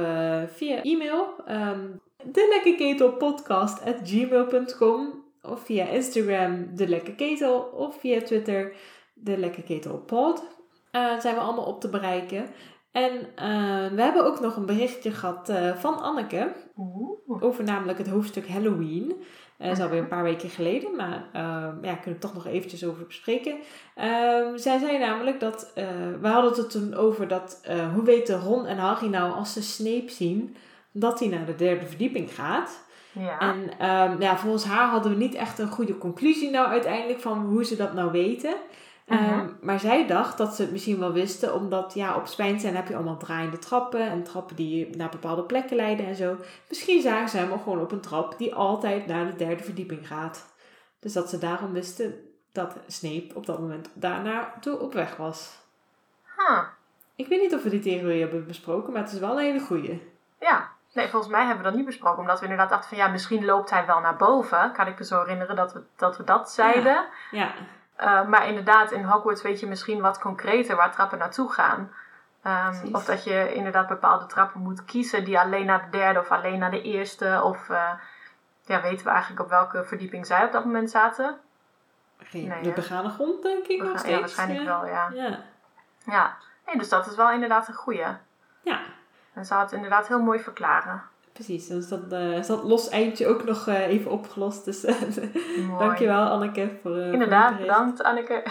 via 0.46 0.82
e-mail. 0.82 1.34
ehm 1.46 1.86
de 2.24 2.48
lekkerketelpodcast.gmail.com 2.48 5.19
Of 5.42 5.64
via 5.64 5.86
Instagram 5.86 6.76
de 6.76 6.88
lekkerketel. 6.88 7.60
Of 7.60 8.00
via 8.00 8.22
Twitter 8.22 8.76
de 9.14 9.38
lekkerketelpod. 9.38 10.44
Eh 10.90 11.18
zijn 11.18 11.34
we 11.34 11.40
allemaal 11.40 11.64
op 11.64 11.80
te 11.80 11.88
bereiken. 11.88 12.46
En 12.92 13.12
eh, 13.36 13.92
we 13.94 14.02
hebben 14.02 14.24
ook 14.24 14.40
nog 14.40 14.56
een 14.56 14.66
berichtje 14.66 15.10
gehad 15.10 15.48
eh, 15.48 15.74
van 15.76 16.02
Anneke. 16.02 16.52
Oeh. 16.76 17.42
Over 17.42 17.64
namelijk 17.64 17.98
het 17.98 18.08
hoofdstuk 18.08 18.48
Halloween. 18.48 19.14
Dat 19.58 19.70
is 19.70 19.80
alweer 19.80 19.98
een 19.98 20.08
paar 20.08 20.22
weken 20.22 20.48
geleden, 20.48 20.96
maar 20.96 21.28
ehm, 21.32 21.84
ja, 21.84 21.94
kunnen 21.94 22.20
we 22.20 22.26
toch 22.26 22.34
nog 22.34 22.46
eventjes 22.46 22.84
over 22.84 23.06
bespreken. 23.06 23.56
Ehm, 23.94 24.56
zij 24.56 24.78
zei 24.78 24.98
namelijk 24.98 25.40
dat, 25.40 25.72
we 26.20 26.28
hadden 26.28 26.52
het 26.52 26.70
toen 26.70 26.94
over 26.94 27.28
dat, 27.28 27.62
hoe 27.94 28.04
weten 28.04 28.40
Ron 28.40 28.66
en 28.66 28.78
Harry 28.78 29.08
nou 29.08 29.32
als 29.32 29.52
ze 29.52 29.62
Snape 29.62 30.08
zien, 30.08 30.56
dat 30.92 31.18
hij 31.18 31.28
naar 31.28 31.46
de 31.46 31.54
derde 31.54 31.86
verdieping 31.86 32.34
gaat. 32.34 32.84
Ja. 33.20 33.38
En 33.38 33.78
ehm, 33.78 34.22
ja, 34.22 34.36
volgens 34.36 34.64
haar 34.64 34.88
hadden 34.88 35.12
we 35.12 35.18
niet 35.18 35.34
echt 35.34 35.58
een 35.58 35.68
goede 35.70 35.98
conclusie 35.98 36.50
nou 36.50 36.66
uiteindelijk 36.66 37.20
van 37.20 37.38
hoe 37.38 37.64
ze 37.64 37.76
dat 37.76 37.92
nou 37.94 38.10
weten. 38.10 38.54
Ehm, 39.06 39.36
Mhm. 39.36 39.48
Maar 39.60 39.80
zij 39.80 40.06
dacht 40.06 40.38
dat 40.38 40.54
ze 40.54 40.62
het 40.62 40.70
misschien 40.70 40.98
wel 40.98 41.12
wisten, 41.12 41.54
omdat 41.54 41.94
ja, 41.94 42.16
op 42.16 42.26
Spijnstein 42.26 42.76
heb 42.76 42.88
je 42.88 42.94
allemaal 42.94 43.16
draaiende 43.16 43.58
trappen 43.58 44.00
en 44.00 44.22
trappen 44.22 44.56
die 44.56 44.96
naar 44.96 45.08
bepaalde 45.08 45.42
plekken 45.42 45.76
leiden 45.76 46.06
en 46.06 46.14
zo. 46.14 46.36
Misschien 46.68 47.02
zagen 47.02 47.28
ze 47.28 47.36
hem 47.36 47.48
wel 47.48 47.58
gewoon 47.58 47.80
op 47.80 47.92
een 47.92 48.00
trap 48.00 48.38
die 48.38 48.54
altijd 48.54 49.06
naar 49.06 49.26
de 49.26 49.36
derde 49.36 49.62
verdieping 49.62 50.06
gaat. 50.06 50.54
Dus 51.00 51.12
dat 51.12 51.28
ze 51.28 51.38
daarom 51.38 51.72
wisten 51.72 52.14
dat 52.52 52.76
Snape 52.86 53.30
op 53.34 53.46
dat 53.46 53.58
moment 53.58 53.90
daarna 53.94 54.52
toe 54.60 54.78
op 54.78 54.92
weg 54.92 55.16
was. 55.16 55.58
Huh. 56.36 56.62
Ik 57.16 57.26
weet 57.26 57.40
niet 57.40 57.54
of 57.54 57.62
we 57.62 57.70
die 57.70 57.80
theorie 57.80 58.20
hebben 58.20 58.46
besproken, 58.46 58.92
maar 58.92 59.02
het 59.02 59.12
is 59.12 59.18
wel 59.18 59.30
een 59.32 59.44
hele 59.44 59.60
goeie. 59.60 60.02
Ja. 60.40 60.70
Nee, 60.92 61.08
volgens 61.08 61.32
mij 61.32 61.40
hebben 61.40 61.58
we 61.64 61.68
dat 61.68 61.74
niet 61.74 61.86
besproken. 61.86 62.20
Omdat 62.20 62.38
we 62.38 62.44
inderdaad 62.44 62.68
dachten 62.70 62.88
van 62.88 62.98
ja, 62.98 63.08
misschien 63.08 63.44
loopt 63.44 63.70
hij 63.70 63.86
wel 63.86 64.00
naar 64.00 64.16
boven. 64.16 64.72
Kan 64.72 64.86
ik 64.86 64.98
me 64.98 65.04
zo 65.04 65.18
herinneren 65.18 65.56
dat 65.56 65.72
we 65.72 65.82
dat, 65.96 66.16
we 66.16 66.24
dat 66.24 66.50
zeiden. 66.50 67.04
Ja, 67.30 67.50
Uh, 68.00 68.26
maar 68.26 68.48
inderdaad, 68.48 68.90
in 68.90 69.04
Hogwarts 69.04 69.42
weet 69.42 69.60
je 69.60 69.66
misschien 69.66 70.00
wat 70.00 70.18
concreter 70.18 70.76
waar 70.76 70.92
trappen 70.92 71.18
naartoe 71.18 71.52
gaan. 71.52 71.78
Um, 72.46 72.70
Precies. 72.70 72.94
of 72.94 73.04
dat 73.04 73.24
je 73.24 73.54
inderdaad 73.54 73.88
bepaalde 73.88 74.26
trappen 74.26 74.60
moet 74.60 74.84
kiezen 74.84 75.24
die 75.24 75.38
alleen 75.38 75.66
naar 75.66 75.84
de 75.84 75.98
derde 75.98 76.20
of 76.20 76.30
alleen 76.30 76.58
naar 76.58 76.70
de 76.70 76.82
eerste. 76.82 77.40
Of 77.44 77.68
uh, 77.68 77.90
ja, 78.64 78.80
weten 78.80 79.04
we 79.04 79.10
eigenlijk 79.10 79.42
op 79.42 79.48
welke 79.48 79.84
verdieping 79.84 80.26
zij 80.26 80.44
op 80.44 80.52
dat 80.52 80.64
moment 80.64 80.90
zaten? 80.90 81.38
geen, 82.18 82.48
Nee, 82.48 82.62
de 82.62 82.70
begane 82.72 83.08
grond 83.08 83.42
denk 83.42 83.66
ik 83.66 83.82
nog 83.82 83.98
steeds. 83.98 84.14
ja, 84.14 84.20
waarschijnlijk 84.20 84.64
wel, 84.64 84.86
ja. 84.86 85.10
Ja, 85.14 85.38
Ja, 86.04 86.36
nee, 86.66 86.78
dus 86.78 86.88
dat 86.88 87.06
is 87.06 87.16
wel 87.16 87.30
inderdaad 87.30 87.68
een 87.68 87.74
goeie. 87.74 88.06
En 89.34 89.44
ze 89.44 89.54
had 89.54 89.62
het 89.62 89.72
inderdaad 89.72 90.08
heel 90.08 90.22
mooi 90.22 90.38
verklaren. 90.38 91.02
precies. 91.32 91.68
Dan 91.68 91.78
is 91.78 91.88
dat, 91.88 92.00
eh, 92.12 92.36
is 92.36 92.46
dat 92.46 92.62
los 92.64 92.88
eindje 92.88 93.26
ook 93.26 93.44
nog 93.44 93.66
eh, 93.68 93.86
even 93.88 94.10
opgelost. 94.10 94.64
Dus 94.64 94.82
Mooi. 94.82 95.78
dankjewel 95.78 96.24
Anneke 96.28 96.68
voor 96.82 96.92
voor 96.94 97.02
Inderdaad, 97.12 97.48
je 97.50 97.56
bericht. 97.56 97.76
bedankt 97.76 98.02
Anneke. 98.02 98.42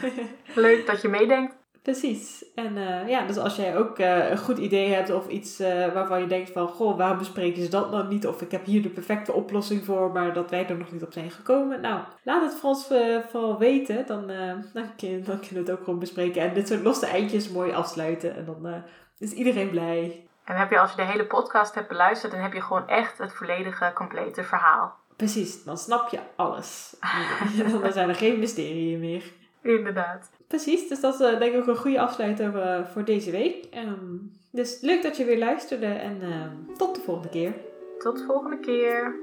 Leuk 0.54 0.86
dat 0.86 1.02
je 1.02 1.08
meedenkt. 1.08 1.54
Precies. 1.82 2.44
En 2.54 2.74
ja, 3.06 3.26
dus 3.26 3.36
als 3.38 3.56
jij 3.56 3.76
ook 3.76 3.98
een 3.98 4.38
goed 4.38 4.58
idee 4.58 4.92
hebt 4.94 5.10
of 5.10 5.28
iets 5.28 5.58
waarvan 5.94 6.20
je 6.20 6.26
denkt 6.26 6.50
van... 6.50 6.68
Goh, 6.68 6.96
waarom 6.96 7.18
bespreken 7.18 7.62
ze 7.62 7.68
dat 7.68 7.90
nou 7.90 8.08
niet? 8.08 8.26
Of 8.26 8.40
ik 8.42 8.50
heb 8.50 8.64
hier 8.64 8.82
de 8.82 8.88
perfecte 8.88 9.32
oplossing 9.32 9.84
voor, 9.84 10.10
maar 10.12 10.32
dat 10.32 10.50
wij 10.50 10.66
er 10.68 10.76
nog 10.76 10.92
niet 10.92 11.02
op 11.02 11.12
zijn 11.12 11.30
gekomen. 11.30 11.80
Nou, 11.80 12.00
laat 12.22 12.42
het 12.42 12.54
voor 12.54 12.68
ons 12.70 12.86
vooral 13.30 13.58
weten. 13.58 14.06
Dan, 14.06 14.26
dan, 14.72 14.94
kun- 14.96 15.24
dan 15.24 15.38
kunnen 15.40 15.64
we 15.64 15.70
het 15.70 15.70
ook 15.70 15.84
gewoon 15.84 15.98
bespreken. 15.98 16.42
En 16.42 16.54
dit 16.54 16.68
soort 16.68 16.82
losse 16.82 17.06
eindjes 17.06 17.48
mooi 17.50 17.72
afsluiten. 17.72 18.36
En 18.36 18.44
dan 18.44 18.82
is 19.22 19.32
iedereen 19.32 19.70
blij. 19.70 20.26
En 20.44 20.56
heb 20.56 20.70
je, 20.70 20.78
als 20.78 20.90
je 20.90 20.96
de 20.96 21.02
hele 21.02 21.26
podcast 21.26 21.74
hebt 21.74 21.88
beluisterd, 21.88 22.32
dan 22.32 22.40
heb 22.40 22.52
je 22.52 22.60
gewoon 22.60 22.88
echt 22.88 23.18
het 23.18 23.32
volledige, 23.32 23.90
complete 23.94 24.44
verhaal. 24.44 24.94
Precies, 25.16 25.64
dan 25.64 25.78
snap 25.78 26.08
je 26.08 26.18
alles. 26.36 26.96
dan 27.82 27.92
zijn 27.92 28.08
er 28.08 28.14
geen 28.14 28.38
mysterieën 28.38 29.00
meer. 29.00 29.24
Inderdaad. 29.62 30.30
Precies, 30.48 30.88
dus 30.88 31.00
dat 31.00 31.14
is 31.14 31.20
eh, 31.20 31.38
denk 31.38 31.54
ik 31.54 31.60
ook 31.60 31.66
een 31.66 31.76
goede 31.76 32.00
afsluiter 32.00 32.58
eh, 32.58 32.84
voor 32.86 33.04
deze 33.04 33.30
week. 33.30 33.64
Ehm, 33.70 34.16
dus 34.50 34.80
leuk 34.80 35.02
dat 35.02 35.16
je 35.16 35.24
weer 35.24 35.38
luisterde 35.38 35.86
en 35.86 36.22
ehm, 36.22 36.76
tot 36.76 36.94
de 36.94 37.00
volgende 37.00 37.28
keer. 37.28 37.54
Tot 37.98 38.18
de 38.18 38.24
volgende 38.24 38.58
keer. 38.58 39.14